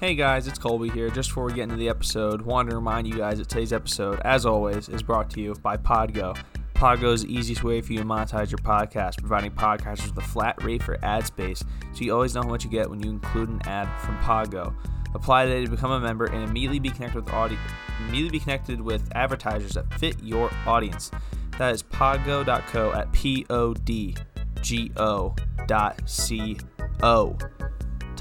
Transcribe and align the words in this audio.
Hey 0.00 0.16
guys, 0.16 0.48
it's 0.48 0.58
Colby 0.58 0.88
here. 0.88 1.08
Just 1.08 1.30
before 1.30 1.44
we 1.44 1.52
get 1.52 1.62
into 1.62 1.76
the 1.76 1.88
episode, 1.88 2.42
wanted 2.42 2.70
to 2.70 2.76
remind 2.76 3.06
you 3.06 3.16
guys 3.16 3.38
that 3.38 3.48
today's 3.48 3.72
episode, 3.72 4.20
as 4.24 4.44
always, 4.44 4.88
is 4.88 5.04
brought 5.04 5.30
to 5.30 5.40
you 5.40 5.54
by 5.54 5.76
Podgo. 5.76 6.36
Podgo 6.74 7.12
is 7.14 7.22
the 7.22 7.32
easiest 7.32 7.62
way 7.62 7.80
for 7.80 7.92
you 7.92 8.00
to 8.00 8.04
monetize 8.04 8.50
your 8.50 8.58
podcast, 8.58 9.18
providing 9.18 9.52
podcasters 9.52 10.08
with 10.08 10.18
a 10.18 10.28
flat 10.28 10.62
rate 10.64 10.82
for 10.82 10.98
ad 11.04 11.24
space, 11.24 11.62
so 11.92 12.00
you 12.04 12.12
always 12.12 12.34
know 12.34 12.42
how 12.42 12.48
much 12.48 12.64
you 12.64 12.70
get 12.70 12.90
when 12.90 13.00
you 13.04 13.08
include 13.08 13.48
an 13.48 13.62
ad 13.66 13.88
from 14.00 14.18
Podgo. 14.18 14.74
Apply 15.14 15.44
today 15.44 15.64
to 15.64 15.70
become 15.70 15.92
a 15.92 16.00
member 16.00 16.24
and 16.24 16.42
immediately 16.42 16.80
be 16.80 16.90
connected 16.90 17.24
with 17.24 17.32
audi- 17.32 17.56
immediately 18.00 18.38
be 18.38 18.42
connected 18.42 18.80
with 18.80 19.08
advertisers 19.14 19.74
that 19.74 19.94
fit 19.94 20.20
your 20.20 20.50
audience. 20.66 21.12
That 21.56 21.72
is 21.72 21.84
podgo.co 21.84 22.92
at 22.92 23.12
p 23.12 23.46
o 23.48 23.72
d 23.72 24.16
g 24.60 24.90
o 24.96 25.36
dot 25.68 26.02
c 26.04 26.58
o. 27.00 27.38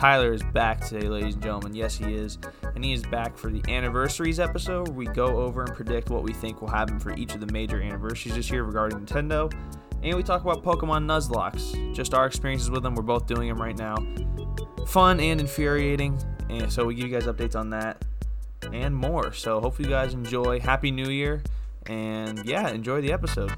Tyler 0.03 0.33
is 0.33 0.43
back 0.43 0.85
today, 0.85 1.07
ladies 1.07 1.35
and 1.35 1.41
gentlemen. 1.41 1.73
Yes, 1.73 1.95
he 1.95 2.13
is. 2.13 2.37
And 2.75 2.83
he 2.83 2.91
is 2.91 3.03
back 3.03 3.37
for 3.37 3.49
the 3.49 3.63
anniversaries 3.71 4.37
episode 4.37 4.89
where 4.89 4.97
we 4.97 5.05
go 5.05 5.37
over 5.37 5.63
and 5.63 5.73
predict 5.73 6.09
what 6.09 6.23
we 6.23 6.33
think 6.33 6.61
will 6.61 6.67
happen 6.67 6.99
for 6.99 7.13
each 7.13 7.33
of 7.33 7.39
the 7.39 7.49
major 7.53 7.81
anniversaries 7.81 8.35
this 8.35 8.51
year 8.51 8.65
regarding 8.65 8.99
Nintendo. 8.99 9.49
And 10.03 10.17
we 10.17 10.21
talk 10.21 10.41
about 10.41 10.61
Pokemon 10.61 11.05
Nuzlockes, 11.05 11.95
just 11.95 12.13
our 12.13 12.25
experiences 12.25 12.69
with 12.69 12.83
them. 12.83 12.95
We're 12.95 13.03
both 13.03 13.27
doing 13.27 13.47
them 13.47 13.61
right 13.61 13.77
now. 13.77 13.95
Fun 14.87 15.21
and 15.21 15.39
infuriating. 15.39 16.21
And 16.49 16.69
so 16.69 16.83
we 16.83 16.95
give 16.95 17.07
you 17.07 17.17
guys 17.17 17.25
updates 17.25 17.57
on 17.57 17.69
that 17.69 18.03
and 18.73 18.93
more. 18.93 19.31
So 19.31 19.61
hopefully 19.61 19.87
you 19.87 19.95
guys 19.95 20.13
enjoy. 20.13 20.59
Happy 20.59 20.91
New 20.91 21.11
Year. 21.11 21.41
And 21.85 22.43
yeah, 22.43 22.67
enjoy 22.71 22.99
the 22.99 23.13
episode. 23.13 23.53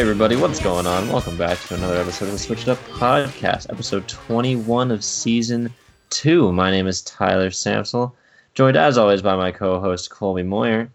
Hey 0.00 0.04
everybody, 0.08 0.36
what's 0.36 0.60
going 0.60 0.86
on? 0.86 1.08
Welcome 1.10 1.36
back 1.36 1.58
to 1.58 1.74
another 1.74 1.96
episode 1.98 2.24
of 2.24 2.32
the 2.32 2.38
Switch 2.38 2.62
It 2.62 2.68
Up 2.68 2.78
Podcast, 2.84 3.68
episode 3.68 4.08
21 4.08 4.90
of 4.90 5.04
season 5.04 5.70
2. 6.08 6.50
My 6.52 6.70
name 6.70 6.86
is 6.86 7.02
Tyler 7.02 7.50
Samsel, 7.50 8.14
joined 8.54 8.78
as 8.78 8.96
always 8.96 9.20
by 9.20 9.36
my 9.36 9.50
co-host 9.52 10.08
Colby 10.08 10.42
Moyer. 10.42 10.90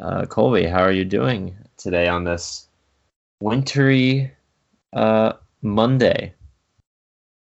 Uh, 0.00 0.24
Colby, 0.24 0.64
how 0.64 0.80
are 0.80 0.90
you 0.90 1.04
doing 1.04 1.58
today 1.76 2.08
on 2.08 2.24
this 2.24 2.68
wintry 3.42 4.32
uh, 4.94 5.34
Monday? 5.60 6.32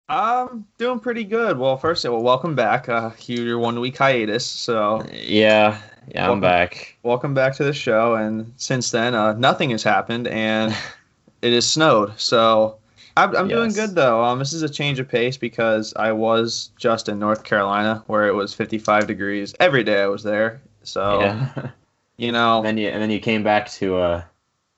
Um, 0.08 0.66
doing 0.78 1.00
pretty 1.00 1.24
good. 1.24 1.58
Well, 1.58 1.76
first, 1.76 2.04
well, 2.04 2.22
welcome 2.22 2.54
back. 2.54 2.88
Uh, 2.88 3.10
your 3.26 3.58
one 3.58 3.78
week 3.78 3.98
hiatus. 3.98 4.46
So, 4.46 5.06
Yeah, 5.12 5.82
yeah, 6.08 6.24
I'm 6.24 6.40
Welcome. 6.40 6.40
back. 6.40 6.96
welcome 7.02 7.34
back 7.34 7.54
to 7.56 7.64
the 7.64 7.72
show. 7.72 8.14
And 8.14 8.52
since 8.56 8.90
then, 8.90 9.14
uh, 9.14 9.32
nothing 9.34 9.70
has 9.70 9.82
happened, 9.82 10.26
and 10.28 10.74
it 11.42 11.52
has 11.52 11.66
snowed. 11.70 12.18
So, 12.18 12.78
I'm, 13.16 13.34
I'm 13.36 13.48
doing 13.48 13.72
good 13.72 13.94
though. 13.94 14.22
Um, 14.24 14.38
this 14.38 14.52
is 14.52 14.62
a 14.62 14.68
change 14.68 14.98
of 14.98 15.08
pace 15.08 15.36
because 15.36 15.94
I 15.96 16.12
was 16.12 16.70
just 16.76 17.08
in 17.08 17.18
North 17.18 17.44
Carolina 17.44 18.02
where 18.06 18.26
it 18.26 18.34
was 18.34 18.52
55 18.54 19.06
degrees 19.06 19.54
every 19.60 19.84
day. 19.84 20.02
I 20.02 20.06
was 20.06 20.22
there. 20.24 20.60
So, 20.82 21.20
Yeah, 21.20 21.70
you 22.16 22.32
know, 22.32 22.56
and 22.58 22.66
then 22.66 22.78
you 22.78 22.88
and 22.88 23.00
then 23.02 23.10
you 23.10 23.20
came 23.20 23.42
back 23.44 23.70
to 23.72 23.98
a 24.00 24.26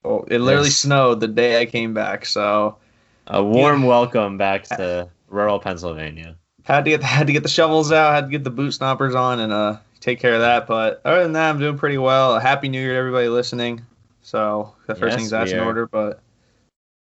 oh, 0.05 0.25
it 0.29 0.41
literally 0.41 0.69
Yes. 0.69 0.77
snowed 0.79 1.21
the 1.21 1.29
day 1.29 1.61
I 1.61 1.67
came 1.67 1.95
back. 1.95 2.27
So, 2.27 2.77
a 3.27 3.43
warm 3.43 3.83
welcome 3.85 4.37
back 4.39 4.65
to 4.65 5.09
rural 5.29 5.59
Pennsylvania. 5.59 6.37
had 6.65 6.85
to 6.85 6.91
get 6.91 7.03
had 7.03 7.27
to 7.27 7.33
get 7.33 7.43
the 7.43 7.49
shovels 7.49 7.91
out, 7.91 8.15
had 8.15 8.27
to 8.27 8.31
get 8.31 8.45
the 8.45 8.51
boot 8.51 8.73
stompers 8.73 9.15
on, 9.15 9.41
and 9.41 9.53
uh 9.53 9.79
take 10.01 10.21
care 10.21 10.35
of 10.35 10.41
that. 10.41 10.67
But 10.67 11.01
other 11.05 11.23
than 11.23 11.33
that, 11.33 11.51
I'm 11.51 11.59
doing 11.59 11.79
pretty 11.79 11.99
well. 11.99 12.39
Happy 12.39 12.69
New 12.69 12.81
Year 12.81 12.93
to 12.93 12.99
everybody 12.99 13.29
listening. 13.29 13.83
So 14.23 14.75
the 14.87 14.95
first 14.95 15.13
Yes, 15.13 15.17
things 15.21 15.31
that's 15.31 15.53
in 15.53 15.61
order, 15.61 15.87
but 15.87 16.21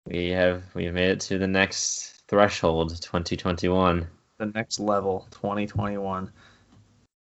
We 0.08 0.30
have 0.30 0.64
we've 0.74 0.94
made 0.94 1.10
it 1.12 1.20
to 1.22 1.38
the 1.38 1.48
next 1.48 2.22
threshold, 2.28 3.02
2021. 3.02 4.08
the 4.38 4.48
next 4.48 4.80
level, 4.80 5.28
2021. 5.32 6.30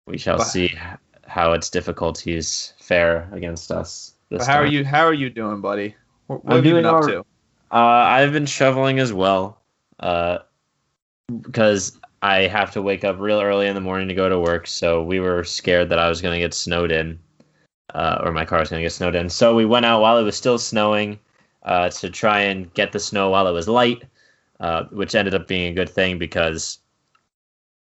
We 0.06 0.16
shall 0.18 0.38
But- 0.38 0.44
see 0.44 0.74
how 1.26 1.52
its 1.52 1.70
difficulties 1.70 2.72
fare 2.78 3.28
against 3.32 3.70
us. 3.70 4.14
This 4.30 4.38
But 4.38 4.46
how 4.46 4.58
are 4.60 4.66
you? 4.66 4.84
How 4.84 5.04
are 5.04 5.12
you 5.14 5.28
doing, 5.30 5.60
buddy? 5.60 5.94
What, 6.28 6.44
what 6.44 6.56
have 6.56 6.64
you 6.66 6.74
been 6.74 6.82
doing 6.84 6.94
up 6.94 7.02
all- 7.02 7.08
to? 7.08 7.20
Uh, 7.72 7.76
I've 7.76 8.32
been 8.32 8.46
shoveling 8.46 8.98
as 8.98 9.12
well, 9.12 9.60
uh, 10.00 10.38
because 11.42 11.99
I 12.22 12.42
have 12.42 12.70
to 12.72 12.82
wake 12.82 13.04
up 13.04 13.18
real 13.18 13.40
early 13.40 13.66
in 13.66 13.74
the 13.74 13.80
morning 13.80 14.08
to 14.08 14.14
go 14.14 14.28
to 14.28 14.38
work. 14.38 14.66
So 14.66 15.02
we 15.02 15.20
were 15.20 15.44
scared 15.44 15.88
that 15.88 15.98
I 15.98 16.08
was 16.08 16.20
going 16.20 16.34
to 16.34 16.40
get 16.44 16.54
snowed 16.54 16.92
in, 16.92 17.18
uh, 17.94 18.22
or 18.22 18.32
my 18.32 18.44
car 18.44 18.60
was 18.60 18.68
going 18.68 18.80
to 18.80 18.84
get 18.84 18.92
snowed 18.92 19.14
in. 19.14 19.30
So 19.30 19.54
we 19.54 19.64
went 19.64 19.86
out 19.86 20.02
while 20.02 20.18
it 20.18 20.24
was 20.24 20.36
still 20.36 20.58
snowing 20.58 21.18
uh, 21.62 21.88
to 21.90 22.10
try 22.10 22.40
and 22.40 22.72
get 22.74 22.92
the 22.92 23.00
snow 23.00 23.30
while 23.30 23.46
it 23.46 23.52
was 23.52 23.68
light, 23.68 24.04
uh, 24.60 24.84
which 24.90 25.14
ended 25.14 25.34
up 25.34 25.48
being 25.48 25.72
a 25.72 25.74
good 25.74 25.88
thing 25.88 26.18
because, 26.18 26.78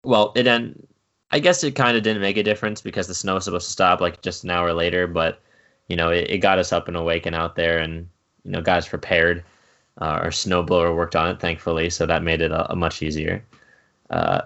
well, 0.04 0.32
it 0.36 0.48
en- 0.48 0.88
I 1.32 1.40
guess 1.40 1.64
it 1.64 1.76
kind 1.76 1.98
of 1.98 2.04
didn't 2.04 2.22
make 2.22 2.38
a 2.38 2.44
difference 2.44 2.82
because 2.82 3.08
the 3.08 3.14
snow 3.14 3.36
was 3.36 3.46
supposed 3.46 3.66
to 3.68 3.72
stop 3.72 4.02
like 4.02 4.22
just 4.22 4.44
an 4.44 4.52
hour 4.52 4.74
later, 4.74 5.08
but 5.08 5.42
you 5.90 5.96
know 5.96 6.10
it, 6.10 6.30
it 6.30 6.38
got 6.38 6.60
us 6.60 6.72
up 6.72 6.88
and 6.88 6.96
awake 6.96 7.26
and 7.26 7.36
out 7.36 7.56
there 7.56 7.80
and 7.80 8.08
you 8.46 8.52
know 8.52 8.62
got 8.62 8.78
us 8.78 8.88
prepared 8.88 9.44
uh, 10.00 10.06
our 10.24 10.30
snowblower 10.30 10.96
worked 10.96 11.16
on 11.16 11.30
it 11.30 11.42
thankfully 11.42 11.90
so 11.90 12.06
that 12.06 12.24
made 12.24 12.40
it 12.40 12.52
a, 12.52 12.72
a 12.72 12.76
much 12.76 13.02
easier 13.02 13.44
uh, 14.10 14.42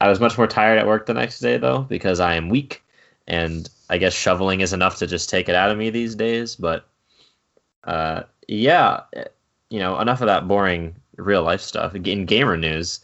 i 0.00 0.08
was 0.08 0.20
much 0.20 0.36
more 0.36 0.46
tired 0.46 0.78
at 0.78 0.86
work 0.86 1.06
the 1.06 1.14
next 1.14 1.40
day 1.40 1.56
though 1.56 1.80
because 1.82 2.20
i 2.20 2.34
am 2.34 2.48
weak 2.48 2.84
and 3.26 3.68
i 3.90 3.98
guess 3.98 4.12
shoveling 4.12 4.60
is 4.60 4.72
enough 4.72 4.96
to 4.98 5.06
just 5.06 5.28
take 5.28 5.48
it 5.48 5.54
out 5.54 5.70
of 5.70 5.78
me 5.78 5.90
these 5.90 6.14
days 6.14 6.56
but 6.56 6.88
uh, 7.84 8.22
yeah 8.48 9.02
eh, 9.14 9.24
you 9.70 9.78
know 9.78 9.98
enough 10.00 10.20
of 10.20 10.26
that 10.26 10.48
boring 10.48 10.94
real 11.16 11.42
life 11.42 11.60
stuff 11.60 11.94
in 11.94 12.24
gamer 12.26 12.56
news 12.56 13.00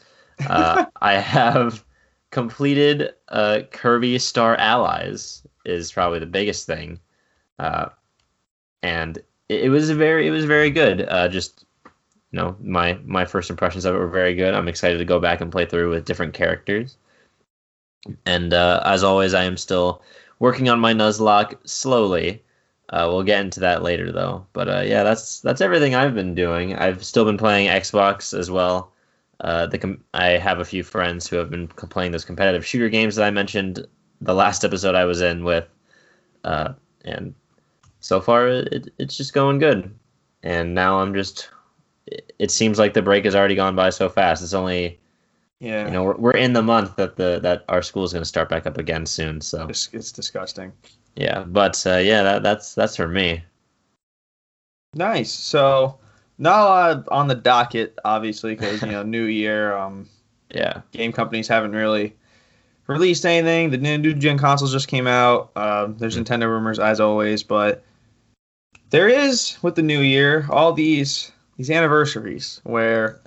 uh, 0.49 0.85
i 1.03 1.15
have 1.15 1.85
completed 2.31 3.13
uh, 3.29 3.61
kirby 3.71 4.19
star 4.19 4.57
allies 4.57 5.43
is 5.65 5.93
probably 5.93 6.19
the 6.19 6.27
biggest 6.27 6.67
thing 6.67 6.99
uh, 7.59 7.89
and 8.83 9.19
it, 9.49 9.65
it 9.65 9.69
was 9.71 9.91
very 9.91 10.27
it 10.27 10.31
was 10.31 10.45
very 10.45 10.71
good. 10.71 11.07
Uh, 11.09 11.29
just 11.29 11.65
you 12.35 12.41
know, 12.41 12.57
my 12.61 12.99
my 13.05 13.25
first 13.25 13.49
impressions 13.49 13.85
of 13.85 13.95
it 13.95 13.99
were 13.99 14.09
very 14.09 14.35
good. 14.35 14.55
I'm 14.55 14.67
excited 14.67 14.99
to 14.99 15.05
go 15.05 15.21
back 15.21 15.41
and 15.41 15.53
play 15.53 15.67
through 15.67 15.91
with 15.91 16.05
different 16.05 16.35
characters. 16.35 16.97
And 18.27 18.53
uh, 18.53 18.83
as 18.85 19.05
always, 19.05 19.35
I 19.35 19.45
am 19.45 19.57
still 19.57 20.03
working 20.41 20.69
on 20.69 20.81
my 20.81 20.93
Nuzlocke 20.93 21.57
slowly. 21.65 22.43
Uh, 22.89 23.07
we'll 23.09 23.23
get 23.23 23.41
into 23.41 23.61
that 23.61 23.85
later, 23.85 24.11
though. 24.11 24.45
But 24.53 24.69
uh, 24.69 24.81
yeah, 24.81 25.05
that's 25.05 25.43
that's 25.43 25.61
everything 25.61 25.95
I've 25.95 26.17
been 26.17 26.35
doing. 26.35 26.75
I've 26.75 27.05
still 27.05 27.25
been 27.25 27.39
playing 27.39 27.69
Xbox 27.69 28.37
as 28.37 28.51
well. 28.51 28.91
Uh, 29.39 29.67
the 29.67 29.79
com- 29.79 30.03
I 30.13 30.31
have 30.31 30.59
a 30.59 30.65
few 30.65 30.83
friends 30.83 31.29
who 31.29 31.37
have 31.37 31.51
been 31.51 31.69
playing 31.69 32.11
those 32.11 32.25
competitive 32.25 32.67
shooter 32.67 32.89
games 32.89 33.15
that 33.15 33.27
I 33.27 33.31
mentioned 33.31 33.87
the 34.21 34.35
last 34.35 34.65
episode 34.65 34.97
I 34.97 35.05
was 35.05 35.21
in 35.21 35.45
with, 35.45 35.69
uh, 36.43 36.73
and 37.05 37.33
so 38.01 38.21
far 38.21 38.49
it, 38.49 38.93
it's 38.99 39.17
just 39.17 39.33
going 39.33 39.59
good 39.59 39.91
and 40.45 40.75
now 40.75 41.01
i'm 41.01 41.15
just 41.15 41.49
it, 42.07 42.51
seems 42.51 42.79
like 42.79 42.95
the 42.95 43.03
break 43.03 43.25
has 43.25 43.35
already 43.35 43.55
gone 43.55 43.75
by 43.75 43.91
so 43.91 44.09
fast 44.09 44.43
it's 44.43 44.55
only 44.55 44.99
Yeah, 45.61 45.87
you 45.87 45.93
know 45.93 46.03
we're, 46.03 46.17
we're 46.17 46.37
in 46.37 46.53
the 46.53 46.63
month 46.63 46.97
that 46.97 47.17
the 47.17 47.41
that 47.41 47.65
our 47.69 47.83
school 47.83 48.05
is 48.05 48.13
going 48.13 48.23
to 48.23 48.29
start 48.29 48.49
back 48.49 48.67
up 48.67 48.79
again 48.79 49.07
soon 49.07 49.41
so 49.41 49.67
it's, 49.69 49.89
it's 49.93 50.13
disgusting. 50.13 50.73
yeah 51.17 51.45
but 51.45 51.85
uh, 51.87 51.97
yeah 51.97 52.23
that, 52.23 52.43
that's 52.43 52.75
that's 52.75 52.97
for 52.97 53.09
me 53.09 53.43
Nice. 54.95 55.33
So 55.33 55.99
not 56.39 56.61
a 56.61 56.65
lot 56.65 57.09
on 57.09 57.29
the 57.29 57.35
docket, 57.35 57.99
obviously, 58.05 58.55
because 58.55 58.83
you 58.83 58.89
know, 58.93 59.03
New 59.03 59.25
Year. 59.25 59.77
Um, 59.77 60.09
yeah 60.55 60.83
game 60.93 61.11
companies 61.11 61.49
haven't 61.49 61.73
really 61.73 62.15
released 62.87 63.27
anything. 63.27 63.71
The 63.71 63.79
new 63.79 64.15
gen 64.15 64.39
consoles 64.39 64.73
just 64.73 64.89
came 64.89 65.07
out. 65.07 65.51
Um, 65.57 65.97
there's 65.99 66.17
Nintendo 66.17 66.49
rumors 66.49 66.79
as 66.79 67.01
always, 67.01 67.43
but 67.43 67.83
there 68.91 69.09
is 69.09 69.57
with 69.63 69.75
the 69.75 69.83
new 69.83 70.01
year 70.01 70.47
all 70.51 70.73
these 70.73 71.33
these 71.57 71.71
anniversaries 71.71 72.61
where 72.65 73.21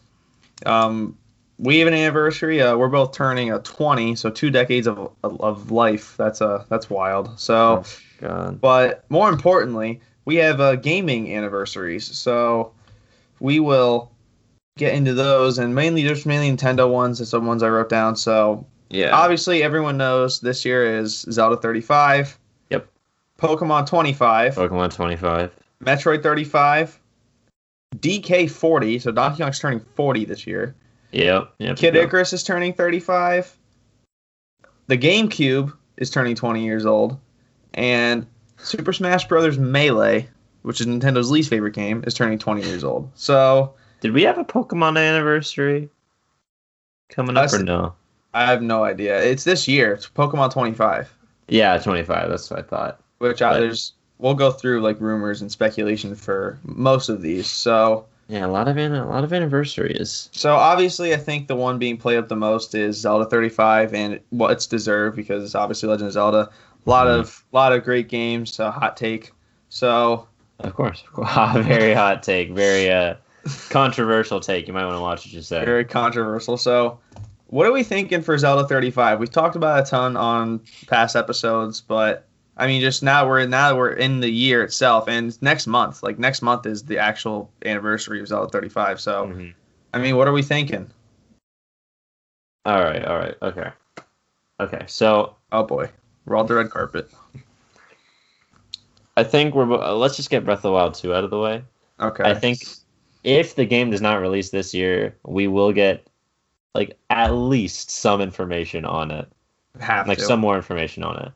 um, 0.66 1.18
we 1.58 1.80
have 1.80 1.88
an 1.88 1.94
anniversary. 1.94 2.62
Uh, 2.62 2.76
we're 2.78 2.88
both 2.88 3.14
turning 3.14 3.52
a 3.52 3.60
20, 3.60 4.16
so 4.16 4.30
two 4.30 4.50
decades 4.50 4.88
of, 4.88 5.12
of, 5.24 5.72
life. 5.72 6.16
That's 6.18 6.42
uh, 6.42 6.66
that's 6.70 6.90
wild. 6.90 7.40
So, 7.40 7.84
God. 8.20 8.62
but 8.62 9.06
more 9.10 9.30
importantly, 9.30 10.02
we 10.26 10.36
have 10.36 10.60
uh, 10.60 10.76
gaming 10.76 11.34
anniversaries. 11.34 12.06
So 12.06 12.74
we 13.40 13.60
will 13.60 14.12
get 14.78 14.94
into 14.94 15.14
those, 15.14 15.58
and 15.58 15.74
mainly 15.74 16.04
just 16.04 16.26
mainly 16.26 16.52
Nintendo 16.56 16.90
ones. 16.92 17.20
and 17.20 17.28
some 17.28 17.46
ones 17.46 17.64
I 17.64 17.70
wrote 17.70 17.90
down. 17.90 18.16
So 18.16 18.66
Yeah. 18.90 19.16
obviously, 19.16 19.64
everyone 19.64 19.98
knows 19.98 20.40
this 20.40 20.64
year 20.66 21.00
is 21.00 21.22
Zelda 21.32 21.58
35. 21.58 22.38
Yep. 22.70 22.88
Pokemon 23.40 23.88
25. 23.88 24.56
Pokemon 24.56 24.94
25. 24.94 25.52
Metroid 25.84 26.22
35. 26.24 27.00
DK 27.96 28.50
40. 28.50 29.00
So 29.00 29.12
Donkey 29.12 29.44
Kong's 29.44 29.60
turning 29.60 29.80
40 29.96 30.26
this 30.26 30.46
year. 30.46 30.76
Yep. 31.12 31.54
Yep. 31.60 31.78
Kid 31.78 31.96
yep. 31.96 32.08
Icarus 32.08 32.34
is 32.34 32.44
turning 32.44 32.74
35. 32.74 33.56
The 34.88 34.98
GameCube 34.98 35.74
is 35.98 36.10
turning 36.10 36.36
20 36.36 36.64
years 36.64 36.86
old. 36.86 37.18
And 37.74 38.26
Super 38.58 38.94
Smash 38.94 39.28
Bros. 39.28 39.58
Melee, 39.58 40.28
which 40.64 40.82
is 40.82 40.88
Nintendo's 40.88 41.32
least 41.32 41.50
favorite 41.50 41.74
game, 41.74 42.04
is 42.08 42.14
turning 42.14 42.40
20 42.40 42.64
years 42.64 42.84
old. 42.84 43.10
So 43.16 43.74
Did 44.02 44.12
we 44.14 44.24
have 44.24 44.38
a 44.38 44.44
Pokemon 44.46 44.98
anniversary 44.98 45.90
coming 47.10 47.38
up 47.38 47.52
or 47.54 47.64
no? 47.64 47.94
I 48.34 48.46
have 48.46 48.62
no 48.62 48.84
idea. 48.84 49.22
It's 49.22 49.44
this 49.44 49.68
year. 49.68 49.94
It's 49.94 50.08
Pokemon 50.08 50.52
25, 50.52 51.12
Yeah, 51.48 51.78
25. 51.78 52.30
That's 52.30 52.50
what 52.52 52.60
I 52.60 52.64
thought. 52.64 53.02
which 53.20 53.42
I, 53.42 53.60
there's 53.60 53.94
we'll 54.20 54.34
go 54.34 54.52
through 54.52 54.82
like 54.82 55.00
rumors 55.00 55.42
and 55.42 55.52
speculation 55.52 56.16
for 56.16 56.58
most 56.64 57.10
of 57.10 57.22
these. 57.22 57.48
So 57.48 58.06
Yeah, 58.30 58.46
a 58.46 58.48
lot 58.48 58.68
of 58.68 58.78
an- 58.78 58.94
a 58.96 59.08
lot 59.08 59.24
of 59.24 59.32
anniversaries. 59.32 60.30
So 60.34 60.56
obviously, 60.56 61.14
I 61.14 61.18
think 61.18 61.48
the 61.48 61.56
one 61.56 61.78
being 61.78 61.98
played 61.98 62.18
up 62.18 62.28
the 62.28 62.36
most 62.36 62.76
is 62.76 62.98
Zelda 62.98 63.26
35, 63.26 63.94
and 63.94 64.20
well, 64.32 64.50
it's 64.50 64.66
deserved 64.68 65.16
because 65.16 65.44
it's 65.44 65.56
obviously 65.56 65.88
Legend 65.90 66.08
of 66.08 66.14
Zelda. 66.14 66.50
A 66.86 66.90
lot 66.90 67.08
Mhm. 67.08 67.20
of 67.20 67.44
lot 67.52 67.74
of 67.74 67.84
great 67.84 68.10
games. 68.10 68.60
A 68.60 68.72
hot 68.72 68.98
take. 68.98 69.32
So 69.70 70.28
Of 70.60 70.74
course. 70.74 71.04
Very 71.56 71.94
hot 71.94 72.24
take. 72.24 72.52
Very 72.52 72.92
uh 72.92 73.16
controversial 73.70 74.40
take. 74.40 74.68
You 74.68 74.74
might 74.74 74.86
want 74.86 74.98
to 74.98 75.02
watch 75.02 75.26
what 75.26 75.34
you 75.34 75.42
say. 75.42 75.64
very 75.64 75.86
controversial. 75.86 76.58
So, 76.58 77.00
what 77.48 77.66
are 77.66 77.72
we 77.72 77.84
thinking 77.84 78.22
for 78.22 78.38
Zelda 78.38 78.68
35? 78.68 79.20
We've 79.20 79.32
talked 79.32 79.56
about 79.56 79.80
it 79.80 79.88
a 79.88 79.90
ton 79.90 80.18
on 80.18 80.60
past 80.88 81.16
episodes, 81.16 81.80
but 81.80 82.26
I 82.58 82.66
mean, 82.68 82.82
just 82.82 83.04
now 83.04 83.28
we're 83.28 83.46
now 83.46 83.76
we're 83.78 83.92
in 83.94 84.20
the 84.20 84.30
year 84.30 84.64
itself, 84.64 85.08
and 85.08 85.40
next 85.42 85.68
month, 85.68 86.02
like 86.02 86.18
next 86.18 86.42
month, 86.42 86.66
is 86.66 86.84
the 86.84 86.98
actual 86.98 87.52
anniversary 87.64 88.20
of 88.20 88.28
Zelda 88.28 88.50
35. 88.50 89.00
So, 89.00 89.28
Mhm. 89.28 89.54
I 89.94 90.00
mean, 90.00 90.18
what 90.18 90.28
are 90.28 90.34
we 90.34 90.42
thinking? 90.42 90.90
All 92.66 92.84
right. 92.84 93.06
All 93.06 93.18
right. 93.18 93.36
Okay. 93.42 93.70
Okay. 94.60 94.84
So 94.88 95.36
Oh 95.52 95.64
boy, 95.64 95.90
we're 96.26 96.36
all 96.36 96.44
the 96.44 96.56
red 96.56 96.70
carpet. 96.70 97.10
I 99.16 99.24
think 99.24 99.56
we're. 99.56 99.72
uh, 99.72 99.94
Let's 99.94 100.16
just 100.16 100.30
get 100.30 100.44
Breath 100.44 100.60
of 100.60 100.64
the 100.64 100.72
Wild 100.72 100.94
2 100.96 101.14
out 101.14 101.24
of 101.24 101.30
the 101.30 101.40
way. 101.40 101.64
Okay, 102.00 102.24
I 102.24 102.34
think 102.34 102.60
if 103.24 103.56
the 103.56 103.66
game 103.66 103.92
does 103.92 104.02
not 104.02 104.22
release 104.22 104.50
this 104.50 104.74
year, 104.74 105.16
we 105.24 105.48
will 105.48 105.72
get 105.72 106.08
like 106.76 106.98
at 107.10 107.30
least 107.30 107.90
some 107.90 108.22
information 108.22 108.86
on 108.86 109.12
it. 109.12 109.28
have 109.80 110.08
like 110.08 110.20
to. 110.20 110.26
some 110.26 110.40
more 110.40 110.56
information 110.56 111.04
on 111.04 111.18
it. 111.18 111.32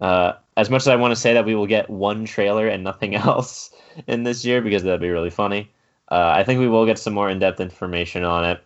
Uh, 0.00 0.32
as 0.56 0.70
much 0.70 0.82
as 0.82 0.88
I 0.88 0.96
want 0.96 1.12
to 1.12 1.20
say 1.20 1.34
that 1.34 1.44
we 1.44 1.54
will 1.54 1.66
get 1.66 1.90
one 1.90 2.24
trailer 2.24 2.68
and 2.68 2.84
nothing 2.84 3.14
else 3.14 3.70
in 4.06 4.22
this 4.22 4.44
year 4.44 4.60
because 4.60 4.82
that'd 4.82 5.00
be 5.00 5.10
really 5.10 5.30
funny, 5.30 5.70
uh, 6.10 6.32
I 6.34 6.44
think 6.44 6.60
we 6.60 6.68
will 6.68 6.86
get 6.86 6.98
some 6.98 7.14
more 7.14 7.28
in-depth 7.28 7.60
information 7.60 8.24
on 8.24 8.44
it, 8.44 8.64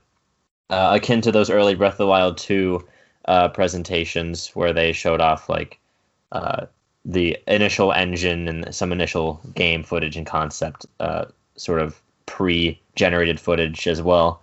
uh, 0.70 0.98
akin 1.00 1.20
to 1.22 1.32
those 1.32 1.50
early 1.50 1.74
Breath 1.74 1.94
of 1.94 1.98
the 1.98 2.06
Wild 2.06 2.38
two 2.38 2.86
uh, 3.26 3.48
presentations 3.48 4.48
where 4.54 4.72
they 4.72 4.92
showed 4.92 5.20
off 5.20 5.48
like 5.48 5.78
uh, 6.32 6.66
the 7.04 7.36
initial 7.46 7.92
engine 7.92 8.48
and 8.48 8.74
some 8.74 8.92
initial 8.92 9.40
game 9.54 9.82
footage 9.82 10.16
and 10.16 10.26
concept, 10.26 10.86
uh, 11.00 11.26
sort 11.56 11.80
of 11.80 12.00
pre-generated 12.26 13.40
footage 13.40 13.86
as 13.86 14.00
well. 14.00 14.42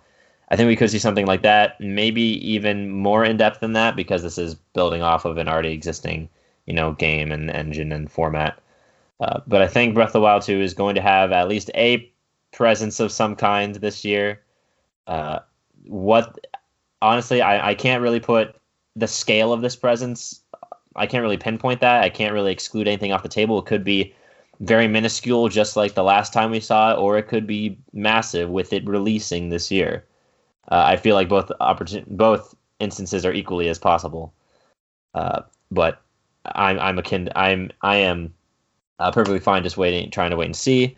I 0.50 0.56
think 0.56 0.66
we 0.66 0.76
could 0.76 0.90
see 0.90 0.98
something 0.98 1.26
like 1.26 1.42
that, 1.42 1.80
maybe 1.80 2.22
even 2.22 2.90
more 2.90 3.24
in 3.24 3.36
depth 3.36 3.60
than 3.60 3.72
that, 3.74 3.96
because 3.96 4.22
this 4.22 4.36
is 4.36 4.54
building 4.54 5.00
off 5.00 5.24
of 5.24 5.38
an 5.38 5.48
already 5.48 5.72
existing, 5.72 6.28
you 6.70 6.76
know, 6.76 6.92
game 6.92 7.32
and 7.32 7.50
engine 7.50 7.90
and 7.90 8.08
format. 8.08 8.56
Uh, 9.18 9.40
but 9.48 9.60
I 9.60 9.66
think 9.66 9.92
Breath 9.92 10.10
of 10.10 10.12
the 10.12 10.20
Wild 10.20 10.42
2 10.42 10.60
is 10.60 10.72
going 10.72 10.94
to 10.94 11.00
have 11.00 11.32
at 11.32 11.48
least 11.48 11.68
a 11.74 12.08
presence 12.52 13.00
of 13.00 13.10
some 13.10 13.34
kind 13.34 13.74
this 13.74 14.04
year. 14.04 14.40
Uh, 15.08 15.40
what, 15.88 16.46
honestly, 17.02 17.42
I, 17.42 17.70
I 17.70 17.74
can't 17.74 18.02
really 18.02 18.20
put 18.20 18.54
the 18.94 19.08
scale 19.08 19.52
of 19.52 19.62
this 19.62 19.74
presence. 19.74 20.42
I 20.94 21.08
can't 21.08 21.22
really 21.22 21.36
pinpoint 21.36 21.80
that. 21.80 22.04
I 22.04 22.08
can't 22.08 22.32
really 22.32 22.52
exclude 22.52 22.86
anything 22.86 23.10
off 23.10 23.24
the 23.24 23.28
table. 23.28 23.58
It 23.58 23.66
could 23.66 23.82
be 23.82 24.14
very 24.60 24.86
minuscule, 24.86 25.48
just 25.48 25.74
like 25.74 25.94
the 25.94 26.04
last 26.04 26.32
time 26.32 26.52
we 26.52 26.60
saw 26.60 26.92
it, 26.92 26.98
or 26.98 27.18
it 27.18 27.26
could 27.26 27.48
be 27.48 27.76
massive 27.92 28.48
with 28.48 28.72
it 28.72 28.86
releasing 28.86 29.48
this 29.48 29.72
year. 29.72 30.04
Uh, 30.70 30.84
I 30.86 30.96
feel 30.96 31.16
like 31.16 31.28
both 31.28 31.50
opportun- 31.60 32.06
both 32.06 32.54
instances 32.78 33.26
are 33.26 33.32
equally 33.32 33.68
as 33.68 33.80
possible. 33.80 34.32
Uh, 35.14 35.40
but 35.72 36.00
I'm 36.44 36.78
I'm 36.78 36.98
akin 36.98 37.28
I'm 37.36 37.70
I 37.82 37.96
am 37.96 38.34
uh, 38.98 39.10
perfectly 39.10 39.40
fine 39.40 39.62
just 39.62 39.76
waiting, 39.76 40.10
trying 40.10 40.30
to 40.30 40.36
wait 40.36 40.46
and 40.46 40.56
see. 40.56 40.96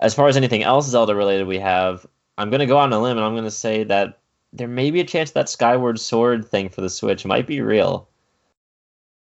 As 0.00 0.14
far 0.14 0.28
as 0.28 0.36
anything 0.36 0.62
else 0.62 0.88
Zelda 0.88 1.14
related 1.14 1.46
we 1.46 1.58
have, 1.58 2.06
I'm 2.36 2.50
gonna 2.50 2.66
go 2.66 2.78
on 2.78 2.92
a 2.92 3.00
limb 3.00 3.16
and 3.16 3.26
I'm 3.26 3.34
gonna 3.34 3.50
say 3.50 3.84
that 3.84 4.18
there 4.52 4.68
may 4.68 4.90
be 4.90 5.00
a 5.00 5.04
chance 5.04 5.32
that 5.32 5.48
Skyward 5.48 6.00
Sword 6.00 6.46
thing 6.46 6.68
for 6.68 6.80
the 6.80 6.90
Switch 6.90 7.26
might 7.26 7.46
be 7.46 7.60
real. 7.60 8.08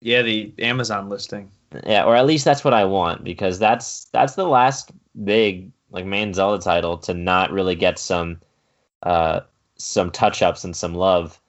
yeah, 0.01 0.21
the 0.21 0.53
Amazon 0.59 1.09
listing. 1.09 1.51
Yeah, 1.85 2.03
or 2.03 2.15
at 2.15 2.25
least 2.25 2.45
that's 2.45 2.63
what 2.63 2.73
I 2.73 2.85
want 2.85 3.23
because 3.23 3.59
that's 3.59 4.05
that's 4.05 4.35
the 4.35 4.45
last 4.47 4.91
big 5.23 5.71
like 5.91 6.05
main 6.05 6.33
Zelda 6.33 6.61
title 6.61 6.97
to 6.99 7.13
not 7.13 7.51
really 7.51 7.75
get 7.75 7.97
some 7.99 8.39
uh 9.03 9.41
some 9.77 10.11
touch 10.11 10.41
ups 10.41 10.63
and 10.63 10.75
some 10.75 10.95
love. 10.95 11.39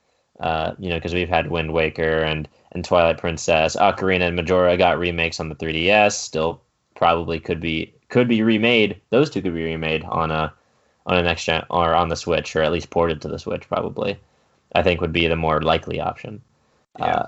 Uh, 0.40 0.74
you 0.78 0.90
know, 0.90 0.96
because 0.96 1.14
we've 1.14 1.28
had 1.28 1.50
Wind 1.50 1.72
Waker 1.72 2.18
and 2.22 2.48
and 2.76 2.84
Twilight 2.84 3.16
Princess, 3.16 3.74
Ocarina 3.74 4.28
and 4.28 4.36
Majora 4.36 4.76
got 4.76 4.98
remakes 4.98 5.40
on 5.40 5.48
the 5.48 5.54
3DS. 5.54 6.12
Still, 6.12 6.60
probably 6.94 7.40
could 7.40 7.58
be 7.58 7.92
could 8.10 8.28
be 8.28 8.42
remade. 8.42 9.00
Those 9.10 9.30
two 9.30 9.42
could 9.42 9.54
be 9.54 9.64
remade 9.64 10.04
on 10.04 10.30
a 10.30 10.52
on 11.06 11.16
a 11.16 11.22
next 11.22 11.44
gen 11.44 11.64
or 11.70 11.94
on 11.94 12.10
the 12.10 12.16
Switch, 12.16 12.54
or 12.54 12.62
at 12.62 12.70
least 12.70 12.90
ported 12.90 13.22
to 13.22 13.28
the 13.28 13.38
Switch. 13.38 13.66
Probably, 13.66 14.18
I 14.74 14.82
think 14.82 15.00
would 15.00 15.12
be 15.12 15.26
the 15.26 15.36
more 15.36 15.62
likely 15.62 16.00
option. 16.00 16.42
Yeah. 16.98 17.06
Uh, 17.06 17.26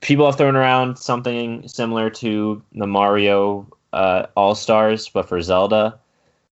people 0.00 0.26
have 0.26 0.36
thrown 0.36 0.56
around 0.56 0.98
something 0.98 1.66
similar 1.68 2.10
to 2.10 2.60
the 2.72 2.86
Mario 2.88 3.68
uh, 3.92 4.26
All 4.36 4.56
Stars, 4.56 5.08
but 5.08 5.28
for 5.28 5.40
Zelda. 5.40 5.98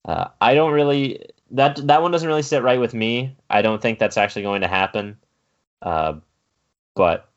Uh, 0.04 0.26
I 0.40 0.54
don't 0.54 0.72
really 0.72 1.24
that 1.52 1.76
that 1.86 2.02
one 2.02 2.10
doesn't 2.12 2.28
really 2.28 2.42
sit 2.42 2.62
right 2.62 2.78
with 2.78 2.92
me. 2.92 3.34
I 3.48 3.62
don't 3.62 3.80
think 3.80 3.98
that's 3.98 4.18
actually 4.18 4.42
going 4.42 4.60
to 4.60 4.68
happen. 4.68 5.16
Uh, 5.80 6.14
but 6.94 7.31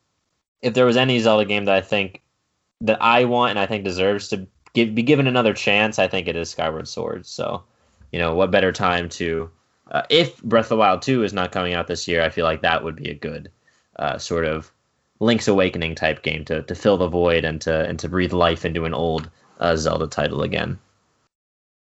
if 0.62 0.74
there 0.74 0.86
was 0.86 0.96
any 0.96 1.18
Zelda 1.18 1.44
game 1.44 1.66
that 1.66 1.74
I 1.74 1.80
think 1.80 2.22
that 2.82 3.02
I 3.02 3.24
want 3.24 3.50
and 3.50 3.58
I 3.58 3.66
think 3.66 3.84
deserves 3.84 4.28
to 4.28 4.46
give, 4.74 4.94
be 4.94 5.02
given 5.02 5.26
another 5.26 5.54
chance, 5.54 5.98
I 5.98 6.08
think 6.08 6.28
it 6.28 6.36
is 6.36 6.50
Skyward 6.50 6.88
Sword. 6.88 7.26
So, 7.26 7.64
you 8.12 8.18
know, 8.18 8.34
what 8.34 8.50
better 8.50 8.72
time 8.72 9.08
to 9.10 9.50
uh, 9.90 10.02
if 10.10 10.42
Breath 10.42 10.66
of 10.66 10.70
the 10.70 10.76
Wild 10.76 11.02
2 11.02 11.22
is 11.22 11.32
not 11.32 11.52
coming 11.52 11.74
out 11.74 11.86
this 11.86 12.08
year, 12.08 12.22
I 12.22 12.30
feel 12.30 12.44
like 12.44 12.62
that 12.62 12.82
would 12.82 12.96
be 12.96 13.10
a 13.10 13.14
good 13.14 13.50
uh, 13.98 14.18
sort 14.18 14.44
of 14.44 14.72
Link's 15.20 15.48
Awakening 15.48 15.94
type 15.94 16.22
game 16.22 16.44
to, 16.46 16.62
to 16.62 16.74
fill 16.74 16.96
the 16.96 17.08
void 17.08 17.44
and 17.44 17.60
to 17.62 17.88
and 17.88 17.98
to 18.00 18.08
breathe 18.08 18.32
life 18.32 18.64
into 18.64 18.84
an 18.84 18.94
old 18.94 19.30
uh, 19.60 19.76
Zelda 19.76 20.06
title 20.06 20.42
again. 20.42 20.78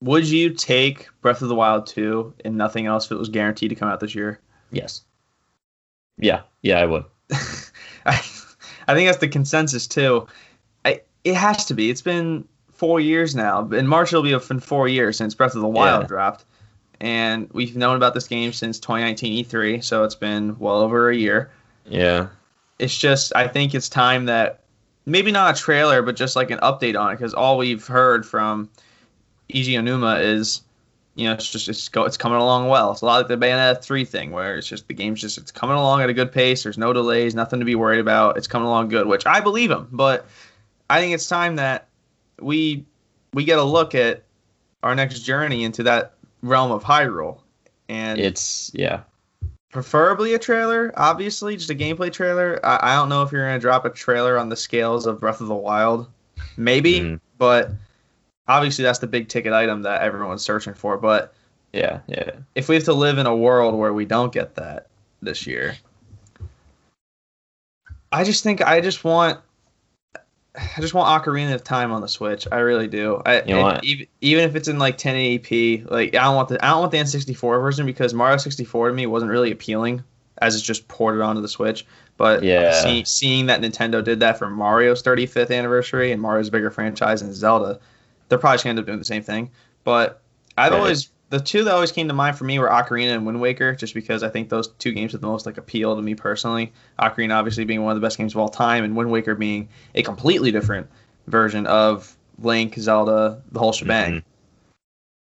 Would 0.03 0.29
you 0.29 0.51
take 0.51 1.09
Breath 1.23 1.43
of 1.43 1.49
the 1.49 1.57
Wild 1.57 1.87
2 1.89 2.35
and 2.45 2.57
nothing 2.57 2.87
else 2.87 3.07
if 3.07 3.13
it 3.13 3.19
was 3.19 3.29
guaranteed 3.29 3.71
to 3.71 3.75
come 3.75 3.89
out 3.89 3.99
this 3.99 4.15
year? 4.15 4.39
Yes. 4.71 5.03
Yeah, 6.19 6.43
yeah, 6.63 6.79
I 6.79 6.85
would. 6.85 7.05
I, 8.07 8.21
I 8.89 8.95
think 8.95 9.07
that's 9.09 9.19
the 9.21 9.29
consensus 9.29 9.87
too. 9.87 10.27
I, 10.85 11.03
it 11.25 11.35
has 11.35 11.65
to 11.67 11.75
be. 11.75 11.91
It's 11.91 12.03
been 12.03 12.49
four 12.73 12.99
years 13.01 13.35
now. 13.37 13.69
In 13.71 13.87
March, 13.87 14.09
it'll 14.13 14.23
be 14.23 14.37
been 14.37 14.61
four 14.61 14.89
years 14.89 15.17
since 15.17 15.35
Breath 15.35 15.55
of 15.55 15.61
the 15.61 15.69
Wild 15.69 16.03
Yeah. 16.03 16.07
dropped, 16.09 16.45
and 17.01 17.49
we've 17.53 17.77
known 17.77 17.97
about 17.97 18.15
this 18.15 18.27
game 18.27 18.53
since 18.53 18.81
2019 18.81 19.45
E3. 19.45 19.85
So 19.85 20.05
it's 20.05 20.15
been 20.15 20.59
well 20.59 20.81
over 20.81 21.11
a 21.11 21.17
year. 21.17 21.51
Yeah. 21.87 22.29
It's 22.79 22.97
just 22.97 23.33
I 23.37 23.47
think 23.49 23.75
it's 23.75 23.89
time 23.89 24.25
that 24.27 24.61
maybe 25.07 25.33
not 25.33 25.57
a 25.57 25.61
trailer, 25.61 26.03
but 26.03 26.17
just 26.17 26.35
like 26.37 26.51
an 26.51 26.59
update 26.61 26.99
on 26.99 27.11
it, 27.13 27.17
because 27.17 27.35
all 27.35 27.59
we've 27.59 27.87
heard 27.87 28.25
from 28.25 28.69
Eiji 29.53 29.75
Aonuma 29.75 30.23
is. 30.23 30.63
You 31.19 31.25
know, 31.27 31.33
it's 31.33 31.51
just 31.51 31.69
it's 31.69 31.89
go 31.89 32.05
it's 32.05 32.17
coming 32.17 32.39
along 32.39 32.69
well. 32.69 32.93
It's 32.93 33.01
a 33.01 33.05
lot 33.07 33.19
like 33.19 33.27
the 33.29 33.37
Bayonetta 33.37 33.83
three 33.83 34.05
thing, 34.05 34.31
where 34.31 34.57
it's 34.57 34.69
just 34.69 34.87
the 34.87 34.95
game's 34.95 35.21
just 35.21 35.37
it's 35.37 35.51
coming 35.51 35.77
along 35.77 36.01
at 36.03 36.09
a 36.09 36.15
good 36.15 36.31
pace. 36.31 36.63
There's 36.63 36.79
no 36.79 36.93
delays, 36.93 37.35
nothing 37.35 37.59
to 37.59 37.65
be 37.65 37.75
worried 37.75 37.99
about. 37.99 38.37
It's 38.37 38.47
coming 38.47 38.69
along 38.69 38.89
good, 38.89 39.07
which 39.09 39.27
I 39.27 39.41
believe 39.41 39.71
him. 39.71 39.89
But 39.91 40.27
I 40.89 41.01
think 41.01 41.15
it's 41.15 41.27
time 41.29 41.57
that 41.57 41.89
we 42.41 42.85
we 43.35 43.45
get 43.45 43.59
a 43.59 43.65
look 43.65 43.97
at 43.97 44.23
our 44.85 44.95
next 44.95 45.21
journey 45.21 45.65
into 45.65 45.83
that 45.83 46.15
realm 46.43 46.71
of 46.71 46.85
Hyrule, 46.85 47.41
and 47.89 48.21
It's 48.21 48.71
yeah. 48.73 49.01
preferably 49.73 50.35
a 50.35 50.39
trailer. 50.39 50.93
Obviously, 50.97 51.57
just 51.57 51.71
a 51.71 51.75
gameplay 51.75 52.13
trailer. 52.13 52.61
I, 52.65 52.93
I 52.93 52.95
don't 52.95 53.09
know 53.09 53.23
if 53.23 53.33
you're 53.33 53.45
gonna 53.45 53.59
drop 53.59 53.85
a 53.85 53.91
trailer 53.91 54.39
on 54.39 54.51
the 54.51 54.57
scales 54.57 55.05
of 55.07 55.19
Breath 55.19 55.41
of 55.41 55.49
the 55.49 55.55
Wild, 55.57 56.07
maybe, 56.57 57.01
Mhm. 57.01 57.21
but 57.39 57.73
obviously 58.49 58.85
that's 58.85 58.99
the 58.99 59.07
big 59.07 59.29
ticket 59.29 59.53
item 59.53 59.83
that 59.83 60.03
everyone's 60.03 60.43
searching 60.43 60.75
for. 60.75 60.97
But 60.97 61.35
Yeah, 61.73 62.01
yeah. 62.07 62.31
if 62.55 62.69
we 62.69 62.75
have 62.75 62.85
to 62.85 62.95
live 62.95 63.19
in 63.19 63.27
a 63.27 63.37
world 63.37 63.75
where 63.75 63.93
we 63.93 64.05
don't 64.05 64.33
get 64.33 64.55
that 64.57 64.89
this 65.23 65.47
year, 65.47 65.77
I 68.11 68.25
just 68.25 68.43
think 68.43 68.63
I 68.63 68.81
just 68.81 69.05
want. 69.05 69.41
I 70.55 70.81
just 70.81 70.93
want 70.93 71.25
Ocarina 71.25 71.55
of 71.55 71.63
Time 71.63 71.93
on 71.93 72.01
the 72.01 72.09
Switch. 72.09 72.49
I 72.51 72.59
really 72.59 72.89
do. 72.89 73.23
I, 73.25 73.43
You 73.43 73.55
know? 73.55 73.79
Even, 73.85 74.07
even 74.23 74.45
if 74.45 74.57
it's 74.57 74.67
in 74.67 74.79
like 74.79 74.99
1080p, 74.99 75.89
like 75.89 76.17
I 76.17 76.25
don't 76.25 76.35
want 76.35 76.49
the 76.49 76.65
I 76.65 76.71
don't 76.71 76.81
want 76.81 76.91
the 76.91 76.99
N64 76.99 77.61
version 77.61 77.87
because 77.87 78.13
Mario 78.13 78.39
64 78.39 78.89
to 78.89 78.95
me 78.95 79.07
wasn't 79.07 79.31
really 79.31 79.53
appealing 79.53 80.03
as 80.39 80.57
it's 80.57 80.65
just 80.65 80.89
ported 80.89 81.21
onto 81.21 81.41
the 81.41 81.49
Switch. 81.49 81.87
But 82.17 82.43
Yeah. 82.43 82.73
see, 82.73 83.05
seeing 83.05 83.47
that 83.47 83.61
Nintendo 83.61 84.03
did 84.03 84.19
that 84.21 84.37
for 84.39 84.51
Mario's 84.51 85.03
35th 85.03 85.57
anniversary 85.57 86.11
and 86.11 86.21
Mario's 86.21 86.51
bigger 86.51 86.71
franchise 86.73 87.23
and 87.23 87.33
Zelda, 87.33 87.79
they're 88.29 88.39
probably 88.39 88.55
just 88.57 88.65
gonna 88.65 88.73
end 88.73 88.79
up 88.81 88.87
doing 88.87 88.99
the 88.99 89.05
same 89.05 89.23
thing. 89.23 89.51
But 89.85 90.21
I've 90.57 90.73
Right. 90.73 90.79
always 90.79 91.11
the 91.31 91.41
two 91.41 91.63
that 91.65 91.75
always 91.75 91.93
came 91.93 92.09
to 92.09 92.15
mind 92.15 92.39
for 92.39 92.45
me 92.45 92.59
were 92.59 92.69
Ocarina 92.69 93.15
and 93.15 93.27
Wind 93.27 93.41
Waker, 93.41 93.75
just 93.75 93.95
because 93.95 94.23
I 94.23 94.31
think 94.31 94.49
those 94.49 94.69
two 94.79 94.93
games 94.93 95.13
have 95.13 95.21
the 95.21 95.27
most 95.27 95.47
like 95.47 95.59
appeal 95.59 95.95
to 95.95 96.03
me 96.03 96.15
personally. 96.15 96.73
Ocarina 96.99 97.35
obviously 97.35 97.65
being 97.65 97.83
one 97.83 97.95
of 97.95 98.01
the 98.01 98.05
best 98.05 98.17
games 98.17 98.35
of 98.35 98.39
all 98.39 98.49
time, 98.49 98.85
and 98.85 98.97
Wind 98.97 99.11
Waker 99.11 99.35
being 99.35 99.69
a 99.95 100.03
completely 100.03 100.51
different 100.51 100.87
version 101.27 101.67
of 101.67 102.17
Link, 102.41 102.77
Zelda, 102.79 103.43
the 103.53 103.59
whole 103.59 103.73
shebang. 103.73 104.15
Mhm. 104.15 104.23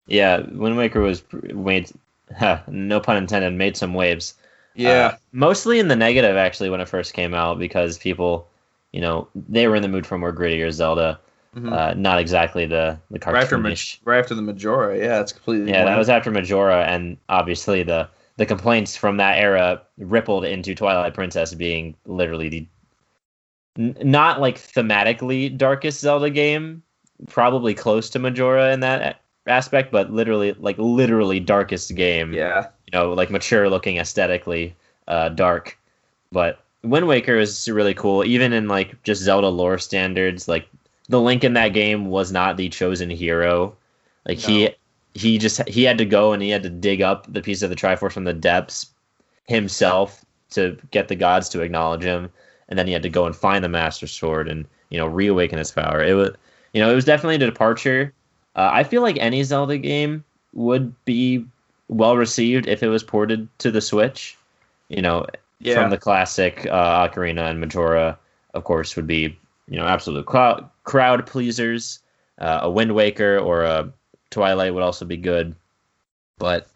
Yeah, 0.08 0.42
Wind 0.52 0.78
Waker 0.78 1.02
was 1.02 1.24
made, 1.32 1.92
huh, 2.38 2.60
no 2.68 3.00
pun 3.00 3.18
intended, 3.18 3.54
made 3.54 3.78
some 3.78 3.94
waves. 3.94 4.36
Yeah, 4.76 4.90
Uh, 4.90 5.18
mostly 5.32 5.80
in 5.80 5.88
the 5.88 5.96
negative 5.96 6.36
actually 6.36 6.70
when 6.70 6.82
it 6.82 6.90
first 6.90 7.14
came 7.14 7.34
out 7.34 7.58
because 7.58 7.98
people, 7.98 8.48
you 8.92 9.02
know, 9.02 9.28
they 9.34 9.68
were 9.68 9.76
in 9.76 9.82
the 9.82 9.88
mood 9.88 10.06
for 10.06 10.18
more 10.18 10.34
grittier 10.34 10.72
Zelda, 10.72 11.20
Mhm. 11.56 11.72
uh, 11.72 11.94
not 11.94 12.20
exactly 12.20 12.66
the 12.66 12.98
the 13.12 13.20
right 13.32 13.44
after 13.44 13.58
right 14.04 14.20
after 14.20 14.36
the 14.36 14.42
Majora. 14.42 14.98
Yeah, 14.98 15.22
it's 15.22 15.32
completely 15.32 15.72
Yeah, 15.72 15.86
that 15.86 15.98
was 15.98 16.10
after 16.10 16.30
Majora, 16.32 16.84
and 16.86 17.18
obviously 17.30 17.84
the 17.84 18.10
the 18.38 18.46
complaints 18.46 18.98
from 18.98 19.18
that 19.18 19.38
era 19.38 19.82
rippled 19.98 20.44
into 20.44 20.76
Twilight 20.76 21.14
Princess 21.14 21.54
being 21.54 21.96
literally 22.06 22.50
the 22.50 22.68
n- 23.78 23.96
not 24.04 24.42
like 24.42 24.58
thematically 24.58 25.56
darkest 25.56 26.02
Zelda 26.02 26.30
game, 26.30 26.84
probably 27.30 27.74
close 27.74 28.10
to 28.10 28.20
Majora 28.20 28.74
in 28.74 28.82
that 28.82 29.22
aspect, 29.48 29.92
but 29.92 30.12
literally 30.12 30.54
like 30.54 30.78
literally 30.78 31.40
darkest 31.40 31.96
game. 31.96 32.34
yeah. 32.34 32.68
You 32.92 33.00
know, 33.00 33.14
like 33.14 33.32
mature 33.32 33.70
looking 33.70 33.98
aesthetically, 33.98 34.76
uh, 35.08 35.30
dark. 35.30 35.78
But 36.32 36.60
Wind 36.84 37.08
Waker 37.08 37.38
is 37.38 37.68
really 37.70 37.94
cool, 37.94 38.24
even 38.26 38.54
in 38.54 38.68
like 38.68 39.02
just 39.04 39.22
Zelda 39.24 39.48
lore 39.48 39.78
standards. 39.78 40.48
Like 40.48 40.68
the 41.10 41.22
Link 41.22 41.44
in 41.44 41.54
that 41.54 41.70
game 41.70 42.08
was 42.08 42.32
not 42.32 42.58
the 42.58 42.70
chosen 42.70 43.10
hero. 43.10 43.76
Like 44.28 44.38
he 44.40 44.66
No. 44.66 44.70
he 45.14 45.38
just 45.38 45.68
he 45.70 45.84
had 45.84 45.98
to 46.00 46.06
go 46.06 46.34
and 46.34 46.42
he 46.42 46.50
had 46.50 46.64
to 46.64 46.70
dig 46.70 47.02
up 47.02 47.32
the 47.32 47.42
piece 47.42 47.62
of 47.62 47.70
the 47.70 47.76
Triforce 47.76 48.12
from 48.12 48.24
the 48.24 48.34
depths 48.34 48.88
himself 49.48 50.26
to 50.52 50.78
get 50.92 51.08
the 51.08 51.16
gods 51.16 51.50
to 51.50 51.62
acknowledge 51.62 52.04
him, 52.04 52.30
and 52.70 52.78
then 52.80 52.88
he 52.88 52.94
had 52.94 53.04
to 53.04 53.10
go 53.10 53.26
and 53.26 53.36
find 53.36 53.64
the 53.64 53.70
Master 53.70 54.08
Sword 54.08 54.48
and 54.48 54.66
you 54.90 54.98
know 54.98 55.06
reawaken 55.08 55.58
his 55.60 55.72
power. 55.72 56.04
It 56.04 56.14
was 56.14 56.32
you 56.74 56.82
know 56.82 56.92
it 56.92 56.96
was 56.96 57.06
definitely 57.06 57.36
a 57.36 57.50
departure. 57.50 58.14
Uh, 58.56 58.70
I 58.72 58.84
feel 58.84 59.02
like 59.02 59.18
any 59.20 59.44
Zelda 59.44 59.78
game 59.78 60.24
would 60.54 60.94
be 61.06 61.46
well 61.90 62.16
received 62.18 62.68
if 62.68 62.82
it 62.82 62.88
was 62.88 63.04
ported 63.04 63.48
to 63.60 63.70
the 63.70 63.82
Switch. 63.82 64.38
You 64.90 65.02
know, 65.02 65.26
Yeah. 65.60 65.76
from 65.76 65.90
the 65.90 65.98
classic 65.98 66.66
uh, 66.72 67.08
Ocarina 67.08 67.50
and 67.50 67.60
Majora, 67.60 68.18
of 68.54 68.64
course, 68.64 68.96
would 68.96 69.08
be 69.08 69.38
you 69.68 69.78
know 69.78 69.86
absolute 69.86 70.26
crowd 70.26 70.68
crowd 70.86 71.26
pleasers. 71.26 72.00
Uh, 72.38 72.60
a 72.64 72.70
Wind 72.70 72.94
Waker 72.94 73.38
or 73.40 73.64
a 73.64 73.92
Twilight 74.30 74.74
would 74.74 74.84
also 74.84 75.06
be 75.06 75.18
good, 75.18 75.56
but 76.38 76.68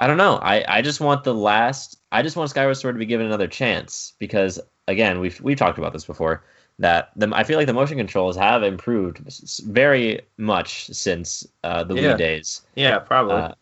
I 0.00 0.06
don't 0.06 0.16
know. 0.16 0.36
I, 0.36 0.64
I 0.68 0.82
just 0.82 1.00
want 1.00 1.24
the 1.24 1.34
last. 1.34 1.98
I 2.12 2.22
just 2.22 2.36
want 2.36 2.50
Skyward 2.50 2.76
Sword 2.76 2.94
to 2.94 2.98
be 2.98 3.06
given 3.06 3.26
another 3.26 3.48
chance 3.48 4.12
because 4.18 4.60
again, 4.86 5.18
we've 5.20 5.40
we've 5.40 5.58
talked 5.58 5.78
about 5.78 5.92
this 5.92 6.04
before. 6.04 6.44
That 6.80 7.10
the 7.16 7.28
I 7.32 7.42
feel 7.42 7.58
like 7.58 7.66
the 7.66 7.72
motion 7.72 7.98
controls 7.98 8.36
have 8.36 8.62
improved 8.62 9.18
very 9.66 10.20
much 10.36 10.86
since 10.86 11.44
uh, 11.64 11.82
the 11.82 11.94
Yeah. 11.96 12.14
Wii 12.14 12.18
days 12.18 12.62
yeah, 12.76 13.00
probably. 13.00 13.34
uh, 13.34 13.52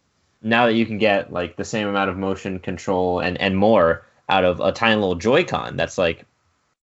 now 0.42 0.66
that 0.66 0.75
you 0.75 0.85
can 0.85 0.99
get 0.99 1.32
like 1.32 1.56
the 1.56 1.64
same 1.64 1.88
amount 1.88 2.11
of 2.11 2.18
motion 2.18 2.58
control 2.58 3.20
and 3.20 3.40
and 3.40 3.56
more 3.56 4.04
out 4.28 4.44
of 4.44 4.61
a 4.61 4.70
tiny 4.70 4.96
little 4.96 5.14
Joy-Con 5.14 5.76
that's 5.76 5.96
like 5.96 6.26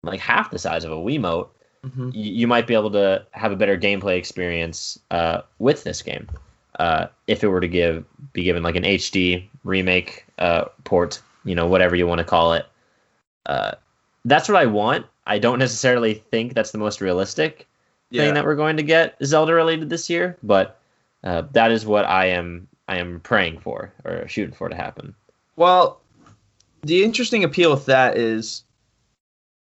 like 0.04 0.20
half 0.20 0.52
the 0.52 0.58
size 0.60 0.84
of 0.84 0.92
a 0.92 0.96
Wiimote, 0.96 1.48
Mhm. 1.86 2.14
you, 2.14 2.32
you 2.32 2.46
might 2.46 2.66
be 2.66 2.74
able 2.74 2.90
to 2.90 3.24
have 3.30 3.52
a 3.52 3.56
better 3.56 3.78
gameplay 3.78 4.18
experience 4.18 4.98
uh, 5.10 5.40
with 5.58 5.82
this 5.82 6.02
game 6.02 6.28
uh, 6.78 7.06
if 7.26 7.42
it 7.42 7.48
were 7.48 7.60
to 7.60 7.68
give 7.68 8.04
be 8.32 8.42
given 8.42 8.62
like 8.62 8.76
an 8.76 8.84
HD 8.84 9.48
remake 9.64 10.26
uh, 10.38 10.66
port, 10.84 11.22
you 11.44 11.54
know, 11.54 11.66
whatever 11.66 11.96
you 11.96 12.06
want 12.06 12.18
to 12.18 12.24
call 12.24 12.52
it. 12.52 12.66
Uh, 13.46 13.72
that's 14.24 14.48
what 14.48 14.58
I 14.58 14.66
want. 14.66 15.06
I 15.26 15.38
don't 15.38 15.58
necessarily 15.58 16.14
think 16.14 16.54
that's 16.54 16.70
the 16.72 16.78
most 16.78 17.00
realistic 17.00 17.66
Yeah. 18.10 18.24
thing 18.24 18.34
that 18.34 18.44
we're 18.44 18.56
going 18.56 18.76
to 18.76 18.82
get 18.82 19.16
Zelda 19.24 19.54
related 19.54 19.88
this 19.88 20.10
year, 20.10 20.36
but 20.42 20.78
uh, 21.24 21.42
that 21.52 21.70
is 21.70 21.86
what 21.86 22.04
I 22.04 22.26
am 22.26 22.68
I 22.88 22.98
am 22.98 23.20
praying 23.20 23.60
for 23.60 23.92
or 24.04 24.26
shooting 24.28 24.54
for 24.54 24.68
to 24.68 24.74
happen. 24.74 25.14
Well, 25.56 26.00
the 26.82 27.04
interesting 27.04 27.44
appeal 27.44 27.70
with 27.70 27.86
that 27.86 28.16
is 28.18 28.64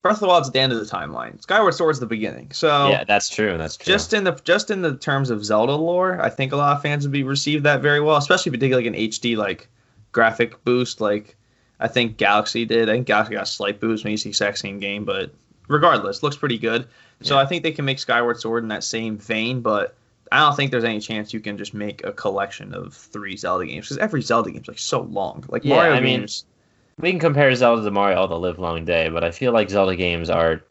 Breath 0.03 0.17
of 0.17 0.19
the 0.21 0.27
Wild's 0.27 0.47
at 0.47 0.53
the 0.53 0.59
end 0.59 0.71
of 0.71 0.79
the 0.79 0.85
timeline. 0.85 1.41
Skyward 1.41 1.73
Sword's 1.73 1.99
the 1.99 2.05
beginning. 2.05 2.51
So 2.51 2.89
yeah, 2.89 3.03
that's 3.03 3.29
true. 3.29 3.57
That's 3.57 3.77
true. 3.77 3.91
just 3.91 4.13
in 4.13 4.23
the 4.23 4.33
just 4.43 4.71
in 4.71 4.81
the 4.81 4.95
terms 4.95 5.29
of 5.29 5.43
Zelda 5.43 5.73
lore, 5.73 6.21
I 6.21 6.29
think 6.29 6.53
a 6.53 6.55
lot 6.55 6.75
of 6.75 6.81
fans 6.81 7.03
would 7.05 7.11
be 7.11 7.23
received 7.23 7.63
that 7.65 7.81
very 7.81 7.99
well, 7.99 8.17
especially 8.17 8.51
if 8.51 8.53
you 8.53 8.59
take 8.59 8.73
like 8.73 8.85
an 8.85 8.93
HD 8.93 9.35
like 9.35 9.67
graphic 10.11 10.63
boost, 10.63 11.01
like 11.01 11.35
I 11.79 11.87
think 11.87 12.17
Galaxy 12.17 12.65
did. 12.65 12.89
I 12.89 12.93
think 12.93 13.07
Galaxy 13.07 13.33
got 13.33 13.43
a 13.43 13.47
slight 13.47 13.79
boost, 13.79 14.05
maybe 14.05 14.13
it's 14.15 14.23
the 14.23 14.29
exact 14.29 14.59
same 14.59 14.79
game, 14.79 15.03
but 15.03 15.31
regardless, 15.67 16.23
looks 16.23 16.37
pretty 16.37 16.57
good. 16.57 16.87
So 17.21 17.35
Yeah. 17.35 17.41
I 17.41 17.45
think 17.45 17.63
they 17.63 17.71
can 17.71 17.85
make 17.85 17.99
Skyward 17.99 18.39
Sword 18.39 18.63
in 18.63 18.69
that 18.69 18.83
same 18.83 19.17
vein, 19.17 19.61
but 19.61 19.95
I 20.31 20.39
don't 20.39 20.55
think 20.55 20.71
there's 20.71 20.83
any 20.83 20.99
chance 20.99 21.33
you 21.33 21.39
can 21.39 21.57
just 21.57 21.73
make 21.73 22.03
a 22.05 22.11
collection 22.11 22.73
of 22.73 22.93
three 22.93 23.35
Zelda 23.37 23.65
games 23.65 23.85
because 23.85 23.97
every 23.97 24.21
Zelda 24.21 24.51
game's 24.51 24.67
like 24.67 24.79
so 24.79 25.01
long. 25.01 25.43
Like 25.49 25.63
Yeah, 25.63 25.75
Mario 25.75 25.93
I 25.93 25.99
mean, 25.99 26.21
games. 26.21 26.45
We 26.99 27.11
can 27.11 27.19
compare 27.19 27.53
Zelda 27.55 27.83
to 27.83 27.91
Mario 27.91 28.17
all 28.17 28.27
the 28.27 28.39
live 28.39 28.59
long 28.59 28.85
day, 28.85 29.09
but 29.09 29.23
I 29.23 29.31
feel 29.31 29.51
like 29.51 29.69
Zelda 29.69 29.95
games 29.95 30.29
are 30.29 30.61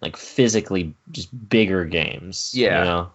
like 0.00 0.16
physically 0.16 0.94
just 1.10 1.48
bigger 1.48 1.84
games. 1.84 2.52
Yeah. 2.54 2.78
You 2.78 2.84
know? 2.84 3.10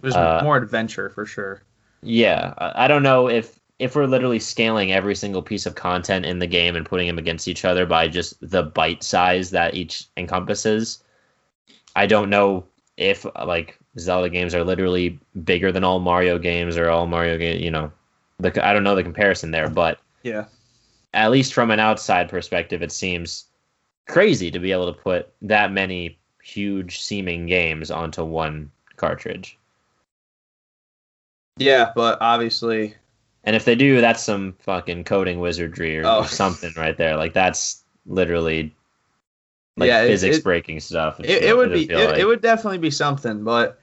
There's 0.00 0.14
uh, 0.14 0.40
more 0.42 0.56
adventure 0.56 1.10
for 1.10 1.26
sure. 1.26 1.62
Yeah. 2.02 2.54
I, 2.58 2.84
I 2.84 2.88
don't 2.88 3.02
know 3.02 3.28
if 3.28 3.58
if 3.78 3.94
we're 3.94 4.06
literally 4.06 4.40
scaling 4.40 4.92
every 4.92 5.14
single 5.14 5.42
piece 5.42 5.64
of 5.64 5.76
content 5.76 6.26
in 6.26 6.40
the 6.40 6.46
game 6.46 6.74
and 6.74 6.84
putting 6.84 7.06
them 7.06 7.18
against 7.18 7.46
each 7.46 7.64
other 7.64 7.86
by 7.86 8.08
just 8.08 8.34
the 8.40 8.62
bite 8.62 9.02
size 9.04 9.50
that 9.50 9.74
each 9.74 10.06
encompasses. 10.16 11.02
I 11.94 12.06
don't 12.06 12.30
know 12.30 12.64
if 12.96 13.24
like 13.46 13.78
Zelda 13.98 14.28
games 14.28 14.54
are 14.54 14.64
literally 14.64 15.18
bigger 15.44 15.70
than 15.70 15.84
all 15.84 16.00
Mario 16.00 16.38
games 16.38 16.76
or 16.76 16.90
all 16.90 17.06
Mario 17.06 17.38
games. 17.38 17.62
You 17.62 17.70
know, 17.70 17.92
the, 18.38 18.66
I 18.66 18.72
don't 18.72 18.84
know 18.84 18.96
the 18.96 19.04
comparison 19.04 19.52
there, 19.52 19.68
but 19.68 20.00
Yeah. 20.22 20.46
At 21.14 21.30
least 21.30 21.54
from 21.54 21.70
an 21.70 21.80
outside 21.80 22.28
perspective, 22.28 22.82
it 22.82 22.92
seems 22.92 23.44
crazy 24.08 24.50
to 24.50 24.58
be 24.58 24.72
able 24.72 24.92
to 24.92 24.98
put 25.00 25.32
that 25.42 25.72
many 25.72 26.18
huge 26.42 27.00
seeming 27.00 27.46
games 27.46 27.90
onto 27.90 28.24
one 28.24 28.70
cartridge. 28.96 29.58
Yeah, 31.58 31.92
but 31.94 32.18
obviously 32.20 32.94
And 33.44 33.56
if 33.56 33.64
they 33.64 33.74
do, 33.74 34.00
that's 34.00 34.22
some 34.22 34.54
fucking 34.60 35.04
coding 35.04 35.40
wizardry 35.40 35.98
or, 35.98 36.06
Oh. 36.06 36.18
or 36.20 36.26
something 36.26 36.72
right 36.76 36.96
there. 36.96 37.16
Like 37.16 37.32
that's 37.32 37.82
literally 38.06 38.74
like 39.76 39.88
Yeah, 39.88 40.02
physics 40.06 40.38
it- 40.38 40.44
breaking 40.44 40.80
stuff. 40.80 41.18
it, 41.20 41.42
it 41.44 41.56
would 41.56 41.72
be 41.72 41.84
it, 41.90 42.10
like- 42.10 42.18
it 42.18 42.24
would 42.26 42.42
definitely 42.42 42.78
be 42.78 42.90
something, 42.90 43.44
but 43.44 43.80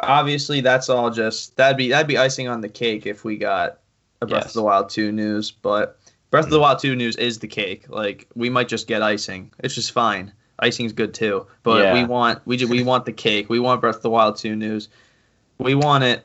obviously 0.00 0.60
that's 0.60 0.88
all 0.88 1.10
just 1.10 1.56
that'd 1.56 1.76
be 1.76 1.88
that'd 1.90 2.06
be 2.08 2.18
icing 2.18 2.48
on 2.48 2.60
the 2.62 2.68
cake 2.68 3.06
if 3.06 3.24
we 3.24 3.36
got 3.36 3.78
a 4.22 4.26
Breath 4.26 4.44
Yes. 4.44 4.50
of 4.50 4.54
the 4.54 4.62
Wild 4.62 4.88
2 4.90 5.12
news, 5.12 5.50
but 5.50 5.98
Breath 6.30 6.44
of 6.44 6.50
the 6.50 6.58
Mhm. 6.58 6.62
Wild 6.62 6.78
2 6.78 6.94
news 6.96 7.16
is 7.16 7.38
the 7.38 7.48
cake. 7.48 7.84
Like 7.88 8.26
we 8.34 8.48
might 8.50 8.68
just 8.68 8.86
get 8.86 9.02
icing. 9.02 9.50
It's 9.60 9.74
just 9.74 9.92
fine. 9.92 10.32
Icing's 10.60 10.92
good 10.92 11.14
too, 11.14 11.46
but 11.62 11.82
Yeah. 11.82 11.94
we 11.94 12.04
want 12.04 12.40
we 12.46 12.64
we 12.66 12.82
want 12.90 13.04
the 13.06 13.12
cake. 13.12 13.48
We 13.48 13.58
want 13.58 13.80
Breath 13.80 13.96
of 13.96 14.02
the 14.02 14.10
Wild 14.10 14.36
2 14.36 14.54
news. 14.56 14.88
We 15.58 15.74
want 15.74 16.04
it 16.04 16.24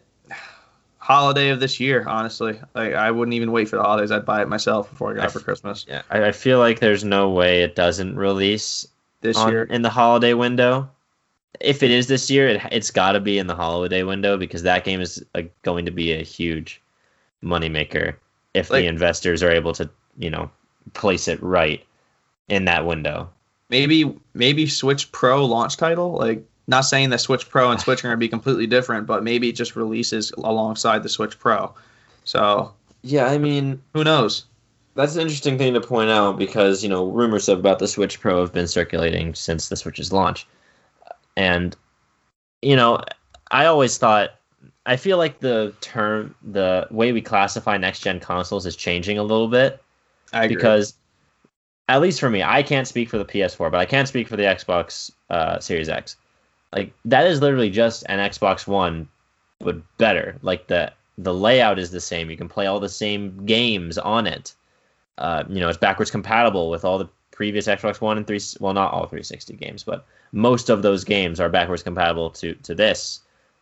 holiday 0.98 1.50
of 1.50 1.60
this 1.60 1.80
year, 1.80 2.04
honestly. 2.08 2.60
Like 2.74 2.94
I 2.94 3.12
wouldn't 3.12 3.34
even 3.36 3.52
wait 3.52 3.70
for 3.70 3.76
the 3.78 3.84
holidays. 3.84 4.12
I'd 4.12 4.26
buy 4.26 4.42
it 4.42 4.48
myself 4.48 4.90
before 4.90 5.12
I 5.12 5.16
got 5.16 5.24
I 5.24 5.26
it 5.28 5.32
for 5.32 5.40
Christmas 5.40 5.86
Yeah, 5.88 6.02
I, 6.10 6.26
I 6.26 6.32
feel 6.32 6.60
like 6.60 6.80
there's 6.80 7.04
no 7.04 7.30
way 7.30 7.62
it 7.64 7.76
doesn't 7.76 8.16
release 8.16 8.88
this 9.22 9.38
on, 9.38 9.52
year. 9.52 9.64
in 9.64 9.82
the 9.82 9.90
holiday 9.90 10.34
window. 10.34 10.90
If 11.62 11.84
it 11.84 11.90
is 11.92 12.08
this 12.08 12.30
year, 12.30 12.50
it, 12.50 12.62
it's 12.72 12.92
got 12.92 13.14
to 13.14 13.20
be 13.22 13.38
in 13.38 13.48
the 13.48 13.56
holiday 13.56 14.04
window 14.04 14.36
because 14.38 14.64
that 14.64 14.84
game 14.84 15.00
is 15.00 15.24
going 15.64 15.86
to 15.86 15.92
be 15.92 16.12
a 16.12 16.22
huge 16.22 16.82
moneymaker 17.44 18.16
if 18.56 18.70
Like- 18.70 18.82
the 18.84 18.88
investors 18.88 19.44
are 19.44 19.52
able 19.52 19.74
to, 19.74 19.90
you 20.18 20.30
know, 20.30 20.50
place 20.94 21.28
it 21.28 21.42
right 21.44 21.84
in 22.48 22.66
that 22.66 22.86
window. 22.86 23.30
maybe 23.72 24.16
maybe 24.36 24.68
Switch 24.68 25.12
Pro 25.12 25.44
launch 25.44 25.76
title. 25.78 26.14
Like 26.14 26.44
not 26.68 26.82
saying 26.82 27.10
that 27.10 27.20
Switch 27.20 27.50
Pro 27.50 27.72
and 27.72 27.82
Switch 27.82 28.00
are 28.00 28.08
gonna 28.08 28.18
be 28.18 28.30
completely 28.30 28.68
different, 28.68 29.08
but 29.08 29.24
maybe 29.24 29.50
it 29.50 29.56
just 29.56 29.76
releases 29.76 30.32
alongside 30.38 31.02
the 31.04 31.10
Switch 31.10 31.38
Pro. 31.40 31.74
So 32.26 32.72
Yeah, 33.02 33.26
I 33.26 33.38
mean, 33.40 33.82
who 33.94 34.04
knows? 34.04 34.46
that's 34.96 35.16
an 35.16 35.22
interesting 35.22 35.58
thing 35.58 35.74
to 35.74 35.82
point 35.82 36.10
out 36.12 36.38
because 36.38 36.84
you 36.84 36.90
know 36.90 37.06
rumors 37.08 37.50
about 37.50 37.80
the 37.80 37.88
Switch 37.88 38.20
Pro 38.22 38.40
have 38.42 38.54
been 38.54 38.68
circulating 38.68 39.34
since 39.34 39.68
the 39.70 39.76
Switch's 39.76 40.14
launch, 40.14 40.48
and 41.36 41.76
you 42.62 42.76
know, 42.76 43.00
I 43.52 43.66
always 43.66 43.98
thought 43.98 44.36
I 44.86 44.98
feel 44.98 45.18
like 45.18 45.40
the 45.40 45.74
term, 45.82 46.36
the 46.44 46.88
way 46.92 47.12
we 47.12 47.22
classify 47.22 47.78
next 47.78 48.02
gen 48.02 48.20
consoles 48.20 48.66
is 48.66 48.76
changing 48.76 49.18
a 49.18 49.24
little 49.24 49.48
bit 49.48 49.82
I 50.32 50.46
agree. 50.46 50.56
because, 50.56 50.94
at 51.90 52.02
least 52.02 52.20
for 52.20 52.30
me, 52.30 52.44
I 52.44 52.62
can't 52.64 52.88
speak 52.88 53.10
for 53.10 53.18
the 53.18 53.26
PS4, 53.26 53.72
but 53.72 53.80
I 53.80 53.86
can 53.86 54.06
speak 54.06 54.28
for 54.28 54.36
the 54.36 54.44
Xbox 54.44 55.12
uh, 55.30 55.60
Series 55.60 55.90
X. 55.90 56.18
Like 56.72 56.94
that 57.06 57.26
is 57.26 57.42
literally 57.42 57.70
just 57.70 58.04
an 58.10 58.20
Xbox 58.20 58.68
One, 58.68 59.08
but 59.60 59.78
better. 59.98 60.38
Like 60.42 60.68
the 60.68 60.92
the 61.18 61.34
layout 61.34 61.80
is 61.80 61.92
the 61.92 62.02
same. 62.02 62.30
You 62.30 62.38
can 62.38 62.50
play 62.50 62.66
all 62.68 62.80
the 62.80 62.90
same 62.90 63.46
games 63.46 63.98
on 63.98 64.28
it. 64.28 64.54
Uh, 65.18 65.44
you 65.48 65.62
know, 65.62 65.70
it's 65.70 65.78
backwards 65.78 66.12
compatible 66.12 66.70
with 66.70 66.84
all 66.84 66.98
the 66.98 67.08
previous 67.32 67.68
Xbox 67.68 68.02
One 68.02 68.18
and 68.18 68.28
three. 68.28 68.42
Well, 68.60 68.74
not 68.74 68.92
all 68.92 69.06
360 69.06 69.56
games, 69.56 69.84
but 69.84 70.06
most 70.34 70.70
of 70.70 70.82
those 70.82 71.06
games 71.06 71.40
are 71.40 71.50
backwards 71.50 71.84
compatible 71.84 72.30
to 72.32 72.54
to 72.56 72.76
this. 72.76 73.22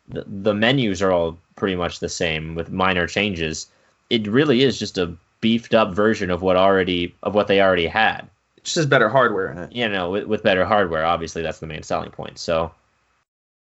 The, 0.10 0.26
the 0.28 0.54
menus 0.54 1.02
are 1.02 1.12
all 1.12 1.38
pretty 1.56 1.76
much 1.76 2.00
the 2.00 2.10
same 2.10 2.56
with 2.56 2.72
minor 2.72 3.08
changes. 3.08 3.68
It 4.10 4.28
really 4.28 4.64
is 4.64 4.78
just 4.78 4.98
a 4.98 5.16
beefed 5.42 5.74
up 5.74 5.94
version 5.94 6.30
of 6.30 6.42
what 6.42 6.56
already 6.56 7.16
of 7.24 7.36
what 7.36 7.48
they 7.48 7.62
already 7.62 7.88
had. 7.88 8.28
it 8.58 8.64
just 8.64 8.76
has 8.76 8.86
better 8.86 9.10
hardware 9.10 9.52
in 9.52 9.58
it. 9.58 9.72
You 9.72 9.90
know, 9.90 10.10
with, 10.10 10.26
with 10.26 10.44
better 10.44 10.66
hardware. 10.66 11.06
Obviously, 11.06 11.42
that's 11.42 11.60
the 11.60 11.68
main 11.68 11.84
selling 11.84 12.12
point. 12.12 12.38
So, 12.40 12.72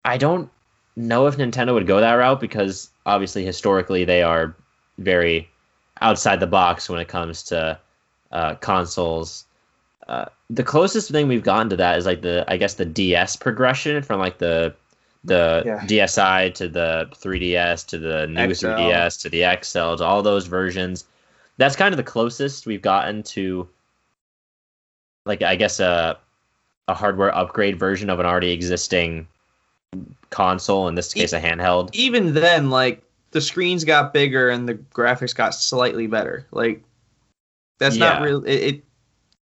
I 0.06 0.18
don't 0.18 0.50
know 0.96 1.28
if 1.28 1.38
Nintendo 1.38 1.74
would 1.74 1.88
go 1.88 2.00
that 2.00 2.14
route 2.14 2.40
because 2.40 2.90
obviously 3.06 3.46
historically 3.46 4.04
they 4.04 4.24
are 4.24 4.56
very 4.98 5.50
outside 6.02 6.40
the 6.40 6.48
box 6.48 6.90
when 6.90 7.00
it 7.00 7.08
comes 7.08 7.44
to 7.44 7.80
uh, 8.32 8.56
consoles. 8.56 9.46
Uh, 10.08 10.26
the 10.50 10.64
closest 10.64 11.12
thing 11.12 11.28
we've 11.28 11.44
gotten 11.44 11.70
to 11.70 11.76
that 11.76 11.98
is 11.98 12.06
like 12.06 12.22
the 12.22 12.46
I 12.48 12.58
guess 12.58 12.76
the 12.76 12.86
DS 12.86 13.36
progression 13.36 14.02
from 14.02 14.20
like 14.20 14.38
the 14.38 14.74
the 15.24 15.64
Yeah. 15.66 15.80
DSi 15.86 16.54
to 16.56 16.68
the 16.68 17.10
3DS 17.16 17.86
to 17.88 17.98
the 17.98 18.28
new 18.28 18.54
XL. 18.54 18.68
3DS 18.68 19.22
to 19.22 19.30
the 19.30 19.44
XL 19.64 19.96
to 19.98 20.04
all 20.04 20.22
those 20.22 20.48
versions. 20.48 21.06
That's 21.58 21.76
kind 21.76 21.94
of 21.94 21.98
the 21.98 22.04
closest 22.04 22.66
we've 22.66 22.82
gotten 22.82 23.24
to 23.24 23.68
like 25.26 25.42
I 25.42 25.56
guess 25.56 25.80
a 25.80 26.18
a 26.88 26.94
hardware 26.94 27.36
upgrade 27.36 27.78
version 27.78 28.10
of 28.10 28.20
an 28.20 28.26
already 28.26 28.52
existing 28.52 29.28
console 30.30 30.88
in 30.88 30.96
this 30.96 31.14
case 31.14 31.34
a 31.34 31.40
handheld. 31.40 31.90
Even 31.94 32.34
then, 32.34 32.70
like 32.70 33.04
the 33.32 33.42
screens 33.42 33.84
got 33.84 34.14
bigger 34.14 34.50
and 34.50 34.68
the 34.68 34.76
graphics 34.76 35.36
got 35.36 35.54
slightly 35.54 36.08
better. 36.08 36.48
Like 36.52 36.82
that's 37.80 37.98
not 37.98 38.22
Yeah. 38.22 38.26
real. 38.26 38.44
It, 38.46 38.54
it 38.56 38.84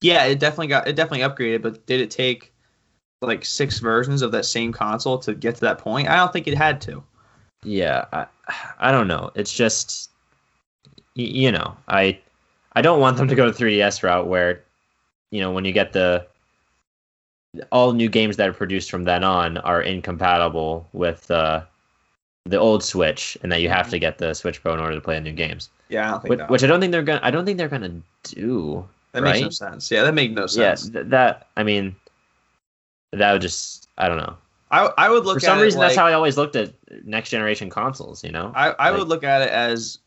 yeah, 0.02 0.26
it 0.26 0.40
definitely 0.40 0.68
got 0.68 0.88
it 0.88 0.96
definitely 0.96 1.28
upgraded, 1.28 1.64
but 1.64 1.86
did 1.88 2.02
it 2.02 2.12
take 2.12 2.53
like 3.24 3.46
six 3.46 3.80
versions 3.80 4.22
of 4.22 4.32
that 4.32 4.46
same 4.46 4.72
console 4.72 5.18
to 5.20 5.34
get 5.34 5.56
to 5.56 5.62
that 5.62 5.78
point? 5.80 6.08
I 6.10 6.16
don't 6.16 6.32
think 6.34 6.48
it 6.48 6.56
had 6.58 6.82
to. 6.82 7.04
Yeah, 7.64 8.06
I, 8.12 8.26
I 8.80 8.92
don't 8.92 9.08
know. 9.08 9.32
It's 9.36 9.54
just, 9.54 10.10
y- 11.16 11.24
you 11.24 11.52
know, 11.52 11.76
I, 11.88 12.20
I 12.74 12.82
don't 12.82 13.00
want 13.00 13.18
them 13.18 13.28
to 13.28 13.36
go 13.36 13.50
the 13.50 13.64
3DS 13.66 14.04
route 14.04 14.28
where, 14.28 14.62
you 15.32 15.40
know, 15.42 15.52
when 15.52 15.64
you 15.66 15.72
get 15.72 15.94
the, 15.94 16.26
all 17.72 17.94
new 17.94 18.10
games 18.10 18.36
that 18.38 18.50
are 18.50 18.54
produced 18.54 18.90
from 18.90 19.04
then 19.04 19.24
on 19.24 19.58
are 19.60 19.82
incompatible 19.82 20.88
with 20.94 21.30
uh, 21.30 21.62
the 22.46 22.58
old 22.58 22.84
Switch, 22.84 23.38
and 23.44 23.52
that 23.52 23.62
you 23.62 23.70
have 23.70 23.90
to 23.90 24.00
get 24.00 24.18
the 24.18 24.34
Switch 24.34 24.62
Pro 24.62 24.74
in 24.74 24.80
order 24.80 24.96
to 24.96 25.02
play 25.02 25.16
the 25.16 25.22
new 25.22 25.32
games. 25.32 25.70
Yeah, 25.90 26.08
I 26.08 26.12
don't 26.12 26.22
think 26.22 26.30
Which, 26.32 26.50
which 26.50 26.64
I 26.64 26.68
don't 26.68 26.80
think 26.82 26.92
they're 26.92 27.04
gonna. 27.04 27.20
I 27.24 27.30
don't 27.32 27.46
think 27.46 27.58
they're 27.60 27.70
gonna 27.70 28.02
do. 28.24 28.86
that 29.12 29.22
makes 29.24 29.42
no 29.42 29.50
sense. 29.50 29.92
Yeah, 29.92 30.04
that 30.04 30.14
makes 30.16 30.34
no 30.34 30.42
Yeah, 30.42 30.74
sense. 30.76 30.90
th- 30.90 31.06
that. 31.08 31.48
I 31.56 31.62
mean, 31.64 31.96
that 33.14 33.32
would 33.34 33.42
just. 33.42 33.88
I 33.98 34.08
don't 34.08 34.18
know. 34.18 34.36
I 34.72 34.90
I 34.98 35.10
would 35.10 35.26
look 35.26 35.36
For 35.36 35.40
some 35.42 35.60
at 35.60 35.62
reason, 35.62 35.80
it 35.80 35.84
that's 35.84 35.96
how 35.96 36.06
I 36.06 36.14
always 36.14 36.36
looked 36.38 36.56
at 36.56 36.74
next 37.06 37.30
generation 37.30 37.70
consoles. 37.70 38.24
You 38.24 38.32
know. 38.32 38.52
I, 38.56 38.70
I 38.72 38.90
Like- 38.90 39.00
would 39.00 39.08
look 39.08 39.24
at 39.24 39.42
it 39.44 39.50
as 39.50 40.00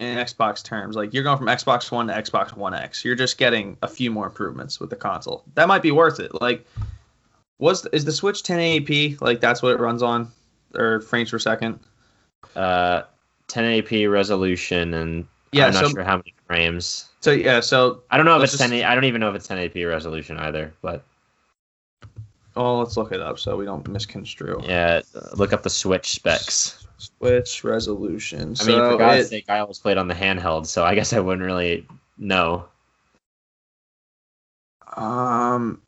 in 0.00 0.18
Xbox 0.18 0.62
terms. 0.62 0.96
Like 0.96 1.14
you're 1.14 1.22
going 1.24 1.38
from 1.38 1.46
Xbox 1.46 1.90
One 1.90 2.08
to 2.08 2.12
Xbox 2.12 2.54
One 2.56 2.74
X. 2.74 3.04
You're 3.04 3.14
just 3.14 3.38
getting 3.38 3.76
a 3.82 3.88
few 3.88 4.10
more 4.10 4.26
improvements 4.26 4.78
with 4.80 4.90
the 4.90 4.96
console. 4.96 5.44
That 5.54 5.68
might 5.68 5.82
be 5.82 5.90
worth 5.92 6.20
it. 6.20 6.40
Like, 6.40 6.66
was 7.58 7.86
is 7.86 8.04
the 8.04 8.12
Switch 8.12 8.42
1080p? 8.42 9.20
Like 9.20 9.40
that's 9.40 9.62
what 9.62 9.72
it 9.72 9.80
runs 9.80 10.02
on, 10.02 10.30
or 10.74 11.00
frames 11.00 11.30
per 11.30 11.38
second? 11.38 11.78
uh 12.56 13.02
1080p 13.48 14.10
resolution 14.10 14.94
and 14.94 15.26
Yeah. 15.52 15.66
I'm 15.68 15.74
not 15.74 15.84
so 15.84 15.90
sure 15.90 16.04
how 16.04 16.16
many 16.16 16.34
frames. 16.46 17.08
so 17.20 17.30
yeah. 17.30 17.60
So 17.60 18.02
I 18.10 18.16
don't 18.16 18.26
know 18.26 18.36
if 18.36 18.42
it's 18.44 18.52
just- 18.58 18.70
10. 18.70 18.84
I 18.84 18.94
don't 18.94 19.04
even 19.04 19.20
know 19.20 19.28
if 19.30 19.34
it's 19.34 19.46
1080p 19.48 19.88
resolution 19.88 20.36
either. 20.38 20.74
But 20.82 21.04
oh, 22.56 22.78
let's 22.78 22.96
look 22.96 23.12
it 23.12 23.20
up 23.20 23.38
so 23.38 23.56
we 23.56 23.64
don't 23.64 23.86
misconstrue. 23.88 24.60
yeah, 24.64 25.00
look 25.34 25.52
up 25.52 25.62
the 25.62 25.70
Switch 25.70 26.10
specs. 26.12 26.86
Switch 26.98 27.64
resolution. 27.64 28.54
I 28.60 28.64
mean, 28.64 28.78
for 28.78 28.96
God's 28.98 29.26
it- 29.26 29.28
sake, 29.28 29.44
I 29.48 29.58
always 29.58 29.78
played 29.78 29.98
on 29.98 30.08
the 30.08 30.14
handheld, 30.14 30.66
so 30.66 30.84
I 30.84 30.94
guess 30.94 31.12
I 31.12 31.20
wouldn't 31.20 31.44
really 31.44 31.86
know. 32.18 32.66
um, 34.96 35.80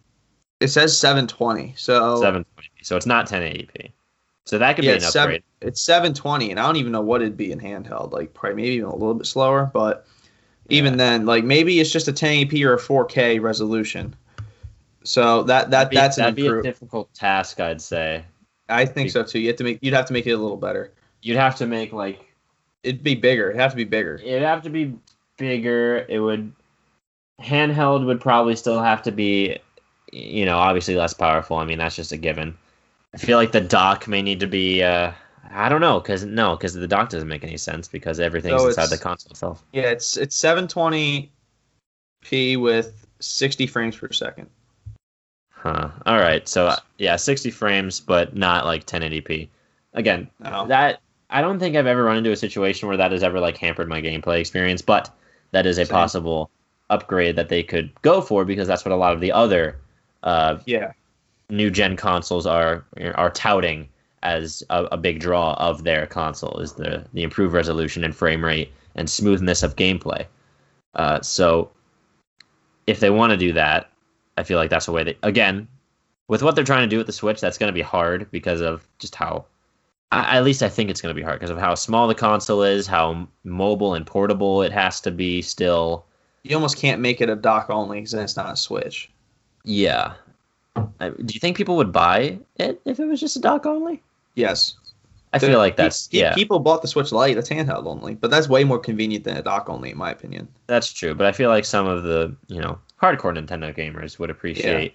it 0.60 0.68
says 0.68 0.98
720. 0.98 1.74
So 1.76 2.16
720, 2.20 2.68
so 2.82 2.96
it's 2.96 3.06
not 3.06 3.28
1080p. 3.28 3.92
So 4.46 4.58
that 4.58 4.76
could 4.76 4.84
yeah, 4.84 4.92
be 4.92 4.96
an 4.98 5.02
it's 5.02 5.10
seven, 5.10 5.34
upgrade. 5.36 5.42
it's 5.60 5.80
720, 5.82 6.50
and 6.50 6.60
I 6.60 6.66
don't 6.66 6.76
even 6.76 6.92
know 6.92 7.00
what 7.00 7.20
it'd 7.22 7.36
be 7.36 7.52
in 7.52 7.60
handheld. 7.60 8.12
Like 8.12 8.32
probably 8.34 8.56
maybe 8.62 8.74
even 8.76 8.88
a 8.88 8.92
little 8.94 9.14
bit 9.14 9.26
slower, 9.26 9.70
but 9.72 10.06
even 10.68 10.94
Yeah. 10.94 10.96
then, 10.98 11.26
like 11.26 11.44
maybe 11.44 11.78
it's 11.80 11.90
just 11.90 12.08
a 12.08 12.12
1080p 12.12 12.64
or 12.64 12.74
a 12.74 12.78
4K 12.78 13.40
resolution. 13.40 14.14
So 15.06 15.42
that 15.44 15.70
that 15.70 15.90
be, 15.90 15.96
that's 15.96 16.18
an 16.18 16.22
that'd 16.22 16.36
be 16.36 16.46
a 16.46 16.62
difficult 16.62 17.12
task, 17.14 17.60
I'd 17.60 17.80
say. 17.80 18.24
I 18.68 18.84
think 18.84 19.10
so 19.10 19.22
too. 19.22 19.38
You 19.38 19.48
have 19.48 19.56
to 19.56 19.64
make 19.64 19.78
you'd 19.80 19.94
have 19.94 20.06
to 20.06 20.12
make 20.12 20.26
it 20.26 20.32
a 20.32 20.38
little 20.38 20.56
better. 20.56 20.92
You'd 21.22 21.36
have 21.36 21.56
to 21.56 21.66
make 21.66 21.92
like 21.92 22.26
It'd 22.86 23.02
be 23.02 23.16
bigger. 23.16 23.50
It'd 23.50 23.60
have 23.60 23.72
to 23.72 23.76
be 23.76 23.84
bigger. 23.84 24.20
It'd 24.22 24.42
have 24.42 24.62
to 24.62 24.70
be 24.70 24.94
bigger. 25.38 26.06
It 26.08 26.20
would 26.20 26.52
handheld 27.42 28.06
would 28.06 28.20
probably 28.20 28.54
still 28.54 28.80
have 28.80 29.02
to 29.02 29.10
be, 29.10 29.58
you 30.12 30.44
know, 30.44 30.56
obviously 30.56 30.94
less 30.94 31.12
powerful. 31.12 31.56
I 31.56 31.64
mean, 31.64 31.78
that's 31.78 31.96
just 31.96 32.12
a 32.12 32.16
given. 32.16 32.56
I 33.12 33.18
feel 33.18 33.38
like 33.38 33.50
the 33.50 33.60
dock 33.60 34.06
may 34.06 34.22
need 34.22 34.38
to 34.38 34.46
be. 34.46 34.84
Uh, 34.84 35.10
I 35.50 35.68
don't 35.68 35.80
know, 35.80 36.00
cause 36.00 36.24
no, 36.24 36.54
because 36.56 36.74
the 36.74 36.86
dock 36.86 37.08
doesn't 37.08 37.28
make 37.28 37.42
any 37.42 37.56
sense 37.56 37.88
because 37.88 38.20
everything's 38.20 38.60
So 38.60 38.68
inside 38.68 38.90
the 38.90 38.98
console 38.98 39.32
itself. 39.32 39.64
Yeah, 39.72 39.90
it's 39.90 40.16
it's 40.16 40.38
720p 40.40 41.30
with 42.60 43.04
60 43.18 43.66
frames 43.66 43.96
per 43.96 44.12
second. 44.12 44.48
Huh. 45.56 45.88
All 46.04 46.18
right. 46.18 46.46
So 46.48 46.68
uh, 46.68 46.76
yeah, 46.98 47.16
60 47.16 47.50
frames, 47.50 48.00
but 48.00 48.36
not 48.36 48.66
like 48.66 48.86
1080p. 48.86 49.48
Again, 49.94 50.28
No. 50.40 50.66
that 50.68 51.00
I 51.30 51.40
don't 51.40 51.58
think 51.58 51.74
I've 51.74 51.86
ever 51.86 52.04
run 52.04 52.18
into 52.18 52.30
a 52.30 52.36
situation 52.36 52.86
where 52.88 52.96
that 52.96 53.10
has 53.12 53.22
ever 53.22 53.40
like 53.40 53.56
hampered 53.56 53.88
my 53.88 54.00
gameplay 54.00 54.38
experience, 54.40 54.82
but 54.82 55.10
that 55.52 55.66
is 55.66 55.78
a 55.78 55.86
Same. 55.86 55.94
possible 55.94 56.50
upgrade 56.90 57.34
that 57.36 57.48
they 57.48 57.62
could 57.62 57.90
go 58.02 58.20
for 58.20 58.44
because 58.44 58.68
that's 58.68 58.84
what 58.84 58.92
a 58.92 58.96
lot 58.96 59.12
of 59.14 59.20
the 59.20 59.32
other 59.32 59.78
uh, 60.22 60.58
Yeah. 60.66 60.92
new 61.50 61.70
gen 61.70 61.96
consoles 61.96 62.46
are 62.46 62.84
are 63.14 63.30
touting 63.30 63.88
as 64.22 64.62
a, 64.70 64.84
a 64.92 64.96
big 64.96 65.20
draw 65.20 65.54
of 65.54 65.84
their 65.84 66.06
console 66.06 66.58
is 66.58 66.74
the 66.74 67.04
the 67.12 67.22
improved 67.22 67.54
resolution 67.54 68.04
and 68.04 68.14
frame 68.14 68.44
rate 68.44 68.72
and 68.94 69.08
smoothness 69.10 69.62
of 69.62 69.74
gameplay. 69.76 70.26
Uh, 70.94 71.20
so 71.22 71.70
if 72.86 73.00
they 73.00 73.10
want 73.10 73.30
to 73.30 73.36
do 73.36 73.52
that, 73.52 73.90
I 74.36 74.42
feel 74.42 74.58
like 74.58 74.70
that's 74.70 74.88
a 74.88 74.92
way 74.92 75.04
that 75.04 75.16
again 75.22 75.68
with 76.28 76.42
what 76.42 76.54
they're 76.54 76.64
trying 76.64 76.82
to 76.82 76.88
do 76.88 76.98
with 76.98 77.06
the 77.06 77.12
Switch, 77.12 77.40
that's 77.40 77.56
going 77.58 77.68
to 77.68 77.74
be 77.74 77.82
hard 77.82 78.30
because 78.30 78.60
of 78.60 78.86
just 78.98 79.14
how. 79.14 79.44
I, 80.12 80.36
at 80.36 80.44
least 80.44 80.62
I 80.62 80.68
think 80.68 80.88
it's 80.90 81.00
going 81.00 81.14
to 81.14 81.18
be 81.18 81.22
hard 81.22 81.38
because 81.38 81.50
of 81.50 81.58
how 81.58 81.74
small 81.74 82.06
the 82.08 82.14
console 82.14 82.62
is, 82.62 82.86
how 82.86 83.26
mobile 83.44 83.94
and 83.94 84.06
portable 84.06 84.62
it 84.62 84.72
has 84.72 85.00
to 85.02 85.10
be. 85.10 85.42
Still, 85.42 86.04
You 86.44 86.54
almost 86.56 86.76
can't 86.78 87.00
make 87.00 87.20
it 87.20 87.28
a 87.28 87.36
dock 87.36 87.70
only 87.70 87.98
because 87.98 88.14
it's 88.14 88.36
not 88.36 88.52
a 88.52 88.56
Switch. 88.56 89.10
yeah. 89.64 90.14
I, 91.00 91.08
do 91.08 91.32
you 91.32 91.40
think 91.40 91.56
people 91.56 91.76
would 91.76 91.90
buy 91.90 92.38
it 92.56 92.80
if 92.84 93.00
it 93.00 93.06
was 93.06 93.18
just 93.18 93.34
a 93.36 93.40
dock 93.40 93.64
only? 93.64 94.02
Yes. 94.34 94.74
I 95.32 95.38
feel 95.38 95.58
like 95.58 95.76
that's 95.76 96.08
yeah, 96.12 96.34
People 96.34 96.58
bought 96.60 96.82
the 96.82 96.88
Switch 96.88 97.12
Lite. 97.12 97.34
That's 97.34 97.48
handheld 97.48 97.86
only, 97.86 98.14
but 98.14 98.30
that's 98.30 98.48
way 98.48 98.62
more 98.64 98.78
convenient 98.78 99.24
than 99.24 99.36
a 99.36 99.42
dock 99.42 99.68
only, 99.68 99.90
in 99.90 99.98
my 99.98 100.10
opinion. 100.10 100.48
that's 100.66 100.92
true. 100.92 101.14
But 101.14 101.26
I 101.26 101.32
feel 101.32 101.48
like 101.50 101.64
some 101.64 101.86
of 101.86 102.02
the 102.04 102.34
you 102.48 102.60
know 102.60 102.78
hardcore 103.02 103.36
Nintendo 103.36 103.76
gamers 103.76 104.18
would 104.18 104.30
appreciate 104.30 104.94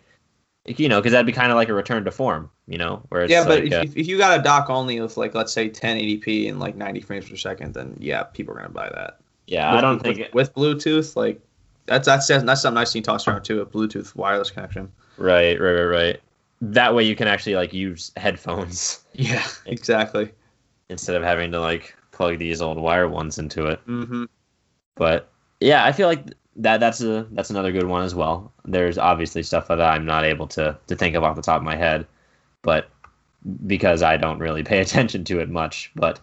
you 0.68 0.88
know, 0.88 1.00
because 1.00 1.12
that'd 1.12 1.26
be 1.26 1.32
kind 1.32 1.52
of 1.52 1.56
like 1.56 1.70
a 1.70 1.74
return 1.74 2.06
to 2.06 2.12
form, 2.12 2.48
you 2.68 2.78
know, 2.78 3.02
where 3.10 3.24
it's 3.24 3.32
yeah, 3.32 3.44
but 3.44 3.64
like, 3.64 3.72
if, 3.72 3.74
uh, 3.74 3.82
if- 3.84 3.98
if 3.98 4.08
you 4.08 4.16
got 4.20 4.40
a 4.40 4.44
dock 4.44 4.70
only 4.70 5.00
with 5.02 5.18
like 5.18 5.34
let's 5.34 5.52
say 5.52 5.68
1080p 5.70 6.48
and 6.50 6.60
like 6.60 6.76
90 6.76 7.02
frames 7.02 7.28
per 7.28 7.36
second, 7.36 7.74
then 7.74 7.96
yeah, 8.00 8.22
people 8.24 8.54
are 8.54 8.58
gonna 8.58 8.70
buy 8.70 8.88
that. 8.90 9.18
yeah, 9.48 9.72
With- 9.72 9.78
I 9.80 9.82
don't 9.82 10.04
with, 10.04 10.18
think 10.18 10.34
with, 10.36 10.54
Bluetooth 10.54 11.16
like 11.16 11.42
that's 11.88 12.06
that's 12.06 12.28
that's 12.28 12.62
something 12.62 12.78
I've 12.78 12.88
seen 12.88 13.02
tossed 13.02 13.28
around 13.28 13.42
too. 13.42 13.60
A 13.62 13.66
Bluetooth 13.66 14.16
wireless 14.16 14.52
connection. 14.52 14.92
right, 15.18 15.60
right, 15.60 15.74
right, 15.74 15.84
right. 15.86 16.20
That 16.62 16.94
way 16.94 17.04
you 17.06 17.16
can 17.16 17.28
actually 17.28 17.56
like 17.56 17.74
use 17.74 18.12
headphones 18.18 19.04
Yeah, 19.14 19.44
exactly. 19.66 20.32
instead 20.90 21.16
of 21.16 21.24
having 21.24 21.52
to 21.54 21.60
like 21.60 21.96
plug 22.12 22.38
these 22.38 22.62
old 22.62 22.78
wire 22.78 23.08
ones 23.10 23.40
into 23.40 23.66
it. 23.66 23.84
Mm-hmm. 23.88 24.26
But 24.94 25.28
yeah, 25.60 25.86
I 25.86 25.92
feel 25.92 26.08
like 26.08 26.24
that 26.58 26.80
that's 26.80 27.02
a 27.02 27.28
that's 27.32 27.50
another 27.50 27.72
good 27.72 27.86
one 27.86 28.04
as 28.04 28.14
well. 28.16 28.52
There's 28.66 28.98
obviously 28.98 29.44
stuff 29.44 29.68
that 29.70 29.82
I'm 29.82 30.06
not 30.06 30.26
able 30.26 30.48
to 30.48 30.78
to 30.88 30.96
think 30.96 31.16
of 31.16 31.24
off 31.24 31.36
the 31.36 31.42
top 31.42 31.58
of 31.58 31.64
my 31.64 31.76
head, 31.76 32.06
but 32.62 32.90
because 33.68 34.02
I 34.04 34.18
don't 34.18 34.40
really 34.40 34.64
pay 34.64 34.80
attention 34.82 35.24
to 35.26 35.40
it 35.40 35.50
much. 35.50 35.92
But 35.96 36.20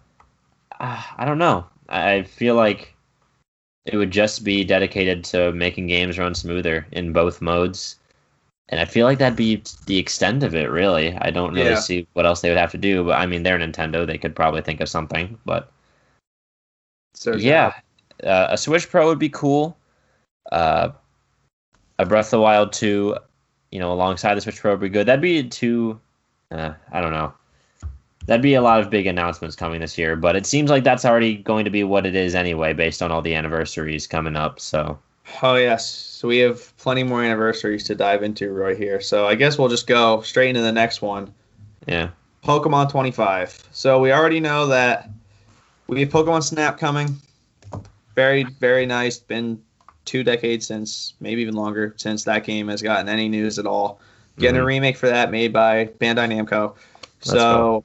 uh, 0.80 1.02
I 1.16 1.24
don't 1.24 1.38
know. 1.38 1.66
I 1.88 2.14
I 2.14 2.22
feel 2.22 2.54
like 2.54 2.94
it 3.86 3.96
would 3.96 4.10
just 4.10 4.44
be 4.44 4.64
dedicated 4.64 5.24
to 5.24 5.50
making 5.52 5.86
games 5.86 6.18
run 6.18 6.34
smoother 6.34 6.86
in 6.92 7.12
both 7.12 7.40
modes. 7.40 7.96
And 8.70 8.78
I 8.78 8.84
feel 8.84 9.06
like 9.06 9.16
that'd 9.16 9.34
be 9.34 9.62
the 9.86 9.96
extent 9.96 10.42
of 10.42 10.54
it, 10.54 10.70
really. 10.70 11.16
I 11.16 11.30
don't 11.30 11.54
really 11.54 11.70
Yeah. 11.70 11.80
see 11.80 12.06
what 12.12 12.26
else 12.26 12.42
they 12.42 12.50
would 12.50 12.58
have 12.58 12.72
to 12.72 12.76
do. 12.78 13.02
But 13.02 13.18
I 13.18 13.24
mean, 13.24 13.42
they're 13.42 13.58
Nintendo; 13.58 14.06
they 14.06 14.18
could 14.18 14.36
probably 14.36 14.60
think 14.60 14.82
of 14.82 14.90
something. 14.90 15.38
But 15.46 15.72
So 17.14 17.32
yeah, 17.34 17.72
uh, 18.22 18.48
a 18.50 18.58
Switch 18.58 18.90
Pro 18.90 19.06
would 19.06 19.18
be 19.18 19.30
cool. 19.30 19.74
Uh, 20.50 20.90
a 21.98 22.06
Breath 22.06 22.26
of 22.26 22.30
the 22.32 22.40
Wild 22.40 22.72
2, 22.72 23.16
you 23.72 23.80
know, 23.80 23.92
alongside 23.92 24.34
the 24.34 24.40
Switch 24.40 24.60
Pro 24.60 24.72
would 24.72 24.80
be 24.80 24.88
good. 24.88 25.06
That'd 25.06 25.20
be 25.20 25.42
two. 25.48 26.00
Uh, 26.50 26.72
I 26.92 27.00
don't 27.00 27.12
know. 27.12 27.32
That'd 28.26 28.42
be 28.42 28.54
a 28.54 28.62
lot 28.62 28.80
of 28.80 28.90
big 28.90 29.06
announcements 29.06 29.56
coming 29.56 29.80
this 29.80 29.96
year, 29.96 30.14
but 30.14 30.36
it 30.36 30.46
seems 30.46 30.70
like 30.70 30.84
that's 30.84 31.04
already 31.04 31.36
going 31.36 31.64
to 31.64 31.70
be 31.70 31.82
what 31.82 32.06
it 32.06 32.14
is 32.14 32.34
anyway, 32.34 32.72
based 32.72 33.02
on 33.02 33.10
all 33.10 33.22
the 33.22 33.34
anniversaries 33.34 34.06
coming 34.06 34.36
up. 34.36 34.60
So 34.60 34.98
Oh 35.42 35.56
yes. 35.56 35.88
So 35.88 36.28
we 36.28 36.38
have 36.38 36.76
plenty 36.78 37.02
more 37.02 37.22
anniversaries 37.22 37.84
to 37.84 37.94
dive 37.94 38.22
into 38.22 38.52
right 38.52 38.76
here. 38.76 39.00
So 39.00 39.26
I 39.26 39.34
guess 39.34 39.58
we'll 39.58 39.68
just 39.68 39.86
go 39.86 40.20
straight 40.22 40.48
into 40.48 40.62
the 40.62 40.72
next 40.72 41.02
one. 41.02 41.32
yeah, 41.86 42.10
Pokemon 42.44 42.90
25. 42.90 43.68
So 43.72 44.00
we 44.00 44.12
already 44.12 44.40
know 44.40 44.66
that 44.66 45.10
we 45.86 46.00
have 46.00 46.08
Pokemon 46.08 46.42
Snap 46.42 46.78
coming. 46.78 47.16
Very, 48.14 48.44
very 48.44 48.84
nice. 48.84 49.18
Been 49.18 49.62
two 50.08 50.24
decades 50.24 50.66
since, 50.66 51.12
maybe 51.20 51.42
even 51.42 51.54
longer, 51.54 51.94
since 51.98 52.24
that 52.24 52.44
game 52.44 52.68
has 52.68 52.80
gotten 52.82 53.08
any 53.08 53.28
news 53.28 53.58
at 53.58 53.66
all. 53.66 54.00
Getting 54.38 54.60
a 54.60 54.64
Mhm. 54.64 54.66
remake 54.66 54.96
for 54.96 55.08
that 55.08 55.30
made 55.30 55.52
by 55.52 55.86
Bandai 55.86 56.28
Namco. 56.28 56.74
Let's 57.26 57.30
so 57.30 57.84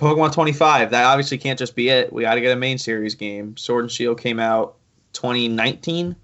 Pokemon 0.00 0.32
25, 0.32 0.90
that 0.90 1.04
obviously 1.04 1.38
can't 1.38 1.58
just 1.58 1.74
be 1.74 1.88
it. 1.88 2.12
We 2.12 2.22
got 2.22 2.34
to 2.34 2.40
get 2.40 2.52
a 2.52 2.56
main 2.56 2.78
series 2.78 3.14
game. 3.14 3.56
Sword 3.56 3.84
and 3.84 3.90
Shield 3.90 4.20
came 4.20 4.38
out 4.38 4.76
2019 5.14 6.14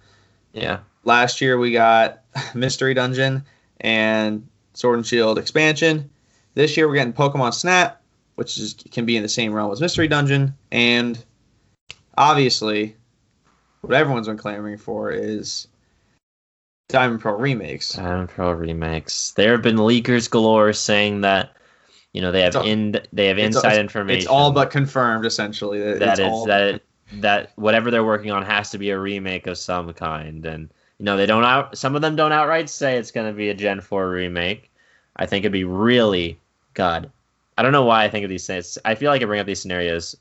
yeah, 0.53 0.81
last 1.05 1.41
year 1.41 1.59
we 1.59 1.73
got 1.73 2.21
Mystery 2.55 2.95
Dungeon 2.95 3.45
and 3.81 4.47
Sword 4.75 4.99
and 4.99 5.07
Shield 5.07 5.39
expansion. 5.39 6.11
This 6.55 6.77
year 6.77 6.87
we're 6.87 6.95
getting 6.95 7.15
Pokemon 7.15 7.55
Snap, 7.55 8.01
which 8.37 8.59
is 8.59 8.75
can 8.91 9.07
be 9.07 9.17
in 9.17 9.23
the 9.23 9.29
same 9.29 9.53
realm 9.53 9.73
as 9.73 9.81
Mystery 9.81 10.09
Dungeon, 10.09 10.55
and 10.71 11.19
obviously, 12.17 12.97
what 13.83 13.95
everyone's 13.95 14.29
been 14.29 14.39
clamoring 14.39 14.79
for 14.79 15.11
is 15.11 15.69
Diamond 16.89 17.21
Pearl 17.21 17.37
remakes. 17.37 17.91
Diamond 17.95 18.31
Pearl 18.31 18.55
remakes. 18.55 19.33
There 19.33 19.53
have 19.53 19.63
been 19.63 19.77
leakers 19.77 20.31
galore 20.31 20.73
saying 20.73 21.23
that 21.23 21.55
you 22.13 22.23
know 22.23 22.33
they 22.33 22.43
have 22.43 22.57
all- 22.57 22.65
in 22.65 23.01
they 23.13 23.27
have 23.27 23.39
inside 23.39 23.73
it's- 23.73 23.79
information. 23.79 24.19
It's 24.19 24.27
all 24.27 24.53
but 24.53 24.71
confirmed, 24.71 25.27
essentially. 25.27 25.81
That 25.81 25.99
that 25.99 26.19
is 26.19 26.45
that 26.47 26.63
it, 26.63 26.85
that 27.21 27.53
whatever 27.57 27.91
they're 27.91 28.05
working 28.05 28.31
on 28.31 28.43
has 28.45 28.71
to 28.71 28.79
be 28.79 28.91
a 28.91 28.99
remake 28.99 29.47
of 29.47 29.59
some 29.59 29.93
kind 29.93 30.47
and 30.47 30.71
you 30.99 31.05
know 31.05 31.17
they 31.17 31.27
don't 31.27 31.45
out 31.45 31.77
some 31.77 31.95
of 31.95 32.01
them 32.01 32.17
don't 32.17 32.33
outright 32.33 32.71
say 32.71 32.97
it's 32.97 33.11
going 33.11 33.27
to 33.27 33.37
be 33.37 33.51
a 33.51 33.55
gen 33.55 33.83
4 33.83 34.09
remake 34.09 34.71
i 35.17 35.27
think 35.27 35.43
it'd 35.43 35.53
be 35.53 35.65
really 35.65 36.39
god 36.73 37.11
i 37.59 37.63
don't 37.63 37.73
know 37.73 37.85
why 37.85 38.05
i 38.05 38.09
think 38.09 38.25
of 38.25 38.31
these 38.31 38.47
things 38.47 38.79
i 38.87 38.95
feel 38.95 39.11
like 39.11 39.21
i 39.21 39.27
bring 39.27 39.41
up 39.41 39.47
these 39.47 39.61
scenarios 39.61 40.17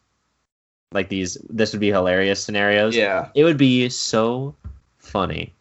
like 0.91 1.09
these 1.09 1.37
this 1.49 1.71
would 1.71 1.79
be 1.79 1.89
hilarious 1.89 2.43
scenarios 2.43 2.95
yeah. 2.95 3.29
it 3.35 3.43
would 3.43 3.57
be 3.57 3.89
so 3.89 4.55
funny 4.97 5.53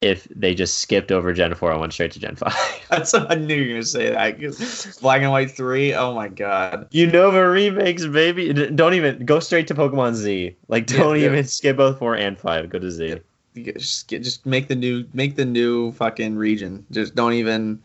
if 0.00 0.24
they 0.34 0.54
just 0.54 0.78
skipped 0.78 1.12
over 1.12 1.32
gen 1.32 1.54
4 1.54 1.72
and 1.72 1.80
went 1.80 1.92
straight 1.92 2.12
to 2.12 2.20
gen 2.20 2.36
5 2.36 2.52
That's 2.90 3.14
I 3.14 3.36
knew 3.36 3.54
you 3.54 3.68
were 3.68 3.74
gonna 3.74 3.82
say 3.84 4.10
that. 4.10 4.98
Black 5.00 5.22
and 5.22 5.30
White 5.30 5.50
Three. 5.52 5.94
Oh 5.94 6.12
my 6.14 6.28
god. 6.28 6.90
Unova 6.90 7.50
remakes, 7.52 8.06
baby. 8.06 8.52
Don't 8.52 8.94
even 8.94 9.24
go 9.24 9.38
straight 9.40 9.68
to 9.68 9.74
Pokemon 9.74 10.14
Z. 10.14 10.56
Like, 10.68 10.86
don't 10.86 11.18
yeah. 11.18 11.26
even 11.26 11.44
skip 11.44 11.76
both 11.76 11.98
four 11.98 12.16
and 12.16 12.38
five. 12.38 12.68
Go 12.68 12.78
to 12.78 12.90
Z. 12.90 13.20
Get- 13.54 13.78
Just 13.78 14.08
just 14.08 14.46
make 14.46 14.68
the 14.68 14.74
new 14.74 15.06
make 15.12 15.36
the 15.36 15.44
new 15.44 15.92
fucking 15.92 16.36
region. 16.36 16.84
Just 16.90 17.14
don't 17.14 17.34
even. 17.34 17.80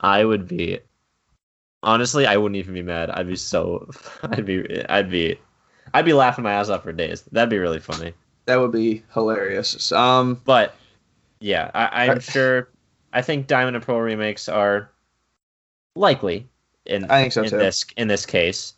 I 0.00 0.24
would 0.24 0.48
be 0.48 0.78
honestly, 1.82 2.26
I 2.26 2.36
wouldn't 2.36 2.56
even 2.56 2.74
be 2.74 2.82
mad. 2.82 3.10
I'd 3.10 3.26
be 3.26 3.36
so 3.36 3.90
I'd 4.22 4.46
be 4.46 4.86
I'd 4.88 5.10
be 5.10 5.38
I'd 5.94 6.04
be 6.04 6.12
laughing 6.12 6.44
my 6.44 6.52
ass 6.52 6.68
off 6.68 6.82
for 6.82 6.92
days. 6.92 7.22
That'd 7.32 7.50
be 7.50 7.58
really 7.58 7.80
funny. 7.80 8.14
That 8.46 8.56
would 8.60 8.72
be 8.72 9.02
hilarious. 9.14 9.92
Um, 9.92 10.42
But 10.44 10.74
yeah, 11.40 11.70
I, 11.74 12.06
I'm 12.08 12.20
sure 12.20 12.68
I 13.12 13.22
think 13.22 13.46
Diamond 13.46 13.76
and 13.76 13.84
Pearl 13.84 14.00
remakes 14.00 14.48
are 14.48 14.90
likely 15.94 16.48
in 16.86 17.04
I 17.10 17.22
think 17.22 17.32
so 17.32 17.42
in 17.42 17.50
too. 17.50 17.58
this 17.58 17.84
in 17.96 18.08
this 18.08 18.26
case. 18.26 18.74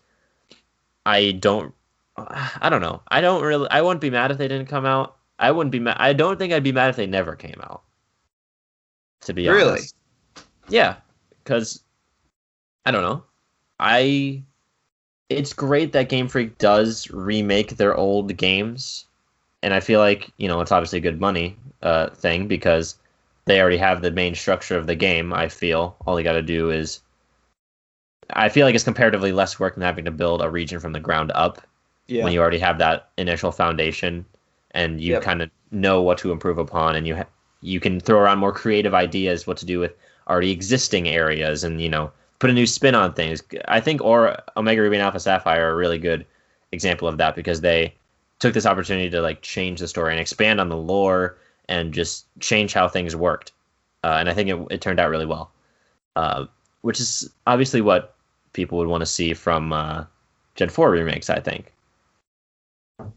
I 1.07 1.33
don't 1.33 1.75
I 2.17 2.69
don't 2.69 2.81
know. 2.83 3.03
I 3.09 3.21
don't 3.21 3.43
really 3.43 3.69
I 3.71 3.83
wouldn't 3.83 4.01
be 4.01 4.11
mad 4.11 4.31
if 4.31 4.39
they 4.39 4.49
didn't 4.49 4.67
come 4.69 4.85
out. 4.87 5.17
I 5.39 5.51
wouldn't 5.51 5.73
be 5.73 5.81
mad 5.81 5.97
I 5.99 6.13
don't 6.13 6.39
think 6.39 6.53
I'd 6.53 6.65
be 6.65 6.73
mad 6.73 6.91
if 6.91 6.97
they 6.97 7.07
never 7.07 7.37
came 7.37 7.61
out. 7.63 7.83
To 9.23 9.33
be 9.33 9.49
Really? 9.49 9.63
honest. 9.71 9.95
Really? 10.67 10.79
Yeah, 10.79 10.97
cuz 11.45 11.83
I 12.87 12.91
don't 12.91 13.03
know. 13.03 13.25
I 13.81 14.45
it's 15.37 15.53
great 15.53 15.93
that 15.93 16.09
Game 16.09 16.29
Freak 16.29 16.59
does 16.59 17.11
remake 17.11 17.77
their 17.77 17.97
old 17.97 18.37
games. 18.37 19.07
And 19.63 19.75
I 19.75 19.81
feel 19.81 20.01
like, 20.01 20.31
you 20.39 20.49
know, 20.49 20.61
it's 20.61 20.73
obviously 20.73 20.99
a 20.99 21.03
good 21.03 21.21
money 21.21 21.57
uh, 21.83 22.11
thing 22.11 22.49
because 22.49 22.97
they 23.45 23.61
already 23.61 23.77
have 23.79 24.03
the 24.03 24.11
main 24.11 24.35
structure 24.35 24.77
of 24.77 24.87
the 24.87 24.95
game, 24.97 25.33
I 25.33 25.49
feel. 25.49 25.97
All 26.07 26.17
they 26.17 26.23
got 26.23 26.33
to 26.33 26.43
do 26.43 26.71
is. 26.71 27.01
I 28.31 28.49
feel 28.49 28.67
like 28.67 28.75
it's 28.75 28.85
comparatively 28.85 29.33
less 29.33 29.59
work 29.61 29.75
than 29.75 29.83
having 29.83 30.05
to 30.07 30.11
build 30.11 30.43
a 30.43 30.51
region 30.51 30.81
from 30.81 30.93
the 30.93 31.01
ground 31.01 31.33
up 31.35 31.61
yeah, 32.07 32.25
when 32.25 32.33
you 32.33 32.41
already 32.41 32.59
have 32.59 32.79
that 32.79 33.11
initial 33.19 33.53
foundation 33.53 34.25
and 34.73 35.01
you 35.01 35.13
Yep. 35.13 35.23
kind 35.23 35.43
of 35.43 35.51
know 35.71 36.03
what 36.03 36.19
to 36.19 36.33
improve 36.33 36.59
upon 36.59 36.97
and 36.97 37.07
you 37.07 37.17
ha- 37.17 37.27
you 37.61 37.81
can 37.81 38.01
throw 38.01 38.19
around 38.21 38.39
more 38.39 38.53
creative 38.53 38.95
ideas 38.95 39.47
what 39.47 39.57
to 39.59 39.67
do 39.67 39.79
with 39.79 39.93
already 40.29 40.51
existing 40.51 41.09
areas 41.09 41.65
and 41.65 41.81
you 41.81 41.89
know 41.89 42.11
put 42.43 42.51
a 42.51 42.53
new 42.53 42.67
spin 42.67 42.97
on 42.97 43.15
things. 43.15 43.41
I 43.69 43.79
think 43.79 44.03
or 44.03 44.37
omega 44.57 44.83
ruby 44.83 44.97
and 44.97 45.05
alpha 45.05 45.21
sapphire 45.21 45.69
are 45.69 45.75
a 45.75 45.77
really 45.77 45.97
good 45.97 46.27
example 46.73 47.07
of 47.07 47.17
that 47.19 47.37
because 47.37 47.61
they 47.61 47.95
took 48.41 48.53
this 48.53 48.67
opportunity 48.67 49.09
to 49.11 49.21
like 49.21 49.43
change 49.43 49.79
the 49.79 49.87
story 49.87 50.11
and 50.11 50.21
expand 50.21 50.61
on 50.61 50.69
the 50.69 50.77
lore 50.77 51.39
and 51.69 51.95
just 51.95 52.27
change 52.41 52.73
how 52.73 52.89
things 52.89 53.15
worked. 53.15 53.53
Uh, 54.03 54.17
and 54.19 54.29
i 54.29 54.35
think 54.35 54.49
it, 54.51 54.59
it 54.73 54.81
turned 54.81 54.99
out 54.99 55.09
really 55.09 55.25
well. 55.25 55.53
Uh, 56.17 56.47
which 56.81 56.99
is 56.99 57.31
obviously 57.47 57.81
what 57.81 58.17
people 58.55 58.77
would 58.77 58.89
want 58.89 59.03
to 59.03 59.07
see 59.07 59.35
from 59.35 59.73
uh, 59.73 60.05
gen 60.57 60.69
4 60.69 60.91
remakes 60.91 61.31
i 61.31 61.39
think. 61.39 61.73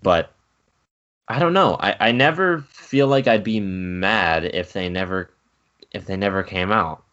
But 0.03 0.31
I 1.27 1.39
don't 1.39 1.53
know. 1.53 1.77
I, 1.79 1.95
I 1.99 2.11
never 2.11 2.61
feel 2.69 3.07
like 3.07 3.25
I'd 3.25 3.43
be 3.43 3.59
mad 3.59 4.45
if 4.45 4.73
they 4.73 4.87
never 4.87 5.31
if 5.93 6.05
they 6.05 6.15
never 6.15 6.43
came 6.43 6.71
out 6.71 7.04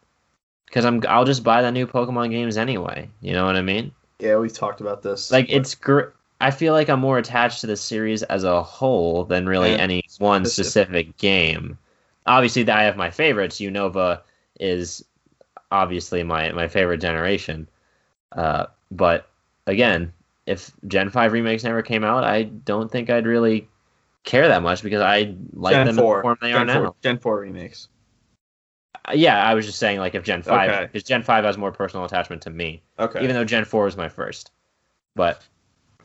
because 0.65 0.85
I'm 0.85 1.01
I'll 1.07 1.25
just 1.25 1.43
buy 1.43 1.61
the 1.61 1.71
new 1.71 1.87
Pokemon 1.87 2.31
games 2.31 2.57
anyway. 2.57 3.09
You 3.21 3.33
know 3.33 3.45
what 3.45 3.55
I 3.55 3.61
mean? 3.61 3.91
yeah. 4.19 4.37
We've 4.37 4.53
talked 4.53 4.81
about 4.81 5.01
this. 5.01 5.31
Like 5.31 5.49
it's 5.49 5.75
great. 5.75 6.07
I 6.41 6.51
feel 6.51 6.73
like 6.73 6.89
I'm 6.89 6.99
more 6.99 7.17
attached 7.17 7.61
to 7.61 7.67
the 7.67 7.77
series 7.77 8.21
as 8.23 8.43
a 8.43 8.61
whole 8.61 9.23
than 9.23 9.47
really 9.47 9.77
any 9.77 10.03
one 10.19 10.45
specific. 10.45 11.07
specific 11.07 11.17
game. 11.17 11.77
Obviously, 12.25 12.69
I 12.69 12.83
have 12.83 12.97
my 12.97 13.11
favorites. 13.11 13.57
Unova 13.57 14.21
is 14.59 15.05
obviously 15.71 16.23
my 16.23 16.51
my 16.51 16.67
favorite 16.67 16.99
generation. 16.99 17.67
Uh, 18.33 18.65
but 18.91 19.29
again, 19.67 20.11
if 20.45 20.71
Gen 20.87 21.09
Five 21.09 21.31
remakes 21.33 21.63
never 21.63 21.81
came 21.81 22.03
out, 22.03 22.23
I 22.23 22.43
don't 22.43 22.91
think 22.91 23.09
I'd 23.09 23.25
really 23.25 23.67
care 24.23 24.47
that 24.47 24.63
much 24.63 24.83
because 24.83 25.01
I 25.01 25.35
like 25.53 25.73
Gen 25.73 25.87
them 25.87 25.89
in 25.89 25.95
the 25.95 26.01
form 26.01 26.37
they 26.41 26.51
Gen 26.51 26.69
are 26.69 26.83
now. 26.83 26.95
Gen 27.01 27.19
four 27.19 27.39
remakes. 27.39 27.89
Yeah, 29.13 29.43
I 29.43 29.53
was 29.53 29.65
just 29.65 29.79
saying 29.79 29.99
like 29.99 30.15
if 30.15 30.23
Gen 30.23 30.43
Five, 30.43 30.69
Okay. 30.69 30.85
because 30.85 31.03
Gen 31.03 31.23
Five 31.23 31.43
has 31.43 31.57
more 31.57 31.71
personal 31.71 32.05
attachment 32.05 32.41
to 32.43 32.49
me 32.49 32.81
Okay. 32.99 33.21
even 33.23 33.35
though 33.35 33.43
Gen 33.43 33.65
4 33.65 33.83
was 33.85 33.97
my 33.97 34.07
first. 34.07 34.51
But 35.15 35.41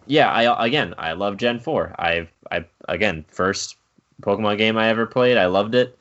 yeah, 0.06 0.30
I 0.32 0.66
again, 0.66 0.94
I 0.98 1.12
love 1.12 1.36
Gen 1.36 1.60
4. 1.60 1.94
I've 1.98 2.30
I 2.50 2.64
again, 2.88 3.24
first 3.28 3.76
Pokemon 4.22 4.58
game 4.58 4.76
I 4.76 4.88
ever 4.88 5.06
played. 5.06 5.36
I 5.36 5.46
loved 5.46 5.74
it. 5.76 5.96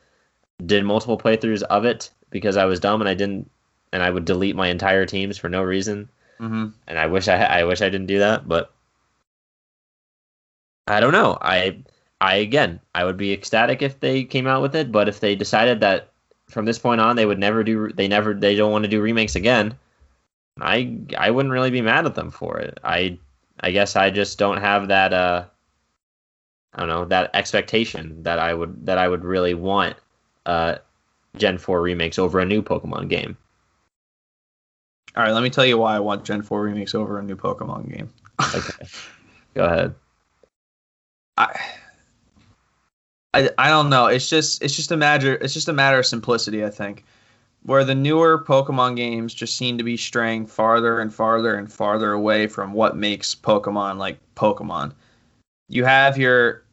Did 0.66 0.84
multiple 0.84 1.16
playthroughs 1.18 1.62
of 1.62 1.84
it. 1.84 2.10
because 2.30 2.56
I 2.56 2.64
was 2.66 2.80
dumb 2.80 3.00
and 3.00 3.08
I 3.08 3.14
didn't, 3.14 3.48
and 3.92 4.02
I 4.02 4.10
would 4.10 4.24
delete 4.26 4.54
my 4.56 4.68
entire 4.68 5.06
teams 5.06 5.38
for 5.38 5.48
no 5.48 5.62
reason. 5.62 6.08
Mm-hmm. 6.40 6.66
And 6.86 6.98
I 6.98 7.06
wish 7.06 7.28
I 7.28 7.36
I 7.42 7.64
wish 7.64 7.80
I 7.80 7.88
didn't 7.88 8.06
do 8.08 8.18
that, 8.18 8.46
but 8.48 8.72
I 10.86 11.00
don't 11.00 11.12
know. 11.12 11.38
I 11.40 11.78
I 12.20 12.36
again 12.36 12.80
I 12.94 13.04
would 13.04 13.16
be 13.16 13.32
ecstatic 13.32 13.82
if 13.82 14.00
they 14.00 14.24
came 14.24 14.46
out 14.46 14.62
with 14.62 14.74
it, 14.74 14.90
but 14.90 15.08
if 15.08 15.20
they 15.20 15.34
decided 15.36 15.80
that 15.80 16.10
from 16.48 16.64
this 16.64 16.78
point 16.78 17.00
on 17.00 17.16
they 17.16 17.26
would 17.26 17.38
never 17.38 17.62
do 17.62 17.92
they 17.92 18.08
never 18.08 18.34
they 18.34 18.54
don't 18.54 18.72
want 18.72 18.84
to 18.84 18.90
do 18.90 19.00
remakes 19.00 19.36
again, 19.36 19.76
I 20.60 20.98
I 21.16 21.30
wouldn't 21.30 21.52
really 21.52 21.70
be 21.70 21.82
mad 21.82 22.06
at 22.06 22.14
them 22.14 22.30
for 22.30 22.58
it. 22.58 22.78
I 22.82 23.18
I 23.60 23.70
guess 23.70 23.96
I 23.96 24.10
just 24.10 24.38
don't 24.38 24.58
have 24.58 24.88
that 24.88 25.12
uh 25.12 25.44
I 26.74 26.80
don't 26.80 26.88
know 26.88 27.04
that 27.06 27.30
expectation 27.34 28.22
that 28.22 28.38
I 28.38 28.54
would 28.54 28.86
that 28.86 28.98
I 28.98 29.08
would 29.08 29.24
really 29.24 29.54
want 29.54 29.96
uh 30.46 30.76
Gen 31.36 31.58
4 31.58 31.80
remakes 31.80 32.18
over 32.18 32.40
a 32.40 32.46
new 32.46 32.62
Pokemon 32.62 33.08
game. 33.08 33.36
All 35.16 35.22
right, 35.22 35.32
let 35.32 35.42
me 35.42 35.50
tell 35.50 35.66
you 35.66 35.78
why 35.78 35.96
I 35.96 36.00
want 36.00 36.24
Gen 36.24 36.42
4 36.42 36.62
remakes 36.62 36.94
over 36.94 37.18
a 37.18 37.22
new 37.22 37.36
Pokemon 37.36 37.92
game. 37.92 38.10
Okay. 38.54 38.86
Go 39.54 39.64
ahead. 39.64 39.94
I, 41.36 41.58
I 43.38 43.50
I 43.58 43.68
don't 43.68 43.88
know. 43.88 44.06
It's 44.06 44.28
just 44.28 44.62
it's 44.62 44.74
just 44.74 44.90
a 44.90 44.96
matter 44.96 45.34
it's 45.36 45.54
just 45.54 45.68
a 45.68 45.72
matter 45.72 45.98
of 45.98 46.06
simplicity, 46.06 46.64
I 46.64 46.70
think. 46.70 47.04
Where 47.62 47.84
the 47.84 47.94
newer 47.94 48.42
Pokemon 48.42 48.96
games 48.96 49.34
just 49.34 49.56
seem 49.56 49.78
to 49.78 49.84
be 49.84 49.96
straying 49.96 50.46
farther 50.46 51.00
and 51.00 51.12
farther 51.12 51.54
and 51.56 51.70
farther 51.70 52.12
away 52.12 52.46
from 52.46 52.72
what 52.72 52.96
makes 52.96 53.34
Pokemon 53.34 53.98
like 53.98 54.18
Pokemon. 54.34 54.92
You 55.68 55.84
have 55.84 56.18
your 56.18 56.64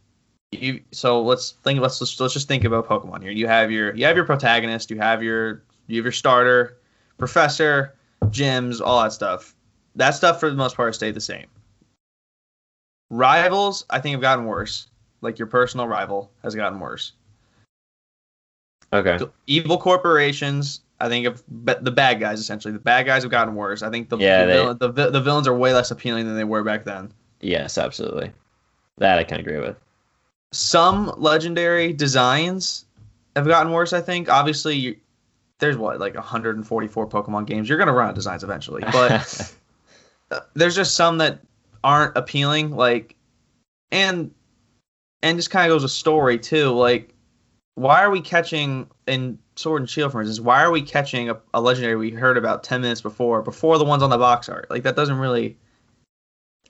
you 0.51 0.81
so 0.91 1.21
let's 1.21 1.51
think 1.63 1.79
let's 1.81 1.99
let's, 2.01 2.19
let's 2.19 2.33
just 2.33 2.47
think 2.47 2.63
about 2.63 2.87
Pokemon 2.87 3.21
here. 3.21 3.31
You 3.31 3.47
have 3.47 3.71
your 3.71 3.93
you 3.95 4.05
have 4.05 4.15
your 4.15 4.25
protagonist, 4.25 4.89
you 4.89 4.97
have 4.97 5.21
your 5.21 5.63
you 5.87 5.97
have 5.97 6.05
your 6.05 6.11
starter, 6.11 6.77
professor, 7.17 7.95
gyms, 8.25 8.81
all 8.81 9.01
that 9.03 9.13
stuff. 9.13 9.53
That 9.95 10.11
stuff 10.11 10.39
for 10.39 10.49
the 10.49 10.55
most 10.55 10.75
part 10.75 10.95
stayed 10.95 11.13
the 11.13 11.21
same. 11.21 11.47
Rivals, 13.09 13.85
I 13.89 13.99
think, 13.99 14.13
have 14.13 14.21
gotten 14.21 14.45
worse. 14.45 14.87
Like 15.25 15.37
your 15.37 15.47
personal 15.47 15.87
rival 15.87 16.31
has 16.43 16.55
gotten 16.55 16.79
worse. 16.79 17.11
Okay. 18.93 19.19
Evil 19.47 19.77
corporations, 19.77 20.81
I 21.01 21.09
think, 21.09 21.27
of 21.27 21.43
the 21.49 21.91
bad 21.91 22.19
guys 22.19 22.39
essentially. 22.39 22.71
The 22.71 22.79
bad 22.79 23.05
guys 23.05 23.23
have 23.23 23.31
gotten 23.31 23.55
worse. 23.55 23.81
I 23.81 23.89
think 23.89 24.07
the 24.09 24.17
Yeah, 24.17 24.41
the, 24.41 24.47
they- 24.47 24.53
villain, 24.53 24.77
the, 24.79 25.09
the 25.11 25.21
villains 25.21 25.47
are 25.47 25.55
way 25.55 25.73
less 25.73 25.91
appealing 25.91 26.25
than 26.25 26.35
they 26.37 26.43
were 26.43 26.63
back 26.63 26.85
then. 26.85 27.11
Yes, 27.41 27.77
absolutely. 27.77 28.31
That 28.97 29.19
I 29.19 29.23
can 29.25 29.39
agree 29.41 29.59
with. 29.59 29.75
Some 30.53 31.13
legendary 31.17 31.91
designs 31.91 32.85
have 33.35 33.45
gotten 33.45 33.73
worse. 33.73 33.91
I 33.91 33.99
think. 33.99 34.29
Obviously, 34.29 34.75
you, 34.75 34.95
there's 35.59 35.75
what 35.75 35.99
like 35.99 36.15
144 36.15 37.09
Pokemon 37.09 37.45
games. 37.45 37.67
You're 37.67 37.77
gonna 37.77 37.91
run 37.91 38.05
out 38.05 38.09
of 38.11 38.15
designs 38.15 38.43
eventually, 38.43 38.81
but 38.93 39.53
there's 40.53 40.75
just 40.75 40.95
some 40.95 41.17
that 41.17 41.39
aren't 41.83 42.15
appealing 42.15 42.71
like 42.71 43.15
and 43.91 44.31
and 45.21 45.37
just 45.37 45.49
kind 45.49 45.69
of 45.71 45.75
goes 45.75 45.83
a 45.83 45.89
story 45.89 46.37
too 46.37 46.69
like 46.69 47.13
why 47.75 48.01
are 48.01 48.09
we 48.09 48.21
catching 48.21 48.87
in 49.07 49.37
sword 49.55 49.81
and 49.81 49.89
shield 49.89 50.11
for 50.11 50.21
instance 50.21 50.39
why 50.39 50.63
are 50.63 50.71
we 50.71 50.81
catching 50.81 51.29
a, 51.29 51.37
a 51.53 51.61
legendary 51.61 51.95
we 51.95 52.09
heard 52.11 52.37
about 52.37 52.63
10 52.63 52.81
minutes 52.81 53.01
before 53.01 53.41
before 53.41 53.77
the 53.77 53.85
ones 53.85 54.03
on 54.03 54.09
the 54.09 54.17
box 54.17 54.49
art 54.49 54.69
like 54.69 54.83
that 54.83 54.95
doesn't 54.95 55.17
really 55.17 55.57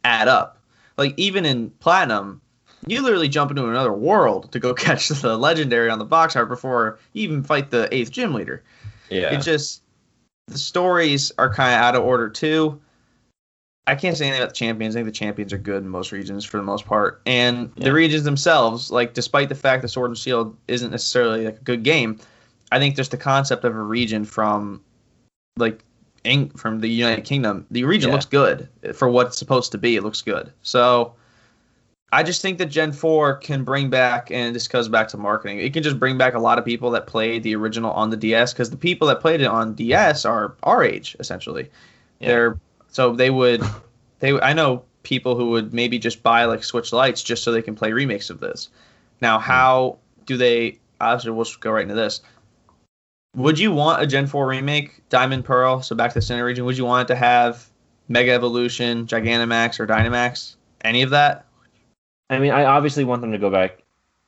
add 0.04 0.28
up 0.28 0.62
like 0.98 1.14
even 1.18 1.46
in 1.46 1.70
platinum 1.80 2.42
you 2.88 3.02
literally 3.02 3.30
jump 3.30 3.50
into 3.50 3.68
another 3.68 3.94
world 3.94 4.52
to 4.52 4.60
go 4.60 4.74
catch 4.76 5.10
the 5.10 5.38
legendary 5.38 5.90
on 5.90 6.00
the 6.00 6.06
box 6.06 6.36
art 6.36 6.50
before 6.50 7.00
you 7.14 7.24
even 7.24 7.44
fight 7.44 7.72
the 7.72 7.94
eighth 7.94 8.12
gym 8.12 8.34
leader 8.34 8.64
yeah. 9.10 9.34
it 9.34 9.42
just 9.42 9.82
the 10.48 10.58
stories 10.58 11.32
are 11.38 11.52
kind 11.52 11.74
of 11.74 11.82
out 11.82 11.96
of 11.96 12.04
order 12.04 12.30
too. 12.30 12.80
I 13.88 13.96
can't 13.96 14.18
say 14.18 14.26
anything 14.26 14.42
about 14.42 14.50
the 14.50 14.56
champions. 14.56 14.96
I 14.96 15.00
think 15.00 15.06
the 15.06 15.12
champions 15.12 15.54
are 15.54 15.58
good 15.60 15.84
in 15.84 15.90
most 15.90 16.12
regions 16.12 16.44
for 16.44 16.58
the 16.58 16.64
most 16.64 16.86
part, 16.86 17.22
and 17.26 17.72
Yeah. 17.76 17.86
the 17.86 17.94
regions 17.94 18.24
themselves, 18.24 18.92
like 18.92 19.14
despite 19.14 19.50
the 19.50 19.56
fact 19.56 19.84
that 19.84 19.90
Sword 19.90 20.10
and 20.10 20.18
Shield 20.18 20.56
isn't 20.68 20.90
necessarily 20.92 21.46
like 21.46 21.58
a 21.58 21.64
good 21.64 21.84
game, 21.84 22.20
I 22.72 22.80
think 22.80 22.96
just 22.96 23.12
the 23.12 23.18
concept 23.18 23.64
of 23.64 23.76
a 23.76 23.82
region 23.82 24.26
from 24.26 24.82
like 25.58 25.84
from 26.56 26.80
the 26.80 26.88
United 26.90 27.24
Kingdom, 27.24 27.68
the 27.70 27.84
region 27.84 28.10
Yeah. 28.10 28.16
looks 28.16 28.26
good 28.26 28.68
for 28.96 29.08
what 29.08 29.28
it's 29.28 29.38
supposed 29.38 29.72
to 29.74 29.78
be. 29.78 29.96
It 29.96 30.02
looks 30.02 30.24
good. 30.24 30.52
So 30.64 31.14
I 32.12 32.24
just 32.24 32.42
think 32.42 32.58
that 32.58 32.68
Gen 32.68 32.92
4 32.92 33.36
can 33.36 33.64
bring 33.64 33.92
back, 33.92 34.32
and 34.32 34.56
this 34.56 34.68
goes 34.68 34.88
back 34.88 35.08
to 35.10 35.18
marketing, 35.18 35.60
it 35.60 35.72
can 35.74 35.84
just 35.84 36.00
bring 36.00 36.18
back 36.18 36.34
a 36.34 36.40
lot 36.40 36.58
of 36.58 36.66
people 36.66 36.90
that 36.92 37.06
played 37.06 37.44
the 37.44 37.56
original 37.56 37.92
on 37.92 38.10
the 38.10 38.18
DS 38.18 38.54
because 38.54 38.72
the 38.72 38.78
people 38.78 39.08
that 39.10 39.22
played 39.22 39.42
it 39.42 39.46
on 39.46 39.76
DS 39.76 40.26
are 40.26 40.56
our 40.64 40.84
age, 40.84 41.16
essentially. 41.20 41.70
Yeah. 42.20 42.28
They're 42.30 42.58
so 42.96 43.12
they 43.12 43.30
would, 43.30 43.62
they 44.20 44.40
I 44.40 44.54
know 44.54 44.86
people 45.04 45.36
who 45.36 45.50
would 45.50 45.74
maybe 45.74 46.00
just 46.00 46.24
buy 46.24 46.46
like 46.46 46.64
Switch 46.64 46.94
Lites 46.94 47.22
just 47.22 47.44
so 47.44 47.52
they 47.52 47.62
can 47.62 47.76
play 47.76 47.92
remakes 47.92 48.30
of 48.30 48.40
this. 48.40 48.70
Now, 49.20 49.38
hmm. 49.38 49.44
how 49.44 49.98
do 50.26 50.38
they? 50.38 50.80
Obviously, 51.02 51.32
we'll 51.32 51.44
just 51.44 51.60
go 51.60 51.72
right 51.72 51.82
into 51.82 51.94
this. 51.94 52.22
Would 53.36 53.60
you 53.60 53.74
want 53.74 54.02
a 54.02 54.08
Gen 54.08 54.28
4 54.28 54.48
remake, 54.48 55.04
Diamond 55.10 55.44
Pearl, 55.44 55.82
so 55.82 55.94
back 55.94 56.14
to 56.14 56.22
the 56.22 56.26
Sinnoh 56.26 56.46
region? 56.46 56.64
Would 56.64 56.78
you 56.78 56.86
want 56.86 57.10
it 57.10 57.14
to 57.14 57.20
have 57.20 57.70
Mega 58.08 58.32
Evolution, 58.32 59.06
Gigantamax, 59.06 59.78
or 59.78 59.86
Dynamax? 59.86 60.56
Any 60.86 61.02
of 61.02 61.10
that? 61.10 61.46
I 62.30 62.40
mean, 62.40 62.54
I 62.54 62.64
obviously 62.64 63.04
want 63.04 63.22
them 63.22 63.34
to 63.34 63.38
go 63.38 63.50
back 63.50 63.84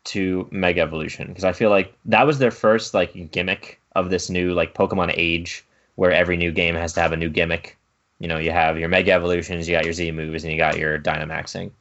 to 0.06 0.45
Mega 0.51 0.82
Evolution 0.82 1.27
because 1.27 1.45
I 1.45 1.53
feel 1.53 1.69
like 1.69 1.97
that 2.03 2.27
was 2.27 2.39
their 2.39 2.51
first 2.51 2.93
like 2.93 3.32
gimmick 3.32 3.80
of 3.95 4.10
this 4.10 4.30
new 4.30 4.53
like 4.53 4.73
Pokemon 4.73 5.13
age 5.15 5.65
where 5.95 6.12
every 6.12 6.36
new 6.36 6.51
game 6.51 6.75
has 6.75 6.91
to 6.95 6.99
have 6.99 7.13
a 7.13 7.17
new 7.17 7.30
gimmick. 7.30 7.77
You 8.19 8.27
know, 8.27 8.38
you 8.38 8.51
have 8.51 8.80
your 8.80 8.89
Mega 8.89 9.12
Evolutions, 9.12 9.67
you 9.67 9.75
got 9.75 9.84
your 9.86 9.93
Z 9.93 10.12
moves, 10.12 10.43
and 10.43 10.51
you 10.51 10.58
got 10.58 10.77
your 10.77 10.99
Dynamaxing. 10.99 11.71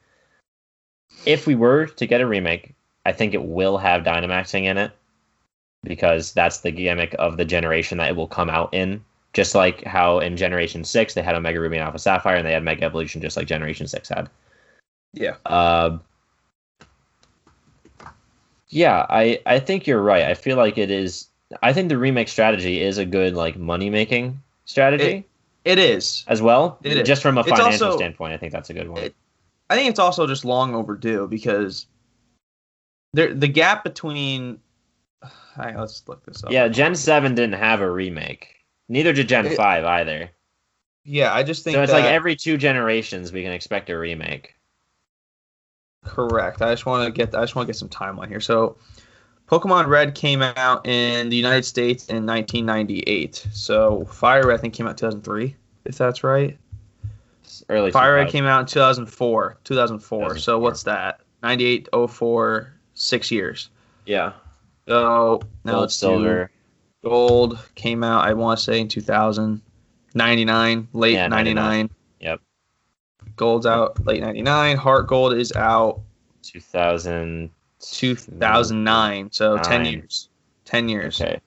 If 1.25 1.47
we 1.47 1.55
were 1.55 1.87
to 1.87 2.07
get 2.07 2.21
a 2.21 2.27
remake, 2.27 2.75
I 3.05 3.13
think 3.13 3.35
it 3.35 3.43
will 3.43 3.79
have 3.79 4.05
Dynamaxing 4.05 4.65
in 4.65 4.77
it 4.77 4.93
because 5.83 6.33
that's 6.33 6.59
the 6.59 6.71
gimmick 6.71 7.15
of 7.19 7.37
the 7.37 7.45
generation 7.45 7.99
that 7.99 8.09
it 8.09 8.17
will 8.17 8.27
come 8.27 8.51
out 8.51 8.75
in. 8.75 9.05
Just 9.33 9.55
like 9.55 9.85
how 9.85 10.19
in 10.19 10.37
Generation 10.37 10.83
6 10.83 11.15
they 11.15 11.23
had 11.23 11.35
Omega 11.35 11.61
Ruby 11.61 11.77
and 11.77 11.85
Alpha 11.85 11.99
Sapphire 11.99 12.37
and 12.37 12.47
they 12.47 12.53
had 12.53 12.63
Mega 12.63 12.85
Evolution 12.85 13.21
just 13.21 13.37
like 13.37 13.47
Generation 13.47 13.87
6 13.87 14.09
had. 14.09 14.31
Yeah. 15.13 15.37
Uh, 15.45 15.99
yeah, 18.69 19.07
I 19.09 19.41
I 19.47 19.59
think 19.59 19.87
you're 19.87 20.03
right. 20.03 20.25
I 20.25 20.35
feel 20.35 20.57
like 20.57 20.79
it 20.79 20.91
is. 20.91 21.29
I 21.63 21.73
think 21.73 21.89
the 21.89 21.99
remake 21.99 22.29
strategy 22.29 22.83
is 22.83 22.99
a 22.99 23.05
good 23.05 23.35
like 23.35 23.57
money 23.57 23.91
making 23.91 24.43
strategy 24.65 25.05
It 25.05 25.29
is. 25.79 26.25
as 26.29 26.41
well. 26.41 26.79
it 26.83 26.97
is. 26.97 27.07
Just 27.07 27.23
from 27.23 27.39
a 27.39 27.45
financial 27.45 27.87
also- 27.89 27.97
standpoint, 27.99 28.33
I 28.33 28.37
think 28.37 28.53
that's 28.53 28.71
a 28.71 28.75
good 28.75 28.89
one. 28.89 29.03
it- 29.03 29.15
I 29.69 29.75
think 29.75 29.91
it's 29.91 29.99
also 29.99 30.27
just 30.29 30.45
long 30.45 30.75
overdue 30.77 31.27
because 31.27 31.87
there 33.13 33.35
the 33.35 33.49
gap 33.49 33.83
between. 33.83 34.61
On, 35.57 35.75
let's 35.75 36.07
look 36.07 36.25
this 36.25 36.45
up. 36.45 36.53
yeah, 36.53 36.69
Gen 36.69 36.95
Seven 36.95 37.35
didn't 37.35 37.59
have 37.59 37.81
a 37.81 37.91
remake. 37.91 38.55
Neither 38.89 39.13
did 39.13 39.29
Gen 39.29 39.47
It- 39.47 39.57
Five 39.57 39.85
either. 39.85 40.31
Yeah, 41.05 41.33
I 41.33 41.43
just 41.43 41.65
think 41.65 41.75
So 41.77 41.83
it's 41.83 41.93
that, 41.93 42.01
like 42.01 42.11
every 42.13 42.37
two 42.37 42.57
generations 42.57 43.33
we 43.33 43.43
can 43.43 43.53
expect 43.53 43.91
a 43.91 43.99
remake. 43.99 44.55
correct. 46.05 46.63
I 46.63 46.73
just 46.73 46.87
want 46.87 47.07
to 47.07 47.13
get 47.13 47.35
I 47.35 47.41
just 47.43 47.55
want 47.57 47.67
to 47.67 47.73
get 47.73 47.77
some 47.79 47.89
timeline 47.89 48.29
here. 48.29 48.41
So, 48.41 48.77
Pokemon 49.49 49.87
Red 49.87 50.15
came 50.15 50.43
out 50.43 50.87
in 50.87 51.29
the 51.29 51.37
United 51.37 51.65
States 51.65 52.07
in 52.07 52.27
1998. 52.27 53.47
So 53.53 54.05
Fire 54.07 54.47
Red 54.47 54.59
I 54.59 54.61
think 54.61 54.75
came 54.75 54.87
out 54.87 54.99
2003, 54.99 55.55
if 55.85 55.97
that's 55.97 56.25
right. 56.25 56.59
It's 57.45 57.63
early. 57.69 57.93
Fire 57.93 58.15
Red 58.15 58.29
came 58.29 58.45
out 58.45 58.61
in 58.61 58.67
2004. 58.67 59.59
2004. 59.63 60.39
So 60.39 60.59
what's 60.59 60.83
that? 60.83 61.21
98, 61.43 61.89
04, 62.09 62.73
six 62.95 63.31
years. 63.31 63.71
Yeah. 64.05 64.33
So 64.89 65.43
now 65.65 65.73
Gold, 65.73 65.93
silver. 65.93 66.51
Gold 67.05 67.59
came 67.77 68.03
out, 68.03 68.25
I 68.25 68.33
want 68.35 68.59
to 68.59 68.65
say, 68.65 68.81
in 68.81 68.89
2000. 68.89 69.63
99, 70.15 70.89
late 70.95 71.13
Yeah, 71.13 71.29
99. 71.29 71.55
99. 71.55 71.91
Yep. 72.21 72.41
Gold's 73.37 73.67
out 73.67 74.05
late 74.07 74.23
99. 74.23 74.77
Heart 74.77 75.07
Gold 75.07 75.35
is 75.35 75.53
out 75.53 76.01
Two 76.43 76.61
thousand. 76.61 77.51
2009. 77.93 79.31
So 79.33 79.59
10 79.59 79.85
years. 79.87 80.29
10 80.65 80.89
years. 80.89 81.21
Okay. 81.21 81.41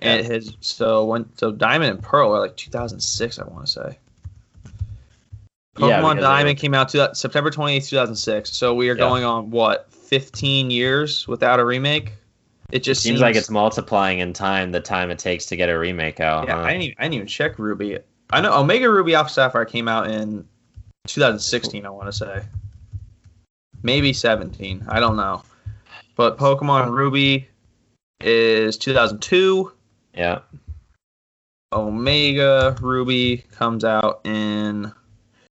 And 0.00 0.20
it 0.20 0.26
has, 0.26 0.56
so 0.60 1.04
when, 1.04 1.26
so 1.36 1.52
Diamond 1.52 1.90
and 1.90 2.02
Pearl 2.02 2.34
are 2.34 2.40
like 2.40 2.56
2006, 2.56 3.38
I 3.38 3.44
want 3.44 3.66
to 3.66 3.72
say. 3.72 3.98
Yeah, 5.78 6.00
Pokemon 6.00 6.14
because 6.14 6.24
Diamond 6.24 6.58
came 6.58 6.74
out 6.74 6.88
to, 6.90 7.14
September 7.14 7.50
28th, 7.50 7.88
2006. 7.88 8.52
So 8.52 8.74
we 8.74 8.90
are 8.90 8.94
Yeah. 8.94 8.98
going 8.98 9.24
on, 9.24 9.50
what, 9.50 9.92
15 9.92 10.70
years 10.70 11.26
without 11.26 11.60
a 11.60 11.64
remake? 11.64 12.12
It 12.70 12.82
just 12.82 13.02
Seems 13.02 13.20
like 13.20 13.36
it's 13.36 13.50
multiplying 13.50 14.18
in 14.18 14.32
time 14.32 14.72
the 14.72 14.80
time 14.80 15.10
it 15.10 15.18
takes 15.18 15.46
to 15.46 15.56
get 15.56 15.68
a 15.68 15.78
remake 15.78 16.18
out. 16.18 16.48
Yeah, 16.48 16.56
huh? 16.56 16.62
I 16.62 16.72
didn't, 16.72 16.82
even, 16.82 16.94
I 16.98 17.02
didn't 17.02 17.14
even 17.14 17.26
check 17.26 17.58
Ruby. 17.58 17.98
I 18.30 18.40
know 18.40 18.58
Omega 18.58 18.90
Ruby 18.90 19.14
Alpha 19.14 19.30
Sapphire 19.30 19.64
came 19.64 19.86
out 19.86 20.10
in 20.10 20.46
2016. 21.06 21.86
I 21.86 21.90
want 21.90 22.06
to 22.06 22.12
say, 22.12 22.42
maybe 23.82 24.12
17. 24.12 24.86
I 24.88 24.98
don't 24.98 25.16
know, 25.16 25.42
but 26.14 26.38
Pokemon 26.38 26.90
Ruby 26.90 27.48
is 28.20 28.76
2002. 28.78 29.72
Yeah. 30.14 30.40
Omega 31.72 32.76
Ruby 32.80 33.38
comes 33.52 33.84
out 33.84 34.20
in 34.24 34.92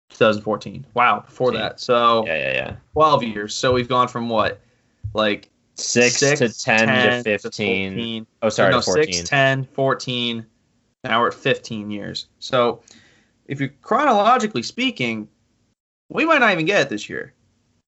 2014. 0.10 0.86
Wow, 0.93 1.20
before 1.20 1.52
that. 1.52 1.80
So 1.80 2.26
Yeah, 2.26 2.38
yeah, 2.38 2.54
yeah. 2.54 2.76
12 2.93 3.24
years. 3.24 3.56
So 3.56 3.74
we've 3.74 3.88
gone 3.89 4.08
from 4.08 4.30
what? 4.30 4.60
Like 5.13 5.50
Six, 5.76 6.20
to 6.20 6.50
10, 6.50 6.88
10 6.88 7.24
to 7.24 7.24
15. 7.24 7.93
14. 7.93 8.28
oh, 8.41 8.50
sorry, 8.50 8.72
no, 8.72 8.80
to 8.80 8.86
14. 8.86 9.13
6, 9.13 9.30
10, 9.30 9.63
14. 9.65 10.46
Now 11.04 11.22
we're 11.22 11.28
at 11.28 11.34
15 11.36 11.91
years. 11.91 12.28
So 12.39 12.82
if 13.46 13.60
you're 13.60 13.72
chronologically 13.84 14.63
speaking, 14.63 15.28
we 16.10 16.26
might 16.26 16.39
not 16.39 16.52
even 16.52 16.65
get 16.65 16.82
it 16.82 16.89
this 16.89 17.08
year 17.08 17.34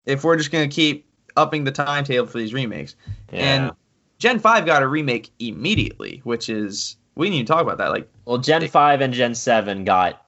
if 0.05 0.23
we're 0.23 0.37
just 0.37 0.51
going 0.51 0.69
to 0.69 0.73
keep 0.73 1.08
upping 1.39 1.63
the 1.63 1.71
timetable 1.71 2.27
for 2.27 2.37
these 2.37 2.53
remakes. 2.53 2.95
yeah. 3.31 3.39
And 3.39 3.71
Gen 4.19 4.39
5 4.39 4.65
got 4.65 4.83
a 4.83 4.87
remake 4.87 5.31
immediately, 5.39 6.19
which 6.25 6.49
is, 6.49 6.97
we 7.15 7.29
need 7.29 7.47
to 7.47 7.53
talk 7.53 7.61
about 7.61 7.77
that. 7.77 7.87
Like, 7.89 8.09
well, 8.25 8.37
Gen 8.37 8.67
5 8.67 9.01
and 9.01 9.13
Gen 9.13 9.33
7 9.33 9.85
got. 9.85 10.25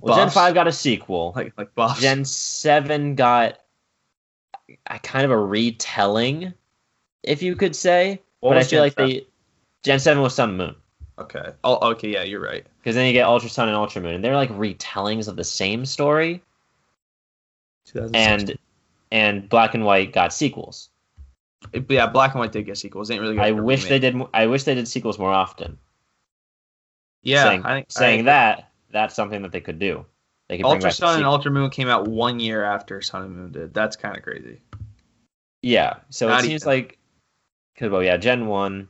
Well, 0.00 0.16
Gen 0.16 0.30
5 0.30 0.54
got 0.54 0.68
a 0.68 0.72
sequel. 0.72 1.32
like, 1.34 1.52
like 1.58 1.74
buffs. 1.74 2.00
Gen 2.00 2.24
7 2.24 3.16
got 3.16 3.58
a 4.86 4.98
kind 5.00 5.24
of 5.24 5.32
a 5.32 5.38
retelling, 5.38 6.54
if 7.24 7.42
you 7.42 7.56
could 7.56 7.74
say. 7.74 8.20
What 8.38 8.50
but 8.50 8.58
I 8.58 8.62
feel 8.62 8.68
Gen 8.70 8.80
like 8.82 8.92
7? 8.92 9.10
they. 9.10 9.26
Gen 9.82 9.98
7 9.98 10.22
was 10.22 10.34
Sun 10.34 10.50
and 10.50 10.58
Moon. 10.58 10.76
Okay. 11.18 11.52
Oh, 11.64 11.90
okay, 11.90 12.08
yeah, 12.08 12.22
you're 12.22 12.40
right. 12.40 12.64
Because 12.78 12.94
then 12.94 13.06
you 13.06 13.12
get 13.12 13.26
Ultra 13.26 13.50
Sun 13.50 13.68
and 13.68 13.76
Ultra 13.76 14.00
Moon. 14.00 14.14
And 14.14 14.24
they're 14.24 14.36
like 14.36 14.50
retellings 14.50 15.26
of 15.26 15.36
the 15.36 15.44
same 15.44 15.84
story. 15.84 16.42
2016. 17.86 18.48
And 18.48 18.58
and 19.10 19.48
Black 19.48 19.74
and 19.74 19.84
White 19.84 20.12
got 20.12 20.32
sequels. 20.32 20.88
Yeah, 21.88 22.06
Black 22.06 22.32
and 22.32 22.40
White 22.40 22.52
did 22.52 22.66
get 22.66 22.78
sequels. 22.78 23.10
Ain't 23.10 23.20
really. 23.20 23.38
I 23.38 23.50
wish 23.50 23.84
they 23.86 23.98
did. 23.98 24.20
I 24.32 24.46
wish 24.46 24.64
they 24.64 24.74
did 24.74 24.88
sequels 24.88 25.18
more 25.18 25.32
often. 25.32 25.78
Yeah, 27.22 27.44
saying, 27.44 27.62
I 27.64 27.74
think 27.74 27.88
I 27.96 28.00
think 28.00 28.24
that 28.24 28.70
that's 28.90 29.14
something 29.14 29.42
that 29.42 29.52
they 29.52 29.60
could 29.60 29.78
do. 29.78 30.06
They 30.48 30.56
could 30.56 30.66
Ultra 30.66 30.90
Sun 30.90 31.16
and. 31.18 31.26
Ultra 31.26 31.50
Moon 31.50 31.70
came 31.70 31.88
out 31.88 32.08
one 32.08 32.40
year 32.40 32.64
after 32.64 33.02
Sun 33.02 33.22
and 33.22 33.36
Moon 33.36 33.52
did. 33.52 33.74
That's 33.74 33.94
kind 33.96 34.16
of 34.16 34.22
crazy. 34.22 34.60
Yeah, 35.62 35.96
so 36.08 36.28
Not 36.28 36.40
it 36.40 36.48
seems 36.48 36.62
even. 36.62 36.72
like 36.72 36.98
because 37.74 37.90
well, 37.90 38.02
yeah, 38.02 38.16
Gen 38.16 38.46
one, 38.46 38.88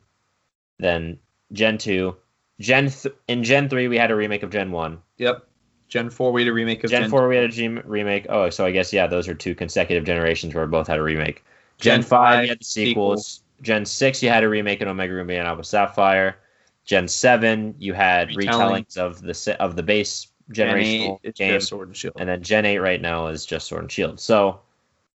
then 0.79 1.19
Gen 1.51 1.77
two, 1.77 2.15
Gen 2.59 2.89
th- 2.89 3.13
in 3.27 3.43
Gen 3.43 3.67
three 3.67 3.89
we 3.89 3.97
had 3.97 4.11
a 4.11 4.15
remake 4.15 4.43
of 4.43 4.49
Gen 4.49 4.71
one. 4.71 5.01
Yep. 5.17 5.45
Gen 5.91 6.09
four 6.09 6.31
we 6.31 6.41
had 6.41 6.49
a 6.49 6.53
remake 6.53 6.83
of 6.83 6.91
Gen, 6.91 7.03
Gen, 7.03 7.11
four 7.11 7.27
we 7.27 7.35
had 7.35 7.45
a 7.45 7.47
G- 7.49 7.67
remake. 7.67 8.25
Oh, 8.29 8.49
so 8.49 8.65
I 8.65 8.71
guess 8.71 8.91
yeah, 8.93 9.07
those 9.07 9.27
are 9.27 9.33
two 9.35 9.55
consecutive 9.55 10.03
generations 10.03 10.53
where 10.53 10.65
both 10.67 10.87
had 10.87 10.99
a 10.99 11.03
remake. 11.03 11.43
Gen 11.79 12.01
Gen, 12.01 12.01
five, 12.01 12.41
five, 12.41 12.43
you 12.43 12.49
had 12.49 12.59
the 12.59 12.65
sequels. 12.65 13.43
Gen 13.61 13.85
six 13.85 14.23
you 14.23 14.29
had 14.29 14.43
a 14.43 14.49
remake 14.49 14.81
in 14.81 14.87
Omega 14.87 15.13
Ruby 15.13 15.35
and 15.35 15.47
Alpha 15.47 15.63
Sapphire. 15.63 16.37
Gen 16.85 17.07
seven 17.07 17.75
you 17.79 17.93
had 17.93 18.31
Retelling. 18.31 18.85
retellings 18.85 18.97
of 18.97 19.21
the 19.21 19.57
of 19.59 19.75
the 19.75 19.83
base 19.83 20.27
Gen 20.61 20.75
generational 20.75 20.77
eight, 20.77 21.19
game, 21.37 21.59
Sword 21.59 21.89
and 21.89 21.97
Shield. 21.97 22.15
and 22.17 22.27
then 22.29 22.41
Gen 22.43 22.65
eight 22.65 22.79
right 22.79 23.01
now 23.01 23.27
is 23.27 23.45
just 23.45 23.67
Sword 23.67 23.83
and 23.83 23.91
Shield. 23.91 24.19
So 24.19 24.61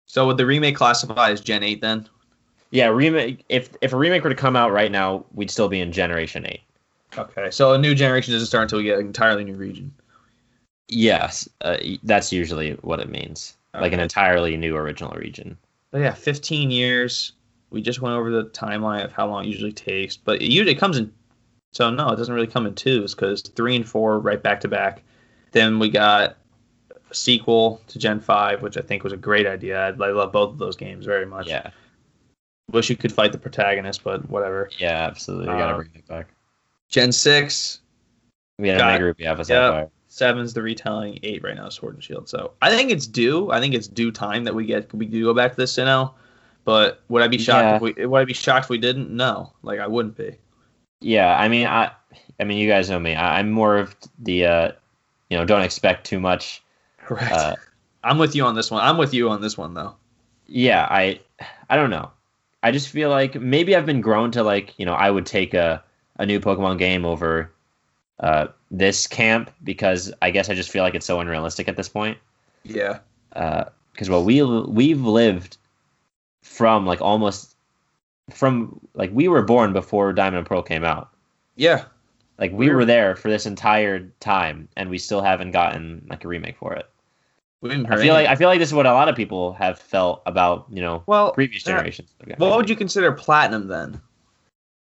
so 0.05 0.25
would 0.27 0.37
the 0.37 0.45
remake 0.45 0.77
classify 0.77 1.31
as 1.31 1.41
Gen 1.41 1.61
eight 1.61 1.81
then? 1.81 2.07
yeah, 2.71 2.87
remake. 2.87 3.45
If 3.49 3.69
if 3.81 3.93
a 3.93 3.97
remake 3.97 4.23
were 4.23 4.29
to 4.29 4.35
come 4.35 4.55
out 4.55 4.71
right 4.71 4.91
now, 4.91 5.25
we'd 5.33 5.51
still 5.51 5.69
be 5.69 5.79
in 5.79 5.91
Generation 5.91 6.45
eight. 6.45 6.61
Okay. 7.17 7.51
So 7.51 7.73
a 7.73 7.77
new 7.77 7.93
generation 7.95 8.33
doesn't 8.33 8.47
start 8.47 8.63
until 8.63 8.79
we 8.79 8.85
get 8.85 8.99
an 8.99 9.05
entirely 9.07 9.43
new 9.43 9.55
region. 9.55 9.93
Yes, 10.89 11.47
uh, 11.61 11.77
that's 12.03 12.31
usually 12.31 12.73
what 12.81 12.99
it 12.99 13.09
means. 13.09 13.57
Like 13.73 13.93
an 13.93 13.99
entirely 13.99 14.55
new 14.55 14.75
original 14.75 15.13
region. 15.13 15.57
But 15.89 16.01
yeah, 16.01 16.13
15 16.13 16.69
years. 16.69 17.31
We 17.71 17.81
just 17.81 18.01
went 18.01 18.15
over 18.15 18.29
the 18.29 18.45
timeline 18.45 19.03
of 19.03 19.11
how 19.11 19.27
long 19.27 19.45
it 19.45 19.47
usually 19.47 19.71
takes, 19.71 20.15
but 20.15 20.39
it 20.43 20.51
usually 20.51 20.75
comes 20.75 20.97
in. 20.97 21.11
So 21.71 21.89
no, 21.89 22.09
it 22.09 22.17
doesn't 22.17 22.33
really 22.35 22.45
come 22.45 22.67
in 22.67 22.75
twos 22.75 23.15
because 23.15 23.41
three 23.41 23.75
and 23.75 23.87
four 23.87 24.19
right 24.19 24.41
back 24.41 24.61
to 24.61 24.67
back. 24.67 25.01
Then 25.53 25.79
we 25.79 25.89
got 25.89 26.37
a 27.09 27.13
sequel 27.15 27.81
to 27.87 27.97
Gen 27.97 28.19
Five, 28.19 28.61
which 28.61 28.77
I 28.77 28.81
think 28.81 29.03
was 29.03 29.11
a 29.13 29.17
great 29.17 29.47
idea. 29.47 29.83
I, 29.87 29.87
I 29.87 30.11
love 30.11 30.31
both 30.31 30.51
of 30.51 30.59
those 30.59 30.75
games 30.75 31.03
very 31.05 31.25
much. 31.25 31.47
Yeah, 31.47 31.71
Wish 32.71 32.91
you 32.91 32.95
could 32.95 33.11
fight 33.11 33.31
the 33.31 33.39
protagonist, 33.39 34.03
but 34.03 34.29
whatever. 34.29 34.69
yeah, 34.77 35.07
absolutely. 35.07 35.47
We 35.47 35.53
gotta 35.59 35.73
Um, 35.73 35.77
bring 35.79 35.91
it 35.95 36.07
back. 36.07 36.27
Gen 36.89 37.11
Six, 37.11 37.79
We 38.59 38.67
had 38.67 38.77
got- 38.77 38.85
a 38.85 38.89
Omega 38.91 39.05
Ruby 39.05 39.25
Alpha 39.25 39.45
Yep. 39.51 39.91
Seven's 40.13 40.53
the 40.53 40.61
retelling. 40.61 41.19
Eight 41.23 41.43
right 41.43 41.55
now, 41.55 41.65
is 41.65 41.73
Sword 41.73 41.95
and 41.95 42.03
Shield. 42.03 42.29
So 42.29 42.51
I 42.61 42.69
think 42.69 42.91
it's 42.91 43.07
due. 43.07 43.51
I 43.51 43.59
think 43.59 43.73
it's 43.73 43.87
due 43.87 44.11
time 44.11 44.43
that 44.43 44.53
we 44.53 44.67
get 44.67 44.93
we 44.93 45.07
do 45.07 45.23
go 45.23 45.33
back 45.33 45.51
to 45.51 45.57
this 45.57 45.75
now. 45.75 46.13
But 46.65 47.01
would 47.09 47.23
I 47.23 47.27
be 47.27 47.39
shocked 47.39 47.77
if 47.77 47.97
we 47.97 48.05
would 48.05 48.21
I 48.21 48.25
be 48.25 48.33
shocked 48.33 48.65
if 48.65 48.69
we 48.69 48.77
didn't? 48.77 49.09
No, 49.09 49.53
like 49.63 49.79
I 49.79 49.87
wouldn't 49.87 50.15
be. 50.15 50.37
Yeah, 51.01 51.35
I 51.35 51.49
mean, 51.49 51.65
I, 51.65 51.91
I 52.39 52.43
mean, 52.43 52.59
you 52.59 52.69
guys 52.69 52.91
know 52.91 52.99
me. 52.99 53.15
I, 53.15 53.39
I'm 53.39 53.49
more 53.49 53.77
of 53.77 53.95
the, 54.19 54.45
uh, 54.45 54.71
you 55.29 55.37
know, 55.37 55.45
don't 55.45 55.63
expect 55.63 56.05
too 56.05 56.19
much. 56.19 56.63
Correct. 56.97 57.31
Uh, 57.31 57.55
I'm 58.03 58.19
with 58.19 58.35
you 58.35 58.45
on 58.45 58.53
this 58.53 58.69
one. 58.69 58.83
I'm 58.83 58.97
with 58.97 59.15
you 59.15 59.29
on 59.29 59.41
this 59.41 59.57
one 59.57 59.73
though. 59.73 59.95
yeah, 60.45 60.87
I, 60.89 61.19
I 61.69 61.75
don't 61.75 61.89
know. 61.89 62.11
I 62.61 62.71
just 62.71 62.89
feel 62.89 63.09
like 63.09 63.35
maybe 63.35 63.75
I've 63.75 63.85
been 63.85 63.99
grown 63.99 64.31
to 64.31 64.43
like, 64.43 64.77
you 64.77 64.85
know, 64.85 64.93
I 64.93 65.09
would 65.09 65.25
take 65.25 65.53
a, 65.53 65.83
a 66.17 66.25
new 66.25 66.39
Pokemon 66.39 66.77
game 66.77 67.03
over, 67.03 67.51
uh, 68.19 68.47
this 68.73 69.05
camp 69.05 69.51
because 69.63 70.11
I 70.21 70.31
guess 70.31 70.49
I 70.49 70.55
just 70.55 70.71
feel 70.71 70.83
like 70.83 70.95
it's 70.95 71.05
so 71.05 71.19
unrealistic 71.19 71.69
at 71.69 71.77
this 71.77 71.87
point. 71.87 72.17
Yeah. 72.63 72.99
because 73.29 74.09
well 74.09 74.23
we 74.25 74.41
we've 74.41 75.01
lived 75.01 75.57
from 76.41 76.85
like 76.85 76.99
almost 76.99 77.55
from 78.31 78.79
like 78.95 79.11
we 79.13 79.27
were 79.27 79.43
born 79.43 79.73
before 79.73 80.11
Diamond 80.11 80.39
and 80.39 80.47
Pearl 80.47 80.63
came 80.63 80.83
out. 80.83 81.11
Yeah. 81.55 81.85
Like 82.39 82.51
we 82.51 82.67
We're- 82.67 82.85
there 82.85 83.15
for 83.15 83.29
this 83.29 83.45
entire 83.45 84.11
time, 84.19 84.67
and 84.75 84.89
we 84.89 84.97
still 84.97 85.21
haven't 85.21 85.51
gotten 85.51 86.05
like 86.09 86.25
a 86.25 86.27
remake 86.27 86.57
for 86.57 86.73
it. 86.73 86.89
I 87.63 87.95
feel 87.95 88.13
like 88.13 88.27
I 88.27 88.35
feel 88.35 88.49
like 88.49 88.59
this 88.59 88.69
is 88.69 88.73
what 88.73 88.85
a 88.85 88.91
lot 88.91 89.07
of 89.07 89.15
people 89.15 89.53
have 89.53 89.79
felt 89.79 90.21
about 90.25 90.65
you 90.69 90.81
know 90.81 91.03
well, 91.05 91.31
previous 91.31 91.65
uh, 91.65 91.71
generations. 91.71 92.13
What 92.37 92.57
would 92.57 92.69
you 92.69 92.75
consider 92.75 93.11
platinum 93.13 93.67
then? 93.67 94.01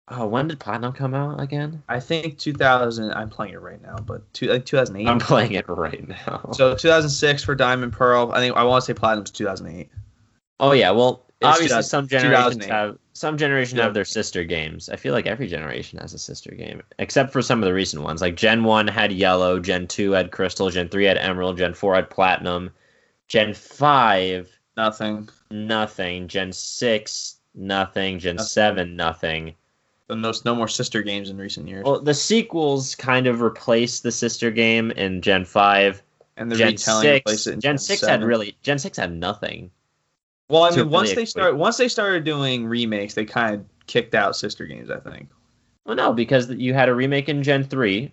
Oh, 0.09 0.27
when 0.27 0.49
did 0.49 0.59
Platinum 0.61 0.93
come 0.93 1.15
out 1.15 1.41
again? 1.41 1.83
I 1.88 2.01
think 2.01 2.37
2000. 2.38 3.12
I'm 3.12 3.31
playing 3.31 3.55
it 3.55 3.61
right 3.61 3.81
now, 3.81 3.97
but 3.97 4.31
two, 4.35 4.49
like 4.49 4.67
2008. 4.67 5.09
I'm 5.09 5.19
playing 5.19 5.53
it 5.53 5.69
right 5.69 6.07
now. 6.09 6.51
so 6.53 6.75
2006 6.75 7.45
for 7.45 7.55
Diamond 7.55 7.93
Pearl. 7.93 8.33
I 8.33 8.38
think 8.38 8.57
I 8.57 8.65
want 8.65 8.83
to 8.83 8.87
say 8.87 8.95
platinum's 8.95 9.31
2008. 9.31 9.88
oh 10.61 10.73
yeah, 10.73 10.91
well 10.91 11.25
It's 11.41 11.47
obviously 11.47 11.69
2000 11.83 11.88
some 11.88 12.09
generations 12.09 12.65
have 12.67 12.99
some 13.15 13.37
generations 13.38 13.79
Yeah. 13.79 13.85
have 13.85 13.95
their 13.95 14.05
sister 14.05 14.43
games. 14.43 14.88
I 14.88 14.97
feel 14.97 15.12
like 15.15 15.27
every 15.27 15.47
generation 15.47 15.99
has 16.01 16.15
a 16.15 16.19
sister 16.19 16.51
game, 16.51 16.83
except 16.99 17.33
for 17.33 17.41
some 17.41 17.62
of 17.62 17.67
the 17.67 17.73
recent 17.75 18.03
ones. 18.03 18.21
Like 18.21 18.35
Gen 18.37 18.65
One 18.65 18.88
had 18.88 19.12
Yellow, 19.12 19.61
Gen 19.61 19.87
Two 19.87 20.12
had 20.12 20.33
Crystal, 20.33 20.69
Gen 20.71 20.88
Three 20.88 21.05
had 21.05 21.17
Emerald, 21.19 21.59
Gen 21.59 21.75
Four 21.75 21.95
had 21.95 22.11
Platinum, 22.11 22.71
Gen 23.29 23.55
Five 23.55 24.49
Nothing. 24.77 25.29
nothing, 25.51 26.27
Gen 26.29 26.53
Six 26.53 27.37
nothing, 27.55 28.19
Gen 28.19 28.37
Nothing. 28.37 28.49
Seven 28.49 28.97
nothing. 28.97 29.55
And 30.12 30.22
no, 30.22 30.33
no 30.44 30.55
more 30.55 30.68
sister 30.68 31.03
games 31.03 31.31
in 31.31 31.37
recent 31.38 31.68
years. 31.68 31.85
Well, 31.85 32.01
the 32.01 32.14
sequels 32.14 32.94
kind 32.94 33.27
of 33.27 33.40
replaced 33.40 34.03
the 34.03 34.12
sister 34.12 34.51
game 34.51 34.90
in 34.92 35.20
Gen 35.22 35.44
Five. 35.44 36.03
and 36.37 36.51
the 36.51 36.57
Gen 36.57 36.68
retelling 36.68 37.03
Six, 37.03 37.16
replaced 37.22 37.46
it 37.48 37.53
in 37.55 37.61
Gen 37.61 37.79
Six 37.79 38.01
7. 38.01 38.20
had 38.20 38.27
really 38.27 38.57
Gen 38.62 38.79
Six 38.79 38.96
had 38.98 39.12
nothing. 39.12 39.70
Well, 40.48 40.64
I 40.64 40.70
mean, 40.77 40.90
once 40.90 41.11
really 41.11 41.22
they 41.22 41.27
start, 41.27 41.57
once 41.57 41.77
they 41.79 41.88
started 41.88 42.25
doing 42.25 42.66
remakes, 42.66 43.14
they 43.14 43.25
kind 43.25 43.55
of 43.57 43.64
kicked 43.87 44.14
out 44.14 44.37
sister 44.37 44.66
games. 44.66 44.90
I 44.90 44.98
think. 45.01 45.29
Well, 45.87 45.96
no, 45.96 46.12
because 46.12 46.48
you 46.51 46.75
had 46.75 46.88
a 46.88 46.94
remake 46.94 47.29
in 47.29 47.42
Gen 47.42 47.64
three, 47.64 48.12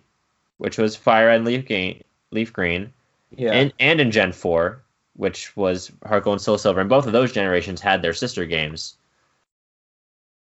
which 0.58 0.78
was 0.78 0.96
Fire 0.96 1.28
and 1.28 1.44
Leaf 1.44 1.66
Green, 1.66 2.02
Leaf 2.30 2.52
Green, 2.52 2.92
Yeah. 3.36 3.52
and 3.52 3.72
and 3.78 4.00
in 4.00 4.10
Gen 4.10 4.32
four, 4.32 4.82
which 5.16 5.54
was 5.56 5.92
Heart 6.06 6.26
and 6.26 6.40
Soul 6.40 6.56
Silver, 6.58 6.80
and 6.80 6.88
both 6.88 7.06
of 7.06 7.12
those 7.12 7.32
generations 7.32 7.80
had 7.80 8.00
their 8.00 8.14
sister 8.14 8.46
games. 8.46 8.96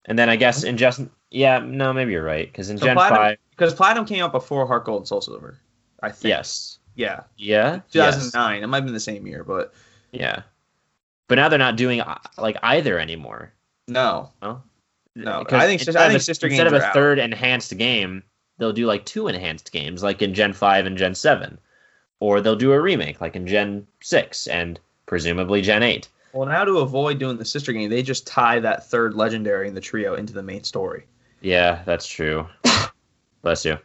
And 0.06 0.18
then 0.18 0.28
I 0.28 0.36
guess 0.36 0.62
in 0.64 0.76
just 0.76 1.00
yeah, 1.36 1.58
no, 1.58 1.92
maybe 1.92 2.12
you're 2.12 2.24
right 2.24 2.50
because 2.50 2.70
in 2.70 2.78
So 2.78 2.86
Gen 2.86 2.96
Platinum- 2.96 3.22
five, 3.22 3.38
because 3.50 3.74
Platinum 3.74 4.06
came 4.06 4.24
out 4.24 4.32
before 4.32 4.66
Heart 4.66 4.84
Gold 4.86 5.02
and 5.02 5.08
Soul 5.08 5.20
Silver. 5.20 5.58
I 6.02 6.10
think. 6.10 6.28
yes, 6.30 6.78
Yeah. 6.94 7.20
yeah, 7.36 7.80
yes, 7.90 8.14
2009. 8.16 8.62
It 8.62 8.66
might 8.66 8.78
have 8.78 8.84
been 8.84 8.94
the 8.94 9.00
same 9.00 9.26
year, 9.26 9.44
but 9.44 9.72
yeah. 10.12 10.42
But 11.28 11.34
now 11.36 11.48
they're 11.48 11.58
not 11.58 11.76
doing 11.76 12.00
uh, 12.00 12.18
like 12.38 12.56
either 12.62 12.98
anymore. 12.98 13.52
no. 13.88 14.30
No, 14.42 14.62
No, 15.14 15.44
I 15.50 15.66
think 15.66 15.80
instead 15.80 15.96
I 15.96 16.04
of 16.06 16.10
think 16.12 16.20
a- 16.20 16.24
sister 16.24 16.46
instead 16.46 16.66
of 16.66 16.72
a 16.74 16.84
out. 16.84 16.92
third 16.94 17.18
enhanced 17.18 17.76
game, 17.78 18.22
they'll 18.58 18.72
do 18.72 18.86
like 18.86 19.04
two 19.06 19.28
enhanced 19.28 19.72
games, 19.72 20.02
like 20.02 20.20
in 20.22 20.34
Gen 20.34 20.52
five 20.52 20.84
and 20.86 20.96
Gen 20.98 21.14
seven, 21.14 21.58
or 22.20 22.40
they'll 22.40 22.54
do 22.56 22.72
a 22.72 22.80
remake, 22.80 23.20
like 23.20 23.34
in 23.36 23.46
Gen 23.46 23.86
six 24.02 24.46
and 24.46 24.78
presumably 25.06 25.62
Gen 25.62 25.82
eight. 25.82 26.08
Well, 26.34 26.46
now 26.48 26.64
to 26.66 26.78
avoid 26.80 27.18
doing 27.18 27.38
the 27.38 27.46
sister 27.46 27.72
game, 27.72 27.88
they 27.88 28.02
just 28.02 28.26
tie 28.26 28.60
that 28.60 28.86
third 28.90 29.14
legendary 29.14 29.68
in 29.68 29.74
the 29.74 29.80
trio 29.80 30.14
into 30.16 30.34
the 30.34 30.42
main 30.42 30.62
story. 30.64 31.06
Yeah, 31.40 31.82
that's 31.84 32.06
true. 32.06 32.46
Bless 33.42 33.64
you. 33.64 33.78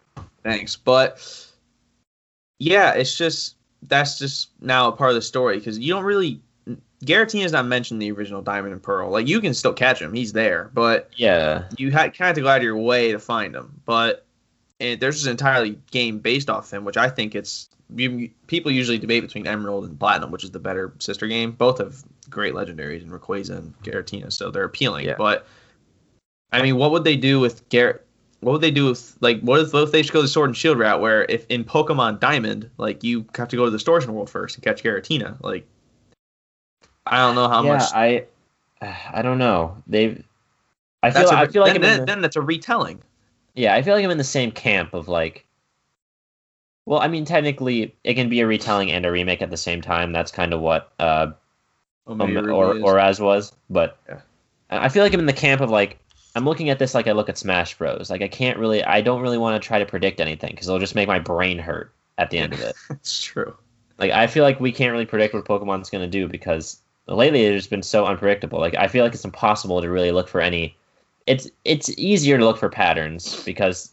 Thanks, 0.43 0.76
but 0.76 1.47
yeah, 2.60 2.93
it's 2.93 3.16
just 3.18 3.56
that's 3.84 4.20
just 4.20 4.49
now 4.62 4.88
a 4.88 4.91
part 4.91 5.10
of 5.10 5.16
the 5.16 5.22
story 5.22 5.58
because 5.58 5.80
you 5.80 5.93
don't 5.93 6.04
really. 6.04 6.41
Giratina's 7.04 7.52
not 7.52 7.66
mentioned 7.66 8.02
in 8.02 8.08
the 8.08 8.16
original 8.16 8.43
Diamond 8.43 8.74
and 8.74 8.84
Pearl. 8.84 9.10
Like 9.10 9.28
you 9.28 9.41
can 9.41 9.54
still 9.54 9.74
catch 9.74 9.99
him; 9.99 10.14
he's 10.14 10.34
there, 10.34 10.70
but 10.74 11.10
Yeah, 11.16 11.64
you 11.78 11.89
had 11.89 12.16
kind 12.16 12.30
of 12.30 12.36
to 12.36 12.41
go 12.41 12.47
out 12.47 12.58
of 12.58 12.64
your 12.64 12.78
way 12.78 13.12
to 13.12 13.20
find 13.20 13.56
him. 13.56 13.82
But 13.86 14.26
and 14.80 14.99
there's 14.99 15.16
just 15.16 15.26
an 15.26 15.32
entirely 15.32 15.80
game 15.89 16.20
based 16.20 16.49
off 16.49 16.72
him, 16.72 16.86
which 16.86 16.97
I 16.97 17.10
think 17.10 17.36
it's 17.36 17.70
you, 17.95 18.30
people 18.47 18.72
usually 18.72 18.97
debate 18.97 19.24
between 19.24 19.47
Emerald 19.47 19.86
and 19.86 19.99
Platinum, 19.99 20.32
which 20.32 20.43
is 20.43 20.52
the 20.52 20.60
better 20.60 20.93
sister 20.99 21.28
game. 21.28 21.52
Both 21.52 21.80
have 21.80 22.04
great 22.30 22.54
legendaries 22.54 23.02
in 23.02 23.10
Rayquaza 23.10 23.58
and 23.58 23.78
Garatina, 23.84 24.32
so 24.32 24.52
they're 24.52 24.64
appealing. 24.64 25.06
Yeah. 25.06 25.16
But 25.18 25.47
I 26.52 26.62
mean, 26.62 26.78
what 26.78 26.91
would 26.91 27.04
they 27.04 27.16
do 27.16 27.39
with 27.39 27.68
Garrett? 27.70 28.06
What 28.41 28.54
would 28.54 28.62
they 28.62 28.72
do 28.72 28.86
with 28.88 29.16
like 29.22 29.39
what 29.41 29.60
if, 29.60 29.74
if 29.74 29.91
they 29.91 30.02
should 30.04 30.14
go 30.14 30.22
the 30.22 30.28
Sword 30.28 30.49
and 30.49 30.58
Shield 30.58 30.80
route, 30.80 30.99
where 30.99 31.26
if 31.30 31.45
in 31.47 31.64
Pokemon 31.64 32.20
Diamond, 32.20 32.70
like 32.78 33.04
you 33.04 33.26
have 33.36 33.47
to 33.49 33.56
go 33.56 33.66
to 33.66 33.72
the 33.72 33.78
Distortion 33.78 34.14
World 34.14 34.30
first 34.30 34.56
and 34.56 34.64
catch 34.64 34.84
Giratina, 34.84 35.41
like 35.41 35.66
I 37.06 37.18
don't 37.18 37.36
know 37.36 37.47
how 37.47 37.64
yeah, 37.64 37.74
much. 37.74 37.91
I 37.93 38.26
I 38.82 39.22
don't 39.22 39.38
know. 39.38 39.78
They've 39.88 40.24
I 41.04 41.12
feel 41.12 41.30
a, 41.30 41.36
I 41.36 41.47
feel 41.47 41.62
like 41.62 41.74
then, 41.74 41.82
then, 41.82 41.99
the- 41.99 42.06
then 42.06 42.22
that's 42.22 42.36
a 42.36 42.41
retelling. 42.41 43.02
Yeah, 43.54 43.76
I 43.76 43.82
feel 43.82 43.95
like 43.95 44.04
I'm 44.04 44.12
in 44.12 44.18
the 44.18 44.24
same 44.24 44.52
camp 44.52 44.93
of 44.93 45.08
like. 45.08 45.45
Well, 46.88 46.99
I 46.99 47.08
mean, 47.08 47.26
technically, 47.26 47.95
it 48.04 48.16
can 48.16 48.28
be 48.28 48.39
a 48.39 48.47
retelling 48.47 48.91
and 48.91 49.06
a 49.06 49.12
remake 49.12 49.41
at 49.41 49.52
the 49.52 49.58
same 49.58 49.82
time. 49.82 50.12
That's 50.12 50.32
kind 50.32 50.52
of 50.52 50.62
what 50.62 50.91
uh, 50.99 51.32
Omega 52.08 52.39
um, 52.39 52.84
or 52.84 52.97
as 52.97 53.20
was. 53.20 53.54
But 53.70 53.97
Yeah. 54.10 54.22
I 54.72 54.89
feel 54.89 55.04
like 55.04 55.14
I'm 55.14 55.20
in 55.20 55.26
the 55.28 55.34
camp 55.34 55.62
of 55.62 55.70
like 55.70 55.99
I'm 56.36 56.46
looking 56.46 56.70
at 56.70 56.80
this 56.80 56.94
like 56.94 57.08
I 57.08 57.12
look 57.12 57.30
at 57.30 57.38
Smash 57.38 57.78
Bros. 57.78 58.10
Like 58.10 58.22
I 58.22 58.28
can't 58.28 58.58
really, 58.58 58.84
I 58.84 59.02
don't 59.02 59.22
really 59.22 59.38
want 59.38 59.62
to 59.62 59.66
try 59.68 59.80
to 59.80 59.86
predict 59.86 60.20
anything 60.20 60.52
because 60.52 60.68
it'll 60.68 60.80
just 60.80 60.96
make 60.96 61.08
my 61.08 61.20
brain 61.20 61.58
hurt 61.58 61.94
at 62.18 62.30
the 62.30 62.38
end 62.40 62.54
of 62.54 62.62
it. 62.62 62.76
it's 62.90 63.22
true. 63.22 63.56
like 63.98 64.12
I 64.12 64.28
feel 64.28 64.44
like 64.44 64.60
we 64.60 64.72
can't 64.72 64.92
really 64.92 65.06
predict 65.06 65.34
what 65.34 65.46
Pokemon's 65.46 65.90
going 65.90 66.04
to 66.04 66.10
do 66.10 66.28
because 66.28 66.80
lately 67.08 67.44
it's 67.44 67.68
been 67.68 67.84
so 67.84 68.06
unpredictable. 68.06 68.60
Like 68.60 68.76
I 68.76 68.88
feel 68.88 69.04
like 69.04 69.14
it's 69.14 69.26
impossible 69.26 69.82
to 69.82 69.90
really 69.90 70.12
look 70.12 70.28
for 70.30 70.40
any. 70.42 70.78
It's 71.28 71.50
it's 71.66 71.90
easier 72.00 72.38
to 72.38 72.46
look 72.46 72.58
for 72.58 72.70
patterns 72.70 73.44
because 73.44 73.92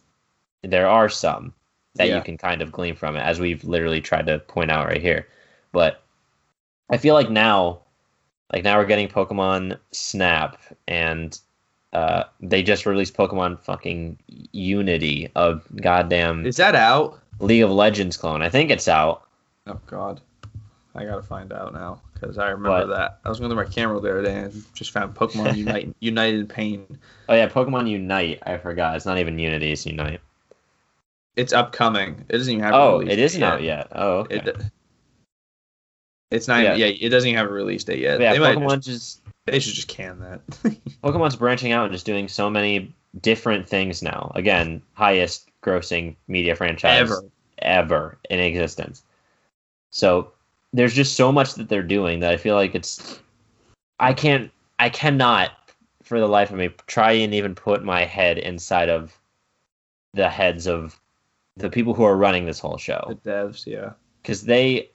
there 0.63 0.89
are 0.89 1.09
some 1.09 1.53
that 1.97 2.09
Yeah. 2.09 2.17
you 2.17 2.23
can 2.23 2.39
kind 2.39 2.63
of 2.63 2.71
glean 2.73 2.95
from 2.95 3.17
it, 3.17 3.21
as 3.21 3.41
we've 3.41 3.65
literally 3.65 4.01
tried 4.01 4.27
to 4.27 4.39
point 4.39 4.71
out 4.71 4.87
right 4.87 5.01
here. 5.01 5.27
But 5.73 6.03
I 6.91 6.97
feel 6.97 7.15
like 7.15 7.31
now, 7.31 7.81
like 8.53 8.65
now 8.65 8.79
we're 8.79 8.87
getting 8.87 9.09
Pokemon 9.09 9.79
Snap, 9.91 10.59
and 10.87 11.39
uh, 11.93 12.25
they 12.41 12.63
just 12.63 12.87
released 12.87 13.15
Pokemon 13.17 13.61
fucking 13.61 14.19
Unity, 14.53 15.31
of 15.35 15.65
goddamn 15.77 16.47
Is 16.47 16.57
that 16.57 16.75
out? 16.75 17.19
League 17.41 17.63
of 17.63 17.71
Legends 17.71 18.17
clone. 18.17 18.43
I 18.43 18.49
think 18.49 18.71
it's 18.71 18.89
out. 18.89 19.23
Oh 19.67 19.81
God, 19.87 20.21
I 20.95 21.05
gotta 21.05 21.23
find 21.23 21.53
out 21.53 21.73
now 21.73 22.01
because 22.15 22.37
I 22.39 22.49
remember 22.49 22.87
What? 22.87 22.89
that. 22.89 23.21
I 23.25 23.29
was 23.29 23.39
going 23.39 23.51
through 23.51 23.65
my 23.65 23.71
camera 23.71 24.01
the 24.01 24.11
other 24.11 24.23
day 24.23 24.37
and 24.41 24.65
just 24.75 24.91
found 24.91 25.15
Pokemon 25.15 25.57
Unite 25.57 25.95
United 26.01 26.49
Pain. 26.49 26.99
Oh 27.29 27.35
yeah, 27.35 27.49
Pokemon 27.49 27.89
Unite. 27.89 28.43
I 28.45 28.59
forgot. 28.59 28.97
It's 28.97 29.07
not 29.07 29.19
even 29.19 29.39
Unity. 29.39 29.73
It's 29.73 29.87
Unite. 29.87 30.21
It's 31.37 31.53
upcoming. 31.53 32.25
It 32.29 32.33
doesn't 32.33 32.53
even 32.53 32.65
have. 32.65 32.75
a 32.75 32.77
Oh, 32.77 32.99
release 32.99 33.13
it 33.13 33.19
isn't 33.21 33.41
date 33.41 33.47
out 33.47 33.63
yet. 33.63 33.89
Oh, 33.93 34.11
okay. 34.21 34.37
It, 34.39 34.57
it's 36.33 36.49
not. 36.49 36.63
Yeah. 36.63 36.75
Yeah. 36.75 36.87
yeah, 36.87 37.07
it 37.07 37.09
doesn't 37.11 37.29
even 37.29 37.39
have 37.39 37.49
a 37.49 37.53
release 37.53 37.85
date 37.85 38.01
yet. 38.01 38.19
But 38.19 38.25
yeah, 38.25 38.33
they, 38.33 38.39
might 38.41 38.57
Pokemon 38.59 38.77
just, 38.85 39.23
just 39.25 39.28
they 39.51 39.61
should 39.61 39.75
just 39.75 39.89
can 39.89 40.21
that. 40.21 40.47
Pokemon's 41.03 41.37
branching 41.37 41.73
out 41.73 41.85
and 41.85 41.93
just 41.93 42.07
doing 42.07 42.29
so 42.29 42.49
many 42.49 42.95
different 43.21 43.69
things 43.69 44.03
now. 44.03 44.33
Again, 44.35 44.83
highest 44.95 45.49
grossing 45.63 46.17
media 46.29 46.55
franchise 46.55 47.01
Ever. 47.01 47.23
ever 47.59 48.19
in 48.31 48.41
existence. 48.41 49.03
So 49.91 50.33
there's 50.73 50.95
just 50.95 51.17
so 51.17 51.33
much 51.33 51.55
that 51.55 51.69
they're 51.69 51.83
doing 51.83 52.21
that 52.21 52.33
I 52.33 52.37
feel 52.37 52.55
like 52.55 52.75
it's 52.75 53.21
I 53.99 54.13
can't 54.13 54.51
I 54.79 54.89
cannot 54.91 55.51
for 56.03 56.21
the 56.21 56.29
life 56.29 56.51
of 56.51 56.57
me 56.57 56.71
try 56.87 57.13
and 57.13 57.35
even 57.35 57.55
put 57.55 57.85
my 57.85 58.05
head 58.05 58.39
inside 58.39 58.89
of 58.89 59.19
the 60.15 60.29
heads 60.29 60.67
of 60.67 60.99
the 61.57 61.69
people 61.69 61.93
who 61.93 62.05
are 62.05 62.17
running 62.17 62.47
this 62.47 62.59
whole 62.59 62.79
show. 62.79 63.05
the 63.09 63.31
devs, 63.31 63.67
yeah. 63.67 63.93
because 64.23 64.43
they 64.45 64.91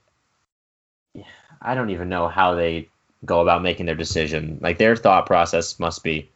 i 1.62 1.76
don't 1.76 1.92
even 1.92 2.10
know 2.10 2.28
how 2.28 2.56
they 2.56 2.90
go 3.26 3.42
about 3.42 3.62
making 3.62 3.86
their 3.86 3.96
decision 3.96 4.58
like 4.62 4.78
their 4.78 4.96
thought 4.96 5.26
process 5.26 5.80
must 5.80 6.04
be 6.04 6.30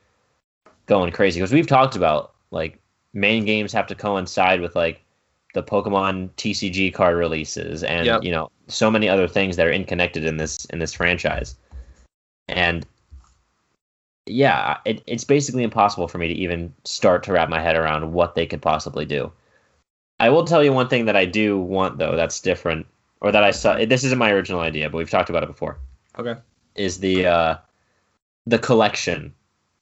going 0.86 1.12
crazy 1.12 1.40
because 1.40 1.52
we've 1.52 1.68
talked 1.68 1.96
about 1.96 2.34
like 2.52 2.80
main 3.14 3.46
games 3.46 3.74
have 3.74 3.88
to 3.88 3.96
coincide 3.96 4.62
with 4.62 4.76
like 4.76 5.04
the 5.54 5.64
pokemon 5.64 6.30
tcg 6.38 6.94
card 6.94 7.18
releases 7.18 7.84
and 7.84 8.06
Yep. 8.06 8.24
you 8.24 8.32
know 8.32 8.50
so 8.68 8.92
many 8.92 9.10
other 9.10 9.28
things 9.28 9.56
that 9.56 9.68
are 9.68 9.72
interconnected 9.72 10.24
in 10.26 10.38
this 10.38 10.66
in 10.66 10.80
this 10.80 10.94
franchise 10.94 11.56
and 12.48 12.86
yeah 14.26 14.78
it, 14.86 15.02
it's 15.08 15.24
basically 15.24 15.64
impossible 15.64 16.08
for 16.08 16.18
me 16.18 16.28
to 16.28 16.34
even 16.34 16.74
start 16.84 17.24
to 17.24 17.32
wrap 17.32 17.50
my 17.50 17.62
head 17.62 17.76
around 17.76 18.14
what 18.14 18.36
they 18.36 18.46
could 18.46 18.62
possibly 18.62 19.06
do 19.06 19.32
I 20.20 20.30
will 20.30 20.46
tell 20.46 20.64
you 20.64 20.74
one 20.74 20.88
thing 20.88 21.06
that 21.06 21.16
I 21.16 21.26
do 21.26 21.60
want 21.60 22.00
though 22.00 22.16
that's 22.16 22.42
different, 22.42 22.88
or 23.22 23.32
that 23.32 23.44
I 23.44 23.52
saw. 23.52 23.76
This 23.86 24.04
isn't 24.04 24.18
my 24.18 24.32
original 24.32 24.62
idea, 24.62 24.90
but 24.90 24.98
we've 24.98 25.10
talked 25.10 25.30
about 25.30 25.44
it 25.44 25.48
before. 25.48 25.78
Okay. 26.18 26.40
Is 26.78 27.00
the 27.00 27.26
uh, 27.26 27.58
the 28.46 28.60
collection 28.60 29.34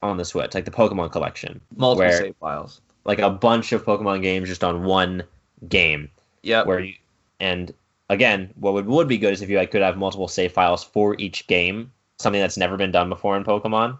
on 0.01 0.17
the 0.17 0.25
Switch, 0.25 0.53
like 0.53 0.65
the 0.65 0.71
Pokemon 0.71 1.11
collection, 1.11 1.61
Multiple 1.75 2.07
Where- 2.07 2.17
save 2.17 2.35
files. 2.37 2.81
like 3.05 3.19
a 3.19 3.29
bunch 3.29 3.71
of 3.71 3.83
Pokemon 3.85 4.21
games 4.21 4.49
just 4.49 4.63
on 4.63 4.83
one 4.83 5.23
game, 5.69 6.09
Yeah. 6.43 6.63
where 6.63 6.79
you 6.79 6.93
and 7.39 7.73
again, 8.09 8.51
what 8.55 8.73
would 8.73 8.85
would 8.87 9.07
be 9.07 9.17
good 9.17 9.33
is 9.33 9.41
if 9.41 9.49
you 9.49 9.57
like, 9.57 9.71
could 9.71 9.81
have 9.81 9.97
multiple 9.97 10.27
save 10.27 10.51
files 10.53 10.83
for 10.83 11.15
each 11.19 11.47
game, 11.47 11.91
something 12.17 12.39
that's 12.41 12.57
never 12.57 12.77
been 12.77 12.91
done 12.91 13.09
before 13.09 13.35
in 13.37 13.43
Pokemon, 13.43 13.97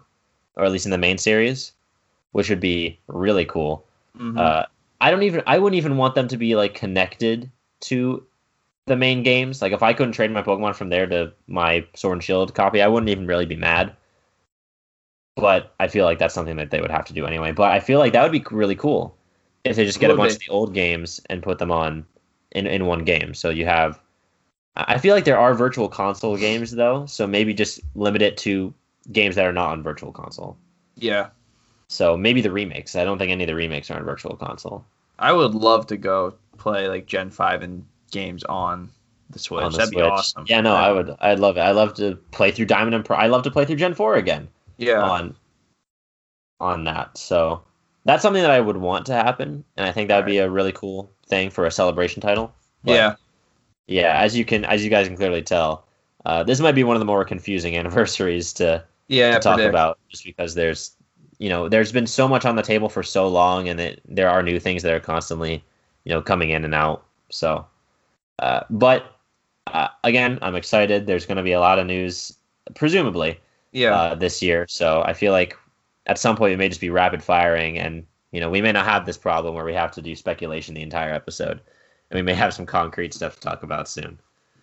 or 0.56 0.64
at 0.64 0.72
least 0.72 0.86
in 0.86 0.90
the 0.92 0.98
main 0.98 1.18
series, 1.18 1.72
which 2.32 2.48
would 2.48 2.60
be 2.60 2.98
really 3.08 3.44
cool. 3.44 3.84
Mhm. 4.18 4.38
Uh, 4.38 4.64
I 5.00 5.10
don't 5.10 5.22
even 5.24 5.42
I 5.46 5.58
wouldn't 5.58 5.76
even 5.76 5.96
want 5.98 6.14
them 6.14 6.28
to 6.28 6.36
be 6.38 6.56
like 6.56 6.74
connected 6.74 7.50
to 7.80 8.24
the 8.86 8.96
main 8.96 9.22
games. 9.22 9.60
Like 9.60 9.72
if 9.72 9.82
I 9.82 9.92
couldn't 9.92 10.12
trade 10.12 10.30
my 10.30 10.42
Pokemon 10.42 10.74
from 10.76 10.88
there 10.88 11.06
to 11.06 11.32
my 11.46 11.86
Sword 11.94 12.14
and 12.14 12.24
Shield 12.24 12.54
copy, 12.54 12.82
I 12.82 12.88
wouldn't 12.88 13.10
even 13.10 13.26
really 13.26 13.46
be 13.46 13.56
mad. 13.56 13.94
But 15.36 15.74
I 15.78 15.88
feel 15.88 16.06
like 16.06 16.18
that's 16.18 16.34
something 16.34 16.56
that 16.56 16.70
they 16.70 16.80
would 16.80 16.90
have 16.90 17.04
to 17.06 17.12
do 17.12 17.26
anyway. 17.26 17.52
But 17.52 17.70
I 17.72 17.80
feel 17.80 17.98
like 17.98 18.12
that 18.14 18.22
would 18.22 18.32
be 18.32 18.44
really 18.50 18.76
cool 18.76 19.16
if 19.64 19.76
they 19.76 19.84
just 19.84 20.00
get 20.00 20.10
a 20.10 20.16
bunch 20.16 20.30
be. 20.30 20.34
of 20.36 20.40
the 20.40 20.52
old 20.52 20.72
games 20.72 21.20
and 21.28 21.42
put 21.42 21.58
them 21.58 21.70
on 21.70 22.06
in 22.52 22.66
in 22.66 22.86
one 22.86 23.04
game. 23.04 23.34
So 23.34 23.50
you 23.50 23.66
have 23.66 24.00
I 24.76 24.94
I 24.94 24.98
feel 24.98 25.14
like 25.14 25.24
there 25.24 25.38
are 25.38 25.54
virtual 25.54 25.88
console 25.88 26.36
games 26.36 26.70
though, 26.70 27.06
so 27.06 27.26
maybe 27.26 27.52
just 27.52 27.80
limit 27.94 28.22
it 28.22 28.36
to 28.38 28.72
games 29.12 29.34
that 29.36 29.46
are 29.46 29.52
not 29.52 29.70
on 29.70 29.82
virtual 29.82 30.12
console. 30.12 30.56
yeah. 30.96 31.28
So 31.88 32.16
maybe 32.16 32.40
the 32.40 32.50
remakes. 32.50 32.96
I 32.96 33.04
don't 33.04 33.16
think 33.18 33.30
any 33.30 33.44
of 33.44 33.48
the 33.48 33.54
remakes 33.54 33.90
are 33.90 33.96
on 33.98 34.04
virtual 34.04 34.34
console. 34.36 34.84
I 35.18 35.32
would 35.32 35.54
love 35.54 35.86
to 35.88 35.96
go 35.96 36.34
play 36.58 36.88
like 36.88 37.06
Gen 37.06 37.30
Five 37.30 37.62
and 37.62 37.86
games 38.10 38.44
on 38.44 38.90
the 39.30 39.38
Switch. 39.38 39.62
on 39.62 39.72
the 39.72 39.78
That'd 39.78 39.92
Switch. 39.92 40.02
be 40.04 40.08
awesome. 40.08 40.44
Yeah, 40.48 40.60
no, 40.60 40.74
I 40.74 40.92
would. 40.92 41.14
I'd 41.20 41.38
love 41.40 41.56
it. 41.56 41.60
I 41.60 41.72
love 41.72 41.94
to 41.94 42.16
play 42.32 42.50
through 42.50 42.66
Diamond 42.66 42.94
and 42.94 43.04
Pearl. 43.04 43.18
I 43.18 43.26
love 43.26 43.42
to 43.44 43.50
play 43.50 43.64
through 43.64 43.76
Gen 43.76 43.94
Four 43.94 44.14
again 44.16 44.48
Yeah. 44.78 45.02
on 45.02 45.34
on 46.60 46.84
that. 46.84 47.16
So 47.18 47.62
that's 48.04 48.22
something 48.22 48.42
that 48.42 48.50
I 48.50 48.60
would 48.60 48.76
want 48.76 49.06
to 49.06 49.14
happen, 49.14 49.64
and 49.76 49.86
I 49.86 49.92
think 49.92 50.08
that 50.08 50.16
would 50.16 50.26
be 50.26 50.38
a 50.38 50.48
really 50.48 50.72
cool 50.72 51.10
thing 51.26 51.50
for 51.50 51.66
a 51.66 51.70
celebration 51.70 52.20
title. 52.22 52.52
But, 52.84 52.92
yeah. 52.92 53.14
yeah. 53.88 54.20
As 54.20 54.36
you 54.36 54.44
can, 54.44 54.64
as 54.64 54.84
you 54.84 54.90
guys 54.90 55.06
can 55.08 55.16
clearly 55.16 55.42
tell, 55.42 55.84
uh, 56.24 56.42
this 56.44 56.60
might 56.60 56.72
be 56.76 56.84
one 56.84 56.96
of 56.96 57.00
the 57.00 57.06
more 57.06 57.24
confusing 57.24 57.76
anniversaries 57.78 58.52
to, 58.54 58.84
Yeah. 59.08 59.32
to 59.34 59.40
talk 59.40 59.54
predict. 59.56 59.70
about, 59.70 59.98
just 60.08 60.24
because 60.24 60.54
there's, 60.54 60.92
you 61.38 61.48
know, 61.48 61.68
there's 61.68 61.92
been 61.92 62.06
so 62.06 62.26
much 62.28 62.44
on 62.44 62.56
the 62.56 62.62
table 62.62 62.88
for 62.88 63.02
so 63.02 63.26
long, 63.28 63.68
and 63.68 63.80
it, 63.80 64.00
there 64.08 64.30
are 64.30 64.42
new 64.42 64.60
things 64.60 64.82
that 64.84 64.94
are 64.94 65.00
constantly, 65.00 65.62
you 66.04 66.12
know, 66.14 66.22
coming 66.22 66.50
in 66.50 66.64
and 66.64 66.74
out. 66.74 67.04
So, 67.30 67.66
uh, 68.38 68.60
but 68.70 69.16
uh, 69.66 69.88
again, 70.04 70.38
I'm 70.42 70.54
excited. 70.54 71.06
There's 71.06 71.26
going 71.26 71.36
to 71.38 71.42
be 71.42 71.52
a 71.52 71.60
lot 71.60 71.78
of 71.78 71.86
news, 71.86 72.32
presumably, 72.74 73.40
Yeah. 73.72 73.94
uh, 73.94 74.14
this 74.14 74.42
year. 74.42 74.66
So 74.68 75.02
I 75.02 75.12
feel 75.12 75.32
like 75.32 75.56
at 76.06 76.18
some 76.18 76.36
point 76.36 76.52
it 76.52 76.56
may 76.56 76.68
just 76.68 76.80
be 76.80 76.90
rapid 76.90 77.22
firing, 77.22 77.78
and 77.78 78.06
you 78.32 78.40
know 78.40 78.48
we 78.50 78.60
may 78.60 78.72
not 78.72 78.84
have 78.84 79.06
this 79.06 79.18
problem 79.18 79.54
where 79.54 79.64
we 79.64 79.74
have 79.74 79.90
to 79.92 80.02
do 80.02 80.14
speculation 80.14 80.74
the 80.74 80.82
entire 80.82 81.12
episode, 81.12 81.60
and 82.10 82.16
we 82.18 82.22
may 82.22 82.34
have 82.34 82.54
some 82.54 82.66
concrete 82.66 83.12
stuff 83.14 83.34
to 83.34 83.40
talk 83.40 83.62
about 83.62 83.88
soon. 83.88 84.18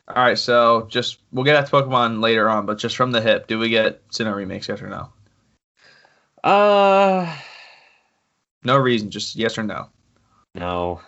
All 0.09 0.23
right. 0.23 0.37
So 0.37 0.85
just 0.89 1.19
we'll 1.31 1.45
get 1.45 1.55
at 1.55 1.69
Pokemon 1.71 2.21
later 2.21 2.49
on, 2.49 2.65
but 2.65 2.77
just 2.77 2.95
from 2.97 3.11
the 3.11 3.21
hip, 3.21 3.47
do 3.47 3.57
we 3.59 3.69
get 3.69 4.05
Sinnoh 4.09 4.35
remakes? 4.35 4.67
Yes 4.69 4.81
or 4.81 4.89
no? 4.89 5.09
Uh, 6.43 7.33
No 8.63 8.77
reason. 8.77 9.09
Just 9.09 9.35
yes 9.35 9.57
or 9.57 9.63
no. 9.63 9.89
no. 10.55 11.01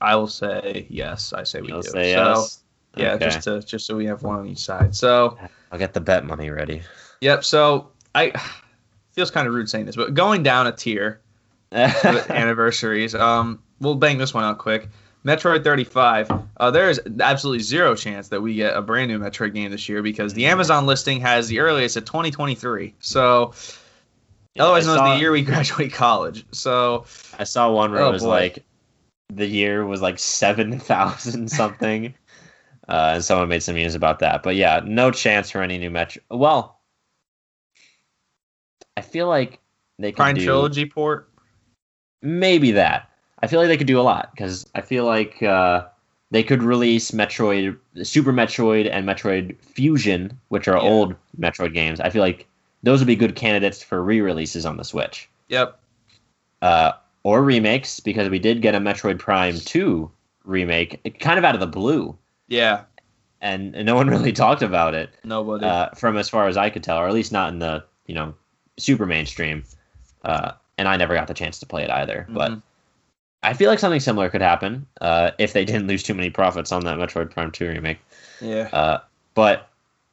I 0.00 0.14
will 0.16 0.26
say 0.26 0.86
yes. 0.90 1.32
I 1.32 1.44
say 1.44 1.60
we 1.60 1.68
You'll 1.68 1.80
do. 1.82 1.90
say 1.90 2.14
so, 2.14 2.24
yes. 2.32 2.62
Yeah, 2.96 3.12
Okay. 3.14 3.24
just 3.26 3.42
to 3.44 3.60
just 3.62 3.86
so 3.86 3.96
we 3.96 4.06
have 4.06 4.22
one 4.22 4.38
on 4.38 4.46
each 4.46 4.58
side. 4.58 4.94
So 4.94 5.36
I'll 5.72 5.78
get 5.78 5.94
the 5.94 6.00
bet 6.00 6.24
money 6.24 6.50
ready. 6.50 6.82
yep. 7.20 7.44
So 7.44 7.88
I 8.14 8.32
feels 9.12 9.30
kind 9.30 9.46
of 9.48 9.54
rude 9.54 9.68
saying 9.68 9.86
this, 9.86 9.96
but 9.96 10.14
going 10.14 10.42
down 10.42 10.66
a 10.66 10.72
tier 10.72 11.20
anniversaries. 11.72 13.14
Um, 13.14 13.62
we'll 13.80 13.94
bang 13.96 14.18
this 14.18 14.32
one 14.34 14.44
out 14.44 14.58
quick. 14.58 14.88
Metroid 15.24 15.64
35. 15.64 16.30
Uh, 16.58 16.70
there 16.70 16.88
is 16.88 17.00
absolutely 17.20 17.62
zero 17.62 17.96
chance 17.96 18.28
that 18.28 18.40
we 18.40 18.54
get 18.54 18.76
a 18.76 18.80
brand 18.82 19.10
new 19.10 19.18
Metroid 19.18 19.54
game 19.54 19.70
this 19.72 19.88
year 19.88 20.00
because 20.00 20.32
the 20.34 20.46
Amazon 20.46 20.86
listing 20.86 21.20
has 21.20 21.48
the 21.48 21.58
earliest 21.58 21.96
at 21.96 22.06
2023. 22.06 22.94
So 23.00 23.52
otherwise 24.58 24.86
I 24.86 24.94
known 24.94 25.06
as 25.08 25.14
the 25.16 25.20
year 25.20 25.32
we 25.32 25.42
graduate 25.42 25.92
college. 25.92 26.46
So 26.52 27.06
I 27.38 27.44
saw 27.44 27.70
one 27.72 27.90
where 27.92 28.02
Oh, 28.02 28.10
it 28.10 28.12
was 28.12 28.22
boy. 28.22 28.28
like 28.28 28.64
the 29.32 29.46
year 29.46 29.84
was 29.86 30.00
like 30.02 30.18
seven 30.18 30.78
thousand 30.78 31.50
something, 31.50 32.14
uh, 32.88 33.12
and 33.14 33.24
someone 33.24 33.48
made 33.48 33.62
some 33.62 33.74
news 33.74 33.94
about 33.94 34.18
that. 34.20 34.42
But 34.42 34.56
yeah, 34.56 34.80
no 34.84 35.10
chance 35.10 35.50
for 35.50 35.62
any 35.62 35.78
new 35.78 35.90
Metro. 35.90 36.22
Well, 36.30 36.78
I 38.96 39.00
feel 39.02 39.28
like 39.28 39.58
they 39.98 40.12
could 40.12 40.16
Prime 40.16 40.34
do 40.36 40.44
Trilogy 40.44 40.86
port. 40.86 41.28
maybe 42.22 42.70
that. 42.72 43.10
I 43.42 43.46
feel 43.46 43.60
like 43.60 43.68
they 43.68 43.76
could 43.76 43.86
do 43.86 44.00
a 44.00 44.02
lot 44.02 44.30
because 44.32 44.66
I 44.74 44.80
feel 44.80 45.04
like 45.04 45.42
uh, 45.42 45.86
they 46.30 46.42
could 46.42 46.62
release 46.62 47.10
Metroid, 47.10 47.78
Super 48.02 48.32
Metroid, 48.32 48.88
and 48.90 49.06
Metroid 49.06 49.56
Fusion, 49.60 50.38
which 50.48 50.68
are 50.68 50.76
Yeah. 50.76 50.88
old 50.88 51.14
Metroid 51.38 51.74
games. 51.74 52.00
I 52.00 52.08
feel 52.08 52.22
like 52.22 52.46
those 52.82 53.00
would 53.00 53.06
be 53.06 53.16
good 53.16 53.36
candidates 53.36 53.82
for 53.82 54.02
re-releases 54.02 54.64
on 54.64 54.76
the 54.78 54.84
Switch 54.84 55.28
Yep. 55.48 55.78
uh, 56.62 56.92
or 57.26 57.42
remakes 57.42 57.98
because 57.98 58.28
we 58.28 58.38
did 58.38 58.62
get 58.62 58.76
a 58.76 58.78
Metroid 58.78 59.18
Prime 59.18 59.58
2 59.58 60.08
remake, 60.44 61.18
kind 61.18 61.38
of 61.40 61.44
out 61.44 61.54
of 61.56 61.60
the 61.60 61.66
blue, 61.66 62.16
Yeah. 62.46 62.82
and, 63.40 63.74
and 63.74 63.84
no 63.84 63.96
one 63.96 64.06
really 64.16 64.32
talked 64.32 64.62
about 64.62 64.94
it 64.94 65.10
Nobody. 65.24 65.64
uh, 65.64 65.88
from 65.96 66.16
as 66.16 66.28
far 66.28 66.46
as 66.46 66.56
I 66.56 66.70
could 66.70 66.84
tell, 66.84 66.98
or 66.98 67.08
at 67.08 67.12
least 67.14 67.32
not 67.32 67.52
in 67.52 67.58
the 67.58 67.82
you 68.06 68.14
know 68.14 68.32
super 68.78 69.06
mainstream. 69.06 69.64
Uh, 70.24 70.52
and 70.78 70.86
I 70.86 70.96
never 70.96 71.14
got 71.14 71.26
the 71.26 71.34
chance 71.34 71.58
to 71.58 71.66
play 71.66 71.82
it 71.82 71.90
either. 71.90 72.26
But 72.28 72.52
Mhm. 72.52 72.62
I 73.42 73.54
feel 73.54 73.70
like 73.70 73.80
something 73.80 73.98
similar 74.00 74.28
could 74.28 74.40
happen 74.42 74.86
uh, 75.00 75.32
if 75.38 75.52
they 75.52 75.64
didn't 75.64 75.88
lose 75.88 76.04
too 76.04 76.14
many 76.14 76.30
profits 76.30 76.70
on 76.70 76.84
that 76.84 76.96
Metroid 76.98 77.30
Prime 77.32 77.50
2 77.50 77.66
remake. 77.68 77.98
yeah. 78.40 78.68
Uh, 78.72 78.98
but 79.34 79.68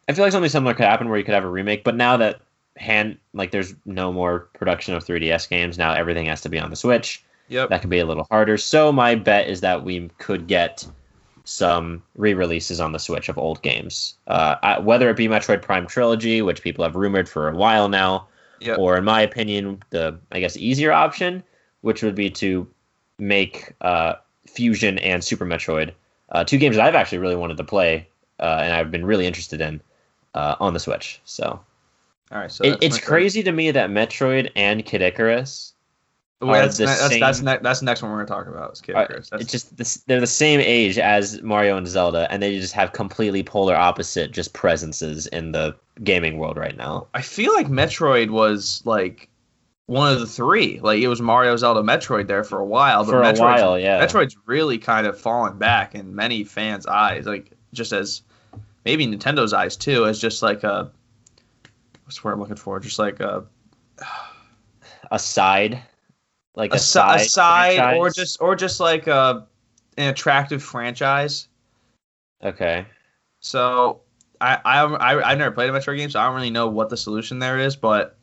I 0.09 0.13
feel 0.13 0.23
like 0.25 0.31
something 0.31 0.49
similar 0.49 0.73
could 0.73 0.85
happen 0.87 1.09
where 1.09 1.19
you 1.19 1.23
could 1.23 1.35
have 1.35 1.43
a 1.45 1.49
remake. 1.49 1.83
But 1.83 1.95
now 1.95 2.17
that 2.17 2.41
hand 2.77 3.17
like 3.33 3.51
there's 3.51 3.75
no 3.85 4.11
more 4.11 4.39
production 4.53 4.93
of 4.95 5.05
3DS 5.05 5.49
games, 5.49 5.77
now 5.77 5.93
everything 5.93 6.25
has 6.25 6.41
to 6.41 6.49
be 6.49 6.59
on 6.59 6.69
the 6.69 6.75
Switch. 6.75 7.23
Yep. 7.49 7.69
That 7.69 7.81
could 7.81 7.89
be 7.89 7.99
a 7.99 8.05
little 8.05 8.25
harder. 8.31 8.57
So 8.57 8.91
my 8.91 9.15
bet 9.15 9.47
is 9.47 9.61
that 9.61 9.83
we 9.83 10.09
could 10.17 10.47
get 10.47 10.85
some 11.45 12.01
re-releases 12.15 12.79
on 12.79 12.93
the 12.93 12.99
Switch 12.99 13.27
of 13.29 13.37
old 13.37 13.61
games, 13.61 14.15
uh, 14.27 14.55
I- 14.63 14.79
whether 14.79 15.09
it 15.09 15.17
be 15.17 15.27
Metroid 15.27 15.61
Prime 15.61 15.85
Trilogy, 15.87 16.41
which 16.41 16.61
people 16.63 16.83
have 16.85 16.95
rumored 16.95 17.27
for 17.27 17.49
a 17.49 17.55
while 17.55 17.89
now, 17.89 18.27
Yep. 18.61 18.77
or 18.79 18.97
in 18.97 19.03
my 19.03 19.21
opinion, 19.21 19.83
the 19.89 20.17
I 20.31 20.39
guess 20.39 20.55
easier 20.55 20.93
option, 20.93 21.43
which 21.81 22.01
would 22.01 22.15
be 22.15 22.29
to 22.31 22.65
make 23.19 23.73
uh, 23.81 24.13
Fusion 24.47 24.97
and 24.99 25.21
Super 25.23 25.45
Metroid, 25.45 25.91
uh, 26.31 26.43
two 26.45 26.57
games 26.57 26.77
that 26.77 26.85
I've 26.85 26.95
actually 26.95 27.17
really 27.19 27.35
wanted 27.35 27.57
to 27.57 27.63
play 27.65 28.07
uh, 28.39 28.59
and 28.63 28.73
I've 28.73 28.89
been 28.89 29.05
really 29.05 29.27
interested 29.27 29.61
in 29.61 29.79
uh, 30.33 30.55
on 30.59 30.73
the 30.73 30.79
Switch. 30.79 31.21
So, 31.25 31.59
All 32.33 32.39
right. 32.39 32.51
So 32.51 32.63
it, 32.65 32.79
it's 32.81 32.99
crazy 32.99 33.43
to 33.43 33.51
me 33.51 33.71
that 33.71 33.89
Metroid 33.89 34.51
and 34.55 34.83
Kid 34.83 35.01
Icarus 35.01 35.73
Wait, 36.41 36.49
are 36.49 36.61
that's, 36.63 36.79
ne- 36.79 36.85
that's, 36.85 37.07
same- 37.07 37.19
that's, 37.19 37.41
ne- 37.41 37.59
that's 37.61 37.79
the 37.79 37.85
next 37.85 38.01
one 38.01 38.11
we're 38.11 38.25
gonna 38.25 38.43
talk 38.43 38.47
about. 38.47 38.73
Is 38.73 38.81
Kid 38.81 38.95
are- 38.95 39.03
Icarus. 39.03 39.29
That's, 39.29 39.43
it's 39.43 39.51
just 39.51 39.77
this, 39.77 39.97
they're 40.07 40.19
the 40.19 40.27
same 40.27 40.59
age 40.59 40.97
as 40.97 41.41
Mario 41.41 41.77
and 41.77 41.87
Zelda, 41.87 42.27
and 42.31 42.41
they 42.41 42.59
just 42.59 42.73
have 42.73 42.91
completely 42.91 43.43
polar 43.43 43.75
opposite 43.75 44.31
just 44.31 44.53
presences 44.53 45.27
in 45.27 45.51
the 45.51 45.75
gaming 46.03 46.37
world 46.37 46.57
right 46.57 46.75
now. 46.75 47.07
I 47.13 47.21
feel 47.21 47.53
like 47.53 47.67
Metroid 47.67 48.31
was 48.31 48.81
like 48.83 49.29
one 49.85 50.11
of 50.11 50.19
the 50.19 50.25
three. 50.25 50.79
Like 50.79 51.01
it 51.01 51.07
was 51.07 51.21
Mario, 51.21 51.55
Zelda, 51.55 51.81
Metroid 51.81 52.27
there 52.27 52.43
for 52.43 52.59
a 52.59 52.65
while. 52.65 53.05
But 53.05 53.11
For 53.11 53.21
a 53.21 53.25
Metroid's, 53.25 53.39
while, 53.39 53.79
yeah. 53.79 54.03
Metroid's 54.05 54.35
really 54.45 54.79
kind 54.79 55.05
of 55.05 55.19
fallen 55.19 55.59
back 55.59 55.93
in 55.93 56.15
many 56.15 56.43
fans' 56.43 56.87
eyes. 56.87 57.25
Like 57.27 57.51
just 57.73 57.93
as 57.93 58.23
maybe 58.85 59.05
Nintendo's 59.05 59.53
eyes 59.53 59.77
too, 59.77 60.05
as 60.07 60.19
just 60.19 60.41
like 60.41 60.63
a 60.63 60.91
what's 62.03 62.23
word 62.23 62.33
I'm 62.33 62.39
looking 62.39 62.55
for? 62.55 62.79
Just 62.79 62.99
like 62.99 63.19
a 63.19 63.45
A 65.11 65.19
side, 65.19 65.81
like 66.55 66.71
a, 66.71 66.75
a, 66.75 66.79
si- 66.79 66.99
a 66.99 67.19
side, 67.19 67.77
side 67.77 67.97
or 67.97 68.09
just 68.09 68.41
or 68.41 68.55
just 68.55 68.79
like 68.79 69.07
a 69.07 69.47
an 69.97 70.09
attractive 70.09 70.63
franchise. 70.63 71.47
okay. 72.43 72.85
So 73.41 74.01
I 74.41 74.59
I 74.65 74.83
I 74.83 75.31
I've 75.31 75.37
never 75.37 75.53
played 75.53 75.69
a 75.69 75.73
Metroid 75.73 75.97
game, 75.97 76.09
so 76.09 76.19
I 76.19 76.25
don't 76.25 76.35
really 76.35 76.49
know 76.49 76.67
what 76.67 76.89
the 76.89 76.97
solution 76.97 77.39
there 77.39 77.59
is. 77.59 77.75
But 77.75 78.17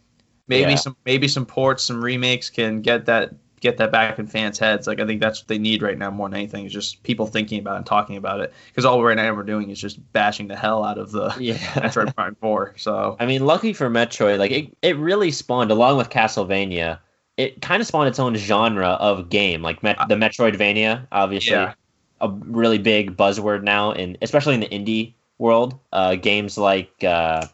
maybe 0.49 0.72
Yeah. 0.72 0.76
some 0.76 0.97
maybe 1.05 1.28
some 1.28 1.47
ports, 1.47 1.85
some 1.85 2.03
remakes 2.03 2.51
can 2.51 2.81
get 2.83 3.07
that 3.07 3.33
get 3.61 3.76
that 3.76 3.92
back 3.92 4.18
in 4.18 4.26
fans' 4.26 4.58
heads. 4.58 4.86
Like 4.86 5.00
I 5.00 5.06
think 5.06 5.20
that's 5.20 5.40
what 5.40 5.48
they 5.48 5.58
need 5.58 5.82
right 5.82 5.96
now 5.96 6.11
more 6.11 6.28
than 6.28 6.38
anything 6.38 6.64
is 6.66 6.72
just 6.72 7.02
people 7.02 7.26
thinking 7.26 7.58
about 7.58 7.74
it 7.74 7.78
and 7.78 7.86
talking 7.86 8.16
about 8.16 8.40
it. 8.40 8.52
Because 8.68 8.84
all 8.84 9.02
right 9.04 9.16
now 9.16 9.34
we're 9.34 9.42
doing 9.42 9.70
is 9.70 9.80
just 9.80 10.00
bashing 10.12 10.48
the 10.48 10.56
hell 10.56 10.82
out 10.84 10.98
of 10.98 11.12
the 11.12 11.34
Yeah. 11.40 11.54
Metroid 11.74 12.14
Prime 12.14 12.34
Four. 12.40 12.74
So 12.76 13.16
I 13.20 13.26
mean, 13.26 13.44
lucky 13.44 13.72
for 13.72 13.88
Metroid, 13.90 14.38
like 14.38 14.50
it, 14.50 14.76
it 14.82 14.96
really 14.96 15.30
spawned 15.30 15.70
along 15.70 15.98
with 15.98 16.11
Castlevania. 16.11 16.98
It 17.36 17.62
kind 17.62 17.80
of 17.80 17.86
spawned 17.86 18.08
its 18.08 18.18
own 18.18 18.34
genre 18.34 18.88
of 18.88 19.28
game, 19.30 19.62
like 19.62 19.82
Met- 19.82 19.98
the 20.08 20.14
Metroidvania, 20.14 21.06
obviously 21.12 21.52
Yeah. 21.52 21.74
a 22.20 22.28
really 22.28 22.78
big 22.78 23.16
buzzword 23.16 23.62
now, 23.62 23.92
and 23.92 24.18
especially 24.20 24.54
in 24.54 24.61
the 24.61 24.68
indie 24.68 25.14
world. 25.38 25.78
Uh, 25.92 26.16
games 26.16 26.58
like 26.58 26.92
uh, 27.02 27.46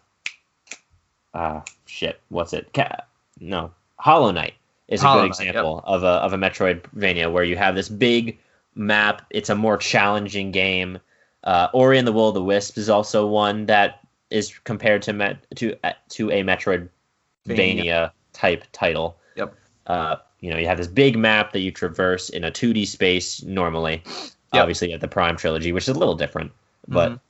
uh, 1.34 1.60
shit, 1.84 2.20
what's 2.28 2.52
it? 2.52 2.72
Ca- 2.74 3.04
no, 3.38 3.72
Hollow 3.96 4.30
Knight 4.32 4.54
is 4.88 5.00
a 5.02 5.04
good 5.04 5.08
Knight, 5.08 5.22
yep. 5.22 5.48
example 5.48 5.82
of 5.84 6.02
a 6.02 6.06
of 6.06 6.32
a 6.32 6.36
Metroidvania 6.36 7.32
where 7.32 7.44
you 7.44 7.56
have 7.56 7.74
this 7.74 7.88
big 7.88 8.38
map. 8.74 9.22
It's 9.30 9.50
a 9.50 9.54
more 9.54 9.76
challenging 9.76 10.50
game. 10.50 10.98
Uh, 11.44 11.68
Ori 11.72 11.98
and 11.98 12.06
the 12.06 12.12
Will 12.12 12.28
of 12.28 12.34
the 12.34 12.42
Wisps 12.42 12.78
is 12.78 12.88
also 12.88 13.26
one 13.26 13.66
that 13.66 14.00
is 14.30 14.58
compared 14.64 15.02
to 15.02 15.12
met 15.12 15.44
to 15.56 15.74
uh, 15.84 15.92
to 16.10 16.30
a 16.30 16.42
Metroidvania 16.42 18.10
type 18.32 18.64
title. 18.72 19.16
Yep. 19.36 19.54
Uh, 19.86 20.16
you 20.40 20.50
know, 20.50 20.58
you 20.58 20.66
have 20.66 20.78
this 20.78 20.86
big 20.86 21.16
map 21.16 21.52
that 21.52 21.60
you 21.60 21.70
traverse 21.72 22.28
in 22.28 22.44
a 22.44 22.50
2D 22.50 22.86
space 22.86 23.42
normally. 23.42 24.02
Yep. 24.04 24.62
Obviously, 24.62 24.88
you 24.88 24.92
have 24.92 25.00
the 25.00 25.08
Prime 25.08 25.36
trilogy, 25.36 25.72
which 25.72 25.88
is 25.88 25.96
a 25.96 25.98
little 25.98 26.14
different, 26.14 26.52
but 26.88 27.12
Mhm. 27.12 27.20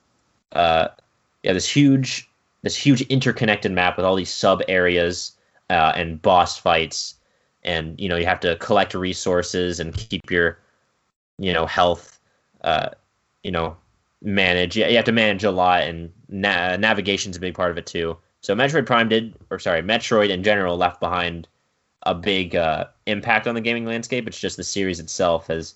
uh, 0.53 0.89
yeah, 1.43 1.53
this 1.53 1.69
huge, 1.69 2.29
this 2.63 2.77
huge 2.77 3.03
interconnected 3.03 3.73
map 3.73 3.97
with 3.97 4.05
all 4.05 4.17
these 4.17 4.31
sub 4.33 4.63
areas 4.69 5.33
uh, 5.71 5.93
and 5.95 6.21
boss 6.21 6.59
fights, 6.59 7.15
and 7.67 7.99
you 8.01 8.09
know 8.09 8.17
you 8.17 8.27
have 8.27 8.41
to 8.41 8.57
collect 8.57 8.95
resources 8.95 9.81
and 9.81 9.95
keep 9.95 10.31
your, 10.31 10.59
you 11.39 11.53
know, 11.53 11.67
health, 11.67 12.21
uh, 12.63 12.91
you 13.43 13.51
know, 13.51 13.77
manage. 14.23 14.77
You 14.77 14.97
have 14.97 15.05
to 15.05 15.13
manage 15.13 15.45
a 15.45 15.51
lot, 15.51 15.83
and 15.83 16.13
na- 16.29 16.77
navigation's 16.77 17.37
a 17.37 17.41
big 17.41 17.55
part 17.55 17.71
of 17.71 17.79
it 17.79 17.87
too. 17.87 18.17
So 18.41 18.55
Metroid 18.55 18.87
Prime 18.87 19.09
did, 19.09 19.35
or 19.51 19.59
sorry, 19.59 19.83
Metroid 19.83 20.31
in 20.31 20.43
general 20.43 20.77
left 20.77 21.01
behind 21.01 21.49
a 22.03 22.15
big 22.15 22.55
uh, 22.55 22.87
impact 23.07 23.47
on 23.47 23.55
the 23.55 23.61
gaming 23.61 23.85
landscape. 23.85 24.27
It's 24.29 24.39
just 24.39 24.57
the 24.57 24.65
series 24.65 25.01
itself 25.01 25.49
has 25.49 25.75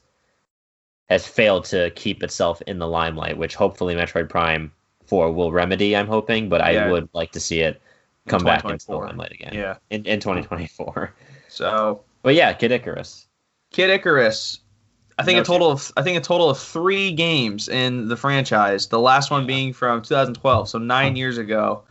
has 1.08 1.26
failed 1.26 1.64
to 1.64 1.90
keep 1.90 2.22
itself 2.22 2.62
in 2.68 2.78
the 2.78 2.86
limelight, 2.86 3.36
which 3.36 3.56
hopefully 3.56 3.96
Metroid 3.96 4.28
Prime 4.28 4.70
4 5.06 5.32
will 5.32 5.50
remedy, 5.50 5.96
I'm 5.96 6.06
hoping, 6.06 6.48
but 6.48 6.60
I 6.60 6.88
would 6.88 7.08
like 7.12 7.32
to 7.32 7.40
see 7.40 7.60
it 7.60 7.82
come 8.28 8.44
back 8.44 8.64
into 8.64 8.86
the 8.86 8.96
limelight 8.96 9.32
again 9.32 9.52
yeah. 9.52 9.76
in, 9.90 10.06
in 10.06 10.20
2024. 10.20 11.12
So 11.50 12.00
But 12.22 12.34
yeah, 12.34 12.52
Kid 12.52 12.72
Icarus. 12.72 13.26
Kid 13.72 13.90
Icarus. 13.90 14.60
I 15.18 15.22
think 15.22 15.36
No 15.36 15.42
a 15.42 15.44
total 15.44 15.70
of 15.70 15.92
I 15.96 16.02
think 16.02 16.16
a 16.16 16.20
total 16.22 16.48
of 16.48 16.58
three 16.58 17.12
games 17.12 17.68
in 17.68 18.08
the 18.08 18.16
franchise. 18.16 18.86
The 18.86 18.98
last 19.00 19.30
one 19.30 19.46
being 19.46 19.72
from 19.74 20.00
2012, 20.02 20.68
so 20.68 20.78
nine 20.78 21.14
years 21.16 21.36
ago. 21.38 21.82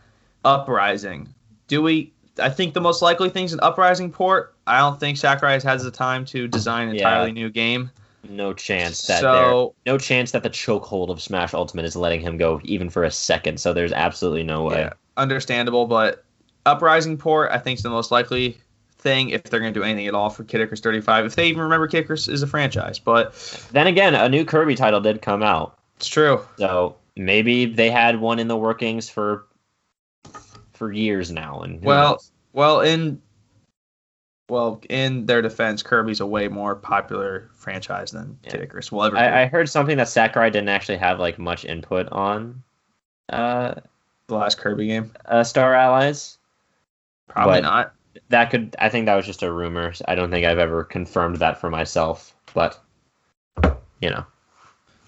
Uprising. 0.44 1.28
Do 1.68 1.82
we? 1.82 2.12
I 2.40 2.48
think 2.48 2.74
the 2.74 2.80
most 2.80 3.02
likely 3.02 3.28
thing's 3.28 3.52
an 3.52 3.60
Uprising 3.62 4.10
port. 4.10 4.54
I 4.66 4.78
don't 4.78 4.98
think 4.98 5.16
Sakurai 5.18 5.60
has 5.60 5.84
the 5.84 5.90
time 5.90 6.24
to 6.26 6.48
design 6.48 6.88
an 6.88 6.94
Yeah. 6.94 7.02
entirely 7.02 7.32
new 7.32 7.50
game. 7.50 7.90
No 8.28 8.52
chance 8.52 9.06
that 9.06 9.20
So 9.20 9.74
no 9.86 9.96
chance 9.98 10.32
that 10.32 10.42
the 10.42 10.50
chokehold 10.50 11.10
of 11.10 11.20
Smash 11.22 11.54
Ultimate 11.54 11.84
is 11.84 11.96
letting 11.96 12.20
him 12.20 12.36
go 12.36 12.60
even 12.64 12.90
for 12.90 13.04
a 13.04 13.10
second. 13.10 13.60
So 13.60 13.72
there's 13.72 13.92
absolutely 13.92 14.42
no 14.42 14.62
way. 14.64 14.80
yeah, 14.80 14.92
understandable, 15.16 15.86
but 15.86 16.24
Uprising 16.66 17.16
port 17.16 17.50
I 17.52 17.58
think 17.58 17.78
is 17.78 17.82
the 17.82 17.90
most 17.90 18.10
likely 18.10 18.58
thing 19.00 19.30
if 19.30 19.44
they're 19.44 19.60
going 19.60 19.72
to 19.72 19.78
do 19.80 19.84
anything 19.84 20.06
at 20.06 20.14
all 20.14 20.30
for 20.30 20.44
Kid 20.44 20.60
Icarus 20.60 20.80
35. 20.80 21.26
If 21.26 21.34
they 21.36 21.46
even 21.48 21.62
remember 21.62 21.86
Kid 21.88 22.04
Icarus 22.04 22.28
is 22.28 22.42
a 22.42 22.46
franchise, 22.46 22.98
but 22.98 23.32
Then 23.72 23.86
again, 23.86 24.14
a 24.14 24.28
new 24.28 24.44
Kirby 24.44 24.74
title 24.74 25.00
did 25.00 25.22
come 25.22 25.42
out, 25.42 25.78
it's 25.96 26.06
true. 26.08 26.40
so 26.58 26.96
maybe 27.16 27.66
they 27.66 27.90
had 27.90 28.20
one 28.20 28.38
in 28.38 28.48
the 28.48 28.56
workings 28.56 29.08
for 29.08 29.46
for 30.72 30.92
years 30.92 31.30
now. 31.30 31.60
And 31.60 31.82
Well, 31.82 32.12
knows? 32.12 32.32
well, 32.52 32.80
in 32.80 33.20
well, 34.48 34.80
in 34.88 35.26
their 35.26 35.42
defense, 35.42 35.80
Kirby's 35.82 36.18
a 36.20 36.26
way 36.26 36.48
more 36.48 36.74
popular 36.74 37.48
franchise 37.54 38.10
than 38.10 38.36
Yeah. 38.42 38.50
Kid 38.50 38.62
Icarus 38.62 38.90
will 38.90 39.04
ever. 39.04 39.16
I, 39.16 39.42
I 39.42 39.46
heard 39.46 39.68
something 39.68 39.96
that 39.98 40.08
Sakurai 40.08 40.50
didn't 40.50 40.70
actually 40.70 40.98
have 40.98 41.20
like 41.20 41.38
much 41.38 41.64
input 41.64 42.08
on 42.10 42.62
uh, 43.28 43.74
the 44.26 44.34
last 44.34 44.58
Kirby 44.58 44.88
game, 44.88 45.12
uh 45.26 45.44
Star 45.44 45.72
Allies. 45.74 46.38
probably 47.28 47.56
But- 47.56 47.62
not. 47.62 47.94
That 48.28 48.50
could 48.50 48.76
I 48.78 48.88
think 48.88 49.06
that 49.06 49.14
was 49.14 49.26
just 49.26 49.42
a 49.42 49.52
rumor. 49.52 49.92
I 50.08 50.14
don't 50.14 50.30
think 50.30 50.46
I've 50.46 50.58
ever 50.58 50.84
confirmed 50.84 51.36
that 51.36 51.60
for 51.60 51.70
myself, 51.70 52.34
but 52.54 52.80
you 54.00 54.10
know. 54.10 54.24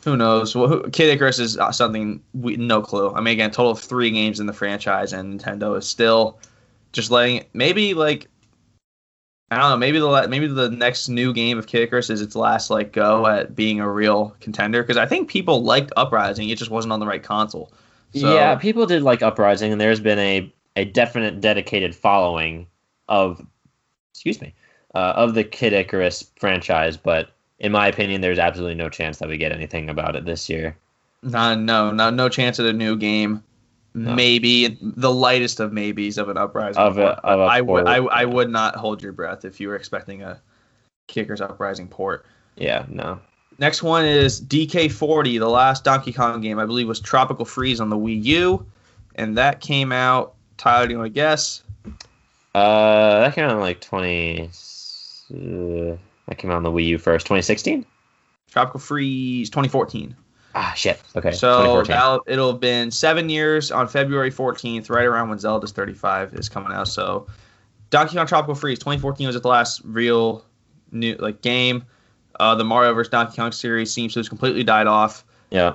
Who 0.04 0.16
knows? 0.16 0.56
Well, 0.56 0.66
who, 0.66 0.90
Kid 0.90 1.10
Icarus 1.10 1.38
is 1.38 1.56
uh, 1.56 1.70
something 1.70 2.22
we 2.34 2.56
no 2.56 2.82
clue. 2.82 3.12
I 3.12 3.20
mean, 3.20 3.32
again, 3.32 3.52
total 3.52 3.72
of 3.72 3.78
three 3.78 4.10
games 4.10 4.40
in 4.40 4.46
the 4.46 4.52
franchise, 4.52 5.12
and 5.12 5.40
Nintendo 5.40 5.78
is 5.78 5.88
still 5.88 6.40
just 6.92 7.10
letting. 7.10 7.44
Maybe 7.52 7.94
like 7.94 8.28
I 9.52 9.58
don't 9.58 9.70
know. 9.70 9.76
Maybe 9.76 9.98
the 9.98 10.28
maybe 10.28 10.46
the 10.46 10.70
next 10.70 11.08
new 11.08 11.32
game 11.34 11.58
of 11.58 11.66
Kid 11.66 11.82
Icarus 11.82 12.08
is 12.08 12.22
its 12.22 12.34
last 12.34 12.70
like 12.70 12.92
go 12.92 13.26
at 13.26 13.54
being 13.54 13.80
a 13.80 13.90
real 13.90 14.34
contender 14.40 14.82
because 14.82 14.96
I 14.96 15.04
think 15.04 15.28
people 15.28 15.62
liked 15.62 15.92
Uprising. 15.96 16.48
It 16.48 16.56
just 16.56 16.70
wasn't 16.70 16.92
on 16.92 17.00
the 17.00 17.06
right 17.06 17.22
console. 17.22 17.70
So, 18.14 18.34
yeah, 18.34 18.54
people 18.56 18.86
did 18.86 19.02
like 19.02 19.22
Uprising, 19.22 19.70
and 19.70 19.80
there's 19.80 20.00
been 20.00 20.18
a 20.18 20.52
a 20.76 20.86
definite 20.86 21.42
dedicated 21.42 21.94
following 21.94 22.66
of, 23.08 23.44
excuse 24.12 24.40
me, 24.40 24.54
uh, 24.94 25.12
of 25.16 25.34
the 25.34 25.44
Kid 25.44 25.72
Icarus 25.72 26.30
franchise. 26.38 26.96
But 26.96 27.30
in 27.58 27.72
my 27.72 27.86
opinion, 27.88 28.20
there's 28.20 28.38
absolutely 28.38 28.74
no 28.74 28.88
chance 28.88 29.18
that 29.18 29.28
we 29.28 29.36
get 29.36 29.52
anything 29.52 29.88
about 29.88 30.16
it 30.16 30.24
this 30.24 30.48
year. 30.48 30.76
Nah, 31.22 31.54
no, 31.54 31.90
no, 31.90 32.10
no 32.10 32.28
chance 32.28 32.58
at 32.58 32.66
a 32.66 32.72
new 32.72 32.96
game. 32.96 33.42
No. 33.94 34.14
Maybe 34.14 34.78
the 34.80 35.12
lightest 35.12 35.60
of 35.60 35.72
maybes 35.72 36.16
of 36.16 36.30
an 36.30 36.38
uprising. 36.38 36.80
Of 36.82 36.98
a- 36.98 37.20
of 37.26 37.40
a 37.40 37.42
I 37.42 37.60
would, 37.60 37.86
I, 37.86 38.24
would 38.24 38.48
not 38.48 38.74
hold 38.74 39.02
your 39.02 39.12
breath 39.12 39.44
if 39.44 39.60
you 39.60 39.68
were 39.68 39.76
expecting 39.76 40.22
a 40.22 40.40
Kickers 41.08 41.42
uprising 41.42 41.88
port. 41.88 42.24
Yeah, 42.56 42.86
no. 42.88 43.20
Next 43.58 43.82
one 43.82 44.06
is 44.06 44.40
DK40, 44.40 45.38
the 45.38 45.48
last 45.48 45.84
Donkey 45.84 46.12
Kong 46.12 46.40
game, 46.40 46.58
I 46.58 46.64
believe, 46.64 46.88
was 46.88 47.00
Tropical 47.00 47.44
Freeze 47.44 47.80
on 47.80 47.90
the 47.90 47.96
Wii 47.96 48.24
U, 48.24 48.66
and 49.14 49.36
that 49.36 49.60
came 49.60 49.92
out. 49.92 50.34
Tyler, 50.56 50.86
do 50.86 50.92
you 50.92 50.98
want 50.98 51.08
to 51.08 51.14
guess? 51.14 51.62
Uh, 52.54 53.20
that 53.20 53.34
came 53.34 53.44
out 53.44 53.52
in 53.52 53.60
like 53.60 53.80
20. 53.80 54.42
Uh, 54.44 55.96
that 56.28 56.38
came 56.38 56.50
out 56.50 56.56
on 56.56 56.62
the 56.62 56.70
Wii 56.70 56.86
U 56.86 56.98
first, 56.98 57.26
2016. 57.26 57.84
Tropical 58.50 58.80
Freeze 58.80 59.48
2014. 59.50 60.14
Ah, 60.54 60.74
shit. 60.76 61.00
Okay, 61.16 61.32
So 61.32 61.48
2014. 61.84 61.90
that'll, 61.96 62.22
it'll 62.26 62.52
have 62.52 62.60
been 62.60 62.90
seven 62.90 63.30
years 63.30 63.70
on 63.72 63.88
February 63.88 64.30
14th, 64.30 64.90
right 64.90 65.06
around 65.06 65.30
when 65.30 65.38
Zelda's 65.38 65.72
35 65.72 66.34
is 66.34 66.50
coming 66.50 66.72
out. 66.72 66.88
So 66.88 67.26
Donkey 67.88 68.16
Kong 68.16 68.26
Tropical 68.26 68.54
Freeze 68.54 68.78
2014 68.78 69.26
was 69.28 69.40
the 69.40 69.48
last 69.48 69.80
real 69.84 70.44
new 70.90 71.14
like 71.14 71.40
game. 71.40 71.84
Uh, 72.38 72.54
the 72.54 72.64
Mario 72.64 72.92
vs 72.92 73.10
Donkey 73.10 73.36
Kong 73.36 73.52
series 73.52 73.90
seems 73.92 74.12
to 74.14 74.20
have 74.20 74.28
completely 74.28 74.62
died 74.64 74.86
off. 74.86 75.24
Yeah. 75.50 75.74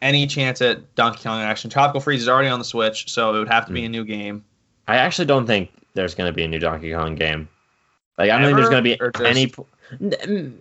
Any 0.00 0.26
chance 0.26 0.62
at 0.62 0.94
Donkey 0.94 1.22
Kong 1.22 1.42
action? 1.42 1.68
Tropical 1.68 2.00
Freeze 2.00 2.22
is 2.22 2.28
already 2.28 2.48
on 2.48 2.58
the 2.58 2.64
Switch, 2.64 3.10
so 3.10 3.34
it 3.34 3.38
would 3.38 3.48
have 3.48 3.64
to 3.66 3.70
Hmm. 3.70 3.74
be 3.74 3.84
a 3.84 3.88
new 3.90 4.04
game. 4.04 4.44
I 4.86 4.96
actually 4.96 5.26
don't 5.26 5.46
think 5.46 5.70
there's 5.94 6.14
going 6.14 6.28
to 6.28 6.34
be 6.34 6.44
a 6.44 6.48
new 6.48 6.58
Donkey 6.58 6.92
Kong 6.92 7.14
game. 7.14 7.48
Like, 8.18 8.30
I 8.30 8.38
don't 8.38 8.46
think 8.46 8.56
there's 8.56 8.68
going 8.68 8.84
to 8.84 8.96
be 8.96 8.96
just- 8.96 9.20
any. 9.20 9.52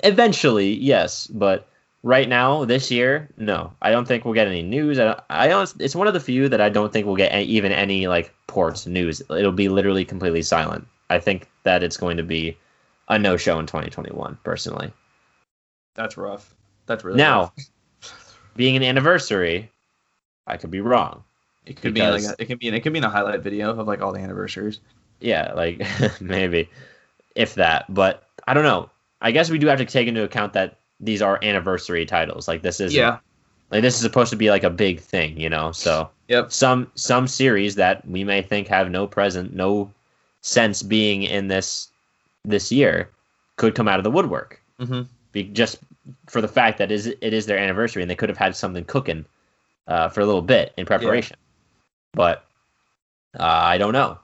Eventually, 0.03 0.73
yes, 0.73 1.27
but 1.27 1.67
right 2.03 2.27
now, 2.27 2.65
this 2.65 2.91
year, 2.91 3.29
no. 3.37 3.71
I 3.81 3.91
don't 3.91 4.05
think 4.05 4.25
we'll 4.25 4.33
get 4.33 4.47
any 4.47 4.61
news. 4.61 4.99
I, 4.99 5.19
I 5.29 5.51
honest, 5.51 5.75
it's 5.79 5.95
one 5.95 6.07
of 6.07 6.13
the 6.13 6.19
few 6.19 6.49
that 6.49 6.61
I 6.61 6.69
don't 6.69 6.91
think 6.91 7.05
we'll 7.05 7.15
get 7.15 7.31
any, 7.31 7.45
even 7.45 7.71
any 7.71 8.07
like 8.07 8.33
ports 8.47 8.85
news. 8.85 9.21
It'll 9.29 9.51
be 9.51 9.69
literally 9.69 10.05
completely 10.05 10.41
silent. 10.41 10.87
I 11.09 11.19
think 11.19 11.49
that 11.63 11.83
it's 11.83 11.97
going 11.97 12.17
to 12.17 12.23
be 12.23 12.57
a 13.09 13.17
no 13.17 13.37
show 13.37 13.59
in 13.59 13.65
2021. 13.65 14.37
Personally, 14.43 14.91
That's 15.95 16.17
rough. 16.17 16.53
That's 16.85 17.03
really 17.03 17.17
now 17.17 17.53
rough. 18.01 18.35
being 18.55 18.75
an 18.75 18.83
anniversary, 18.83 19.71
I 20.47 20.57
could 20.57 20.71
be 20.71 20.81
wrong. 20.81 21.23
It 21.65 21.81
could 21.81 21.93
be 21.93 22.01
like 22.01 22.23
a, 22.23 22.35
it 22.39 22.45
could 22.45 22.59
be 22.59 22.67
it 22.67 22.79
could 22.81 22.93
be 22.93 22.99
in 22.99 23.05
a 23.05 23.09
highlight 23.09 23.41
video 23.41 23.71
of 23.77 23.87
like 23.87 24.01
all 24.01 24.11
the 24.11 24.19
anniversaries. 24.19 24.79
Yeah, 25.19 25.53
like 25.53 25.81
maybe 26.21 26.69
if 27.35 27.55
that, 27.55 27.91
but 27.93 28.27
I 28.47 28.53
don't 28.53 28.63
know. 28.63 28.89
I 29.21 29.31
guess 29.31 29.49
we 29.49 29.57
do 29.57 29.67
have 29.67 29.79
to 29.79 29.85
take 29.85 30.07
into 30.07 30.23
account 30.23 30.53
that 30.53 30.77
these 30.99 31.21
are 31.21 31.39
anniversary 31.41 32.05
titles. 32.05 32.47
Like 32.47 32.61
this 32.61 32.79
is 32.79 32.93
Yeah. 32.93 33.19
like 33.71 33.81
this 33.81 33.95
is 33.95 34.01
supposed 34.01 34.31
to 34.31 34.35
be 34.35 34.49
like 34.49 34.63
a 34.63 34.69
big 34.69 34.99
thing, 34.99 35.39
you 35.39 35.49
know. 35.49 35.71
So 35.71 36.09
Yep. 36.27 36.51
some 36.51 36.91
some 36.95 37.27
series 37.27 37.75
that 37.75 38.05
we 38.07 38.23
may 38.23 38.41
think 38.41 38.67
have 38.67 38.91
no 38.91 39.07
present, 39.07 39.53
no 39.53 39.91
sense 40.41 40.83
being 40.83 41.23
in 41.23 41.47
this 41.47 41.89
this 42.43 42.71
year 42.71 43.09
could 43.55 43.75
come 43.75 43.87
out 43.87 43.99
of 43.99 44.03
the 44.03 44.11
woodwork. 44.11 44.59
Mm-hmm. 44.79 45.03
Be, 45.31 45.43
just 45.43 45.79
for 46.27 46.41
the 46.41 46.47
fact 46.47 46.77
that 46.79 46.91
is 46.91 47.07
it 47.07 47.33
is 47.33 47.45
their 47.45 47.57
anniversary 47.57 48.01
and 48.01 48.11
they 48.11 48.15
could 48.15 48.29
have 48.29 48.37
had 48.37 48.55
something 48.55 48.83
cooking 48.83 49.25
uh, 49.87 50.09
for 50.09 50.21
a 50.21 50.25
little 50.25 50.41
bit 50.41 50.73
in 50.77 50.85
preparation. 50.85 51.37
But 52.13 52.45
uh, 53.39 53.43
I 53.43 53.77
don't 53.77 53.93
know. 53.93 54.17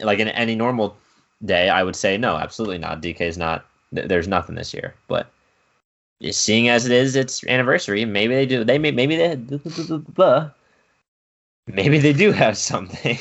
Like 0.00 0.18
in 0.18 0.28
any 0.28 0.54
normal 0.54 0.96
day, 1.44 1.68
I 1.68 1.82
would 1.82 1.96
say 1.96 2.16
no, 2.16 2.36
absolutely 2.36 2.78
not. 2.78 3.00
DK 3.00 3.20
is 3.22 3.38
not. 3.38 3.64
th- 3.94 4.08
There's 4.08 4.28
nothing 4.28 4.54
this 4.54 4.74
year, 4.74 4.94
but 5.08 5.32
seeing 6.30 6.68
as 6.68 6.86
it 6.86 6.92
is 6.92 7.16
its 7.16 7.44
anniversary, 7.46 8.04
maybe 8.04 8.34
they 8.34 8.46
do. 8.46 8.62
They 8.64 8.78
may 8.78 8.92
maybe 8.92 9.16
they 9.16 9.36
maybe 11.66 11.98
they 11.98 12.12
do 12.12 12.30
have 12.30 12.56
something. 12.56 13.18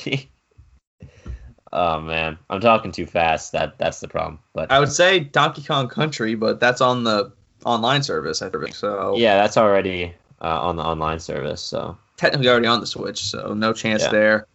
oh 1.73 2.01
man, 2.01 2.37
I'm 2.49 2.61
talking 2.61 2.91
too 2.91 3.05
fast. 3.07 3.51
That 3.53 3.77
that's 3.79 3.99
the 4.01 4.07
problem. 4.07 4.39
But 4.53 4.71
I 4.71 4.79
would 4.79 4.91
say 4.91 5.19
Donkey 5.19 5.63
Kong 5.63 5.87
Country, 5.87 6.35
but 6.35 6.59
that's 6.59 6.81
on 6.81 7.03
the 7.03 7.31
online 7.65 8.03
service, 8.03 8.41
I 8.41 8.49
think. 8.49 8.75
So 8.75 9.15
yeah, 9.17 9.35
that's 9.37 9.57
already 9.57 10.13
uh, 10.41 10.61
on 10.61 10.75
the 10.75 10.83
online 10.83 11.19
service. 11.19 11.61
So 11.61 11.97
technically 12.21 12.47
already 12.49 12.67
on 12.67 12.79
the 12.79 12.85
Switch, 12.85 13.19
so 13.19 13.53
no 13.53 13.73
chance 13.73 14.03
Yeah. 14.03 14.11
there. 14.11 14.47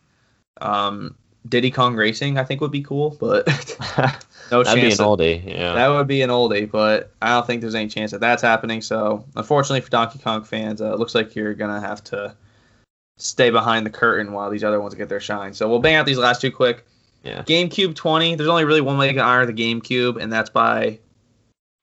Um, 0.61 1.14
Diddy 1.49 1.71
Kong 1.71 1.95
Racing, 1.95 2.39
I 2.39 2.45
think 2.45 2.61
would 2.61 2.71
be 2.71 2.83
cool, 2.83 3.17
but 3.21 3.47
no 4.51 4.62
that'd 4.62 4.75
be 4.81 4.87
an 4.87 4.91
chance. 4.91 5.01
oldie. 5.01 5.45
Yeah. 5.47 5.75
that 5.75 5.89
would 5.89 6.07
be 6.07 6.23
an 6.23 6.31
oldie, 6.31 6.71
but 6.71 7.11
I 7.21 7.31
don't 7.31 7.47
think 7.47 7.61
there's 7.61 7.75
any 7.75 7.89
chance 7.89 8.11
that 8.12 8.21
that's 8.21 8.43
happening. 8.43 8.81
So 8.81 9.25
unfortunately 9.37 9.81
for 9.83 9.91
Donkey 9.91 10.19
Kong 10.21 10.43
fans, 10.45 10.81
uh, 10.81 10.93
it 10.93 10.99
looks 10.99 11.14
like 11.14 11.35
you're 11.35 11.55
gonna 11.55 11.81
have 11.81 12.03
to 12.05 12.35
stay 13.19 13.51
behind 13.51 13.85
the 13.87 13.91
curtain 13.91 14.33
while 14.33 14.51
these 14.51 14.64
other 14.64 14.81
ones 14.81 14.95
get 14.95 15.09
their 15.09 15.21
shine. 15.21 15.53
So 15.55 15.69
we'll 15.69 15.79
bang 15.79 15.97
out 15.97 16.07
these 16.07 16.19
last 16.19 16.41
two 16.41 16.51
quick. 16.51 16.85
Yeah. 17.23 17.43
GameCube 17.43 17.95
20. 17.95 18.35
There's 18.37 18.49
only 18.49 18.64
really 18.64 18.81
one 18.81 18.99
way 18.99 19.12
to 19.12 19.21
honor 19.21 19.47
the 19.47 19.53
GameCube, 19.53 20.21
and 20.21 20.33
that's 20.33 20.51
by 20.51 20.99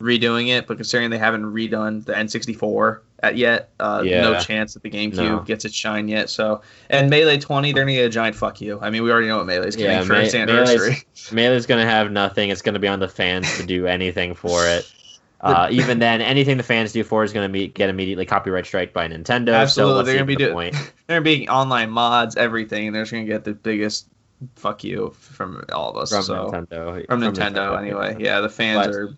redoing 0.01 0.49
it. 0.49 0.67
But 0.67 0.77
considering 0.77 1.09
they 1.09 1.17
haven't 1.17 1.43
redone 1.43 2.03
the 2.05 2.13
N64 2.13 2.99
at 3.21 3.37
yet, 3.37 3.69
uh, 3.79 4.01
no 4.03 4.39
chance 4.39 4.73
that 4.73 4.83
the 4.83 4.89
GameCube 4.89 5.15
No. 5.15 5.39
gets 5.39 5.63
its 5.65 5.75
shine 5.75 6.07
yet. 6.07 6.29
So, 6.29 6.61
and 6.89 7.09
Melee 7.09 7.37
20, 7.39 7.71
they're 7.71 7.83
gonna 7.83 7.93
get 7.93 8.05
a 8.05 8.09
giant 8.09 8.35
fuck 8.35 8.59
you. 8.61 8.79
I 8.81 8.89
mean, 8.89 9.03
we 9.03 9.11
already 9.11 9.27
know 9.27 9.37
what 9.37 9.47
Melee's 9.47 9.75
getting 9.75 9.91
Yeah, 9.97 10.03
for 10.03 10.13
Me- 10.13 10.23
its 10.25 10.33
Melee's- 10.33 10.49
anniversary. 10.49 11.03
Melee's 11.31 11.65
gonna 11.65 11.85
have 11.85 12.11
nothing. 12.11 12.49
It's 12.49 12.61
gonna 12.61 12.79
be 12.79 12.87
on 12.87 12.99
the 12.99 13.07
fans 13.07 13.57
to 13.57 13.65
do 13.65 13.87
anything 13.87 14.33
for 14.35 14.65
it. 14.67 14.91
Uh, 15.43 15.67
even 15.71 15.99
then, 15.99 16.21
anything 16.21 16.55
the 16.55 16.63
fans 16.63 16.93
do 16.93 17.03
for 17.03 17.21
is 17.21 17.33
gonna 17.33 17.67
get 17.67 17.89
immediately 17.89 18.25
copyright 18.25 18.65
strike 18.65 18.93
by 18.93 19.05
Nintendo. 19.05 19.53
Absolutely, 19.53 19.99
so 19.99 20.03
they're 20.05 20.13
gonna 20.15 20.25
be 20.25 20.31
even 20.35 20.41
the 20.43 20.47
do- 20.47 20.53
point? 20.53 20.93
They're 21.07 21.19
being 21.19 21.49
online 21.49 21.89
mods, 21.89 22.37
everything, 22.37 22.87
and 22.87 22.95
they're 22.95 23.01
just 23.03 23.11
gonna 23.11 23.25
get 23.25 23.43
the 23.43 23.51
biggest 23.51 24.07
fuck 24.55 24.85
you 24.85 25.13
from 25.19 25.61
all 25.73 25.89
of 25.89 25.97
us. 25.97 26.11
from 26.11 26.23
so 26.23 26.49
Nintendo. 26.49 27.05
from 27.07 27.19
Nintendo, 27.19 27.77
anyway. 27.77 28.15
Yeah, 28.19 28.39
the 28.39 28.47
fans 28.47 28.87
But- 28.87 28.95
are 28.95 29.09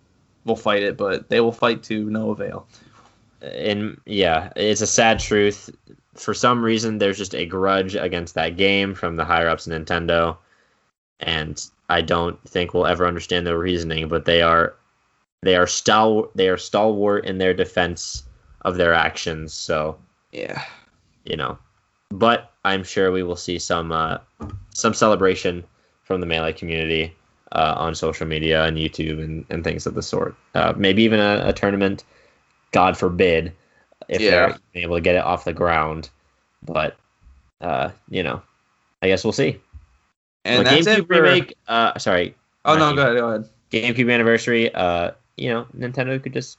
will 0.46 0.56
fight 0.56 0.82
it, 0.82 0.96
but 0.96 1.28
they 1.28 1.40
will 1.40 1.52
fight 1.52 1.82
to 1.84 2.08
no 2.08 2.30
avail. 2.30 2.66
and 3.42 4.00
yeah, 4.06 4.50
it's 4.56 4.80
a 4.80 4.86
sad 4.86 5.18
truth. 5.18 5.68
For 6.14 6.32
some 6.32 6.64
reason, 6.64 6.98
there's 6.98 7.18
just 7.18 7.34
a 7.34 7.44
grudge 7.44 7.94
against 7.94 8.34
that 8.34 8.56
game 8.56 8.94
from 8.94 9.16
the 9.16 9.24
higher 9.24 9.48
ups 9.48 9.66
in 9.66 9.84
Nintendo, 9.84 10.36
and 11.20 11.62
I 11.90 12.00
don't 12.00 12.42
think 12.48 12.72
we'll 12.72 12.86
ever 12.86 13.06
understand 13.06 13.46
their 13.46 13.58
reasoning. 13.58 14.08
But 14.08 14.24
they 14.24 14.40
are, 14.40 14.74
they 15.42 15.56
are 15.56 15.66
stal 15.66 16.30
they 16.34 16.48
are 16.48 16.56
stalwart 16.56 17.26
in 17.26 17.38
their 17.38 17.52
defense 17.52 18.22
of 18.62 18.76
their 18.76 18.94
actions. 18.94 19.52
So 19.52 19.98
Yeah. 20.32 20.64
you 21.24 21.36
know, 21.36 21.58
but 22.10 22.52
I'm 22.64 22.82
sure 22.82 23.12
we 23.12 23.22
will 23.22 23.36
see 23.36 23.58
some 23.58 23.92
uh, 23.92 24.18
some 24.74 24.94
celebration 24.94 25.62
from 26.02 26.20
the 26.20 26.26
melee 26.26 26.52
community 26.54 27.14
uh, 27.56 27.74
on 27.78 27.94
social 27.94 28.26
media 28.26 28.64
and 28.64 28.76
YouTube 28.76 29.22
and, 29.24 29.44
and 29.50 29.64
things 29.64 29.86
of 29.86 29.94
the 29.94 30.02
sort. 30.02 30.36
Uh, 30.54 30.74
maybe 30.76 31.02
even 31.02 31.18
a, 31.20 31.48
a 31.48 31.52
tournament. 31.52 32.04
God 32.72 32.96
forbid 32.98 33.52
if 34.08 34.20
Yeah. 34.20 34.30
they're 34.30 34.58
able 34.84 34.96
to 34.96 35.00
get 35.00 35.14
it 35.16 35.24
off 35.24 35.44
the 35.44 35.52
ground. 35.52 36.10
But 36.62 36.96
uh, 37.60 37.90
you 38.10 38.22
know, 38.22 38.42
I 39.02 39.06
guess 39.08 39.24
we'll 39.24 39.32
see. 39.32 39.58
And 40.44 40.60
the 40.66 40.70
that's 40.70 40.86
GameCube 40.86 40.98
it 40.98 41.06
for, 41.06 41.22
remake. 41.22 41.54
Uh, 41.66 41.98
sorry, 41.98 42.34
Oh 42.64 42.76
no, 42.76 42.94
go 42.94 43.02
ahead, 43.02 43.16
go 43.16 43.28
ahead. 43.30 43.48
GameCube 43.70 44.12
anniversary. 44.12 44.72
Uh, 44.74 45.12
you 45.36 45.50
know, 45.50 45.66
Nintendo 45.76 46.22
could 46.22 46.32
just 46.32 46.58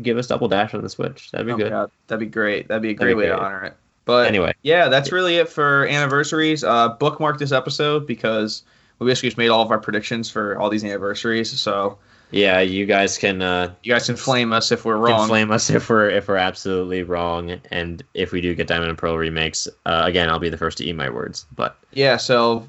give 0.00 0.16
us 0.18 0.26
Double 0.26 0.48
Dash 0.48 0.74
on 0.74 0.82
the 0.82 0.88
Switch. 0.88 1.30
That'd 1.30 1.46
be 1.46 1.52
Oh, 1.52 1.56
good. 1.56 1.70
God, 1.70 1.90
that'd 2.06 2.20
be 2.20 2.26
great. 2.26 2.68
That'd 2.68 2.82
be 2.82 2.90
a 2.90 2.94
great 2.94 3.08
be 3.14 3.14
way 3.14 3.26
to 3.26 3.38
honor 3.38 3.64
it. 3.64 3.76
But 4.04 4.26
Anyway, 4.26 4.54
yeah, 4.62 4.88
that's 4.88 5.12
really 5.12 5.36
it 5.36 5.48
for 5.50 5.86
anniversaries. 5.86 6.64
Uh, 6.64 6.88
bookmark 6.90 7.38
this 7.38 7.52
episode 7.52 8.06
because 8.06 8.62
we 8.98 9.06
basically 9.06 9.28
just 9.28 9.38
made 9.38 9.48
all 9.48 9.62
of 9.62 9.70
our 9.70 9.78
predictions 9.78 10.30
for 10.30 10.58
all 10.58 10.70
these 10.70 10.84
anniversaries. 10.84 11.50
So 11.58 11.98
yeah, 12.30 12.60
you 12.60 12.84
guys 12.84 13.16
can. 13.16 13.40
Uh, 13.40 13.72
you 13.82 13.92
guys 13.92 14.06
can 14.06 14.16
flame 14.16 14.52
us 14.52 14.70
if 14.70 14.84
we're 14.84 14.94
can 14.96 15.02
wrong. 15.04 15.28
flame 15.28 15.50
us 15.50 15.70
if 15.70 15.88
we're 15.88 16.10
if 16.10 16.28
we're 16.28 16.36
absolutely 16.36 17.02
wrong, 17.02 17.58
and 17.70 18.02
if 18.14 18.32
we 18.32 18.40
do 18.40 18.54
get 18.54 18.66
Diamond 18.66 18.90
and 18.90 18.98
Pearl 18.98 19.16
remakes, 19.16 19.66
uh, 19.86 20.02
again, 20.04 20.28
I'll 20.28 20.38
be 20.38 20.50
the 20.50 20.58
first 20.58 20.78
to 20.78 20.84
eat 20.84 20.94
my 20.94 21.08
words. 21.08 21.46
But 21.56 21.76
Yeah, 21.92 22.16
so 22.18 22.68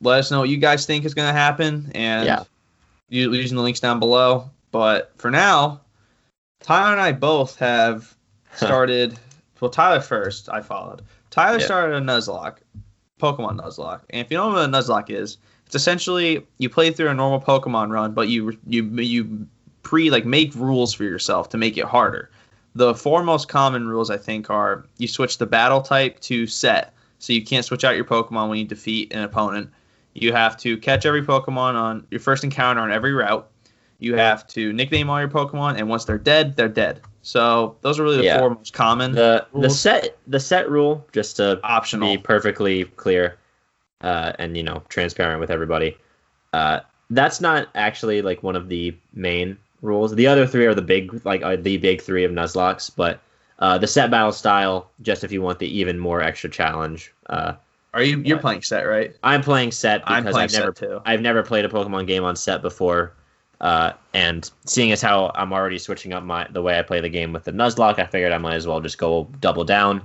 let 0.00 0.18
us 0.20 0.30
know 0.30 0.40
what 0.40 0.48
you 0.48 0.56
guys 0.56 0.86
think 0.86 1.04
is 1.04 1.12
going 1.14 1.28
to 1.28 1.38
happen, 1.38 1.90
and 1.94 2.24
Yeah. 2.26 2.44
using 3.08 3.56
the 3.56 3.62
links 3.62 3.80
down 3.80 3.98
below. 3.98 4.48
But 4.70 5.12
for 5.18 5.30
now, 5.30 5.80
Tyler 6.60 6.92
and 6.92 7.00
I 7.00 7.12
both 7.12 7.56
have 7.58 8.14
started. 8.54 9.18
well, 9.60 9.70
Tyler 9.70 10.00
first. 10.00 10.48
I 10.48 10.60
followed. 10.62 11.02
Tyler 11.30 11.58
Yeah. 11.58 11.64
started 11.66 11.96
a 11.96 12.00
Nuzlocke, 12.00 12.58
Pokemon 13.20 13.60
Nuzlocke, 13.60 14.00
and 14.10 14.20
if 14.24 14.30
you 14.30 14.38
don't 14.38 14.52
know 14.52 14.60
what 14.60 14.68
a 14.68 14.72
Nuzlocke 14.72 15.10
is, 15.10 15.36
It's 15.66 15.74
essentially 15.74 16.46
you 16.58 16.68
play 16.68 16.90
through 16.92 17.08
a 17.08 17.14
normal 17.14 17.40
Pokemon 17.40 17.90
run, 17.90 18.12
but 18.12 18.28
you 18.28 18.56
you 18.66 18.84
you 18.84 19.46
pre 19.82 20.10
like 20.10 20.24
make 20.24 20.54
rules 20.54 20.94
for 20.94 21.04
yourself 21.04 21.48
to 21.50 21.56
make 21.58 21.76
it 21.76 21.84
harder. 21.84 22.30
The 22.74 22.94
four 22.94 23.22
most 23.22 23.48
common 23.48 23.88
rules 23.88 24.10
I 24.10 24.16
think 24.16 24.50
are 24.50 24.84
you 24.98 25.08
switch 25.08 25.38
the 25.38 25.46
battle 25.46 25.80
type 25.82 26.20
to 26.20 26.46
set, 26.46 26.92
so 27.18 27.32
you 27.32 27.42
can't 27.44 27.64
switch 27.64 27.84
out 27.84 27.96
your 27.96 28.04
Pokemon 28.04 28.48
when 28.48 28.58
you 28.58 28.64
defeat 28.64 29.12
an 29.12 29.22
opponent. 29.22 29.70
You 30.14 30.32
have 30.32 30.56
to 30.58 30.76
catch 30.78 31.04
every 31.04 31.22
Pokemon 31.22 31.74
on 31.74 32.06
your 32.10 32.20
first 32.20 32.44
encounter 32.44 32.80
on 32.80 32.92
every 32.92 33.12
route. 33.12 33.46
You 33.98 34.14
have 34.14 34.46
to 34.48 34.72
nickname 34.72 35.08
all 35.10 35.18
your 35.18 35.28
Pokemon, 35.28 35.78
and 35.78 35.88
once 35.88 36.04
they're 36.04 36.18
dead, 36.18 36.56
they're 36.56 36.68
dead. 36.68 37.00
So 37.22 37.76
those 37.80 37.98
are 37.98 38.02
really 38.04 38.18
the 38.18 38.24
Yeah. 38.24 38.38
four 38.38 38.50
most 38.50 38.72
common 38.72 39.12
The 39.12 39.46
the 39.54 39.68
set 39.70 40.16
the 40.28 40.38
set 40.38 40.70
rule 40.70 41.04
just 41.12 41.36
to 41.36 41.58
optional. 41.64 42.08
be 42.08 42.18
perfectly 42.18 42.84
clear 42.96 43.36
uh, 44.00 44.32
and 44.38 44.56
you 44.56 44.62
know 44.62 44.82
transparent 44.88 45.40
with 45.40 45.50
everybody. 45.50 45.96
Uh, 46.52 46.80
that's 47.10 47.40
not 47.40 47.68
actually 47.74 48.22
like 48.22 48.42
one 48.42 48.56
of 48.56 48.68
the 48.68 48.96
main 49.14 49.56
rules. 49.82 50.14
The 50.14 50.26
other 50.26 50.46
three 50.46 50.66
are 50.66 50.74
the 50.74 50.82
big 50.82 51.24
like 51.24 51.42
are 51.42 51.56
the 51.56 51.76
big 51.76 52.00
three 52.00 52.24
of 52.24 52.32
Nuzlocks, 52.32 52.90
but 52.94 53.20
uh, 53.58 53.78
the 53.78 53.86
set 53.86 54.10
battle 54.10 54.32
style 54.32 54.90
just 55.02 55.24
if 55.24 55.32
you 55.32 55.42
want 55.42 55.58
the 55.58 55.78
even 55.78 55.98
more 55.98 56.20
extra 56.20 56.50
challenge. 56.50 57.12
Uh, 57.28 57.54
Are 57.94 58.02
you 58.02 58.20
you're 58.20 58.38
playing 58.38 58.62
set 58.62 58.82
right? 58.82 59.14
I'm 59.22 59.42
playing 59.42 59.72
set 59.72 60.02
I'm 60.06 60.22
because 60.22 60.34
playing 60.34 60.50
I've 60.50 60.52
never 60.52 60.72
too. 60.72 61.00
I've 61.04 61.20
never 61.20 61.42
played 61.42 61.64
a 61.64 61.68
Pokemon 61.68 62.06
game 62.06 62.24
on 62.24 62.36
set 62.36 62.62
before. 62.62 63.12
Uh, 63.58 63.92
and 64.12 64.50
seeing 64.66 64.92
as 64.92 65.00
how 65.00 65.32
I'm 65.34 65.50
already 65.52 65.78
switching 65.78 66.12
up 66.12 66.22
my 66.22 66.46
the 66.50 66.60
way 66.60 66.78
I 66.78 66.82
play 66.82 67.00
the 67.00 67.08
game 67.08 67.32
with 67.32 67.44
the 67.44 67.52
Nuzlocke, 67.52 67.98
I 67.98 68.04
figured 68.04 68.32
I 68.32 68.38
might 68.38 68.54
as 68.54 68.66
well 68.66 68.80
just 68.80 68.98
go 68.98 69.28
double 69.40 69.64
down. 69.64 70.02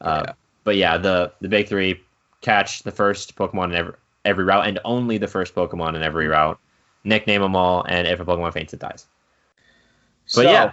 Uh, 0.00 0.24
Yeah. 0.28 0.32
But 0.64 0.76
yeah, 0.76 0.96
the 0.96 1.32
the 1.42 1.48
big 1.48 1.68
three 1.68 2.00
catch 2.40 2.82
the 2.82 2.90
first 2.90 3.36
Pokemon 3.36 3.66
in 3.66 3.74
every 3.74 3.94
every 4.24 4.44
route 4.44 4.66
and 4.66 4.78
only 4.84 5.18
the 5.18 5.28
first 5.28 5.54
Pokemon 5.54 5.96
in 5.96 6.02
every 6.02 6.28
route. 6.28 6.58
Nickname 7.04 7.40
them 7.40 7.56
all, 7.56 7.84
and 7.88 8.06
if 8.06 8.20
a 8.20 8.24
Pokemon 8.24 8.52
faints, 8.52 8.74
it 8.74 8.80
dies. 8.80 9.06
So, 10.26 10.42
But 10.42 10.50
yeah. 10.50 10.72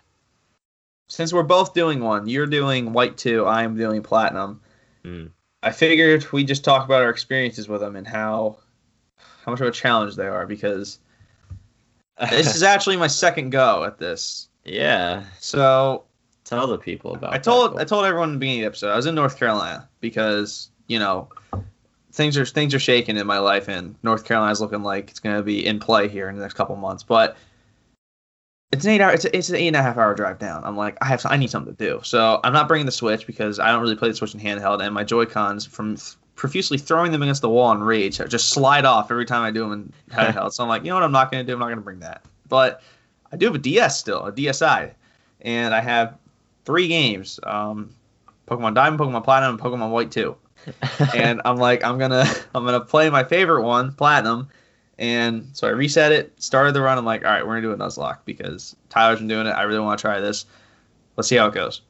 since 1.08 1.32
we're 1.32 1.44
both 1.44 1.74
doing 1.74 2.02
one, 2.02 2.28
you're 2.28 2.46
doing 2.46 2.92
white 2.92 3.18
two, 3.18 3.46
I 3.46 3.64
am 3.64 3.78
doing 3.78 4.04
platinum. 4.04 4.62
Mm. 5.06 5.32
I 5.64 5.72
figured 5.72 6.30
we 6.34 6.44
just 6.44 6.64
talk 6.66 6.86
about 6.86 7.02
our 7.02 7.10
experiences 7.10 7.68
with 7.70 7.82
them 7.82 7.96
and 7.96 8.06
how 8.06 8.58
how 9.46 9.52
much 9.52 9.62
of 9.62 9.68
a 9.68 9.72
challenge 9.72 10.16
they 10.16 10.28
are 10.28 10.46
because 10.46 11.00
this 12.30 12.56
is 12.56 12.64
actually 12.64 12.98
my 12.98 13.08
second 13.08 13.52
go 13.52 13.84
at 13.86 13.98
this. 13.98 14.50
yeah. 14.66 15.24
So 15.40 16.04
Tell 16.48 16.66
the 16.66 16.78
people 16.78 17.14
about. 17.14 17.34
I 17.34 17.40
told 17.40 17.78
I 17.78 17.84
told 17.84 18.06
everyone 18.06 18.30
in 18.30 18.36
the 18.36 18.40
beginning 18.40 18.60
of 18.60 18.64
the 18.64 18.68
episode 18.68 18.92
I 18.92 18.96
was 18.96 19.06
in 19.06 19.16
North 19.16 19.38
Carolina 19.38 19.90
because 20.00 20.70
you 20.88 21.00
know 21.00 21.30
things 22.18 22.38
are 22.38 22.46
things 22.46 22.74
are 22.74 22.80
shaking 22.80 23.16
in 23.16 23.28
my 23.28 23.38
life 23.38 23.70
and 23.70 23.96
North 24.04 24.26
Carolina's 24.26 24.60
looking 24.60 24.84
like 24.84 25.10
it's 25.10 25.20
going 25.20 25.36
to 25.36 25.44
be 25.44 25.66
in 25.66 25.80
play 25.80 26.08
here 26.08 26.30
in 26.30 26.36
the 26.36 26.42
next 26.42 26.56
couple 26.56 26.76
months. 26.76 27.04
But 27.04 27.38
it's 28.72 28.84
an 28.84 28.92
eight 28.92 29.02
hour 29.02 29.12
it's, 29.14 29.24
a, 29.24 29.38
it's 29.38 29.50
an 29.50 29.56
eight 29.56 29.68
and 29.68 29.76
a 29.76 29.82
half 29.82 29.98
hour 29.98 30.14
drive 30.16 30.40
down. 30.40 30.64
I'm 30.64 30.76
like 30.76 30.98
I 31.02 31.06
have 31.06 31.26
I 31.26 31.38
need 31.38 31.52
something 31.52 31.76
to 31.76 31.86
do. 31.86 32.00
So 32.04 32.40
I'm 32.44 32.54
not 32.54 32.68
bringing 32.68 32.86
the 32.86 32.92
Switch 32.92 33.28
because 33.28 33.60
I 33.60 33.72
don't 33.72 33.82
really 33.82 33.96
play 33.96 34.10
the 34.10 34.16
Switch 34.16 34.34
in 34.34 34.40
handheld 34.40 34.82
and 34.82 34.94
my 34.94 35.04
Joy 35.04 35.26
Cons 35.26 35.66
from 35.66 35.98
profusely 36.36 36.78
throwing 36.78 37.12
them 37.12 37.22
against 37.24 37.42
the 37.42 37.50
wall 37.50 37.72
in 37.72 37.82
rage 37.82 38.18
just 38.18 38.50
slide 38.50 38.86
off 38.86 39.10
every 39.12 39.26
time 39.26 39.44
I 39.44 39.52
do 39.52 39.62
them 39.62 39.72
in 39.72 39.94
handheld. 40.16 40.54
so 40.54 40.64
I'm 40.64 40.70
like 40.70 40.84
you 40.84 40.90
know 40.90 40.96
what 40.96 41.04
I'm 41.04 41.12
not 41.12 41.32
going 41.32 41.46
to 41.46 41.50
do 41.50 41.54
I'm 41.54 41.60
not 41.60 41.68
going 41.68 41.78
to 41.78 41.84
bring 41.84 42.00
that. 42.00 42.26
But 42.50 42.82
I 43.32 43.38
do 43.38 43.46
have 43.46 43.56
a 43.56 43.60
DS 43.60 44.00
still 44.00 44.26
a 44.26 44.32
DSi 44.32 44.92
and 45.42 45.74
I 45.76 45.82
have 45.82 46.18
three 46.66 46.88
games 46.88 47.40
um, 47.44 47.94
Pokemon 48.48 48.74
Diamond, 48.74 49.00
Pokemon 49.00 49.24
Platinum, 49.24 49.56
and 49.56 49.60
Pokemon 49.60 49.92
White 49.92 50.10
2. 50.10 50.36
And 51.16 51.42
I'm 51.46 51.58
like, 51.58 51.84
I'm 51.84 51.98
gonna 51.98 52.26
I'm 52.56 52.66
gonna 52.66 52.82
play 52.82 53.10
my 53.10 53.24
favorite 53.24 53.64
one, 53.64 53.94
Platinum. 53.94 54.50
And 55.00 55.50
so 55.54 55.68
I 55.68 55.72
reset 55.72 56.12
it, 56.12 56.42
started 56.42 56.74
the 56.74 56.82
run. 56.82 56.98
I'm 56.98 57.06
like, 57.06 57.24
all 57.24 57.32
right, 57.32 57.46
we're 57.46 57.62
gonna 57.62 57.76
do 57.76 57.84
a 57.84 57.86
Nuzlocke 57.86 58.20
because 58.26 58.76
Tyler's 58.90 59.20
been 59.20 59.28
doing 59.28 59.48
it. 59.48 59.52
I 59.52 59.64
really 59.64 59.80
want 59.80 60.00
to 60.00 60.02
try 60.02 60.20
this. 60.20 60.46
Let's 61.16 61.28
see 61.28 61.36
how 61.36 61.48
it 61.48 61.54
goes. 61.54 61.82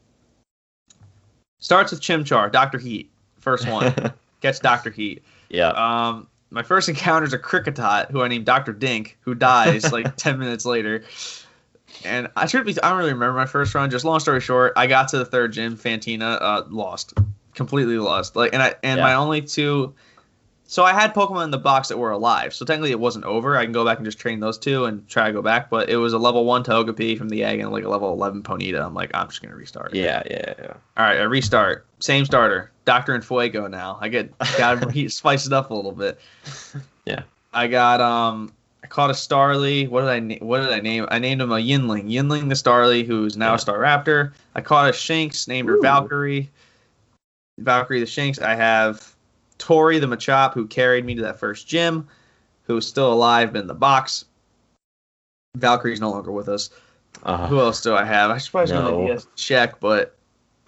Starts 1.60 1.92
with 1.92 2.02
Chimchar, 2.02 2.52
Doctor 2.52 2.78
Heat, 2.78 3.10
first 3.40 3.68
one. 3.68 3.94
Gets 4.42 4.60
Doctor 4.60 4.92
Heat. 4.92 5.24
yeah. 5.50 5.70
Um, 5.70 6.28
my 6.50 6.64
first 6.64 6.88
encounter 6.88 7.26
is 7.26 7.34
a 7.34 7.40
Kricketot 7.40 8.12
who 8.12 8.22
I 8.22 8.28
named 8.28 8.46
Doctor 8.46 8.72
Dink, 8.72 9.18
who 9.22 9.36
dies 9.36 9.92
like 9.92 10.16
ten 10.18 10.40
minutes 10.40 10.66
later. 10.66 11.04
And 12.06 12.30
I 12.36 12.46
should 12.46 12.66
be 12.66 12.80
I 12.82 12.90
don't 12.90 13.00
really 13.00 13.14
remember 13.14 13.38
my 13.38 13.46
first 13.46 13.74
run. 13.74 13.90
Just 13.90 14.06
long 14.06 14.20
story 14.20 14.42
short, 14.42 14.74
I 14.76 14.88
got 14.88 15.08
to 15.10 15.18
the 15.18 15.26
third 15.26 15.54
gym, 15.54 15.78
Fantina, 15.78 16.38
uh, 16.42 16.64
lost, 16.70 17.14
completely 17.58 17.98
lost. 18.00 18.36
Like, 18.38 18.54
and 18.54 18.64
I 18.64 18.76
and 18.84 18.98
Yeah. 19.00 19.04
my 19.04 19.14
only 19.16 19.42
two. 19.42 19.94
So 20.70 20.84
I 20.84 20.92
had 20.92 21.14
Pokemon 21.16 21.46
in 21.46 21.52
the 21.52 21.58
box 21.58 21.88
that 21.88 21.98
were 21.98 22.12
alive. 22.12 22.54
So 22.54 22.66
technically 22.66 22.92
it 22.92 23.00
wasn't 23.00 23.24
over. 23.24 23.56
I 23.56 23.64
can 23.64 23.72
go 23.72 23.86
back 23.86 24.00
and 24.00 24.06
just 24.06 24.20
train 24.20 24.42
those 24.42 24.58
two 24.58 24.84
and 24.84 25.08
try 25.08 25.28
to 25.28 25.32
go 25.32 25.42
back. 25.42 25.70
But 25.70 25.90
it 25.90 25.96
was 25.96 26.12
a 26.12 26.18
level 26.18 26.44
one 26.44 26.62
Togepi 26.64 27.18
from 27.18 27.30
the 27.30 27.44
egg 27.46 27.62
and 27.62 27.72
like 27.72 27.86
a 27.86 27.90
level 27.90 28.12
eleven 28.12 28.44
Ponyta. 28.44 28.86
I'm 28.86 28.94
like, 28.94 29.12
I'm 29.14 29.28
just 29.30 29.42
gonna 29.42 29.56
restart. 29.56 29.94
yeah. 29.96 30.24
Yeah. 30.30 30.54
Yeah. 30.60 30.74
All 30.98 31.06
right, 31.06 31.20
I 31.20 31.24
restart. 31.24 31.86
Same 32.00 32.26
starter. 32.26 32.72
Doctor 32.86 33.14
and 33.16 33.24
Fuego 33.24 33.68
now. 33.68 33.98
I 34.02 34.10
get 34.10 34.38
got 34.58 34.82
to 34.94 35.10
spice 35.10 35.46
it 35.48 35.54
up 35.54 35.72
a 35.72 35.74
little 35.74 35.92
bit. 35.94 36.20
Yeah. 37.06 37.22
I 37.54 37.68
got 37.68 38.02
um. 38.02 38.52
I 38.84 38.88
caught 38.88 39.10
a 39.10 39.14
Starly. 39.14 39.90
What 39.90 40.02
did 40.02 40.10
I 40.10 40.20
na- 40.20 40.36
What 40.46 40.60
did 40.62 40.72
I 40.72 40.80
name? 40.80 41.08
I 41.10 41.18
named 41.20 41.42
him 41.42 41.52
a 41.52 41.56
Yinling. 41.56 42.10
Yinling 42.12 42.48
the 42.50 42.56
Starly, 42.56 43.06
who's 43.06 43.36
now 43.36 43.50
Yeah. 43.50 43.56
a 43.56 43.58
Staraptor. 43.58 44.32
I 44.54 44.62
caught 44.62 44.88
a 44.90 44.92
Shinx. 44.92 45.48
Named 45.48 45.68
her 45.68 45.82
Valkyrie. 45.82 46.50
Valkyrie 47.60 48.00
the 48.00 48.06
Shanks. 48.06 48.40
I 48.40 48.56
have 48.56 49.16
Tori 49.58 50.00
the 50.00 50.08
Machop, 50.08 50.54
who 50.54 50.68
carried 50.68 51.06
me 51.06 51.16
to 51.16 51.22
that 51.24 51.40
first 51.40 51.68
gym, 51.68 52.08
who's 52.64 52.88
still 52.88 53.12
alive 53.12 53.54
but 53.54 53.62
in 53.62 53.68
the 53.68 53.74
box. 53.74 54.26
Valkyrie's 55.58 56.00
no 56.02 56.12
longer 56.12 56.32
with 56.32 56.50
us. 56.50 56.70
Uh, 57.24 57.48
Who 57.48 57.60
else 57.60 57.82
do 57.82 57.96
I 57.96 58.04
have? 58.04 58.30
I 58.30 58.38
should 58.38 58.52
probably 58.52 58.74
No. 58.74 59.20
check, 59.36 59.80
but 59.80 60.16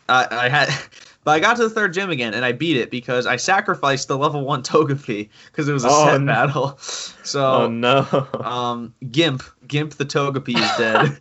I, 0.07 0.27
I 0.31 0.49
had, 0.49 0.69
but 1.23 1.31
I 1.31 1.39
got 1.39 1.57
to 1.57 1.63
the 1.63 1.69
third 1.69 1.93
gym 1.93 2.09
again 2.09 2.33
and 2.33 2.43
I 2.43 2.53
beat 2.53 2.75
it 2.77 2.89
because 2.89 3.27
I 3.27 3.35
sacrificed 3.35 4.07
the 4.07 4.17
level 4.17 4.43
one 4.45 4.63
Togepi 4.63 5.29
because 5.47 5.69
it 5.69 5.73
was 5.73 5.85
a 5.85 5.89
Oh, 5.91 6.05
set 6.05 6.21
no. 6.21 6.25
battle. 6.25 6.63
oh 6.79 7.23
So, 7.23 7.69
no. 7.69 8.27
um, 8.39 8.95
Gimp, 9.11 9.43
Gimp 9.67 9.93
the 9.93 10.05
Togepi 10.05 10.55
is 10.57 10.77
dead. 10.77 11.19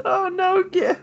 oh 0.06 0.28
no, 0.28 0.64
yeah. 0.72 0.96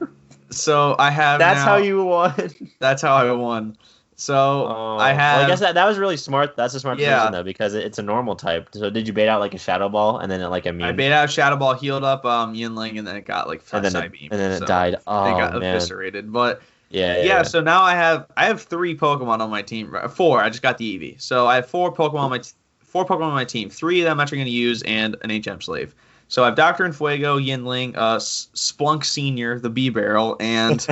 So 0.52 0.95
I 0.99 1.10
have. 1.12 1.39
That's 1.39 1.60
now- 1.60 1.66
how 1.66 1.76
you 1.78 2.04
won. 2.04 2.34
That's 2.80 3.02
how 3.02 3.16
I 3.16 3.32
won. 3.32 3.78
So 4.16 4.36
Oh, 4.68 4.97
I 4.99 5.14
have. 5.14 5.38
Well, 5.38 5.45
I 5.45 5.47
guess 5.49 5.60
that, 5.62 5.74
that 5.74 5.86
was 5.88 5.97
really 5.97 6.16
smart. 6.18 6.56
That's 6.56 6.76
a 6.76 6.80
smart 6.80 6.99
Yeah. 6.99 7.16
decision 7.16 7.32
though, 7.32 7.43
because 7.43 7.74
it, 7.74 7.84
it's 7.86 7.97
a 7.97 8.04
normal 8.04 8.36
type. 8.36 8.70
So 8.72 8.91
did 8.91 9.08
you 9.08 9.14
bait 9.14 9.28
out 9.28 9.39
like 9.39 9.56
a 9.56 9.58
shadow 9.58 9.89
ball 9.89 10.20
and 10.20 10.32
then 10.32 10.41
it 10.41 10.47
like 10.49 10.68
immune? 10.68 10.88
I 10.89 10.91
bait 10.91 11.12
out 11.12 11.32
Shadow 11.32 11.56
Ball, 11.56 11.74
healed 11.74 12.04
up 12.04 12.24
um 12.24 12.54
Yinling, 12.54 12.99
and 12.99 13.08
then 13.08 13.16
it 13.16 13.26
got 13.26 13.47
like 13.47 13.64
and 13.74 13.84
then 13.84 13.95
it, 13.95 14.12
Beam. 14.12 14.30
and 14.32 14.39
then 14.39 14.52
it 14.52 14.60
so 14.60 14.66
died. 14.66 14.97
Oh 15.08 15.24
They 15.26 15.32
got 15.32 15.54
man. 15.60 15.76
eviscerated, 15.76 16.32
but 16.32 16.62
Yeah, 16.91 17.14
yeah, 17.16 17.18
yeah. 17.18 17.26
yeah. 17.26 17.41
so 17.43 17.62
now 17.62 17.82
I 17.82 17.95
have 17.95 18.28
I 18.38 18.45
have 18.45 18.62
three 18.62 18.95
Pokemon 18.95 19.39
on 19.39 19.49
my 19.49 19.64
team. 19.64 19.95
Four. 20.14 20.43
I 20.43 20.49
just 20.49 20.62
got 20.62 20.78
the 20.78 20.99
Eevee, 20.99 21.20
so 21.20 21.47
I 21.47 21.56
have 21.56 21.66
four 21.66 21.91
Pokemon 21.91 22.20
on 22.20 22.30
my 22.30 22.38
t- 22.39 22.52
four 22.80 23.06
Pokemon 23.06 23.24
on 23.24 23.34
my 23.34 23.45
team. 23.45 23.72
Three 23.72 24.02
of 24.02 24.06
them 24.06 24.20
I'm 24.20 24.22
actually 24.22 24.38
going 24.39 24.45
to 24.47 24.52
use, 24.52 24.84
and 24.84 25.16
an 25.24 25.32
HM 25.32 25.62
slave. 25.62 25.95
So 26.32 26.43
I 26.43 26.45
have 26.45 26.55
Doctor 26.55 26.86
and 26.86 26.95
Fuego, 26.95 27.38
Yinling, 27.38 27.93
uh, 27.97 28.15
Splunk 28.15 29.03
Senior, 29.03 29.59
the 29.59 29.69
Bibarel, 29.69 30.38
and 30.39 30.88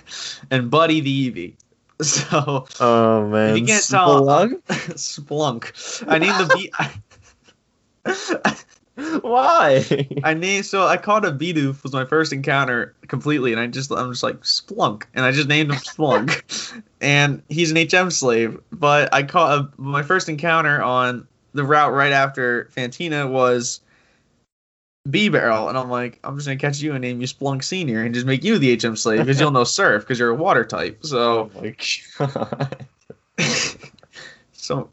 and 0.52 0.70
Buddy 0.70 1.00
the 1.00 1.30
Eevee. 1.30 1.54
So 2.00 2.66
oh 2.78 3.26
man. 3.28 3.56
you 3.56 3.66
can't 3.66 3.84
tell- 3.84 4.24
Splunk? 4.24 4.62
Splunk. 4.94 6.04
I 6.06 6.18
named 6.18 6.38
the 6.38 6.54
B. 8.94 9.10
Why? 9.22 10.06
I 10.22 10.34
named 10.34 10.66
so 10.66 10.86
I 10.86 10.96
called 10.96 11.24
a 11.24 11.32
Bidoof 11.32 11.82
was 11.82 11.92
my 11.92 12.04
first 12.04 12.32
encounter 12.32 12.94
completely, 13.08 13.50
and 13.50 13.60
I 13.60 13.66
just 13.66 13.90
I'm 13.90 14.12
just 14.12 14.22
like 14.22 14.42
Splunk, 14.42 15.06
and 15.12 15.24
I 15.24 15.32
just 15.32 15.48
named 15.48 15.72
him 15.72 15.78
Splunk, 15.78 16.82
and 17.00 17.42
he's 17.48 17.72
an 17.72 17.78
HM 17.78 18.10
slave. 18.10 18.60
But 18.70 19.12
I 19.12 19.24
caught 19.24 19.58
a, 19.58 19.68
my 19.76 20.04
first 20.04 20.28
encounter 20.28 20.80
on 20.80 21.26
the 21.52 21.64
route 21.64 21.92
right 21.92 22.12
after 22.12 22.70
Fantina 22.76 23.28
was 23.28 23.80
Bibarel, 25.08 25.68
and 25.68 25.76
I'm 25.76 25.90
like 25.90 26.18
I'm 26.24 26.36
just 26.36 26.46
gonna 26.46 26.58
catch 26.58 26.80
you 26.80 26.92
and 26.92 27.02
name 27.02 27.20
you 27.20 27.26
Splunk 27.26 27.62
Senior 27.62 28.02
and 28.02 28.14
just 28.14 28.26
make 28.26 28.42
you 28.42 28.58
the 28.58 28.74
HM 28.74 28.96
slave 28.96 29.20
because 29.20 29.38
you'll 29.38 29.50
know 29.50 29.64
Surf 29.64 30.02
because 30.02 30.18
you're 30.18 30.30
a 30.30 30.34
water 30.34 30.64
type. 30.64 31.04
So 31.04 31.50
oh 31.54 31.72
god. 32.18 32.86
so 34.52 34.90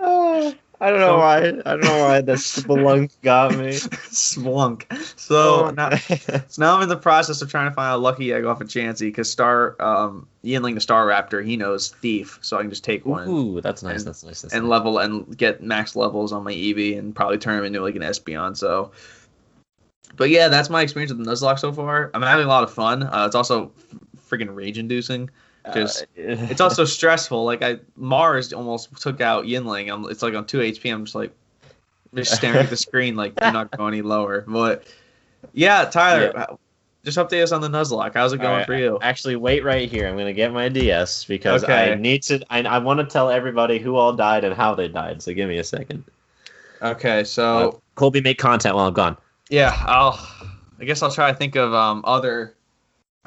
Oh, 0.00 0.54
I 0.80 0.90
don't 0.90 1.00
know 1.00 1.08
So- 1.08 1.18
why. 1.18 1.36
I 1.38 1.50
don't 1.76 1.80
know 1.84 2.04
why 2.04 2.20
the 2.20 2.34
Splunk 2.34 3.10
got 3.22 3.52
me. 3.56 3.70
Splunk. 3.72 4.84
So 5.18 5.66
Oh, 5.66 5.70
now. 5.70 5.96
So 5.96 6.60
now 6.62 6.76
I'm 6.76 6.82
in 6.82 6.88
the 6.88 6.96
process 6.96 7.42
of 7.42 7.50
trying 7.50 7.68
to 7.68 7.74
find 7.74 7.92
a 7.92 7.96
lucky 7.96 8.32
egg 8.32 8.44
off 8.44 8.60
of 8.60 8.68
Chansey 8.68 9.00
because 9.08 9.30
Star 9.30 9.74
um 9.82 10.28
Yinling 10.44 10.74
the 10.74 10.80
Staraptor 10.80 11.44
he 11.44 11.56
knows 11.56 11.90
Thief, 12.00 12.38
so 12.42 12.56
I 12.58 12.60
can 12.60 12.70
just 12.70 12.84
take 12.84 13.04
one 13.04 13.24
and, 13.24 13.30
Ooh, 13.32 13.60
that's 13.60 13.82
nice. 13.82 13.98
and- 13.98 14.06
that's 14.06 14.22
nice. 14.24 14.42
That's 14.42 14.54
and 14.54 14.64
nice. 14.64 14.70
level 14.70 14.98
and 14.98 15.36
get 15.36 15.62
max 15.62 15.96
levels 15.96 16.32
on 16.32 16.44
my 16.44 16.52
Eevee 16.52 16.96
and 16.98 17.14
probably 17.14 17.38
turn 17.38 17.58
him 17.58 17.64
into 17.64 17.80
like 17.80 17.96
an 17.96 18.02
Espeon. 18.02 18.56
So, 18.56 18.92
but 20.16 20.30
yeah, 20.30 20.48
that's 20.48 20.70
my 20.70 20.82
experience 20.82 21.12
with 21.12 21.24
the 21.24 21.30
Nuzlocke 21.30 21.58
so 21.58 21.72
far. 21.72 22.10
I'm 22.14 22.22
having 22.22 22.46
a 22.46 22.48
lot 22.48 22.62
of 22.62 22.72
fun. 22.72 23.02
Uh, 23.02 23.24
it's 23.26 23.34
also 23.34 23.72
freaking 24.30 24.54
rage 24.54 24.78
inducing 24.78 25.28
Just 25.74 26.02
Uh, 26.02 26.06
it's 26.16 26.60
also 26.60 26.84
stressful. 26.84 27.44
Like 27.44 27.62
I 27.62 27.78
Mars 27.96 28.52
almost 28.52 29.00
took 29.00 29.20
out 29.20 29.44
Yinling. 29.44 29.92
I'm, 29.92 30.04
it's 30.10 30.22
like 30.22 30.34
on 30.34 30.46
two 30.46 30.58
HP. 30.58 30.92
I'm 30.92 31.04
just 31.04 31.14
like 31.14 31.32
just 32.14 32.34
staring 32.34 32.58
at 32.58 32.70
the 32.70 32.76
screen 32.76 33.16
like 33.16 33.32
you're 33.40 33.52
not 33.52 33.70
going 33.76 33.94
any 33.94 34.02
lower. 34.02 34.44
But 34.46 34.84
yeah, 35.52 35.84
Tyler, 35.84 36.56
just 37.04 37.18
update 37.18 37.42
us 37.42 37.52
on 37.52 37.60
the 37.60 37.68
Nuzlocke. 37.68 38.12
How's 38.14 38.32
it 38.32 38.38
going 38.38 38.50
Alright, 38.50 38.66
for 38.66 38.74
you? 38.74 38.98
Actually, 39.02 39.36
wait 39.36 39.62
right 39.64 39.88
here. 39.90 40.08
I'm 40.08 40.16
gonna 40.16 40.32
get 40.32 40.52
my 40.52 40.68
DS 40.68 41.24
because 41.24 41.64
Okay. 41.64 41.92
I 41.92 41.94
need 41.94 42.22
to. 42.24 42.40
I, 42.50 42.62
I 42.62 42.78
want 42.78 43.00
to 43.00 43.06
tell 43.06 43.30
everybody 43.30 43.78
who 43.78 43.96
all 43.96 44.12
died 44.12 44.44
and 44.44 44.54
how 44.54 44.74
they 44.74 44.88
died. 44.88 45.22
So 45.22 45.32
give 45.34 45.48
me 45.48 45.58
a 45.58 45.64
second. 45.64 46.04
Okay, 46.82 47.20
Uh, 47.20 47.24
so 47.24 47.82
Colby, 47.94 48.20
make 48.20 48.38
content 48.38 48.74
while 48.76 48.86
I'm 48.86 48.94
gone. 48.94 49.16
yeah, 49.50 49.74
I'll. 49.86 50.18
I 50.80 50.84
guess 50.84 51.02
I'll 51.02 51.10
try 51.10 51.30
to 51.32 51.36
think 51.36 51.56
of 51.56 51.74
um 51.74 52.02
other. 52.06 52.54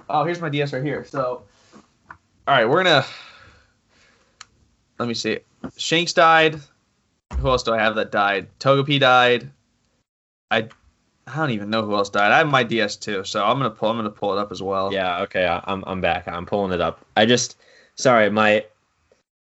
Oh, 0.10 0.24
here's 0.24 0.42
my 0.42 0.50
DS 0.50 0.74
right 0.74 0.84
here. 0.84 1.06
So, 1.06 1.44
all 2.48 2.56
right, 2.56 2.66
we're 2.66 2.84
gonna. 2.84 3.06
Let 5.00 5.08
me 5.08 5.14
see. 5.14 5.39
Shanks 5.78 6.14
died. 6.14 6.60
Who 7.38 7.48
else 7.50 7.64
do 7.64 7.74
I 7.74 7.80
have 7.80 7.96
that 7.96 8.12
died? 8.12 8.48
Togepi 8.60 9.00
died. 9.00 9.50
I. 10.50 10.70
I 11.28 11.36
don't 11.38 11.52
even 11.52 11.70
know 11.70 11.86
who 11.86 11.96
else 11.96 12.10
died. 12.10 12.32
I 12.32 12.39
have 12.39 12.48
my 12.48 12.64
DS 12.64 12.96
too, 12.98 13.24
so 13.24 13.44
I'm 13.46 13.58
gonna 13.58 13.70
pull. 13.70 13.89
I'm 13.89 13.98
gonna 13.98 14.10
pull 14.10 14.34
it 14.34 14.39
up 14.39 14.52
as 14.52 14.62
well. 14.62 14.92
Yeah. 14.92 15.22
Okay. 15.22 15.46
I, 15.46 15.64
I'm 15.66 15.84
I'm 15.86 16.02
back. 16.02 16.28
I'm 16.28 16.46
pulling 16.46 16.72
it 16.74 16.82
up. 16.82 17.06
I 17.16 17.26
just 17.26 17.58
sorry 17.96 18.30
my. 18.30 18.66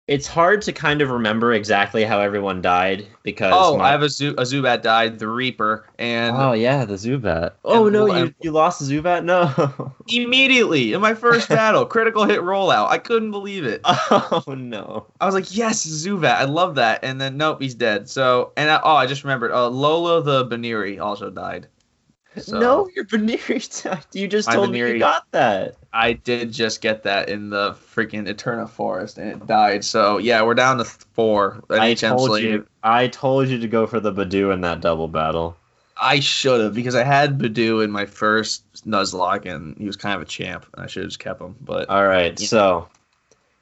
It's 0.09 0.25
hard 0.25 0.63
to 0.63 0.73
kind 0.73 1.01
of 1.03 1.11
remember 1.11 1.53
exactly 1.53 2.03
how 2.03 2.19
everyone 2.19 2.63
died 2.63 3.05
because. 3.21 3.53
Oh, 3.55 3.77
my- 3.77 3.89
I 3.89 3.91
have 3.91 4.01
a 4.01 4.09
Zoo. 4.09 4.31
A 4.39 4.41
Zubat 4.41 4.81
died. 4.81 5.19
The 5.19 5.27
Reaper, 5.27 5.85
and 5.99 6.35
Oh 6.35 6.53
yeah, 6.53 6.83
the 6.83 6.95
Zubat. 6.95 7.51
Oh 7.63 7.85
And- 7.85 7.93
no, 7.93 8.07
you, 8.07 8.13
and- 8.13 8.35
you 8.41 8.51
lost 8.51 8.79
the 8.79 8.91
Zubat. 8.91 9.23
No. 9.23 9.93
immediately 10.07 10.93
in 10.93 11.01
my 11.01 11.13
first 11.13 11.47
battle, 11.57 11.85
critical 11.85 12.25
hit 12.25 12.41
rollout. 12.41 12.89
I 12.89 12.97
couldn't 12.97 13.29
believe 13.29 13.65
it. 13.65 13.81
oh 13.85 14.43
no. 14.57 15.05
I 15.21 15.27
was 15.27 15.35
like, 15.35 15.55
yes, 15.55 15.85
Zubat. 15.85 16.33
I 16.37 16.45
love 16.45 16.75
that. 16.75 17.03
And 17.03 17.21
then 17.21 17.37
nope, 17.37 17.61
he's 17.61 17.75
dead. 17.75 18.09
So 18.09 18.51
and 18.57 18.69
I, 18.71 18.79
oh, 18.83 18.95
I 18.95 19.05
just 19.05 19.23
remembered. 19.23 19.51
Uh, 19.51 19.69
Lola 19.69 20.23
the 20.23 20.43
Buneary 20.45 20.97
also 20.97 21.29
died. 21.29 21.67
So 22.37 22.59
No, 22.59 22.89
your 22.95 23.05
died. 23.05 23.99
You 24.13 24.27
just 24.27 24.51
told 24.51 24.71
me 24.71 24.79
you 24.79 24.99
got 24.99 25.25
that. 25.31 25.75
I 25.91 26.13
did 26.13 26.51
just 26.51 26.81
get 26.81 27.03
that 27.03 27.29
in 27.29 27.49
the 27.49 27.71
freaking 27.71 28.27
Eterna 28.27 28.67
Forest, 28.67 29.17
and 29.17 29.29
it 29.29 29.47
died. 29.47 29.83
So 29.83 30.17
yeah, 30.19 30.41
we're 30.43 30.53
down 30.53 30.77
to 30.77 30.85
four. 30.85 31.63
An 31.69 31.79
I 31.79 31.93
told 31.95 32.29
slave. 32.29 32.43
you. 32.43 32.67
I 32.83 33.07
told 33.07 33.47
you 33.47 33.57
to 33.59 33.67
go 33.67 33.87
for 33.87 33.99
the 33.99 34.11
Badoo 34.11 34.53
in 34.53 34.61
that 34.61 34.81
double 34.81 35.07
battle. 35.07 35.57
I 36.01 36.19
should 36.19 36.61
have 36.61 36.73
because 36.73 36.95
I 36.95 37.03
had 37.03 37.39
Badoo 37.39 37.83
in 37.83 37.91
my 37.91 38.05
first 38.05 38.63
Nuzlocke, 38.85 39.45
and 39.45 39.75
he 39.77 39.85
was 39.85 39.97
kind 39.97 40.15
of 40.15 40.21
a 40.21 40.25
champ, 40.25 40.65
and 40.73 40.83
I 40.83 40.87
should 40.87 41.03
have 41.03 41.09
just 41.09 41.19
kept 41.19 41.41
him. 41.41 41.55
But 41.61 41.89
All 41.89 42.07
right, 42.07 42.37
so 42.39 42.87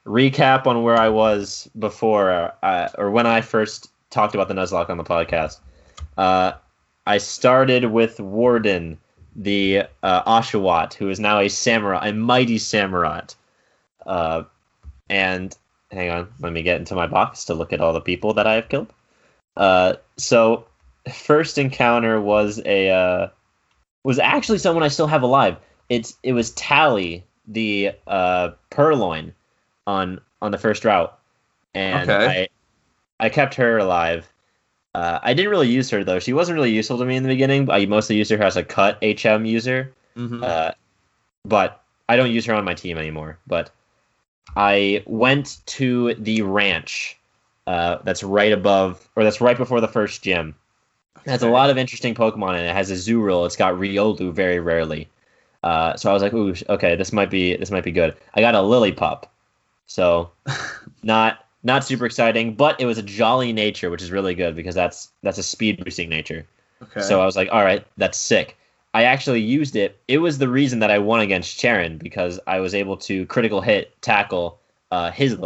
recap 0.06 0.66
on 0.66 0.82
where 0.82 0.96
I 0.96 1.08
was 1.08 1.68
before, 1.78 2.52
uh, 2.62 2.88
or 2.98 3.10
when 3.10 3.26
I 3.26 3.40
first 3.40 3.90
talked 4.10 4.34
about 4.34 4.48
the 4.48 4.54
Nuzlocke 4.54 4.90
on 4.90 4.98
the 4.98 5.04
podcast. 5.04 5.60
Uh, 6.16 6.52
I 7.08 7.16
started 7.16 7.86
with 7.86 8.20
Warden, 8.20 8.98
the 9.34 9.84
uh, 10.02 10.22
Oshawott, 10.24 10.92
who 10.92 11.08
is 11.08 11.18
now 11.18 11.38
a 11.38 11.48
samurai, 11.48 12.08
a 12.08 12.12
mighty 12.12 12.58
samurai. 12.58 13.22
Uh, 14.04 14.42
and 15.08 15.56
hang 15.90 16.10
on, 16.10 16.28
let 16.40 16.52
me 16.52 16.62
get 16.62 16.78
into 16.78 16.94
my 16.94 17.06
box 17.06 17.46
to 17.46 17.54
look 17.54 17.72
at 17.72 17.80
all 17.80 17.94
the 17.94 18.02
people 18.02 18.34
that 18.34 18.46
I 18.46 18.54
have 18.56 18.68
killed. 18.68 18.92
Uh, 19.56 19.94
so 20.18 20.66
first 21.10 21.56
encounter 21.56 22.20
was 22.20 22.60
a 22.66 22.90
uh, 22.90 23.28
was 24.04 24.18
actually 24.18 24.58
someone 24.58 24.82
I 24.84 24.88
still 24.88 25.06
have 25.06 25.22
alive. 25.22 25.56
It's 25.88 26.14
it 26.22 26.34
was 26.34 26.50
Tally, 26.50 27.24
the 27.46 27.92
uh, 28.06 28.50
Purrloin, 28.68 29.32
on 29.86 30.20
on 30.42 30.50
the 30.50 30.58
first 30.58 30.84
route, 30.84 31.18
and 31.72 32.10
Okay. 32.10 32.48
I 33.18 33.24
I 33.24 33.28
kept 33.30 33.54
her 33.54 33.78
alive. 33.78 34.30
Uh, 34.98 35.20
I 35.22 35.32
didn't 35.32 35.52
really 35.52 35.68
use 35.68 35.88
her 35.90 36.02
though. 36.02 36.18
She 36.18 36.32
wasn't 36.32 36.56
really 36.56 36.72
useful 36.72 36.98
to 36.98 37.04
me 37.04 37.14
in 37.14 37.22
the 37.22 37.28
beginning. 37.28 37.70
I 37.70 37.86
mostly 37.86 38.16
used 38.16 38.32
her 38.32 38.42
as 38.42 38.56
a 38.56 38.64
cut 38.64 38.98
HM 39.00 39.44
user. 39.44 39.92
Mhm. 40.16 40.42
Uh, 40.42 40.72
but 41.44 41.84
I 42.08 42.16
don't 42.16 42.32
use 42.32 42.44
her 42.46 42.54
on 42.54 42.64
my 42.64 42.74
team 42.74 42.98
anymore. 42.98 43.38
But 43.46 43.70
I 44.56 45.04
went 45.06 45.58
to 45.66 46.14
the 46.14 46.42
ranch 46.42 47.16
uh, 47.68 47.98
that's 48.02 48.24
right 48.24 48.50
above, 48.50 49.08
or 49.14 49.22
that's 49.22 49.40
right 49.40 49.56
before 49.56 49.80
the 49.80 49.86
first 49.86 50.22
gym. 50.22 50.56
It 51.24 51.30
has 51.30 51.42
a 51.42 51.48
lot 51.48 51.70
of 51.70 51.78
interesting 51.78 52.16
Pokemon 52.16 52.54
in 52.54 52.64
it. 52.64 52.70
It 52.70 52.74
has 52.74 52.90
a 52.90 52.94
Zurill. 52.94 53.46
It's 53.46 53.54
got 53.54 53.74
Riolu 53.74 54.32
very 54.32 54.58
rarely. 54.58 55.06
Uh, 55.62 55.94
so 55.96 56.10
I 56.10 56.12
was 56.12 56.22
like, 56.24 56.32
ooh, 56.32 56.56
okay, 56.68 56.96
this 56.96 57.12
might 57.12 57.30
be 57.30 57.56
this 57.56 57.70
might 57.70 57.84
be 57.84 57.92
good. 57.92 58.16
I 58.34 58.40
got 58.40 58.56
a 58.56 58.58
Lillipup, 58.58 59.24
so 59.86 60.32
not 61.04 61.44
not 61.68 61.84
super 61.84 62.04
exciting, 62.06 62.54
but 62.54 62.80
it 62.80 62.86
was 62.86 62.98
a 62.98 63.02
jolly 63.02 63.52
nature, 63.52 63.90
which 63.90 64.02
is 64.02 64.10
really 64.10 64.34
good 64.34 64.56
because 64.56 64.74
that's 64.74 65.10
that's 65.22 65.38
a 65.38 65.42
speed 65.42 65.84
boosting 65.84 66.08
nature. 66.08 66.44
okay. 66.82 67.02
So 67.02 67.20
I 67.20 67.26
was 67.26 67.36
like, 67.36 67.48
all 67.52 67.62
right, 67.62 67.86
that's 67.96 68.18
sick. 68.18 68.56
I 68.94 69.04
actually 69.04 69.42
used 69.42 69.76
it. 69.76 70.00
It 70.08 70.18
was 70.18 70.38
the 70.38 70.48
reason 70.48 70.80
that 70.80 70.90
I 70.90 70.98
won 70.98 71.20
against 71.20 71.58
Cheren 71.60 71.98
because 71.98 72.40
I 72.46 72.58
was 72.58 72.74
able 72.74 72.96
to 72.96 73.26
critical 73.26 73.60
hit 73.60 74.00
tackle 74.02 74.58
uh, 74.90 75.10
his 75.12 75.36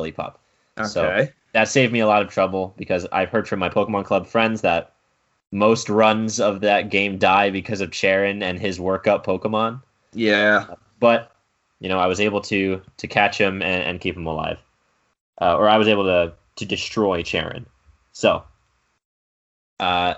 so- 0.87 1.05
okay. 1.05 1.33
That 1.53 1.68
saved 1.68 1.93
me 1.93 2.01
a 2.01 2.07
lot 2.07 2.23
of 2.23 2.31
trouble 2.31 2.73
because 2.79 3.07
I've 3.12 3.29
heard 3.29 3.47
from 3.47 3.59
my 3.59 3.68
Pokemon 3.68 4.07
Club 4.07 4.27
friends 4.27 4.62
that 4.62 4.93
most 5.51 5.91
runs 5.91 6.41
of 6.41 6.61
that 6.61 6.89
game 6.89 7.18
die 7.18 7.51
because 7.51 7.83
of 7.83 7.91
Cheren 7.91 8.43
and 8.43 8.59
his 8.59 8.79
workup 8.79 9.23
Pokemon. 9.27 9.83
yeah. 10.14 10.66
But 10.99 11.31
you 11.79 11.91
know, 11.91 11.99
I 11.99 12.07
was 12.07 12.20
able 12.20 12.41
to 12.43 12.81
to 12.97 13.07
catch 13.07 13.37
him 13.37 13.61
and, 13.61 13.83
and 13.83 14.01
keep 14.01 14.16
him 14.16 14.27
alive, 14.27 14.59
uh, 15.41 15.57
or 15.57 15.68
I 15.68 15.78
was 15.78 15.89
able 15.89 16.05
to 16.05 16.35
to 16.57 16.64
destroy 16.64 17.22
Cheren. 17.22 17.64
So, 18.12 18.45
uh, 19.80 20.14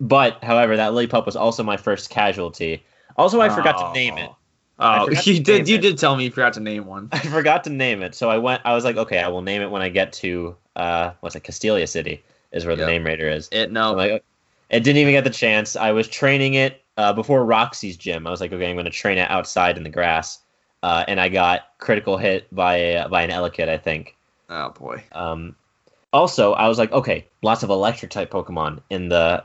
but 0.00 0.42
however, 0.42 0.76
that 0.76 0.92
Lillipup 0.92 1.26
was 1.26 1.36
also 1.36 1.62
my 1.62 1.76
first 1.76 2.10
casualty. 2.10 2.84
Also, 3.16 3.40
I 3.40 3.48
forgot 3.48 3.78
to 3.78 3.92
name 3.92 4.18
it. 4.18 4.30
Oh, 4.78 5.10
you 5.24 5.40
did. 5.40 5.68
You 5.68 5.76
it. 5.76 5.82
did 5.82 5.98
tell 5.98 6.16
me 6.16 6.24
you 6.24 6.30
forgot 6.30 6.54
to 6.54 6.60
name 6.60 6.86
one. 6.86 7.08
I 7.12 7.18
forgot 7.20 7.64
to 7.64 7.70
name 7.70 8.02
it, 8.02 8.14
so 8.14 8.30
I 8.30 8.38
went. 8.38 8.62
I 8.64 8.74
was 8.74 8.84
like, 8.84 8.96
okay, 8.96 9.20
I 9.20 9.28
will 9.28 9.42
name 9.42 9.62
it 9.62 9.70
when 9.70 9.82
I 9.82 9.88
get 9.88 10.12
to 10.14 10.56
uh, 10.76 11.12
what's 11.20 11.36
it, 11.36 11.44
Castelia 11.44 11.88
City 11.88 12.22
is 12.52 12.66
where 12.66 12.76
the 12.76 12.86
Name 12.86 13.04
Rater 13.04 13.28
is. 13.28 13.48
It 13.52 13.72
no. 13.72 13.92
Like, 13.92 14.24
it 14.70 14.80
didn't 14.80 14.98
even 14.98 15.12
get 15.12 15.24
the 15.24 15.30
chance. 15.30 15.76
I 15.76 15.92
was 15.92 16.08
training 16.08 16.54
it 16.54 16.82
uh, 16.96 17.12
before 17.12 17.44
Roxie's 17.44 17.96
gym. 17.96 18.26
I 18.26 18.30
was 18.30 18.40
like, 18.40 18.52
okay, 18.52 18.68
I'm 18.68 18.76
going 18.76 18.84
to 18.84 18.90
train 18.90 19.18
it 19.18 19.30
outside 19.30 19.76
in 19.76 19.82
the 19.82 19.90
grass, 19.90 20.40
uh, 20.82 21.04
and 21.06 21.20
I 21.20 21.28
got 21.28 21.68
critical 21.78 22.16
hit 22.16 22.52
by 22.54 23.06
by 23.10 23.22
an 23.22 23.30
Elekid, 23.30 23.68
I 23.68 23.78
think. 23.78 24.16
Oh 24.48 24.70
boy. 24.70 25.02
Um, 25.12 25.56
also, 26.12 26.52
I 26.52 26.68
was 26.68 26.78
like, 26.78 26.92
okay, 26.92 27.26
lots 27.42 27.62
of 27.62 27.70
electric 27.70 28.10
type 28.10 28.30
Pokemon 28.30 28.80
in 28.90 29.08
the 29.08 29.44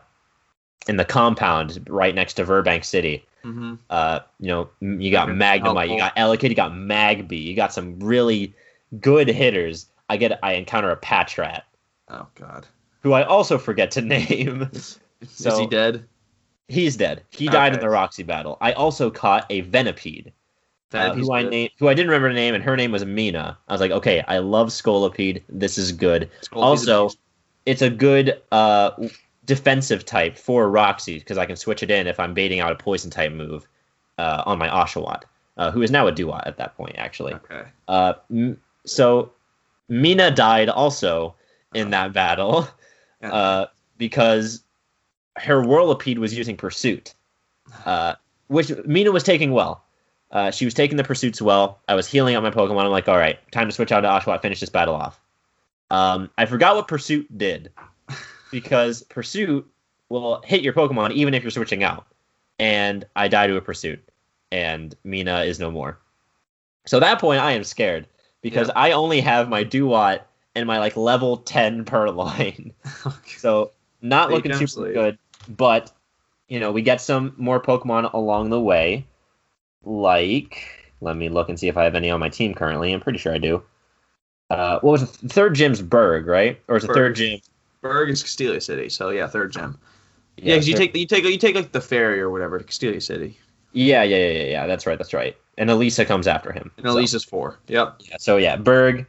in 0.88 0.97
the 0.97 1.06
compound 1.06 1.86
right 1.89 2.14
next 2.16 2.34
to 2.36 2.45
Virbank 2.45 2.84
City. 2.86 3.26
hmm 3.43 3.76
Uh, 3.89 4.20
you 4.39 4.47
know, 4.47 4.70
you 4.82 5.12
got 5.12 5.30
Okay, 5.30 5.38
Magnemite, 5.38 5.89
you 5.89 5.97
got 5.97 6.16
Elekid, 6.16 6.50
you 6.50 6.56
got 6.56 6.72
Magby, 6.72 7.41
you 7.43 7.56
got 7.56 7.74
some 7.74 8.00
really 8.00 8.54
good 9.00 9.28
hitters. 9.28 9.88
I 10.10 10.18
get, 10.18 10.39
I 10.41 10.54
encounter 10.54 10.89
a 10.89 10.97
Patrat, 10.97 11.62
Oh 12.10 12.28
god. 12.36 12.66
who 13.02 13.14
I 13.14 13.24
also 13.24 13.58
forget 13.58 13.91
to 13.91 14.02
name. 14.16 14.70
Is 14.74 15.00
So- 15.28 15.60
he 15.60 15.68
dead? 15.68 16.06
He's 16.68 16.97
dead. 16.97 17.24
He 17.32 17.47
died 17.47 17.74
in 17.74 17.80
the 17.80 17.89
Roxie 17.89 18.22
battle. 18.24 18.56
I 18.62 18.74
also 18.74 19.10
caught 19.10 19.45
a 19.50 19.64
Venipede, 19.64 20.32
uh, 20.93 21.13
who 21.13 21.31
I 21.31 21.43
good. 21.43 21.51
named, 21.51 21.71
who 21.79 21.87
I 21.87 21.93
didn't 21.93 22.09
remember 22.09 22.29
the 22.29 22.35
name, 22.35 22.55
and 22.55 22.63
her 22.63 22.75
name 22.75 22.91
was 22.91 23.05
Mina. 23.05 23.57
I 23.67 23.71
was 23.73 23.81
like, 23.81 23.91
okay, 23.91 24.23
I 24.27 24.39
love 24.39 24.69
Scolipede. 24.69 25.41
This 25.49 25.77
is 25.77 25.91
good. 25.91 26.29
Also, 26.53 27.09
it's 27.65 27.81
a 27.81 27.89
good 27.89 28.41
uh, 28.51 28.91
defensive 29.45 30.05
type 30.05 30.37
for 30.37 30.69
Roxie 30.69 31.19
because 31.19 31.37
I 31.37 31.45
can 31.45 31.55
switch 31.55 31.83
it 31.83 31.91
in 31.91 32.07
if 32.07 32.19
I'm 32.19 32.33
baiting 32.33 32.59
out 32.59 32.71
a 32.71 32.75
poison 32.75 33.11
type 33.11 33.31
move 33.31 33.67
uh, 34.17 34.43
on 34.45 34.57
my 34.57 34.67
Oshawott, 34.69 35.23
uh, 35.57 35.71
who 35.71 35.81
is 35.81 35.91
now 35.91 36.07
a 36.07 36.11
Dewott 36.11 36.47
at 36.47 36.57
that 36.57 36.75
point, 36.75 36.95
actually. 36.97 37.33
okay. 37.33 37.63
Uh, 37.87 38.13
m- 38.31 38.59
so 38.85 39.31
Mina 39.89 40.31
died 40.31 40.69
also 40.69 41.35
in 41.73 41.91
that 41.91 42.13
battle 42.13 42.67
Yeah. 43.21 43.33
uh, 43.33 43.65
because 43.97 44.63
her 45.35 45.61
Whirlipede 45.61 46.19
was 46.19 46.33
using 46.35 46.55
Pursuit, 46.55 47.13
uh, 47.85 48.15
which 48.47 48.71
Mina 48.85 49.11
was 49.11 49.23
taking 49.23 49.51
well. 49.51 49.83
Uh, 50.32 50.51
she 50.51 50.65
was 50.65 50.73
taking 50.73 50.97
the 50.97 51.03
pursuits 51.03 51.41
well. 51.41 51.80
I 51.88 51.95
was 51.95 52.07
healing 52.07 52.36
up 52.36 52.43
my 52.43 52.51
Pokemon. 52.51 52.86
I'm 52.86 52.91
like, 52.91 53.07
all 53.07 53.17
right, 53.17 53.39
time 53.51 53.67
to 53.67 53.73
switch 53.73 53.91
out 53.91 54.01
to 54.01 54.07
Oshawott, 54.07 54.41
finish 54.41 54.59
this 54.59 54.69
battle 54.69 54.93
off. 54.95 55.19
Um, 55.89 56.30
I 56.38 56.45
forgot 56.45 56.75
what 56.75 56.88
Pursuit 56.88 57.36
did 57.36 57.71
because 58.51 59.01
Pursuit 59.03 59.67
will 60.09 60.41
hit 60.45 60.61
your 60.61 60.73
Pokemon 60.73 61.11
even 61.13 61.34
if 61.34 61.43
you're 61.43 61.51
switching 61.51 61.84
out. 61.84 62.05
And 62.59 63.05
I 63.15 63.27
die 63.27 63.47
to 63.47 63.55
a 63.55 63.61
Pursuit, 63.61 64.03
and 64.51 64.93
Mina 65.03 65.43
is 65.43 65.59
no 65.59 65.71
more. 65.71 65.97
So 66.86 66.97
at 66.97 67.01
that 67.01 67.19
point, 67.19 67.39
I 67.41 67.53
am 67.53 67.63
scared 67.63 68.05
because 68.41 68.67
Yeah. 68.67 68.73
I 68.75 68.91
only 68.91 69.21
have 69.21 69.49
my 69.49 69.63
Dewott 69.63 70.21
and 70.55 70.67
my 70.67 70.77
like 70.80 70.97
level 70.97 71.38
10 71.38 71.86
Purrloin. 71.86 72.71
So 73.38 73.71
not 74.01 74.30
looking 74.32 74.53
super 74.53 74.91
good, 74.91 75.17
but 75.47 75.91
you 76.49 76.59
know 76.59 76.71
we 76.71 76.82
get 76.82 76.99
some 76.99 77.34
more 77.38 77.61
Pokemon 77.61 78.11
along 78.13 78.49
the 78.49 78.59
way, 78.59 79.05
like 79.84 80.91
Let 81.01 81.15
me 81.17 81.30
look 81.30 81.49
and 81.49 81.59
see 81.59 81.67
if 81.67 81.77
I 81.77 81.84
have 81.84 81.95
any 81.95 82.09
on 82.09 82.19
my 82.19 82.30
team 82.30 82.53
currently. 82.53 82.91
I'm 82.93 82.99
pretty 82.99 83.19
sure 83.19 83.34
I 83.34 83.38
do. 83.38 83.63
Uh, 84.49 84.80
what 84.80 84.91
was 84.91 85.03
it? 85.03 85.13
The 85.21 85.30
third 85.30 85.55
gym's 85.55 85.82
Burgh, 85.82 86.25
right? 86.27 86.59
Or 86.67 86.77
is 86.77 86.84
the 86.84 86.93
third 86.93 87.15
gym? 87.15 87.39
Burgh 87.82 88.09
is 88.09 88.23
Castelia 88.23 88.61
City, 88.61 88.89
so 88.89 89.09
yeah, 89.09 89.27
third 89.27 89.51
gym. 89.53 89.77
Yeah, 90.38 90.55
because 90.55 90.67
you 90.67 90.75
take 90.75 90.95
you 90.95 91.05
take 91.05 91.23
you 91.23 91.38
take 91.38 91.55
like 91.55 91.71
the 91.71 91.82
ferry 91.82 92.19
or 92.19 92.30
whatever 92.30 92.57
to 92.57 92.63
Castelia 92.65 93.01
City, 93.01 93.38
Yeah, 93.73 94.03
yeah, 94.03 94.17
yeah, 94.17 94.32
yeah, 94.32 94.43
yeah. 94.45 94.67
That's 94.67 94.86
right. 94.86 94.97
That's 94.97 95.13
right. 95.13 95.38
And 95.57 95.69
Elesa 95.69 96.05
comes 96.05 96.27
after 96.27 96.51
him. 96.51 96.71
and 96.77 96.86
So- 96.86 96.95
Elesa's 96.95 97.23
four. 97.23 97.59
Yep. 97.67 97.95
Yeah, 98.09 98.15
so 98.19 98.38
yeah, 98.38 98.55
Burgh. 98.55 99.05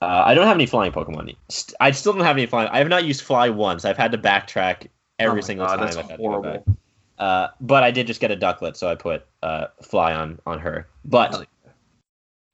Uh, 0.00 0.22
I 0.26 0.34
don't 0.34 0.46
have 0.46 0.56
any 0.56 0.66
flying 0.66 0.92
Pokemon. 0.92 1.34
I 1.80 1.90
still 1.92 2.12
don't 2.12 2.24
have 2.24 2.36
any 2.36 2.44
flying. 2.46 2.68
I 2.70 2.78
have 2.78 2.88
not 2.88 3.04
used 3.04 3.22
Fly 3.22 3.48
once. 3.48 3.86
I've 3.86 3.96
had 3.96 4.12
to 4.12 4.18
backtrack 4.18 4.88
every 5.18 5.38
Oh 5.38 5.42
single 5.42 5.66
God, 5.66 5.76
time. 5.76 5.84
that's 5.86 5.96
I've 5.96 6.04
had 6.10 6.16
to 6.16 6.22
go 6.22 6.28
horrible. 6.28 6.76
Uh, 7.18 7.48
but 7.60 7.82
I 7.82 7.90
did 7.90 8.06
just 8.06 8.20
get 8.20 8.30
a 8.30 8.36
Ducklett, 8.36 8.76
so 8.76 8.88
I 8.88 8.94
put 8.94 9.26
uh, 9.42 9.66
Fly 9.82 10.12
on 10.14 10.40
on 10.46 10.58
her. 10.58 10.88
But 11.04 11.46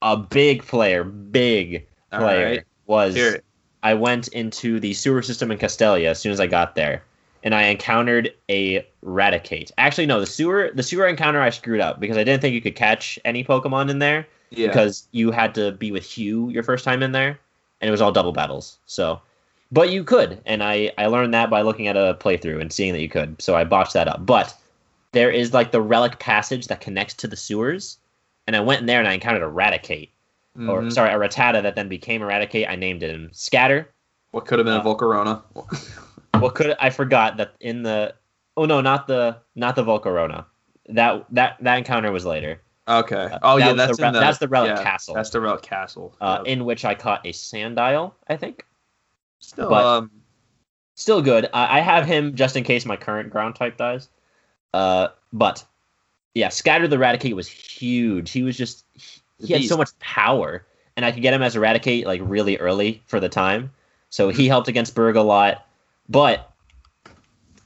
a 0.02 0.16
big 0.16 0.64
player, 0.64 1.04
big 1.04 1.86
player 2.10 2.46
right. 2.46 2.64
was 2.86 3.14
Hear 3.14 3.34
it. 3.36 3.44
I 3.82 3.94
went 3.94 4.28
into 4.28 4.80
the 4.80 4.92
sewer 4.92 5.22
system 5.22 5.50
in 5.50 5.58
Castelia 5.58 6.06
as 6.06 6.18
soon 6.18 6.32
as 6.32 6.40
I 6.40 6.46
got 6.46 6.74
there, 6.74 7.02
and 7.42 7.54
I 7.54 7.64
encountered 7.64 8.34
a 8.50 8.86
Raticate. 9.04 9.72
Actually, 9.78 10.06
no, 10.06 10.20
the 10.20 10.26
sewer 10.26 10.70
the 10.74 10.82
sewer 10.82 11.06
encounter 11.06 11.40
I 11.40 11.50
screwed 11.50 11.80
up 11.80 11.98
because 11.98 12.16
I 12.16 12.24
didn't 12.24 12.42
think 12.42 12.54
you 12.54 12.60
could 12.60 12.76
catch 12.76 13.18
any 13.24 13.42
Pokemon 13.42 13.90
in 13.90 13.98
there 13.98 14.26
Yeah. 14.50 14.66
because 14.66 15.08
you 15.12 15.30
had 15.30 15.54
to 15.54 15.72
be 15.72 15.92
with 15.92 16.04
Hugh 16.04 16.50
your 16.50 16.62
first 16.62 16.84
time 16.84 17.02
in 17.02 17.12
there, 17.12 17.38
and 17.80 17.88
it 17.88 17.90
was 17.90 18.02
all 18.02 18.12
double 18.12 18.32
battles. 18.32 18.78
So, 18.84 19.20
but 19.72 19.90
you 19.90 20.04
could, 20.04 20.40
and 20.46 20.62
I 20.62 20.92
I 20.98 21.06
learned 21.06 21.34
that 21.34 21.50
by 21.50 21.62
looking 21.62 21.88
at 21.88 21.96
a 21.96 22.16
playthrough 22.20 22.60
and 22.60 22.72
seeing 22.72 22.92
that 22.92 23.00
you 23.00 23.08
could. 23.08 23.40
So 23.40 23.54
I 23.54 23.64
botched 23.64 23.94
that 23.94 24.08
up. 24.08 24.24
But 24.24 24.54
there 25.12 25.30
is 25.30 25.52
like 25.52 25.72
the 25.72 25.80
relic 25.82 26.18
passage 26.18 26.66
that 26.68 26.80
connects 26.80 27.14
to 27.14 27.28
the 27.28 27.36
sewers, 27.36 27.98
and 28.46 28.56
I 28.56 28.60
went 28.60 28.80
in 28.80 28.86
there 28.86 28.98
and 29.00 29.08
I 29.08 29.12
encountered 29.14 29.42
a 29.42 29.50
Raticate, 29.50 30.10
or 30.68 30.90
sorry, 30.90 31.10
a 31.12 31.18
Rattata 31.18 31.62
that 31.62 31.74
then 31.74 31.88
became 31.88 32.22
Eradicate. 32.22 32.68
I 32.68 32.76
named 32.76 33.02
it 33.02 33.10
in 33.10 33.30
Scatter. 33.32 33.88
what 34.32 34.46
could 34.46 34.58
have 34.58 34.66
been 34.66 34.74
a 34.74 34.78
uh, 34.78 34.84
Volcarona? 34.84 35.42
What 36.40 36.54
could 36.54 36.76
I 36.80 36.90
forgot 36.90 37.36
that 37.38 37.54
in 37.60 37.82
the 37.82 38.14
oh 38.56 38.64
no 38.64 38.80
not 38.80 39.06
the 39.06 39.38
not 39.54 39.76
the 39.76 39.84
Volcarona 39.84 40.44
that 40.88 41.26
that 41.30 41.56
that 41.60 41.78
encounter 41.78 42.12
was 42.12 42.24
later 42.24 42.60
okay. 42.88 43.16
uh, 43.16 43.38
Oh 43.42 43.58
that 43.58 43.64
yeah, 43.64 43.70
the 43.72 43.74
that's 43.74 43.98
in 43.98 44.12
the 44.12 44.20
that's 44.20 44.38
the 44.38 44.48
Relic 44.48 44.76
yeah, 44.76 44.82
Castle. 44.82 45.14
That's 45.14 45.30
the 45.30 45.40
Relic 45.40 45.62
Castle. 45.62 46.14
uh, 46.20 46.38
Yep. 46.38 46.46
in 46.46 46.64
which 46.64 46.84
I 46.84 46.94
caught 46.94 47.26
a 47.26 47.32
Sandile 47.32 48.12
I 48.28 48.36
think 48.36 48.64
Still, 49.40 49.68
but- 49.68 49.84
um, 49.84 50.10
still 50.94 51.22
good. 51.22 51.48
I, 51.52 51.78
I 51.78 51.80
have 51.80 52.06
him 52.06 52.34
just 52.36 52.56
in 52.56 52.64
case 52.64 52.84
my 52.86 52.96
current 52.96 53.30
ground 53.30 53.56
type 53.56 53.76
dies. 53.76 54.08
Uh, 54.72 55.08
but 55.32 55.64
yeah, 56.34 56.48
Scatter 56.48 56.86
the 56.86 56.96
Eradicate 56.96 57.34
was 57.34 57.48
huge. 57.48 58.30
He 58.30 58.42
was 58.42 58.56
just 58.56 58.84
he 59.44 59.52
had 59.52 59.62
so 59.64 59.76
much 59.76 59.98
power, 59.98 60.64
and 60.96 61.04
I 61.04 61.10
could 61.12 61.22
get 61.22 61.34
him 61.34 61.42
as 61.42 61.56
Eradicate 61.56 62.06
like 62.06 62.20
really 62.22 62.56
early 62.58 63.02
for 63.06 63.18
the 63.18 63.28
time. 63.28 63.72
So 64.10 64.28
he 64.28 64.46
helped 64.46 64.68
against 64.68 64.94
Burgh 64.94 65.16
a 65.16 65.22
lot. 65.22 65.66
But 66.08 66.52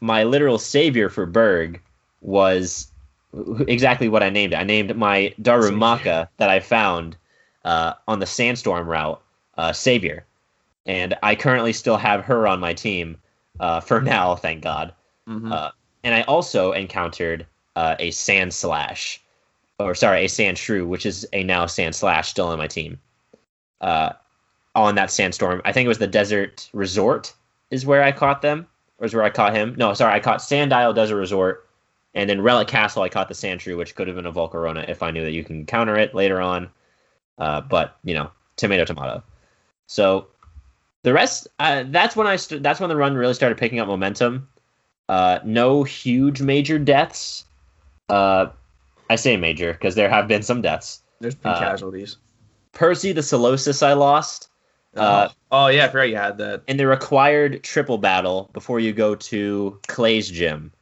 my 0.01 0.25
literal 0.25 0.59
savior 0.59 1.09
for 1.09 1.27
Burgh 1.27 1.81
was 2.21 2.91
exactly 3.67 4.09
what 4.09 4.23
I 4.23 4.31
named 4.31 4.53
it. 4.53 4.57
I 4.57 4.65
named 4.65 4.95
my 4.97 5.35
Darumaka 5.41 6.29
that 6.37 6.51
I 6.51 6.61
found 6.61 7.17
uh, 7.65 7.95
on 8.07 8.19
the 8.19 8.27
Sandstorm 8.27 8.87
route 8.87 9.21
uh, 9.57 9.73
Savior, 9.73 10.25
and 10.87 11.15
I 11.23 11.35
currently 11.35 11.73
still 11.73 11.97
have 11.97 12.25
her 12.25 12.47
on 12.47 12.61
my 12.61 12.75
team 12.75 13.17
uh, 13.61 13.81
for 13.81 14.01
now. 14.15 14.37
Thank 14.37 14.63
God. 14.63 14.95
mhm. 15.29 15.53
Uh, 15.53 15.71
and 16.03 16.15
I 16.15 16.23
also 16.23 16.73
encountered 16.73 17.47
uh, 17.77 17.97
a 17.99 18.11
Sandslash, 18.11 19.19
or 19.79 19.95
sorry, 19.95 20.25
a 20.25 20.29
Sandshrew, 20.29 20.87
which 20.87 21.07
is 21.07 21.27
a 21.33 21.43
now 21.43 21.65
Sandslash 21.65 22.27
still 22.27 22.49
on 22.49 22.59
my 22.59 22.67
team. 22.67 22.99
Uh, 23.81 24.13
on 24.75 24.97
that 24.97 25.11
Sandstorm, 25.11 25.63
I 25.65 25.73
think 25.73 25.87
it 25.87 25.89
was 25.89 25.99
the 25.99 26.07
Desert 26.07 26.69
Resort 26.73 27.33
is 27.71 27.87
where 27.87 28.03
I 28.03 28.13
caught 28.13 28.43
them, 28.43 28.67
or 28.99 29.07
is 29.07 29.15
where 29.15 29.25
I 29.25 29.31
caught 29.31 29.55
him. 29.55 29.75
No, 29.79 29.95
sorry, 29.95 30.13
I 30.13 30.21
caught 30.21 30.41
Sandile 30.41 30.95
Desert 30.95 31.17
Resort, 31.17 31.69
and 32.15 32.29
then 32.29 32.41
Relic 32.43 32.69
Castle. 32.69 33.03
I 33.03 33.09
caught 33.09 33.29
the 33.29 33.35
Sandshrew, 33.35 33.77
which 33.77 33.95
could 33.95 34.07
have 34.09 34.17
been 34.17 34.27
a 34.27 34.33
Volcarona 34.33 34.89
if 34.89 35.03
I 35.03 35.11
knew 35.11 35.23
that 35.25 35.33
you 35.33 35.45
can 35.45 35.65
counter 35.65 35.97
it 35.97 36.15
later 36.15 36.41
on. 36.41 36.69
Uh, 37.39 37.61
but 37.63 37.97
you 38.05 38.15
know, 38.15 38.31
tomato, 38.57 38.85
tomato. 38.85 39.23
So 39.87 40.27
the 41.05 41.13
rest, 41.13 41.47
uh, 41.61 41.85
that's 41.87 42.17
when 42.17 42.27
I 42.27 42.35
st- 42.37 42.63
that's 42.63 42.81
when 42.81 42.89
the 42.89 42.97
run 42.97 43.15
really 43.15 43.35
started 43.35 43.57
picking 43.57 43.79
up 43.79 43.87
momentum. 43.87 44.49
Uh, 45.09 45.39
no 45.45 45.85
huge 45.85 46.43
major 46.43 46.79
deaths. 46.79 47.45
Uh, 48.09 48.47
I 49.09 49.17
say 49.17 49.37
major 49.37 49.73
because 49.73 49.95
there 49.95 50.11
have 50.11 50.27
been 50.27 50.43
some 50.43 50.61
deaths. 50.61 51.01
There's 51.21 51.37
been 51.37 51.53
uh, 51.53 51.59
casualties. 51.61 52.17
Percy 52.73 53.13
the 53.13 53.21
Solosis 53.21 53.87
I 53.87 53.93
lost 53.93 54.49
uh, 54.97 55.29
oh 55.51 55.69
yeah, 55.69 55.87
I 55.87 55.89
forgot 55.89 56.09
you 56.09 56.17
had 56.17 56.39
that. 56.39 56.63
in 56.67 56.77
the 56.77 56.87
required 56.87 57.63
triple 57.63 57.99
battle 57.99 58.51
before 58.53 58.81
you 58.81 58.93
go 58.93 59.15
to 59.15 59.79
Clay's 59.87 60.31
gym. 60.31 60.73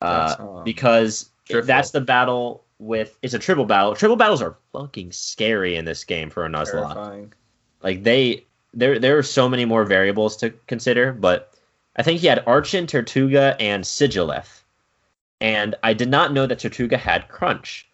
Uh, 0.00 0.34
um, 0.38 0.64
because 0.64 1.30
Triple. 1.44 1.66
that's 1.66 1.90
the 1.90 2.00
battle 2.00 2.64
with 2.78 3.16
it's 3.22 3.34
a 3.34 3.38
triple 3.38 3.66
battle. 3.66 3.94
Triple 3.94 4.16
battles 4.16 4.42
are 4.42 4.56
fucking 4.72 5.12
scary 5.12 5.76
in 5.76 5.84
this 5.84 6.04
game 6.04 6.30
for 6.30 6.44
a 6.44 6.48
Nuzlocke. 6.48 6.94
Terrifying. 6.94 7.32
Like 7.82 8.02
they 8.02 8.46
there 8.74 8.98
there 8.98 9.18
are 9.18 9.22
so 9.22 9.48
many 9.48 9.64
more 9.64 9.84
variables 9.84 10.36
to 10.38 10.50
consider, 10.66 11.12
but 11.12 11.54
I 11.96 12.02
think 12.02 12.20
he 12.20 12.26
had 12.26 12.44
Archen, 12.46 12.86
Tirtouga, 12.86 13.56
and 13.60 13.84
Sigilyph. 13.84 14.62
And 15.40 15.74
I 15.82 15.94
did 15.94 16.08
not 16.08 16.32
know 16.32 16.46
that 16.46 16.58
Tirtouga 16.58 16.98
had 16.98 17.28
Crunch. 17.28 17.86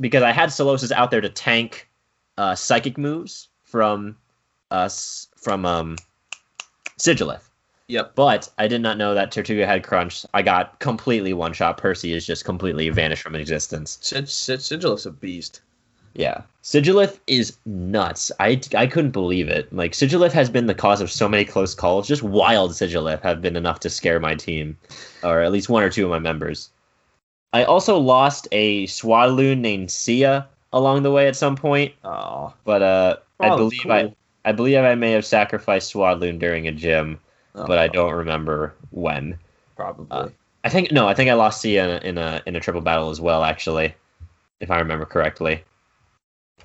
Because 0.00 0.24
I 0.24 0.32
had 0.32 0.48
Solosis 0.48 0.90
out 0.90 1.10
there 1.10 1.20
to 1.20 1.28
tank 1.28 1.88
uh, 2.36 2.54
psychic 2.54 2.98
moves 2.98 3.48
from 3.62 4.16
us 4.70 5.28
from 5.36 5.64
um 5.64 5.96
Sigilyph. 6.98 7.48
Yep. 7.86 8.14
But 8.16 8.50
I 8.58 8.68
did 8.68 8.82
not 8.82 8.98
know 8.98 9.14
that 9.14 9.32
Tirtouga 9.32 9.66
had 9.66 9.82
Crunch. 9.82 10.26
I 10.34 10.42
got 10.42 10.78
completely 10.80 11.32
one 11.32 11.52
shot. 11.52 11.78
Percy 11.78 12.12
is 12.12 12.26
just 12.26 12.44
completely 12.44 12.90
vanished 12.90 13.22
from 13.22 13.34
existence. 13.34 13.98
Sig- 14.02 14.28
Sig- 14.28 14.60
Sigil's 14.60 15.06
a 15.06 15.10
beast. 15.10 15.62
Yeah. 16.14 16.42
Sigilyph 16.62 17.18
is 17.26 17.56
nuts. 17.64 18.30
I, 18.40 18.60
I 18.76 18.86
couldn't 18.86 19.12
believe 19.12 19.48
it. 19.48 19.72
Like, 19.72 19.92
Sigilyph 19.92 20.32
has 20.32 20.50
been 20.50 20.66
the 20.66 20.74
cause 20.74 21.00
of 21.00 21.10
so 21.10 21.28
many 21.28 21.44
close 21.44 21.74
calls. 21.74 22.06
Just 22.06 22.22
wild 22.22 22.72
Sigilyph 22.72 23.22
have 23.22 23.40
been 23.40 23.56
enough 23.56 23.80
to 23.80 23.90
scare 23.90 24.20
my 24.20 24.34
team, 24.34 24.76
or 25.22 25.40
at 25.40 25.52
least 25.52 25.68
one 25.68 25.82
or 25.82 25.90
two 25.90 26.04
of 26.04 26.10
my 26.10 26.18
members. 26.18 26.70
I 27.52 27.64
also 27.64 27.98
lost 27.98 28.48
a 28.52 28.86
Swadloon 28.86 29.60
named 29.60 29.90
Sia 29.90 30.46
along 30.72 31.02
the 31.02 31.10
way 31.10 31.28
at 31.28 31.36
some 31.36 31.56
point, 31.56 31.94
Oh, 32.04 32.52
but 32.64 32.82
uh, 32.82 33.16
I 33.40 33.48
Oh, 33.48 33.56
believe 33.56 33.82
cool. 33.84 33.92
I 33.92 34.14
I 34.44 34.52
believe 34.52 34.78
I 34.78 34.94
may 34.94 35.12
have 35.12 35.24
sacrificed 35.24 35.94
Swadloon 35.94 36.38
during 36.38 36.68
a 36.68 36.72
gym, 36.72 37.18
but 37.54 37.78
I 37.78 37.88
don't 37.88 38.12
remember 38.12 38.74
when. 38.90 39.38
probably. 39.76 40.06
uh, 40.10 40.28
I 40.64 40.68
think 40.68 40.92
no, 40.92 41.08
I 41.08 41.14
think 41.14 41.30
I 41.30 41.34
lost 41.34 41.62
Sia 41.62 41.84
in 41.84 41.90
a, 41.90 42.08
in 42.08 42.18
a 42.18 42.42
in 42.46 42.56
a 42.56 42.60
triple 42.60 42.82
battle 42.82 43.08
as 43.08 43.20
well, 43.20 43.42
actually, 43.44 43.94
if 44.60 44.70
I 44.70 44.78
remember 44.78 45.06
correctly. 45.06 45.64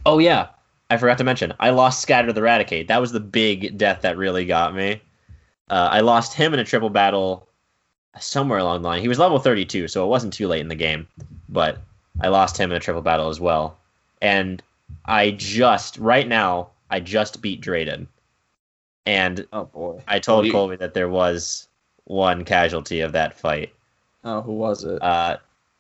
Oh 0.06 0.20
yeah, 0.20 0.50
I 0.90 0.98
forgot 0.98 1.18
to 1.20 1.24
mention 1.24 1.54
I 1.60 1.70
lost 1.72 2.02
Scatter 2.02 2.32
the 2.34 2.42
Eradicate. 2.42 2.88
That 2.88 3.02
was 3.02 3.12
the 3.12 3.20
big 3.20 3.78
death 3.78 4.02
that 4.02 4.18
really 4.18 4.46
got 4.46 4.76
me. 4.76 5.02
Uh, 5.70 5.90
I 5.92 6.02
lost 6.02 6.34
him 6.34 6.54
in 6.54 6.60
a 6.60 6.64
triple 6.66 6.90
battle 6.90 7.48
somewhere 8.20 8.60
along 8.60 8.82
the 8.82 8.88
line. 8.90 9.02
He 9.02 9.08
was 9.08 9.18
level 9.18 9.40
32, 9.40 9.88
so 9.88 10.04
it 10.04 10.08
wasn't 10.08 10.34
too 10.34 10.48
late 10.48 10.62
in 10.62 10.68
the 10.68 10.76
game, 10.76 11.08
but 11.50 11.80
I 12.22 12.28
lost 12.28 12.58
him 12.58 12.70
in 12.72 12.78
a 12.78 12.80
triple 12.80 13.02
battle 13.02 13.30
as 13.30 13.40
well. 13.40 13.78
And 14.22 14.62
I 15.06 15.32
just 15.32 15.98
right 15.98 16.28
now 16.28 16.70
I 16.92 17.00
just 17.00 17.42
beat 17.42 17.62
Drayden, 17.62 18.08
and 19.06 19.48
oh 19.52 19.66
boy. 19.66 20.02
I 20.08 20.20
told 20.20 20.46
Oh, 20.48 20.52
Colby 20.52 20.76
that 20.78 20.94
there 20.94 21.10
was 21.10 21.68
one 22.06 22.46
casualty 22.46 23.00
of 23.00 23.14
that 23.14 23.38
fight. 23.40 23.74
Oh, 24.24 24.42
who 24.42 24.54
was 24.54 24.84
it? 24.84 25.02
Uh, 25.02 25.38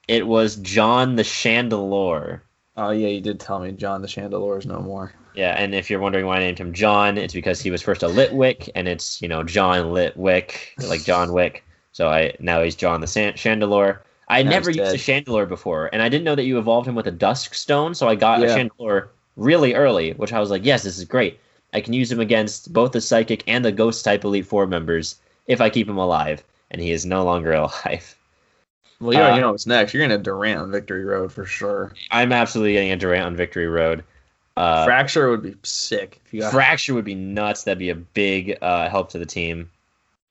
it 0.07 0.25
was 0.27 0.55
John 0.57 1.15
the 1.15 1.23
Chandelure. 1.23 2.41
Oh 2.77 2.91
yeah, 2.91 3.07
you 3.09 3.21
did 3.21 3.39
tell 3.39 3.59
me 3.59 3.71
John 3.71 4.01
the 4.01 4.07
Chandelure 4.07 4.57
is 4.59 4.65
no 4.65 4.79
more. 4.79 5.13
Yeah, 5.35 5.55
and 5.57 5.73
if 5.73 5.89
you're 5.89 5.99
wondering 5.99 6.25
why 6.25 6.37
I 6.37 6.39
named 6.39 6.59
him 6.59 6.73
John, 6.73 7.17
it's 7.17 7.33
because 7.33 7.59
he 7.61 7.71
was 7.71 7.81
first 7.81 8.03
a 8.03 8.07
Litwick, 8.07 8.69
and 8.75 8.87
it's 8.87 9.21
you 9.21 9.27
know 9.27 9.43
John 9.43 9.87
Litwick, 9.87 10.55
like 10.87 11.03
John 11.03 11.33
Wick. 11.33 11.63
So 11.91 12.09
I 12.09 12.33
now 12.39 12.61
he's 12.63 12.75
John 12.75 13.01
the 13.01 13.07
San- 13.07 13.33
Chandelure. 13.33 13.99
I 14.27 14.41
Now 14.43 14.51
never 14.51 14.71
used 14.71 14.93
a. 14.93 14.97
Chandelure 14.97 15.47
before, 15.47 15.89
and 15.91 16.01
I 16.01 16.09
didn't 16.09 16.23
know 16.23 16.35
that 16.35 16.45
you 16.45 16.57
evolved 16.57 16.87
him 16.87 16.95
with 16.95 17.07
a 17.07 17.11
Dusk 17.11 17.53
Stone. 17.53 17.93
So 17.95 18.07
I 18.07 18.15
got 18.15 18.41
Yeah. 18.41 18.47
a 18.47 18.57
Chandelure 18.57 19.09
really 19.35 19.73
early, 19.73 20.13
which 20.13 20.33
I 20.33 20.39
was 20.39 20.49
like, 20.49 20.63
yes, 20.65 20.83
this 20.83 20.97
is 20.97 21.05
great. 21.05 21.39
I 21.73 21.81
can 21.81 21.93
use 21.93 22.11
him 22.11 22.19
against 22.19 22.71
both 22.71 22.91
the 22.91 23.01
Psychic 23.01 23.43
and 23.47 23.65
the 23.65 23.71
Ghost 23.71 24.05
type 24.05 24.23
Elite 24.23 24.45
Four 24.45 24.67
members 24.67 25.15
if 25.47 25.59
I 25.59 25.69
keep 25.69 25.89
him 25.89 25.97
alive, 25.97 26.43
and 26.71 26.79
he 26.81 26.91
is 26.91 27.05
no 27.05 27.23
longer 27.23 27.51
alive. 27.53 28.15
Well, 28.99 29.13
yeah, 29.13 29.31
Uh, 29.31 29.35
you 29.35 29.41
know 29.41 29.51
what's 29.51 29.67
next. 29.67 29.93
You're 29.93 30.03
gonna 30.03 30.17
Durant 30.17 30.59
on 30.61 30.71
Victory 30.71 31.03
Road 31.03 31.31
for 31.31 31.45
sure. 31.45 31.93
I'm 32.11 32.31
absolutely 32.31 32.73
getting 32.73 32.91
a 32.91 32.95
Durant 32.95 33.25
on 33.25 33.35
Victory 33.35 33.67
Road. 33.67 34.03
Uh, 34.55 34.85
Fracture 34.85 35.29
would 35.29 35.41
be 35.41 35.55
sick 35.63 36.21
you. 36.31 36.49
Fracture 36.49 36.93
would 36.93 37.05
be 37.05 37.15
nuts. 37.15 37.63
That'd 37.63 37.79
be 37.79 37.89
a 37.89 37.95
big 37.95 38.57
uh, 38.61 38.89
help 38.89 39.09
to 39.11 39.19
the 39.19 39.25
team. 39.25 39.69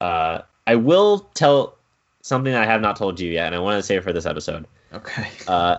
Uh, 0.00 0.42
I 0.66 0.76
will 0.76 1.20
tell 1.34 1.76
something 2.22 2.52
that 2.52 2.62
I 2.62 2.66
have 2.66 2.80
not 2.80 2.96
told 2.96 3.18
you 3.18 3.30
yet, 3.30 3.46
and 3.46 3.54
I 3.54 3.58
wanted 3.58 3.78
to 3.78 3.82
say 3.82 3.96
it 3.96 4.04
for 4.04 4.12
this 4.12 4.26
episode. 4.26 4.66
okay. 4.92 5.28
Uh, 5.48 5.78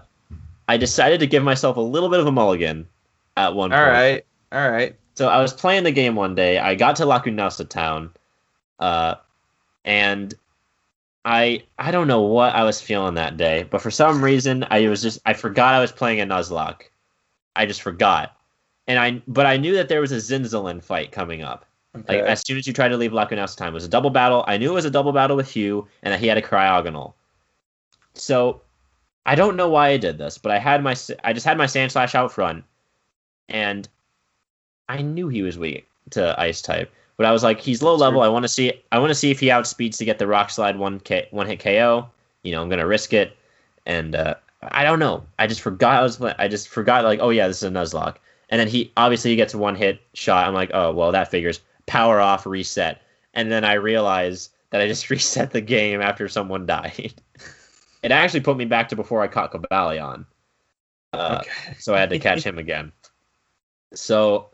I 0.68 0.78
decided 0.78 1.20
to 1.20 1.28
give 1.28 1.44
myself 1.44 1.76
a 1.78 1.82
little 1.82 2.08
bit 2.10 2.20
of 2.22 2.26
a 2.28 2.32
mulligan 2.32 2.88
at 3.36 3.54
one 3.54 3.74
All 3.74 3.80
point. 3.80 3.92
right. 3.92 4.26
All 4.54 4.72
right. 4.72 4.96
So 5.16 5.28
I 5.28 5.42
was 5.42 5.52
playing 5.54 5.84
the 5.84 5.92
game 5.92 6.16
one 6.16 6.36
day. 6.36 6.58
I 6.58 6.76
got 6.76 6.96
to 6.98 7.04
Lacunosa 7.04 7.68
town, 7.68 8.12
uh, 8.80 9.16
and 9.86 10.34
I 11.26 11.64
I 11.78 11.92
don't 11.92 12.08
know 12.08 12.22
what 12.22 12.54
I 12.54 12.64
was 12.64 12.82
feeling 12.82 13.16
that 13.16 13.38
day, 13.38 13.64
but 13.70 13.82
for 13.82 13.92
some 13.92 14.24
reason 14.24 14.66
I 14.70 14.88
was 14.88 15.02
just 15.02 15.20
I 15.26 15.34
forgot 15.34 15.74
I 15.74 15.80
was 15.80 15.92
playing 15.92 16.20
a 16.20 16.26
Nuzlocke. 16.26 16.90
I 17.56 17.66
just 17.66 17.82
forgot, 17.82 18.36
and 18.88 19.00
I 19.00 19.22
but 19.28 19.46
I 19.46 19.58
knew 19.58 19.76
that 19.76 19.90
there 19.90 20.02
was 20.02 20.12
a 20.12 20.18
Zinzolin 20.18 20.84
fight 20.84 21.12
coming 21.12 21.42
up. 21.42 21.66
Okay. 21.96 22.22
Like 22.22 22.30
as 22.30 22.42
soon 22.46 22.58
as 22.58 22.68
you 22.68 22.74
tried 22.74 22.90
to 22.90 22.98
leave 22.98 23.12
Lacunosa 23.12 23.56
time, 23.56 23.70
it 23.70 23.76
was 23.76 23.86
a 23.86 23.90
double 23.90 24.10
battle. 24.10 24.44
I 24.48 24.58
knew 24.58 24.72
it 24.72 24.74
was 24.74 24.86
a 24.86 24.92
double 24.92 25.14
battle 25.14 25.38
with 25.38 25.50
Hugh, 25.50 25.88
and 26.02 26.14
that 26.14 26.20
he 26.20 26.28
had 26.28 26.38
a 26.38 26.42
cryogonal. 26.42 27.14
So 28.16 28.62
I 29.26 29.36
don't 29.36 29.56
know 29.56 29.70
why 29.70 29.90
I 29.90 29.98
did 29.98 30.18
this, 30.18 30.38
but 30.38 30.52
I 30.52 30.60
had 30.60 30.84
my 30.84 30.96
I 31.24 31.34
just 31.34 31.46
had 31.46 31.58
my 31.58 31.66
Sandslash 31.66 32.16
out 32.16 32.32
front, 32.32 32.66
and 33.48 33.88
I 34.90 35.02
knew 35.02 35.30
he 35.30 35.44
was 35.44 35.58
weak 35.58 35.88
to 36.12 36.40
Ice 36.40 36.62
type. 36.62 36.92
But 37.18 37.26
I 37.26 37.32
was 37.32 37.44
like, 37.44 37.60
he's 37.60 37.82
low 37.82 37.96
level. 37.96 38.22
I 38.22 38.28
want 38.28 38.44
to 38.44 38.50
see 38.50 38.74
I 38.92 39.00
want 39.00 39.12
to 39.12 39.16
see 39.16 39.32
if 39.32 39.40
he 39.40 39.48
outspeeds 39.48 39.98
to 39.98 40.06
get 40.06 40.20
the 40.20 40.28
Rock 40.28 40.50
Slide 40.50 40.78
one 40.78 41.00
K 41.00 41.28
one 41.32 41.48
hit 41.48 41.60
KO. 41.60 42.10
You 42.44 42.52
know, 42.52 42.62
I'm 42.62 42.70
gonna 42.70 42.88
risk 42.88 43.14
it, 43.14 43.38
and 43.86 44.16
uh, 44.16 44.36
I 44.62 44.84
don't 44.84 45.00
know. 45.00 45.24
I 45.40 45.48
just 45.48 45.62
forgot 45.62 46.00
I 46.00 46.02
was 46.02 46.22
I 46.22 46.48
just 46.48 46.70
forgot 46.70 47.04
like, 47.04 47.20
oh 47.22 47.30
yeah, 47.30 47.48
this 47.48 47.58
is 47.58 47.64
a 47.64 47.70
Nuzlocke. 47.70 48.16
And 48.50 48.60
then 48.60 48.68
he 48.68 48.92
obviously 48.98 49.32
he 49.32 49.36
gets 49.36 49.54
a 49.54 49.58
one 49.58 49.76
hit 49.76 50.02
shot. 50.14 50.48
I'm 50.48 50.54
like, 50.54 50.72
oh 50.74 50.92
well, 50.92 51.12
that 51.12 51.32
figures. 51.32 51.62
Power 51.86 52.22
off, 52.22 52.46
reset, 52.46 53.02
and 53.34 53.52
then 53.52 53.66
I 53.66 53.74
realize 53.74 54.50
that 54.70 54.82
I 54.82 54.88
just 54.88 55.10
reset 55.10 55.52
the 55.52 55.62
game 55.62 56.02
after 56.02 56.28
someone 56.28 56.66
died. 56.66 57.14
it 58.04 58.12
actually 58.12 58.42
put 58.42 58.58
me 58.58 58.66
back 58.66 58.90
to 58.90 58.96
before 58.96 59.22
I 59.22 59.28
caught 59.28 59.52
Cobalion. 59.52 60.26
Uh, 61.14 61.42
okay. 61.42 61.76
so 61.80 61.94
I 61.94 62.00
had 62.00 62.10
to 62.10 62.20
catch 62.28 62.44
him 62.44 62.58
again. 62.58 62.92
So, 63.94 64.50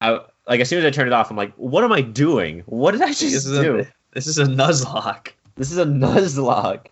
I 0.00 0.20
like 0.48 0.60
as 0.60 0.68
soon 0.68 0.78
as 0.78 0.84
I 0.84 0.90
turned 0.90 1.08
it 1.08 1.12
off, 1.12 1.30
I'm 1.30 1.36
like, 1.36 1.52
"What 1.56 1.84
am 1.84 1.92
I 1.92 2.00
doing? 2.00 2.60
What 2.66 2.92
did 2.92 3.02
I 3.02 3.08
just 3.08 3.20
This 3.22 3.46
is 3.46 3.58
do? 3.58 3.80
a 3.80 3.86
this 4.12 4.26
is 4.26 4.38
a 4.38 4.44
Nuzlocke. 4.44 5.28
this 5.56 5.70
is 5.72 5.78
a 5.78 5.84
Nuzlocke." 5.84 6.86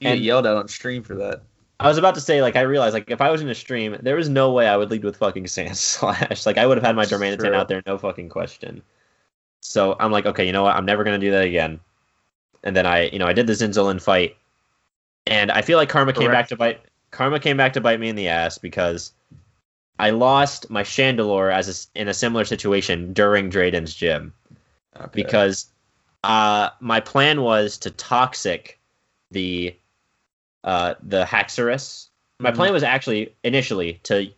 You 0.00 0.10
And- 0.10 0.20
yelled 0.20 0.46
at 0.46 0.54
on 0.56 0.68
stream 0.68 1.02
for 1.02 1.14
that. 1.16 1.42
I 1.80 1.86
was 1.88 1.96
about 1.96 2.16
to 2.16 2.20
say, 2.20 2.42
like, 2.42 2.56
I 2.56 2.62
realized, 2.62 2.92
like, 2.92 3.08
if 3.08 3.20
I 3.20 3.30
was 3.30 3.40
in 3.40 3.48
a 3.48 3.54
stream, 3.54 3.96
there 4.02 4.16
was 4.16 4.28
no 4.28 4.52
way 4.52 4.66
I 4.66 4.76
would 4.76 4.90
lead 4.90 5.04
with 5.04 5.16
fucking 5.16 5.46
Sand 5.46 5.76
Slash. 5.76 6.44
Like, 6.44 6.58
I 6.58 6.66
would 6.66 6.76
have 6.76 6.84
had 6.84 6.96
my 6.96 7.04
True. 7.04 7.54
out 7.54 7.68
there, 7.68 7.82
no 7.86 7.96
fucking 7.98 8.28
question. 8.30 8.82
So 9.60 9.94
I'm 10.00 10.10
like, 10.10 10.26
okay, 10.26 10.44
you 10.44 10.50
know 10.52 10.64
what? 10.64 10.74
I'm 10.74 10.84
never 10.84 11.04
gonna 11.04 11.18
do 11.20 11.30
that 11.30 11.44
again. 11.44 11.78
And 12.64 12.74
then 12.76 12.84
I, 12.84 13.08
you 13.10 13.18
know, 13.20 13.26
I 13.28 13.32
did 13.32 13.46
the 13.46 13.52
Zinzolin 13.52 14.02
fight, 14.02 14.36
and 15.28 15.52
I 15.52 15.62
feel 15.62 15.78
like 15.78 15.88
karma 15.88 16.12
came 16.12 16.30
back 16.32 16.48
to 16.48 16.56
bite. 16.56 16.80
Karma 17.12 17.38
came 17.38 17.56
back 17.56 17.72
to 17.74 17.80
bite 17.80 18.00
me 18.00 18.08
in 18.08 18.16
the 18.16 18.26
ass 18.28 18.58
because 18.58 19.12
I 19.98 20.10
lost 20.10 20.70
my 20.70 20.82
Chandelure 20.82 21.52
as 21.52 21.68
a 21.94 22.00
in 22.00 22.08
a 22.08 22.14
similar 22.14 22.44
situation 22.44 23.12
during 23.12 23.50
Drayden's 23.50 23.94
gym 23.94 24.32
Okay. 24.96 25.08
because 25.12 25.66
uh, 26.24 26.70
my 26.80 27.00
plan 27.00 27.42
was 27.42 27.78
to 27.78 27.90
toxic 27.90 28.78
the 29.30 29.74
uh, 30.64 30.94
the 31.02 31.24
Haxorus. 31.24 32.08
My 32.40 32.50
Mhm. 32.50 32.56
plan 32.56 32.72
was 32.72 32.82
actually 32.82 33.34
initially 33.44 33.94
to 34.04 34.30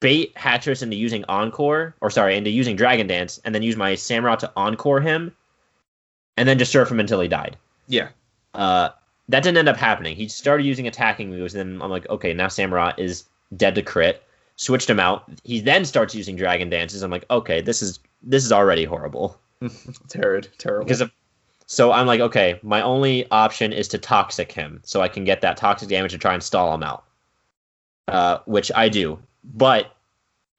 bait 0.00 0.34
Haxorus 0.34 0.82
into 0.82 0.96
using 0.96 1.24
Encore, 1.28 1.94
or 2.00 2.10
sorry, 2.10 2.36
into 2.36 2.50
using 2.50 2.76
Dragon 2.76 3.06
Dance, 3.06 3.40
and 3.44 3.54
then 3.54 3.62
use 3.62 3.76
my 3.76 3.92
Samurott 3.94 4.38
to 4.40 4.52
Encore 4.56 5.00
him, 5.00 5.34
and 6.36 6.48
then 6.48 6.58
just 6.58 6.72
surf 6.72 6.90
him 6.90 7.00
until 7.00 7.20
he 7.20 7.28
died. 7.28 7.56
yeah. 7.88 8.08
Uh, 8.54 8.88
that 9.28 9.44
didn't 9.44 9.58
end 9.58 9.68
up 9.68 9.76
happening. 9.76 10.16
He 10.16 10.26
started 10.26 10.64
using 10.66 10.88
attacking 10.88 11.30
moves, 11.30 11.54
and 11.54 11.74
then 11.74 11.82
I'm 11.82 11.90
like, 11.90 12.08
okay, 12.08 12.32
now 12.32 12.46
Samurott 12.46 12.98
is 12.98 13.24
dead 13.56 13.76
to 13.76 13.82
crit. 13.82 14.24
Switched 14.60 14.90
him 14.90 15.00
out. 15.00 15.24
He 15.42 15.62
then 15.62 15.86
starts 15.86 16.14
using 16.14 16.36
Dragon 16.36 16.68
Dances. 16.68 17.00
I'm 17.00 17.10
like, 17.10 17.24
okay, 17.30 17.62
this 17.62 17.80
is 17.80 17.98
this 18.22 18.44
is 18.44 18.52
already 18.52 18.84
horrible. 18.84 19.40
Terrible. 20.10 20.48
Terrible. 20.58 20.84
Because 20.84 21.00
of, 21.00 21.10
so 21.64 21.92
I'm 21.92 22.06
like, 22.06 22.20
okay, 22.20 22.60
my 22.62 22.82
only 22.82 23.26
option 23.30 23.72
is 23.72 23.88
to 23.88 23.96
toxic 23.96 24.52
him, 24.52 24.82
so 24.84 25.00
I 25.00 25.08
can 25.08 25.24
get 25.24 25.40
that 25.40 25.56
toxic 25.56 25.88
damage 25.88 26.12
to 26.12 26.18
try 26.18 26.34
and 26.34 26.42
stall 26.42 26.74
him 26.74 26.82
out. 26.82 27.04
Uh, 28.06 28.40
which 28.44 28.70
I 28.74 28.90
do, 28.90 29.18
but 29.42 29.96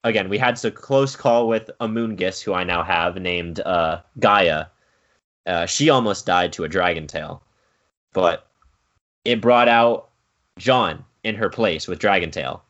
again, 0.03 0.29
we 0.29 0.39
had 0.39 0.65
a 0.65 0.71
close 0.71 1.15
call 1.15 1.47
with 1.47 1.69
Amoonguss, 1.79 2.41
who 2.41 2.55
I 2.55 2.63
now 2.63 2.81
have 2.81 3.17
named 3.17 3.59
uh, 3.59 4.01
Gaia. 4.17 4.65
Uh, 5.45 5.67
she 5.67 5.91
almost 5.91 6.25
died 6.25 6.53
to 6.53 6.63
a 6.63 6.67
Dragon 6.67 7.05
Tail, 7.05 7.43
but 8.13 8.47
it 9.25 9.41
brought 9.41 9.67
out 9.67 10.09
John 10.57 11.05
in 11.23 11.35
her 11.35 11.49
place 11.49 11.87
with 11.87 11.99
Dragon 11.99 12.31
Tail. 12.31 12.63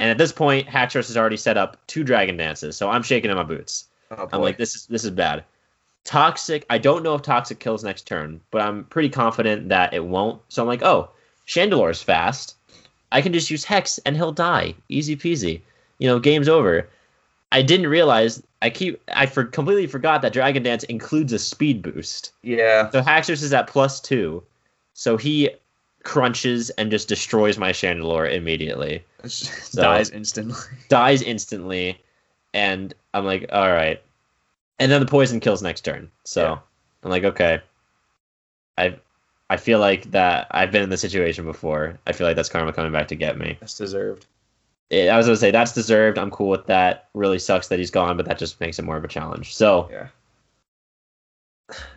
And 0.00 0.08
at 0.08 0.16
this 0.16 0.32
point, 0.32 0.66
Haxorus 0.66 1.08
has 1.08 1.16
already 1.16 1.36
set 1.36 1.58
up 1.58 1.76
two 1.86 2.02
Dragon 2.02 2.38
Dances, 2.38 2.76
so 2.76 2.88
I'm 2.88 3.02
shaking 3.02 3.30
in 3.30 3.36
my 3.36 3.42
boots. 3.42 3.88
oh, 4.10 4.28
I'm 4.32 4.40
like, 4.40 4.56
this 4.56 4.74
is 4.74 4.86
this 4.86 5.04
is 5.04 5.10
bad. 5.10 5.44
Toxic. 6.04 6.64
I 6.70 6.78
don't 6.78 7.02
know 7.02 7.14
if 7.14 7.20
toxic 7.20 7.60
kills 7.60 7.84
next 7.84 8.06
turn, 8.06 8.40
but 8.50 8.62
I'm 8.62 8.84
pretty 8.84 9.10
confident 9.10 9.68
that 9.68 9.92
it 9.92 10.04
won't. 10.04 10.40
So 10.48 10.62
I'm 10.62 10.68
like, 10.68 10.82
oh, 10.82 11.10
Chandelure's 11.46 12.02
fast. 12.02 12.56
I 13.12 13.20
can 13.20 13.34
just 13.34 13.50
use 13.50 13.62
Hex 13.62 13.98
and 13.98 14.16
he'll 14.16 14.32
die. 14.32 14.74
Easy 14.88 15.16
peasy. 15.16 15.60
You 15.98 16.08
know, 16.08 16.18
game's 16.18 16.48
over. 16.48 16.88
I 17.52 17.60
didn't 17.60 17.88
realize. 17.88 18.42
I 18.62 18.70
keep. 18.70 19.02
I 19.14 19.26
for, 19.26 19.44
completely 19.44 19.86
forgot 19.86 20.22
that 20.22 20.32
Dragon 20.32 20.62
Dance 20.62 20.84
includes 20.84 21.34
a 21.34 21.38
speed 21.38 21.82
boost. 21.82 22.32
yeah. 22.42 22.88
So 22.90 23.02
Haxorus 23.02 23.42
is 23.42 23.52
at 23.52 23.66
plus 23.66 24.00
two. 24.00 24.42
So 24.94 25.18
he 25.18 25.50
crunches 26.02 26.70
and 26.70 26.90
just 26.90 27.08
destroys 27.08 27.58
my 27.58 27.72
Chandelure 27.72 28.32
immediately 28.32 29.04
So- 29.26 29.82
dies 29.82 30.10
instantly. 30.10 30.56
dies 30.88 31.22
instantly, 31.22 32.00
and 32.54 32.94
I'm 33.14 33.24
like, 33.24 33.46
all 33.52 33.70
right. 33.72 34.02
And 34.78 34.90
then 34.90 35.00
the 35.00 35.06
poison 35.06 35.40
kills 35.40 35.60
next 35.62 35.82
turn. 35.82 36.10
So 36.24 36.42
Yeah. 36.42 36.58
I'm 37.04 37.10
like, 37.10 37.24
okay. 37.24 37.60
I 38.78 38.96
I 39.50 39.56
feel 39.56 39.78
like 39.80 40.10
that 40.12 40.46
I've 40.52 40.70
been 40.70 40.82
in 40.82 40.90
this 40.90 41.00
situation 41.00 41.44
before. 41.44 41.98
I 42.06 42.12
feel 42.12 42.26
like 42.26 42.36
that's 42.36 42.48
karma 42.48 42.72
coming 42.72 42.92
back 42.92 43.08
to 43.08 43.14
get 43.16 43.36
me. 43.36 43.56
That's 43.60 43.76
deserved. 43.76 44.26
It, 44.90 45.08
I 45.08 45.16
was 45.16 45.26
gonna 45.26 45.36
say 45.36 45.50
that's 45.50 45.72
deserved. 45.72 46.18
I'm 46.18 46.30
cool 46.30 46.48
with 46.48 46.66
that. 46.66 47.08
Really 47.14 47.38
sucks 47.38 47.68
that 47.68 47.78
he's 47.78 47.90
gone, 47.90 48.16
but 48.16 48.26
that 48.26 48.38
just 48.38 48.58
makes 48.60 48.78
it 48.78 48.84
more 48.84 48.96
of 48.96 49.04
a 49.04 49.08
challenge. 49.08 49.54
So 49.54 49.88
Yeah. 49.90 50.06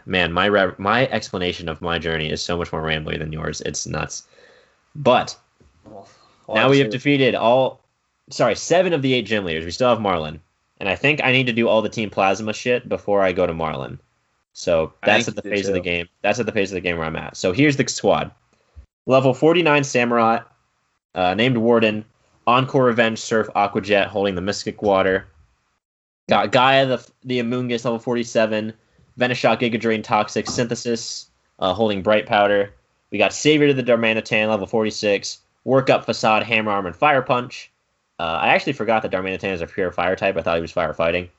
Man, 0.06 0.32
my 0.32 0.72
my 0.78 1.08
explanation 1.08 1.70
of 1.70 1.82
my 1.82 1.98
journey 2.00 2.30
is 2.30 2.42
so 2.42 2.58
much 2.58 2.72
more 2.72 2.84
rambly 2.84 3.18
than 3.18 3.32
yours. 3.32 3.62
It's 3.62 3.88
nuts. 3.88 4.28
But 4.96 5.36
Well, 5.86 6.08
now 6.50 6.70
we 6.70 6.80
have 6.80 6.92
defeated 6.92 7.36
all 7.36 7.82
sorry 8.30 8.56
seven 8.56 8.94
of 8.94 9.02
the 9.02 9.14
eight 9.14 9.26
gym 9.26 9.46
leaders. 9.46 9.66
We 9.66 9.72
still 9.72 9.90
have 9.90 10.00
Marlon. 10.00 10.40
And 10.80 10.90
i 10.90 10.96
think 10.96 11.24
i 11.24 11.32
need 11.32 11.46
to 11.46 11.54
do 11.54 11.70
all 11.70 11.82
the 11.82 11.90
team 11.90 12.10
plasma 12.10 12.52
shit 12.52 12.90
before 12.90 13.22
i 13.22 13.32
go 13.32 13.48
to 13.48 13.54
Marlon. 13.54 14.00
So 14.54 14.94
that's 15.04 15.28
at 15.28 15.36
the 15.36 15.42
phase 15.42 15.68
of 15.68 15.74
the 15.74 15.80
game. 15.80 16.08
That's 16.22 16.40
at 16.40 16.46
the 16.46 16.52
phase 16.52 16.72
of 16.72 16.76
the 16.76 16.82
game 16.82 16.98
where 16.98 17.06
i'm 17.06 17.16
at. 17.16 17.38
So 17.38 17.54
here's 17.54 17.78
the 17.78 17.88
squad. 17.88 18.32
Level 19.06 19.34
49 19.34 19.82
samurott 19.84 20.46
uh, 21.16 21.34
named 21.34 21.58
warden. 21.58 22.06
Encore 22.46 22.84
revenge 22.84 23.20
surf 23.20 23.48
aquajet 23.56 24.08
holding 24.08 24.36
the 24.36 24.42
mystic 24.42 24.82
water. 24.82 25.28
Got 26.28 26.52
gaia 26.52 26.86
the 26.86 27.08
the 27.24 27.40
amoonguss 27.40 27.86
level 27.86 28.00
47 28.00 28.74
venoshock 29.20 29.60
giga 29.60 29.80
drain 29.80 30.02
toxic 30.02 30.48
synthesis 30.48 31.30
uh, 31.60 31.74
holding 31.74 32.02
bright 32.02 32.26
powder 32.26 32.74
we 33.12 33.18
got 33.18 33.34
savior 33.34 33.68
to 33.68 33.74
the 33.74 33.84
darmanitan 33.84 34.50
level 34.50 34.66
46 34.68 35.40
work 35.64 35.90
up 35.90 36.06
facade 36.06 36.44
hammer 36.44 36.72
arm 36.72 36.86
and 36.86 36.96
fire 36.96 37.22
punch 37.22 37.72
uh, 38.20 38.24
i 38.42 38.48
actually 38.50 38.74
forgot 38.74 39.02
that 39.04 39.12
darmanitan 39.12 39.52
is 39.54 39.62
a 39.62 39.68
pure 39.68 39.92
fire 39.92 40.16
type 40.16 40.36
i 40.38 40.42
thought 40.42 40.56
he 40.56 40.62
was 40.62 40.74
firefighting 40.74 41.30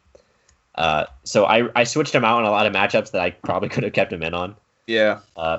uh, 0.76 1.04
so 1.22 1.44
I, 1.44 1.68
I 1.76 1.84
switched 1.84 2.12
him 2.14 2.24
out 2.24 2.40
in 2.40 2.46
a 2.46 2.50
lot 2.50 2.66
of 2.66 2.72
matchups 2.72 3.10
that 3.12 3.22
i 3.22 3.30
probably 3.30 3.68
could 3.74 3.84
have 3.84 3.92
kept 3.92 4.12
him 4.12 4.22
in 4.22 4.34
on 4.34 4.56
Yeah. 4.86 5.20
uh, 5.36 5.58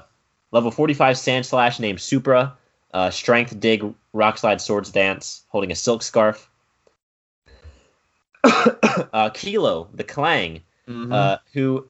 level 0.51 0.71
45 0.71 1.15
Sandslash 1.17 1.79
named 1.79 1.99
Supra. 1.99 2.55
Uh, 2.93 3.09
strength 3.09 3.59
Dig 3.59 3.83
Rock 4.13 4.37
Slide 4.37 4.61
Swords 4.61 4.89
Dance, 4.89 5.43
holding 5.49 5.69
a 5.69 5.75
silk 5.75 6.01
scarf. 6.01 6.49
uh, 8.43 9.29
Kilo, 9.33 9.89
the 9.93 10.03
Klang, 10.05 10.61
Mhm. 10.87 11.11
uh, 11.13 11.37
who 11.53 11.87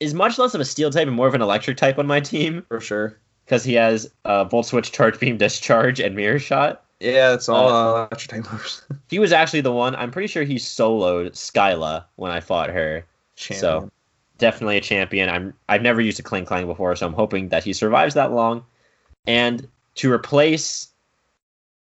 is 0.00 0.14
much 0.14 0.38
less 0.38 0.54
of 0.54 0.60
a 0.60 0.64
steel 0.64 0.90
type 0.90 1.06
and 1.06 1.14
more 1.14 1.28
of 1.28 1.34
an 1.34 1.42
electric 1.42 1.76
type 1.76 1.98
on 1.98 2.06
my 2.06 2.20
team 2.20 2.64
for 2.68 2.80
sure. 2.80 3.18
because 3.44 3.62
he 3.62 3.74
has 3.74 4.10
uh, 4.24 4.44
Volt 4.44 4.66
Switch, 4.66 4.90
Charge 4.90 5.20
Beam, 5.20 5.36
Discharge, 5.36 6.00
and 6.00 6.16
Mirror 6.16 6.38
Shot. 6.38 6.84
Yeah, 6.98 7.32
it's 7.34 7.48
all 7.48 7.68
uh, 7.68 8.06
electric 8.06 8.30
type 8.30 8.52
moves. 8.52 8.82
He 9.08 9.18
was 9.18 9.32
actually 9.32 9.62
the 9.62 9.72
one. 9.72 9.94
I'm 9.96 10.10
pretty 10.10 10.28
sure 10.28 10.44
he 10.44 10.56
soloed 10.56 11.32
Skyla 11.32 12.04
when 12.16 12.30
I 12.30 12.40
fought 12.40 12.70
her. 12.70 13.04
Champion. 13.36 13.90
definitely 14.38 14.76
a 14.76 14.82
champion. 14.82 15.30
I'm 15.30 15.54
I've 15.68 15.82
never 15.82 16.00
used 16.00 16.20
a 16.20 16.22
Klinklang 16.22 16.66
before, 16.66 16.94
so 16.96 17.06
I'm 17.06 17.14
hoping 17.14 17.48
that 17.48 17.64
he 17.64 17.72
survives 17.72 18.14
that 18.14 18.32
long. 18.32 18.64
And 19.26 19.66
to 19.96 20.12
replace 20.12 20.88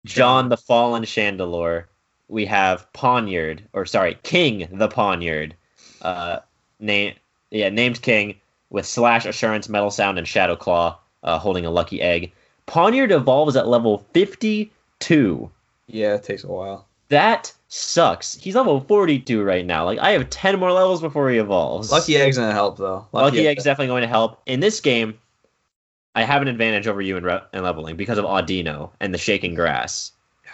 John 0.05 0.49
the 0.49 0.57
Fallen 0.57 1.03
Chandelure, 1.03 1.85
we 2.29 2.45
have 2.45 2.87
Pawniard, 2.93 3.61
or 3.73 3.85
sorry, 3.85 4.17
King 4.23 4.67
the 4.71 4.87
Pawniard, 4.87 5.53
uh, 6.01 6.39
name 6.79 7.15
yeah 7.51 7.69
named 7.69 8.01
King 8.01 8.35
with 8.69 8.85
Slash, 8.85 9.25
Assurance, 9.25 9.69
Metal 9.69 9.91
Sound, 9.91 10.17
and 10.17 10.27
Shadow 10.27 10.55
Claw, 10.55 10.97
uh, 11.23 11.37
holding 11.37 11.65
a 11.65 11.71
lucky 11.71 12.01
egg. 12.01 12.31
Pawniard 12.67 13.11
evolves 13.11 13.55
at 13.55 13.67
level 13.67 14.05
52. 14.13 15.51
Yeah, 15.87 16.15
it 16.15 16.23
takes 16.23 16.43
a 16.43 16.47
while. 16.47 16.87
That 17.09 17.53
sucks. 17.67 18.35
He's 18.35 18.55
level 18.55 18.79
42 18.79 19.43
right 19.43 19.65
now. 19.65 19.83
Like 19.83 19.99
I 19.99 20.11
have 20.11 20.29
10 20.29 20.57
more 20.57 20.71
levels 20.71 21.01
before 21.01 21.29
he 21.29 21.37
evolves. 21.37 21.91
Lucky 21.91 22.15
Egg's 22.15 22.37
gonna 22.37 22.53
help 22.53 22.77
though. 22.77 23.05
Lucky, 23.11 23.45
Egg's 23.45 23.65
definitely 23.65 23.87
going 23.87 24.03
to 24.03 24.07
help. 24.07 24.41
In 24.45 24.61
this 24.61 24.79
game, 24.79 25.19
I 26.15 26.23
have 26.23 26.41
an 26.41 26.47
advantage 26.47 26.87
over 26.87 27.01
you 27.01 27.17
in, 27.17 27.23
re- 27.25 27.41
in 27.53 27.63
leveling 27.63 27.97
because 27.97 28.17
of 28.17 28.25
Audino 28.25 28.91
and 29.01 29.13
the 29.13 29.17
shaking 29.17 29.55
grass. 29.55 30.13
Yeah. 30.45 30.51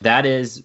That 0.00 0.26
is 0.26 0.64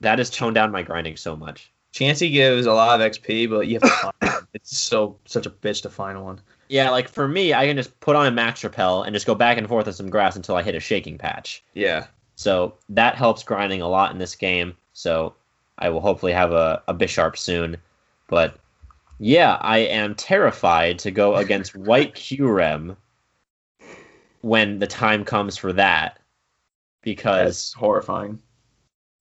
that 0.00 0.18
has 0.18 0.30
toned 0.30 0.54
down 0.54 0.70
my 0.70 0.82
grinding 0.82 1.16
so 1.16 1.34
much. 1.36 1.70
Chansey 1.92 2.32
gives 2.32 2.66
a 2.66 2.72
lot 2.72 3.00
of 3.00 3.12
XP, 3.12 3.50
but 3.50 3.66
you 3.66 3.74
have 3.74 3.82
to 3.82 3.88
find 3.88 4.14
one. 4.20 4.46
It's 4.52 4.76
so 4.76 5.16
such 5.26 5.46
a 5.46 5.50
bitch 5.50 5.82
to 5.82 5.90
find 5.90 6.22
one. 6.22 6.40
Yeah, 6.68 6.90
like 6.90 7.08
for 7.08 7.26
me, 7.26 7.52
I 7.52 7.66
can 7.66 7.76
just 7.76 7.98
put 8.00 8.14
on 8.14 8.26
a 8.26 8.30
max 8.30 8.62
repel 8.62 9.02
and 9.02 9.14
just 9.14 9.26
go 9.26 9.34
back 9.34 9.58
and 9.58 9.66
forth 9.66 9.86
with 9.86 9.96
some 9.96 10.10
grass 10.10 10.36
until 10.36 10.56
I 10.56 10.62
hit 10.62 10.74
a 10.74 10.80
shaking 10.80 11.18
patch. 11.18 11.64
Yeah. 11.74 12.06
So 12.36 12.74
that 12.88 13.16
helps 13.16 13.42
grinding 13.42 13.82
a 13.82 13.88
lot 13.88 14.12
in 14.12 14.18
this 14.18 14.36
game. 14.36 14.76
So 14.92 15.34
I 15.78 15.88
will 15.88 16.00
hopefully 16.00 16.32
have 16.32 16.52
a, 16.52 16.82
a 16.88 16.94
Bisharp 16.94 17.36
soon. 17.36 17.76
But 18.28 18.56
yeah, 19.18 19.58
I 19.60 19.78
am 19.78 20.14
terrified 20.14 20.98
to 21.00 21.10
go 21.10 21.36
against 21.36 21.76
White 21.76 22.14
Kyurem 22.14 22.96
when 24.42 24.78
the 24.78 24.86
time 24.86 25.24
comes 25.24 25.56
for 25.56 25.72
that. 25.72 26.18
Because 27.02 27.46
That's 27.46 27.72
horrifying. 27.72 28.38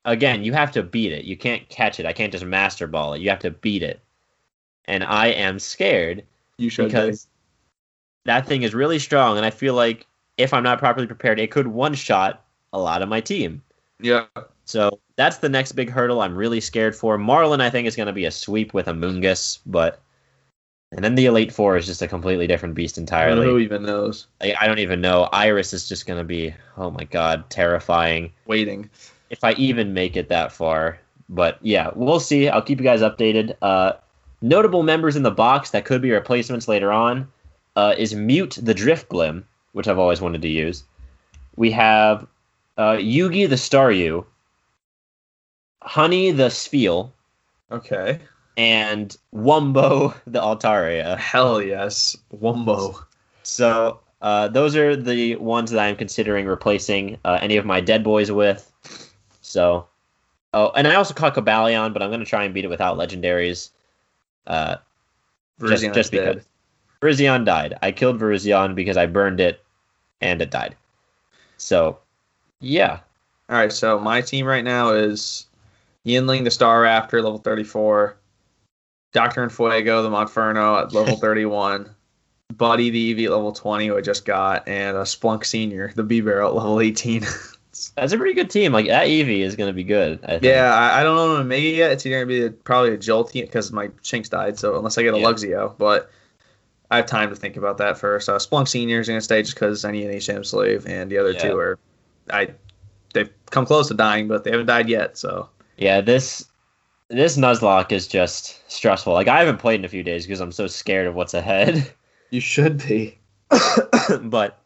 Again, 0.09 0.43
you 0.43 0.53
have 0.53 0.71
to 0.71 0.81
beat 0.81 1.11
it. 1.11 1.25
You 1.25 1.37
can't 1.37 1.67
catch 1.69 1.99
it. 1.99 2.05
I 2.05 2.13
can't 2.13 2.31
just 2.31 2.43
master 2.43 2.87
ball 2.87 3.13
it. 3.13 3.21
You 3.21 3.29
have 3.29 3.39
to 3.39 3.51
beat 3.51 3.83
it. 3.83 4.01
And 4.85 5.03
I 5.03 5.27
am 5.27 5.59
scared 5.59 6.23
You 6.57 6.69
should 6.69 6.87
because 6.87 7.27
that 8.25 8.47
thing 8.47 8.63
is 8.63 8.73
really 8.73 8.97
strong 8.97 9.37
and 9.37 9.45
I 9.45 9.51
feel 9.51 9.75
like 9.75 10.07
if 10.37 10.51
I'm 10.51 10.63
not 10.63 10.79
properly 10.79 11.05
prepared, 11.05 11.39
it 11.39 11.51
could 11.51 11.67
one 11.67 11.93
shot 11.93 12.43
a 12.73 12.79
lot 12.79 13.03
of 13.03 13.09
my 13.09 13.21
team. 13.21 13.61
Yeah. 13.99 14.25
So 14.65 14.99
that's 15.15 15.37
the 15.37 15.49
next 15.49 15.73
big 15.73 15.89
hurdle 15.89 16.21
I'm 16.21 16.35
really 16.35 16.61
scared 16.61 16.95
for. 16.95 17.17
Marlon, 17.17 17.61
I 17.61 17.69
think, 17.69 17.87
is 17.87 17.95
going 17.95 18.07
to 18.07 18.13
be 18.13 18.25
a 18.25 18.31
sweep 18.31 18.73
with 18.73 18.87
Amoonguss, 18.87 19.59
but. 19.65 20.01
And 20.91 21.03
then 21.03 21.13
the 21.13 21.27
Elite 21.27 21.53
Four 21.53 21.77
is 21.77 21.85
just 21.85 22.01
a 22.01 22.07
completely 22.07 22.47
different 22.47 22.73
beast 22.73 22.97
I 22.97 23.01
who 23.01 23.03
entirely. 23.03 23.63
even 23.63 23.83
knows. 23.83 24.25
I, 24.41 24.55
I 24.59 24.67
don't 24.67 24.79
even 24.79 25.01
know. 25.01 25.29
Iris 25.31 25.71
is 25.71 25.87
just 25.87 26.07
going 26.07 26.17
to 26.17 26.23
be, 26.23 26.55
oh 26.77 26.89
my 26.89 27.03
god, 27.03 27.47
terrifying. 27.51 28.31
Waiting. 28.47 28.89
If 29.29 29.43
I 29.43 29.53
even 29.53 29.93
make 29.93 30.15
it 30.17 30.29
that 30.29 30.51
far. 30.51 30.99
But 31.29 31.59
yeah, 31.61 31.91
we'll 31.95 32.19
see. 32.19 32.49
I'll 32.49 32.61
keep 32.61 32.79
you 32.79 32.83
guys 32.83 33.01
updated. 33.01 33.55
Uh, 33.61 33.93
notable 34.41 34.83
members 34.83 35.15
in 35.15 35.23
the 35.23 35.31
box 35.31 35.71
that 35.71 35.85
could 35.85 36.01
be 36.01 36.11
replacements 36.11 36.67
later 36.67 36.91
on 36.91 37.27
uh, 37.75 37.93
is 37.97 38.15
Mute 38.15 38.57
the 38.61 38.73
Drift 38.73 39.09
Drifblim, 39.09 39.43
which 39.73 39.87
I've 39.87 39.99
always 39.99 40.21
wanted 40.21 40.41
to 40.41 40.47
use. 40.47 40.83
We 41.55 41.71
have 41.71 42.25
uh, 42.77 42.93
Yugi 42.93 43.47
the 43.47 43.55
Staryu, 43.55 44.25
Honey 45.81 46.31
the 46.31 46.47
Spheal, 46.49 47.11
Okay. 47.71 48.19
and 48.57 49.15
Wumbo 49.33 50.15
the 50.27 50.39
Altaria. 50.39 51.17
Hell 51.17 51.61
yes. 51.61 52.17
Wumbo. 52.33 53.03
So 53.43 53.99
uh, 54.21 54.47
those 54.47 54.75
are 54.75 54.95
the 54.95 55.35
ones 55.35 55.71
that 55.71 55.79
I'm 55.79 55.95
considering 55.95 56.45
replacing 56.45 57.17
uh, 57.25 57.39
any 57.41 57.57
of 57.57 57.65
my 57.65 57.81
dead 57.81 58.03
boys 58.03 58.31
with. 58.31 58.68
So, 59.49 59.87
oh, 60.53 60.69
and 60.75 60.87
I 60.87 60.93
also 60.93 61.15
caught 61.15 61.33
Cobalion, 61.33 61.91
but 61.91 62.03
I'm 62.03 62.11
going 62.11 62.19
to 62.19 62.25
try 62.25 62.43
and 62.43 62.53
beat 62.53 62.65
it 62.65 62.69
without 62.69 62.99
legendaries. 62.99 63.71
Uh, 64.45 64.75
just 65.59 65.83
just 65.91 66.11
dead. 66.11 66.35
because 66.35 66.45
Virizion 67.01 67.45
died. 67.45 67.73
I 67.81 67.91
killed 67.91 68.19
Virizion 68.19 68.75
because 68.75 68.95
I 68.95 69.07
burned 69.07 69.39
it, 69.39 69.63
and 70.21 70.39
it 70.39 70.51
died. 70.51 70.75
So, 71.57 71.97
yeah, 72.61 72.99
All 73.49 73.57
right, 73.57 73.73
so 73.73 73.97
my 73.99 74.21
team 74.21 74.45
right 74.45 74.63
now 74.63 74.91
is 74.91 75.47
Yinling 76.05 76.43
the 76.43 76.51
Staraptor, 76.51 77.23
level 77.23 77.39
34. 77.39 78.15
Doctor 79.13 79.41
and 79.41 79.51
Fuego, 79.51 80.03
the 80.03 80.09
Monferno 80.09 80.79
at 80.79 80.93
level 80.93 81.15
31. 81.15 81.89
Buddy, 82.55 82.91
the 82.91 83.15
Eevee 83.15 83.25
at 83.25 83.31
level 83.31 83.51
20, 83.51 83.87
who 83.87 83.97
I 83.97 84.01
just 84.01 84.25
got. 84.25 84.67
And 84.67 84.95
a 84.95 85.01
Splunk 85.01 85.43
Senior, 85.43 85.91
the 85.95 86.03
Bibarel 86.03 86.49
at 86.49 86.55
level 86.55 86.79
18. 86.79 87.25
that's 87.95 88.13
a 88.13 88.17
pretty 88.17 88.33
good 88.33 88.49
team. 88.49 88.71
Like 88.71 88.87
that 88.87 89.07
Eevee 89.07 89.39
is 89.41 89.55
going 89.55 89.69
to 89.69 89.73
be 89.73 89.83
good. 89.83 90.19
I 90.23 90.27
think. 90.27 90.43
yeah, 90.43 90.73
I, 90.73 90.99
I 90.99 91.03
don't 91.03 91.15
know 91.15 91.37
Omega 91.37 91.67
yet. 91.67 91.91
It's 91.91 92.05
either 92.05 92.17
going 92.25 92.27
to 92.27 92.33
be 92.33 92.45
a, 92.45 92.49
probably 92.51 92.93
a 92.93 92.97
Jolteon 92.97 93.41
because 93.43 93.71
my 93.71 93.87
Shinx 94.03 94.29
died, 94.29 94.57
so 94.59 94.77
unless 94.77 94.97
I 94.97 95.03
get 95.03 95.13
a 95.13 95.19
Yeah. 95.19 95.25
Luxio. 95.25 95.75
But 95.77 96.09
I 96.91 96.97
have 96.97 97.05
time 97.05 97.29
to 97.29 97.35
think 97.35 97.57
about 97.57 97.77
that 97.77 97.97
first. 97.97 98.29
Uh, 98.29 98.37
Splunk 98.37 98.67
Senior 98.67 98.99
is 98.99 99.07
going 99.07 99.19
to 99.19 99.23
stay 99.23 99.41
just 99.41 99.53
because 99.55 99.85
I 99.85 99.91
need 99.91 100.05
an 100.09 100.13
HM 100.37 100.43
Slave, 100.43 100.85
and 100.87 101.09
the 101.11 101.17
other 101.17 101.31
Yeah. 101.31 101.49
two 101.49 101.57
are. 101.57 101.79
I 102.31 102.49
They've 103.13 103.29
come 103.49 103.65
close 103.65 103.87
to 103.87 103.95
dying, 103.95 104.27
but 104.27 104.43
they 104.43 104.51
haven't 104.51 104.67
died 104.67 104.87
yet, 104.87 105.17
so. 105.17 105.49
Yeah, 105.77 106.01
this 106.01 106.45
this 107.09 107.37
Nuzlocke 107.37 107.91
is 107.91 108.05
just 108.07 108.61
stressful. 108.71 109.13
Like 109.13 109.27
I 109.27 109.39
haven't 109.39 109.57
played 109.57 109.79
in 109.79 109.85
a 109.85 109.89
few 109.89 110.03
days 110.03 110.27
because 110.27 110.41
I'm 110.41 110.51
so 110.51 110.67
scared 110.67 111.07
of 111.07 111.15
what's 111.15 111.33
ahead. 111.33 111.91
You 112.31 112.39
should 112.41 112.85
be. 112.85 113.17
but 114.21 114.61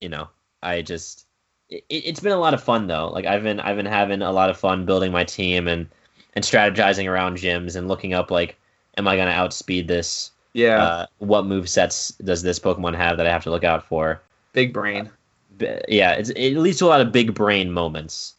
you 0.00 0.08
know, 0.08 0.28
I 0.60 0.82
just 0.82 1.27
it, 1.70 1.84
it's 1.88 2.20
been 2.20 2.32
a 2.32 2.38
lot 2.40 2.54
of 2.54 2.62
fun 2.62 2.86
though. 2.86 3.08
Like 3.08 3.26
I've 3.26 3.42
been 3.42 3.60
I've 3.60 3.76
been 3.76 3.86
having 3.86 4.22
a 4.22 4.32
lot 4.32 4.50
of 4.50 4.58
fun 4.58 4.84
building 4.86 5.12
my 5.12 5.24
team 5.24 5.68
and 5.68 5.88
and 6.34 6.44
strategizing 6.44 7.10
around 7.10 7.36
gyms 7.38 7.76
and 7.76 7.88
looking 7.88 8.14
up 8.14 8.30
like, 8.30 8.56
am 8.96 9.08
I 9.08 9.16
gonna 9.16 9.30
outspeed 9.30 9.88
this? 9.88 10.30
Yeah, 10.54 10.80
Uh, 10.82 11.06
what 11.18 11.46
move 11.46 11.68
sets 11.68 12.10
does 12.24 12.42
this 12.42 12.58
Pokemon 12.58 12.96
have 12.96 13.16
that 13.16 13.26
I 13.26 13.30
have 13.30 13.44
to 13.44 13.50
look 13.50 13.64
out 13.64 13.84
for? 13.86 14.20
big 14.52 14.72
brain. 14.72 15.10
B- 15.58 15.78
Yeah, 15.88 16.12
it's, 16.12 16.30
it 16.30 16.56
leads 16.56 16.78
to 16.78 16.86
a 16.86 16.88
lot 16.88 17.00
of 17.00 17.12
big 17.12 17.34
brain 17.34 17.70
moments. 17.72 18.34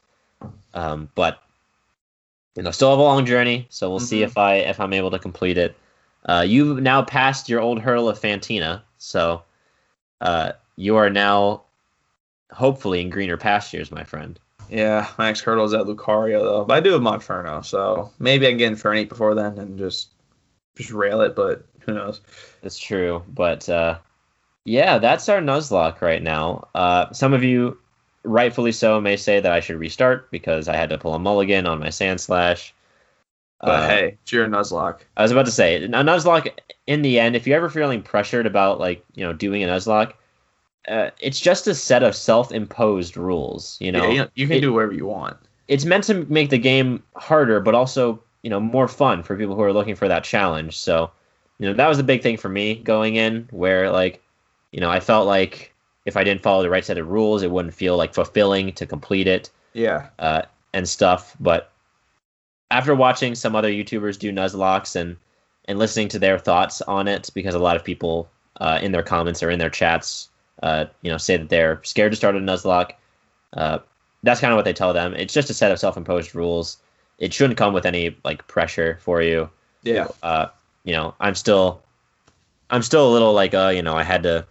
Um, 0.74 1.10
but 1.16 1.42
you 2.56 2.64
know, 2.64 2.72
still 2.72 2.90
have 2.90 3.00
a 3.00 3.04
long 3.04 3.26
journey, 3.26 3.68
so 3.70 3.90
we'll 3.90 4.00
see 4.00 4.20
Mhm. 4.20 4.24
if 4.24 4.38
I 4.38 4.56
if 4.56 4.80
I'm 4.80 4.94
able 4.94 5.12
to 5.12 5.20
complete 5.20 5.58
it. 5.58 5.76
Uh, 6.26 6.44
you've 6.46 6.82
now 6.82 7.02
passed 7.02 7.48
your 7.48 7.62
old 7.62 7.80
hurdle 7.80 8.10
of 8.10 8.20
Fantina, 8.20 8.82
so 8.98 9.44
uh, 10.22 10.52
you 10.76 10.96
are 10.98 11.10
now 11.10 11.62
hopefully 12.52 13.02
in 13.02 13.10
greener 13.10 13.38
pastures, 13.38 13.92
my 13.92 14.04
friend. 14.04 14.40
Yeah, 14.70 15.08
my 15.18 15.28
next 15.28 15.42
hurdle 15.42 15.66
is 15.66 15.74
at 15.74 15.86
Lucario 15.86 16.42
though, 16.42 16.66
but 16.66 16.76
I 16.76 16.80
do 16.80 16.92
have 16.92 17.02
Monferno, 17.02 17.66
so 17.66 18.12
maybe 18.20 18.46
I 18.46 18.52
can 18.52 18.58
get 18.58 18.74
Infernape 18.74 19.10
before 19.10 19.34
then 19.34 19.58
and 19.58 19.80
just 19.80 20.10
just 20.76 20.92
rail 20.92 21.22
it. 21.22 21.36
But 21.36 21.66
who 21.82 21.94
knows? 21.94 22.22
That's 22.62 22.78
true, 22.78 23.24
but 23.28 23.68
uh, 23.68 23.98
yeah, 24.66 25.00
that's 25.00 25.28
our 25.28 25.40
Nuzlocke 25.40 26.02
right 26.02 26.22
now. 26.22 26.68
Uh, 26.76 27.12
some 27.12 27.34
of 27.34 27.44
you, 27.44 27.80
rightfully 28.24 28.72
so, 28.72 29.02
may 29.02 29.18
say 29.18 29.40
that 29.40 29.52
I 29.52 29.60
should 29.60 29.80
restart 29.80 30.30
because 30.30 30.68
I 30.68 30.76
had 30.76 30.90
to 30.92 31.00
pull 31.00 31.16
a 31.16 31.20
mulligan 31.20 31.66
on 31.66 31.80
my 31.80 31.88
Sandslash. 31.88 32.72
But 33.62 33.70
Uh, 33.70 33.88
hey, 33.90 34.18
it's 34.22 34.32
your 34.32 34.48
Nuzlocke. 34.48 35.00
I 35.18 35.24
was 35.24 35.32
about 35.32 35.46
to 35.46 35.52
say, 35.52 35.84
a 35.84 35.88
Nuzlocke, 35.88 36.52
in 36.86 37.02
the 37.02 37.20
end, 37.20 37.36
if 37.36 37.48
you're 37.48 37.58
ever 37.58 37.70
feeling 37.70 38.02
pressured 38.02 38.46
about, 38.46 38.80
like, 38.80 39.04
you 39.16 39.26
know, 39.26 39.34
doing 39.34 39.64
a 39.64 39.68
Nuzlocke, 39.68 40.14
uh, 40.90 41.12
it's 41.20 41.40
just 41.40 41.68
a 41.68 41.76
set 41.76 42.04
of 42.04 42.16
self-imposed 42.16 43.16
rules, 43.16 43.78
you 43.80 43.92
know? 43.92 44.10
yeah, 44.12 44.26
you, 44.36 44.48
can 44.48 44.58
it- 44.58 44.62
do 44.62 44.74
whatever 44.74 44.94
you 44.94 45.06
want. 45.06 45.38
It's 45.68 45.86
meant 45.86 46.04
to 46.06 46.26
make 46.26 46.50
the 46.50 46.58
game 46.58 47.04
harder, 47.16 47.60
but 47.60 47.76
also, 47.76 48.20
you 48.42 48.50
know, 48.50 48.60
more 48.60 48.88
fun 48.88 49.22
for 49.22 49.38
people 49.38 49.54
who 49.56 49.62
are 49.62 49.72
looking 49.72 49.96
for 49.96 50.08
that 50.08 50.24
challenge. 50.24 50.76
So, 50.76 51.12
you 51.60 51.68
know, 51.68 51.76
that 51.76 51.88
was 51.88 51.98
the 51.98 52.04
big 52.04 52.24
thing 52.24 52.38
for 52.38 52.50
me 52.50 52.76
going 52.76 53.18
in, 53.18 53.48
where, 53.52 53.92
like, 53.92 54.20
you 54.72 54.80
know, 54.80 54.90
I 54.90 55.00
felt 55.00 55.28
like 55.28 55.72
if 56.06 56.18
I 56.18 56.24
didn't 56.24 56.42
follow 56.42 56.64
the 56.64 56.72
right 56.72 56.84
set 56.84 56.98
of 56.98 57.08
rules, 57.08 57.44
it 57.44 57.52
wouldn't 57.52 57.76
feel, 57.76 57.98
like, 57.98 58.16
fulfilling 58.16 58.72
to 58.74 58.88
complete 58.88 59.28
it 59.28 59.52
Yeah, 59.74 60.08
uh, 60.18 60.42
and 60.74 60.90
stuff. 60.90 61.36
But 61.40 61.72
after 62.72 62.96
watching 62.96 63.36
some 63.36 63.56
other 63.56 63.70
YouTubers 63.70 64.18
do 64.18 64.32
Nuzlockes 64.32 64.96
and 64.96 65.18
and 65.66 65.78
listening 65.78 66.08
to 66.10 66.20
their 66.20 66.40
thoughts 66.40 66.82
on 66.82 67.08
it, 67.08 67.30
because 67.36 67.54
a 67.54 67.60
lot 67.60 67.76
of 67.76 67.84
people 67.84 68.28
uh, 68.60 68.80
in 68.82 68.92
their 68.92 69.04
comments 69.04 69.44
or 69.44 69.52
in 69.52 69.60
their 69.60 69.70
chats, 69.70 70.30
uh, 70.64 70.86
you 71.02 71.12
know, 71.12 71.18
say 71.18 71.38
that 71.38 71.50
they're 71.50 71.82
scared 71.84 72.12
to 72.12 72.16
start 72.16 72.36
a 72.36 72.40
Nuzlocke. 72.40 72.92
Uh, 73.54 73.80
that's 74.24 74.42
kind 74.42 74.52
of 74.52 74.58
what 74.58 74.66
they 74.66 74.74
tell 74.74 74.94
them. 74.94 75.14
It's 75.14 75.34
just 75.34 75.50
a 75.50 75.54
set 75.54 75.72
of 75.72 75.80
self-imposed 75.80 76.36
rules. 76.36 76.78
It 77.18 77.34
shouldn't 77.34 77.58
come 77.58 77.74
with 77.74 77.86
any 77.86 78.16
like 78.24 78.48
pressure 78.48 78.98
for 79.02 79.22
you. 79.22 79.50
yeah, 79.84 80.08
Uh, 80.24 80.48
you 80.84 80.94
know, 80.94 81.14
I'm 81.20 81.36
still, 81.36 81.82
I'm 82.70 82.82
still 82.82 83.10
a 83.10 83.12
little 83.12 83.34
like, 83.34 83.54
uh, 83.54 83.72
you 83.74 83.82
know, 83.82 83.96
I 83.96 84.04
had 84.04 84.24
to, 84.24 84.46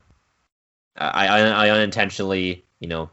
I, 0.97 1.29
I, 1.29 1.41
I 1.41 1.71
unintentionally, 1.71 2.65
you 2.81 2.89
know, 2.89 3.11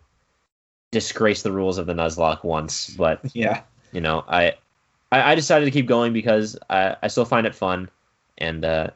disgrace 0.92 1.44
the 1.44 1.52
rules 1.52 1.78
of 1.78 1.86
the 1.88 1.94
Nuzlocke 1.94 2.44
once, 2.44 2.90
but 2.90 3.20
yeah. 3.34 3.62
you 3.92 4.02
know, 4.02 4.24
I, 4.28 4.54
I, 5.12 5.32
I 5.32 5.36
decided 5.36 5.66
to 5.66 5.72
keep 5.72 5.88
going 5.88 6.14
because 6.14 6.58
I, 6.70 6.96
I 7.04 7.08
still 7.08 7.26
find 7.26 7.46
it 7.46 7.56
fun, 7.56 7.90
and 8.38 8.64
uh, 8.66 8.90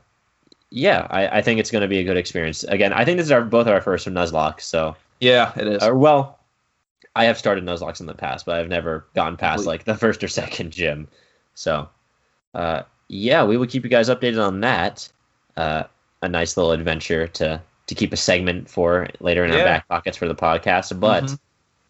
yeah, 0.71 1.07
I, 1.09 1.39
I 1.39 1.41
think 1.41 1.59
it's 1.59 1.71
going 1.71 1.81
to 1.81 1.87
be 1.87 1.99
a 1.99 2.03
good 2.03 2.17
experience. 2.17 2.63
Again, 2.63 2.93
I 2.93 3.05
think 3.05 3.17
this 3.17 3.25
is 3.27 3.31
our 3.31 3.41
both 3.41 3.67
our 3.67 3.81
first 3.81 4.03
from 4.05 4.13
Nuzlocke, 4.13 4.61
so 4.61 4.95
Yeah, 5.19 5.51
it 5.55 5.67
is. 5.67 5.83
or 5.83 5.95
well, 5.95 6.39
I 7.15 7.25
have 7.25 7.37
started 7.37 7.63
Nuzlockes 7.65 7.99
in 7.99 8.05
the 8.05 8.13
past, 8.13 8.45
but 8.45 8.55
I've 8.59 8.67
never 8.69 9.05
gotten 9.15 9.35
past 9.37 9.65
like 9.65 9.83
the 9.83 9.95
first 10.03 10.23
or 10.23 10.27
second 10.27 10.71
gym. 10.71 11.07
So, 11.55 11.89
uh, 12.53 12.83
yeah, 13.07 13.43
we 13.43 13.57
will 13.57 13.67
keep 13.67 13.83
you 13.83 13.89
guys 13.89 14.09
updated 14.09 14.45
on 14.45 14.59
that. 14.61 15.09
Uh, 15.57 15.83
a 16.21 16.29
nice 16.29 16.55
little 16.57 16.71
adventure 16.71 17.27
to 17.27 17.61
to 17.87 17.95
keep 17.95 18.13
a 18.13 18.17
segment 18.17 18.69
for 18.69 19.07
later 19.19 19.43
in 19.43 19.51
our 19.51 19.57
back 19.63 19.87
pockets 19.87 20.15
for 20.15 20.27
the 20.27 20.35
podcast. 20.35 20.99
But 20.99 21.23
Mhm. 21.23 21.39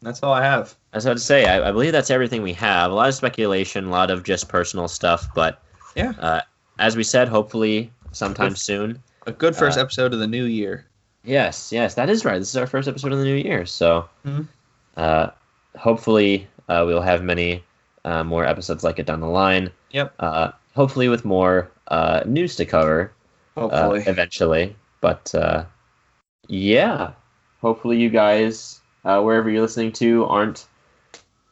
That's 0.02 0.24
all 0.24 0.32
I 0.32 0.44
have. 0.46 0.76
I 0.94 0.98
was 0.98 1.06
about 1.06 1.18
to 1.18 1.24
say, 1.24 1.46
I, 1.46 1.68
I 1.68 1.72
believe 1.74 1.92
that's 1.92 2.10
everything 2.10 2.42
we 2.42 2.54
have. 2.54 2.90
A 2.90 2.94
lot 2.96 3.10
of 3.10 3.16
speculation, 3.16 3.88
a 3.88 3.90
lot 3.90 4.10
of 4.10 4.24
just 4.24 4.48
personal 4.48 4.88
stuff, 4.88 5.28
but 5.36 5.62
Yeah. 5.94 6.14
uh, 6.20 6.40
as 6.80 6.96
we 6.96 7.04
said, 7.04 7.28
hopefully 7.28 7.92
sometime 8.12 8.56
soon. 8.56 9.02
A 9.28 9.32
good 9.32 9.56
first 9.56 9.78
Uh, 9.78 9.82
episode 9.82 10.14
of 10.14 10.20
the 10.20 10.28
new 10.28 10.46
year. 10.46 10.86
Yes, 11.24 11.72
yes, 11.72 11.96
that 11.96 12.10
is 12.10 12.24
right. 12.26 12.40
This 12.40 12.50
is 12.50 12.58
our 12.58 12.66
first 12.68 12.88
episode 12.88 13.12
of 13.12 13.20
the 13.20 13.26
new 13.26 13.36
year, 13.36 13.66
so 13.66 14.08
Mhm. 14.26 14.48
uh, 14.98 15.28
hopefully 15.78 16.48
uh, 16.70 16.84
we'll 16.86 17.02
have 17.02 17.24
many 17.24 17.64
uh, 18.06 18.24
more 18.24 18.46
episodes 18.46 18.84
like 18.84 18.98
it 19.00 19.06
down 19.06 19.20
the 19.20 19.28
line. 19.28 19.70
Yep. 19.92 20.14
Uh, 20.20 20.52
hopefully 20.74 21.10
with 21.10 21.26
more 21.26 21.70
uh, 21.90 22.22
news 22.26 22.56
to 22.56 22.66
cover 22.66 23.12
Hopefully. 23.58 24.04
eventually. 24.08 24.76
But 25.02 25.34
uh, 25.36 25.66
yeah, 26.48 27.12
hopefully 27.62 27.98
you 27.98 28.10
guys, 28.10 28.80
uh, 29.04 29.22
wherever 29.22 29.50
you're 29.50 29.62
listening 29.62 29.92
to, 29.94 30.26
aren't 30.26 30.66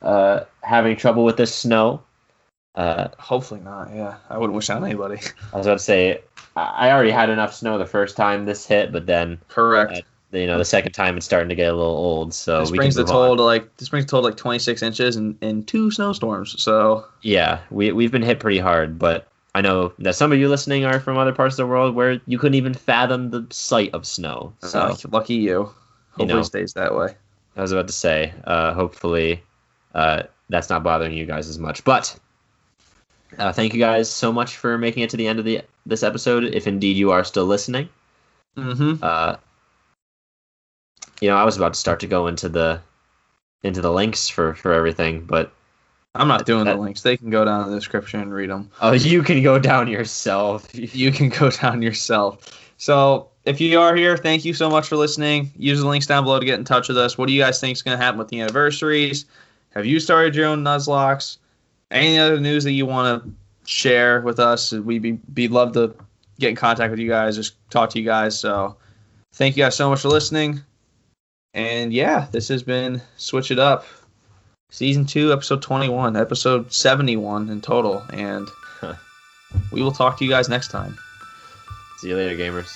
uh, 0.01 0.41
having 0.61 0.95
trouble 0.95 1.23
with 1.25 1.37
this 1.37 1.53
snow. 1.53 2.01
Uh, 2.77 3.09
Hopefully 3.17 3.59
not. 3.59 3.93
Yeah, 3.93 4.17
I 4.29 4.37
wouldn't 4.37 4.55
wish 4.55 4.69
on 4.69 4.85
anybody. 4.85 5.19
I 5.53 5.57
was 5.57 5.65
about 5.65 5.79
to 5.79 5.83
say, 5.83 6.21
I 6.55 6.91
already 6.91 7.11
had 7.11 7.29
enough 7.29 7.53
snow 7.53 7.77
the 7.77 7.87
first 7.87 8.15
time 8.15 8.45
this 8.45 8.65
hit, 8.65 8.91
but 8.91 9.07
then 9.07 9.39
Correct. 9.49 9.91
Uh, 9.91 10.01
you 10.37 10.45
know 10.45 10.57
the 10.57 10.65
second 10.65 10.91
time 10.91 11.15
it's 11.15 11.25
starting 11.25 11.49
to 11.49 11.55
get 11.55 11.71
a 11.71 11.75
little 11.75 11.95
old. 11.95 12.33
So 12.33 12.59
this 12.59 12.71
we 12.71 12.77
brings 12.77 12.95
the 12.95 13.01
move 13.01 13.09
on. 13.09 13.15
total 13.15 13.37
to 13.37 13.43
like 13.43 13.77
this 13.77 13.89
brings 13.89 14.05
the 14.05 14.11
total 14.11 14.23
to 14.23 14.27
like 14.27 14.37
26 14.37 14.83
inches 14.83 15.15
and, 15.15 15.37
and 15.41 15.67
two 15.67 15.89
snowstorms. 15.89 16.61
So 16.61 17.05
Yeah, 17.21 17.61
we 17.71 17.91
we've 17.93 18.11
been 18.11 18.21
hit 18.21 18.39
pretty 18.39 18.59
hard, 18.59 18.99
but 18.99 19.27
I 19.55 19.61
know 19.61 19.93
that 19.99 20.15
some 20.15 20.31
of 20.31 20.37
you 20.37 20.49
listening 20.49 20.85
are 20.85 20.99
from 20.99 21.17
other 21.17 21.33
parts 21.33 21.53
of 21.53 21.57
the 21.57 21.67
world 21.67 21.95
where 21.95 22.21
you 22.27 22.37
couldn't 22.37 22.55
even 22.55 22.73
fathom 22.73 23.31
the 23.31 23.47
sight 23.49 23.91
of 23.93 24.05
snow. 24.05 24.53
So 24.61 24.79
uh, 24.79 24.95
lucky 25.09 25.35
you. 25.35 25.73
Hopefully 26.11 26.27
know. 26.27 26.39
it 26.39 26.45
stays 26.45 26.73
that 26.73 26.95
way. 26.95 27.15
I 27.55 27.61
was 27.61 27.71
about 27.71 27.87
to 27.87 27.93
say, 27.93 28.33
uh, 28.43 28.73
hopefully, 28.73 29.41
uh, 29.95 30.23
that's 30.49 30.69
not 30.69 30.83
bothering 30.83 31.13
you 31.13 31.25
guys 31.25 31.49
as 31.49 31.57
much. 31.57 31.83
But 31.83 32.15
uh, 33.37 33.51
thank 33.53 33.73
you 33.73 33.79
guys 33.79 34.09
so 34.09 34.31
much 34.31 34.57
for 34.57 34.77
making 34.77 35.03
it 35.03 35.09
to 35.11 35.17
the 35.17 35.27
end 35.27 35.39
of 35.39 35.45
the 35.45 35.61
this 35.85 36.03
episode. 36.03 36.43
If 36.43 36.67
indeed 36.67 36.97
you 36.97 37.11
are 37.11 37.23
still 37.23 37.45
listening, 37.45 37.89
Mm-hmm. 38.57 39.03
uh, 39.03 39.35
you 41.21 41.29
know, 41.29 41.35
I 41.35 41.43
was 41.43 41.57
about 41.57 41.73
to 41.73 41.79
start 41.79 41.99
to 42.01 42.07
go 42.07 42.27
into 42.27 42.49
the 42.49 42.81
into 43.63 43.81
the 43.81 43.91
links 43.91 44.29
for 44.29 44.53
for 44.55 44.73
everything, 44.73 45.25
but 45.25 45.51
I'm 46.15 46.27
not 46.27 46.45
doing 46.45 46.65
the 46.65 46.75
links. 46.75 47.01
They 47.01 47.17
can 47.17 47.29
go 47.29 47.45
down 47.45 47.65
in 47.65 47.69
the 47.71 47.75
description 47.77 48.19
and 48.21 48.33
read 48.33 48.49
them. 48.49 48.71
oh, 48.81 48.93
you 48.93 49.21
can 49.23 49.43
go 49.43 49.59
down 49.59 49.87
yourself. 49.87 50.67
You 50.73 51.11
can 51.11 51.29
go 51.29 51.49
down 51.51 51.81
yourself. 51.81 52.71
So 52.77 53.29
if 53.45 53.59
you 53.61 53.79
are 53.79 53.95
here, 53.95 54.17
thank 54.17 54.45
you 54.45 54.53
so 54.53 54.69
much 54.69 54.87
for 54.87 54.95
listening. 54.95 55.51
Use 55.57 55.79
the 55.79 55.87
links 55.87 56.05
down 56.07 56.23
below 56.23 56.39
to 56.39 56.45
get 56.45 56.59
in 56.59 56.65
touch 56.65 56.87
with 56.87 56.97
us. 56.97 57.17
What 57.17 57.27
do 57.27 57.33
you 57.33 57.41
guys 57.41 57.59
think 57.59 57.75
is 57.75 57.81
going 57.81 57.97
to 57.97 58.03
happen 58.03 58.17
with 58.19 58.27
the 58.29 58.39
anniversaries? 58.41 59.25
Have 59.71 59.85
you 59.85 59.99
started 59.99 60.35
your 60.35 60.47
own 60.47 60.63
Nuzlockes? 60.63 61.37
Any 61.91 62.19
other 62.19 62.39
news 62.39 62.63
that 62.65 62.71
you 62.71 62.85
want 62.85 63.23
to 63.23 63.31
share 63.65 64.21
with 64.21 64.39
us? 64.39 64.71
We'd 64.71 65.01
be, 65.01 65.13
be 65.13 65.47
love 65.47 65.73
to 65.73 65.95
get 66.39 66.49
in 66.49 66.55
contact 66.55 66.91
with 66.91 66.99
you 66.99 67.09
guys, 67.09 67.35
just 67.35 67.55
talk 67.69 67.89
to 67.91 67.99
you 67.99 68.05
guys. 68.05 68.39
So 68.39 68.77
thank 69.33 69.57
you 69.57 69.63
guys 69.63 69.75
so 69.75 69.89
much 69.89 70.01
for 70.01 70.09
listening. 70.09 70.61
And 71.53 71.91
yeah, 71.91 72.27
this 72.31 72.47
has 72.49 72.61
been 72.61 73.01
Switch 73.17 73.51
It 73.51 73.59
Up, 73.59 73.85
season 74.69 75.05
two, 75.05 75.31
episode 75.33 75.61
21, 75.61 76.15
episode 76.15 76.71
71 76.71 77.49
in 77.49 77.61
total. 77.61 78.03
And 78.13 78.47
we 79.71 79.81
will 79.81 79.91
talk 79.91 80.17
to 80.19 80.25
you 80.25 80.29
guys 80.29 80.49
next 80.49 80.69
time. 80.69 80.97
See 81.97 82.09
you 82.09 82.15
later, 82.15 82.35
gamers. 82.35 82.75